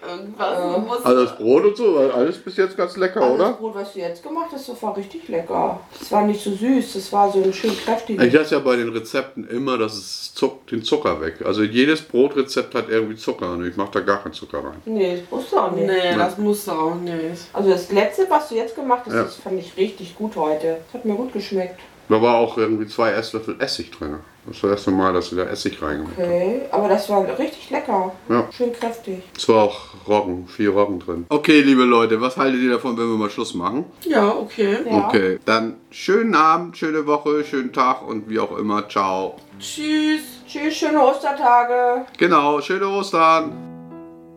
irgendwas 0.06 0.86
muss. 0.86 1.04
Also 1.04 1.24
das 1.24 1.36
Brot 1.36 1.64
und 1.64 1.76
so, 1.76 1.94
war 1.94 2.14
alles 2.14 2.38
bis 2.38 2.56
jetzt 2.56 2.76
ganz 2.76 2.96
lecker, 2.96 3.20
Also 3.22 3.34
oder? 3.34 3.48
Das 3.50 3.56
Brot, 3.58 3.74
was 3.74 3.92
du 3.92 3.98
jetzt 4.00 4.22
gemacht 4.22 4.50
hast, 4.52 4.68
das 4.68 4.82
war 4.82 4.96
richtig 4.96 5.28
lecker. 5.28 5.80
Das 5.98 6.12
war 6.12 6.22
nicht 6.22 6.42
so 6.42 6.50
süß, 6.52 6.92
das 6.94 7.12
war 7.12 7.30
so 7.32 7.42
ein 7.42 7.52
schön 7.52 7.76
kräftiges. 7.76 8.24
Ich 8.26 8.32
lasse 8.32 8.54
ja 8.54 8.60
bei 8.60 8.76
den 8.76 8.90
Rezepten 8.90 9.48
immer 9.48 9.78
das 9.78 9.94
ist 9.94 10.36
Zuck, 10.36 10.66
den 10.68 10.82
Zucker 10.82 11.20
weg. 11.20 11.36
Also 11.44 11.62
jedes 11.62 12.02
Brotrezept 12.02 12.74
hat 12.74 12.88
irgendwie 12.88 13.16
Zucker 13.16 13.52
und 13.52 13.66
ich 13.66 13.76
mache 13.76 13.90
da 13.92 14.00
gar 14.00 14.22
keinen 14.22 14.32
Zucker 14.32 14.58
rein. 14.58 14.82
Nee, 14.84 15.18
das 15.22 15.30
wusste 15.30 15.62
auch 15.62 15.70
nicht. 15.72 15.86
Nee, 15.86 16.16
das 16.16 16.38
muss 16.38 16.68
auch 16.68 16.94
nicht. 16.96 17.14
Also 17.52 17.70
das 17.70 17.90
letzte, 17.92 18.26
was 18.28 18.48
du 18.48 18.54
jetzt 18.56 18.74
gemacht 18.74 19.02
hast, 19.06 19.14
Ja. 19.14 19.22
das 19.24 19.36
fand 19.36 19.58
ich 19.60 19.76
richtig 19.76 20.16
gut 20.16 20.36
heute. 20.36 20.78
Das 20.86 20.94
hat 20.94 21.04
mir 21.04 21.14
gut 21.14 21.32
geschmeckt. 21.32 21.78
Da 22.08 22.20
war 22.20 22.36
auch 22.36 22.58
irgendwie 22.58 22.86
zwei 22.86 23.12
Esslöffel 23.12 23.56
Essig 23.60 23.90
drin. 23.90 24.16
Das 24.46 24.62
war 24.62 24.70
das 24.70 24.80
erste 24.80 24.90
Mal, 24.90 25.12
dass 25.12 25.30
sie 25.30 25.36
da 25.36 25.44
Essig 25.44 25.80
reingemacht 25.80 26.16
haben. 26.16 26.24
Okay, 26.24 26.62
aber 26.70 26.88
das 26.88 27.08
war 27.08 27.26
richtig 27.38 27.70
lecker. 27.70 28.12
Ja. 28.28 28.48
Schön 28.56 28.72
kräftig. 28.72 29.22
Es 29.36 29.48
war 29.48 29.64
auch 29.64 29.80
Roggen, 30.06 30.46
viel 30.48 30.68
Roggen 30.68 31.00
drin. 31.00 31.26
Okay, 31.28 31.60
liebe 31.62 31.84
Leute, 31.84 32.20
was 32.20 32.36
haltet 32.36 32.60
ihr 32.60 32.72
davon, 32.72 32.96
wenn 32.98 33.08
wir 33.08 33.16
mal 33.16 33.30
Schluss 33.30 33.54
machen? 33.54 33.86
Ja, 34.02 34.28
okay. 34.28 34.78
Ja. 34.88 35.08
Okay, 35.08 35.38
dann 35.44 35.76
schönen 35.90 36.34
Abend, 36.34 36.76
schöne 36.76 37.06
Woche, 37.06 37.44
schönen 37.44 37.72
Tag 37.72 38.06
und 38.06 38.28
wie 38.28 38.38
auch 38.38 38.56
immer. 38.56 38.88
Ciao. 38.88 39.36
Tschüss. 39.58 40.22
Tschüss, 40.46 40.76
schöne 40.76 41.00
Ostertage. 41.00 42.06
Genau, 42.18 42.60
schöne 42.60 42.86
Ostern. 42.86 43.73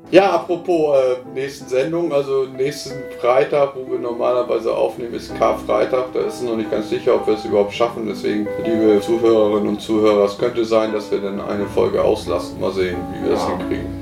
Ja, 0.09 0.31
apropos 0.31 0.97
äh, 0.97 1.17
nächsten 1.33 1.67
Sendung, 1.67 2.13
also 2.13 2.45
nächsten 2.45 2.93
Freitag, 3.19 3.75
wo 3.75 3.91
wir 3.91 3.99
normalerweise 3.99 4.73
aufnehmen, 4.73 5.13
ist 5.13 5.37
Karfreitag. 5.37 6.13
Da 6.13 6.21
ist 6.21 6.35
es 6.35 6.41
noch 6.43 6.55
nicht 6.55 6.71
ganz 6.71 6.89
sicher, 6.89 7.15
ob 7.15 7.27
wir 7.27 7.33
es 7.33 7.43
überhaupt 7.43 7.73
schaffen. 7.73 8.05
Deswegen, 8.07 8.47
liebe 8.63 9.01
Zuhörerinnen 9.01 9.67
und 9.67 9.81
Zuhörer, 9.81 10.23
es 10.23 10.37
könnte 10.37 10.63
sein, 10.63 10.93
dass 10.93 11.11
wir 11.11 11.19
dann 11.19 11.41
eine 11.41 11.65
Folge 11.65 12.01
auslassen. 12.01 12.57
Mal 12.61 12.71
sehen, 12.71 12.97
wie 13.13 13.25
wir 13.25 13.31
das 13.31 13.47
hinkriegen. 13.47 13.96